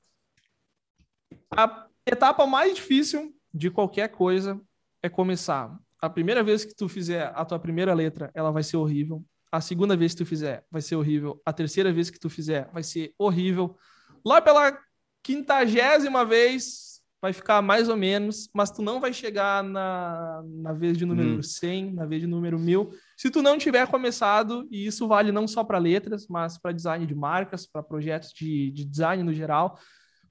A 1.55 1.87
etapa 2.07 2.47
mais 2.47 2.75
difícil 2.75 3.35
de 3.53 3.71
qualquer 3.71 4.09
coisa 4.09 4.59
é 5.03 5.09
começar. 5.09 5.77
A 6.01 6.09
primeira 6.09 6.43
vez 6.43 6.65
que 6.65 6.75
tu 6.75 6.89
fizer 6.89 7.31
a 7.35 7.45
tua 7.45 7.59
primeira 7.59 7.93
letra, 7.93 8.31
ela 8.35 8.51
vai 8.51 8.63
ser 8.63 8.79
horrível. 8.79 9.23
A 9.53 9.61
segunda 9.61 9.95
vez 9.95 10.13
que 10.13 10.19
tu 10.19 10.27
fizer, 10.27 10.65
vai 10.71 10.81
ser 10.81 10.97
horrível. 10.97 11.41
A 11.45 11.53
terceira 11.53 11.93
vez 11.93 12.09
que 12.09 12.19
tu 12.19 12.31
fizer, 12.31 12.71
vai 12.73 12.83
ser 12.83 13.15
horrível. 13.19 13.77
Lá 14.25 14.41
pela 14.41 14.79
quintagésima 15.23 16.25
vez, 16.25 16.93
vai 17.23 17.33
ficar 17.33 17.63
mais 17.63 17.89
ou 17.89 17.97
menos, 17.97 18.51
mas 18.53 18.73
tu 18.73 18.83
não 18.83 19.01
vai 19.01 19.13
chegar 19.13 19.63
na, 19.63 20.43
na 20.45 20.73
vez 20.73 20.99
de 20.99 21.07
número 21.07 21.39
Hum. 21.39 21.43
100, 21.43 21.93
na 21.95 22.05
vez 22.05 22.21
de 22.21 22.27
número 22.27 22.59
1000, 22.59 22.91
se 23.17 23.31
tu 23.31 23.41
não 23.41 23.57
tiver 23.57 23.87
começado, 23.87 24.67
e 24.71 24.87
isso 24.87 25.07
vale 25.07 25.31
não 25.31 25.47
só 25.47 25.63
para 25.63 25.79
letras, 25.79 26.27
mas 26.29 26.59
para 26.59 26.73
design 26.73 27.07
de 27.07 27.15
marcas, 27.15 27.65
para 27.65 27.83
projetos 27.83 28.33
de, 28.33 28.73
de 28.73 28.85
design 28.85 29.23
no 29.23 29.33
geral, 29.33 29.79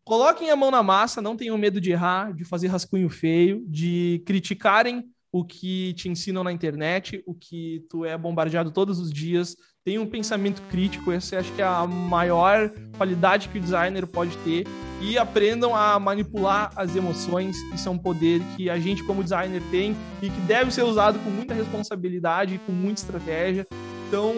coloquem 0.04 0.50
a 0.50 0.56
mão 0.56 0.70
na 0.70 0.84
massa, 0.84 1.22
não 1.22 1.38
tenham 1.38 1.58
medo 1.58 1.80
de 1.80 1.92
errar, 1.92 2.34
de 2.34 2.44
fazer 2.44 2.68
rascunho 2.68 3.10
feio, 3.10 3.64
de 3.68 4.22
criticarem 4.26 5.11
o 5.32 5.46
que 5.46 5.94
te 5.94 6.10
ensinam 6.10 6.44
na 6.44 6.52
internet, 6.52 7.24
o 7.26 7.34
que 7.34 7.86
tu 7.90 8.04
é 8.04 8.18
bombardeado 8.18 8.70
todos 8.72 9.00
os 9.00 9.12
dias. 9.12 9.56
Tenha 9.84 10.02
um 10.02 10.06
pensamento 10.06 10.62
crítico, 10.64 11.12
essa 11.12 11.40
acho 11.40 11.52
que 11.54 11.62
é 11.62 11.66
a 11.66 11.88
maior 11.88 12.70
qualidade 12.98 13.48
que 13.48 13.58
o 13.58 13.62
designer 13.62 14.06
pode 14.06 14.36
ter. 14.40 14.68
E 15.02 15.18
aprendam 15.18 15.76
a 15.76 15.98
manipular 15.98 16.72
as 16.76 16.96
emoções. 16.96 17.58
Isso 17.74 17.88
é 17.88 17.92
um 17.92 17.98
poder 17.98 18.42
que 18.56 18.70
a 18.70 18.78
gente, 18.78 19.04
como 19.04 19.24
designer, 19.24 19.62
tem 19.72 19.96
e 20.22 20.30
que 20.30 20.42
deve 20.42 20.72
ser 20.72 20.84
usado 20.84 21.18
com 21.20 21.30
muita 21.32 21.54
responsabilidade 21.54 22.56
e 22.56 22.60
com 22.60 22.72
muita 22.72 23.02
estratégia. 23.02 23.66
Então, 24.08 24.36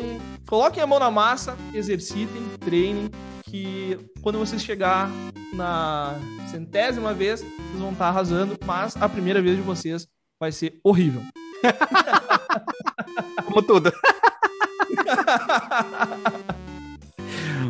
coloquem 0.48 0.82
a 0.82 0.88
mão 0.88 1.00
na 1.00 1.12
massa, 1.12 1.58
exercitem, 1.74 2.42
treinem, 2.60 3.10
que 3.44 3.98
quando 4.22 4.38
vocês 4.38 4.64
chegar 4.64 5.10
na 5.54 6.18
centésima 6.50 7.14
vez, 7.14 7.42
vocês 7.42 7.80
vão 7.80 7.92
estar 7.92 8.08
arrasando, 8.08 8.58
mas 8.64 8.96
a 8.96 9.10
primeira 9.10 9.42
vez 9.42 9.58
de 9.58 9.64
vocês 9.64 10.08
vai 10.44 10.52
ser 10.52 10.76
horrível. 10.84 11.24
Como 13.48 13.64
tudo. 13.64 13.90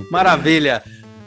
Maravilha. 0.09 0.81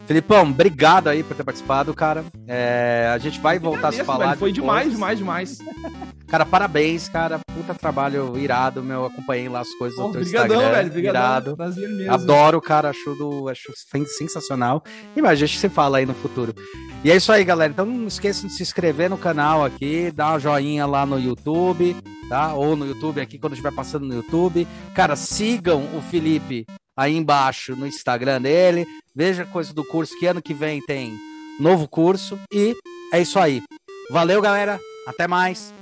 Felipão, 0.07 0.43
obrigado 0.43 1.09
aí 1.09 1.21
por 1.21 1.35
ter 1.35 1.43
participado, 1.43 1.93
cara. 1.93 2.23
É, 2.47 3.11
a 3.13 3.17
gente 3.17 3.41
vai 3.41 3.59
voltar 3.59 3.89
a 3.89 3.91
se 3.91 3.99
Agradeço, 3.99 4.05
falar. 4.05 4.25
velho, 4.27 4.39
Foi 4.39 4.53
depois. 4.53 4.83
demais, 4.89 4.91
demais, 4.91 5.17
demais. 5.19 5.59
Cara, 6.27 6.45
parabéns, 6.45 7.07
cara. 7.07 7.39
Puta 7.53 7.73
trabalho 7.73 8.37
irado, 8.37 8.83
meu. 8.83 9.05
Acompanhei 9.05 9.47
lá 9.47 9.61
as 9.61 9.73
coisas 9.75 9.97
do 9.97 10.11
teu 10.11 10.21
Obrigadão, 10.21 10.55
Instagram. 10.57 10.71
velho. 10.75 10.89
Obrigadão. 10.89 11.21
Irado. 11.21 11.55
Prazer 11.55 11.89
mesmo. 11.89 12.11
Adoro, 12.13 12.61
cara. 12.61 12.89
Acho, 12.89 13.15
do, 13.15 13.47
acho 13.47 13.71
sensacional. 14.07 14.83
E 15.15 15.21
mais, 15.21 15.41
a 15.41 15.45
gente 15.45 15.57
se 15.57 15.69
fala 15.69 15.99
aí 15.99 16.05
no 16.05 16.13
futuro. 16.13 16.53
E 17.01 17.09
é 17.09 17.15
isso 17.15 17.31
aí, 17.31 17.45
galera. 17.45 17.71
Então 17.71 17.85
não 17.85 18.07
esqueçam 18.07 18.47
de 18.49 18.55
se 18.55 18.61
inscrever 18.61 19.09
no 19.09 19.17
canal 19.17 19.63
aqui, 19.63 20.11
dar 20.11 20.31
uma 20.31 20.39
joinha 20.39 20.85
lá 20.85 21.05
no 21.05 21.17
YouTube, 21.17 21.95
tá? 22.27 22.53
Ou 22.53 22.75
no 22.75 22.85
YouTube 22.85 23.21
aqui 23.21 23.39
quando 23.39 23.53
estiver 23.53 23.71
passando 23.73 24.05
no 24.05 24.15
YouTube. 24.15 24.67
Cara, 24.93 25.15
sigam 25.15 25.81
o 25.97 26.01
Felipe 26.01 26.65
aí 26.97 27.15
embaixo 27.15 27.73
no 27.73 27.87
Instagram 27.87 28.41
dele. 28.41 28.85
Veja 29.17 29.45
coisa 29.45 29.73
do 29.73 29.83
curso, 29.83 30.13
que 30.19 30.27
ano 30.27 30.43
que 30.43 30.53
vem 30.53 30.79
tem 30.79 31.17
novo 31.59 31.87
curso. 31.87 32.39
E 32.53 32.75
é 33.11 33.19
isso 33.19 33.39
aí. 33.39 33.63
Valeu, 34.11 34.39
galera. 34.39 34.79
Até 35.07 35.27
mais. 35.27 35.73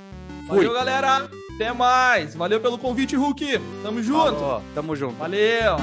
Fui. 0.47 0.59
Valeu, 0.59 0.73
galera. 0.73 1.29
Até 1.53 1.73
mais. 1.73 2.33
Valeu 2.33 2.61
pelo 2.61 2.77
convite, 2.77 3.17
Hulk. 3.17 3.59
Tamo 3.83 4.01
junto. 4.01 4.39
Falou. 4.39 4.61
Tamo 4.73 4.95
junto. 4.95 5.17
Valeu. 5.17 5.75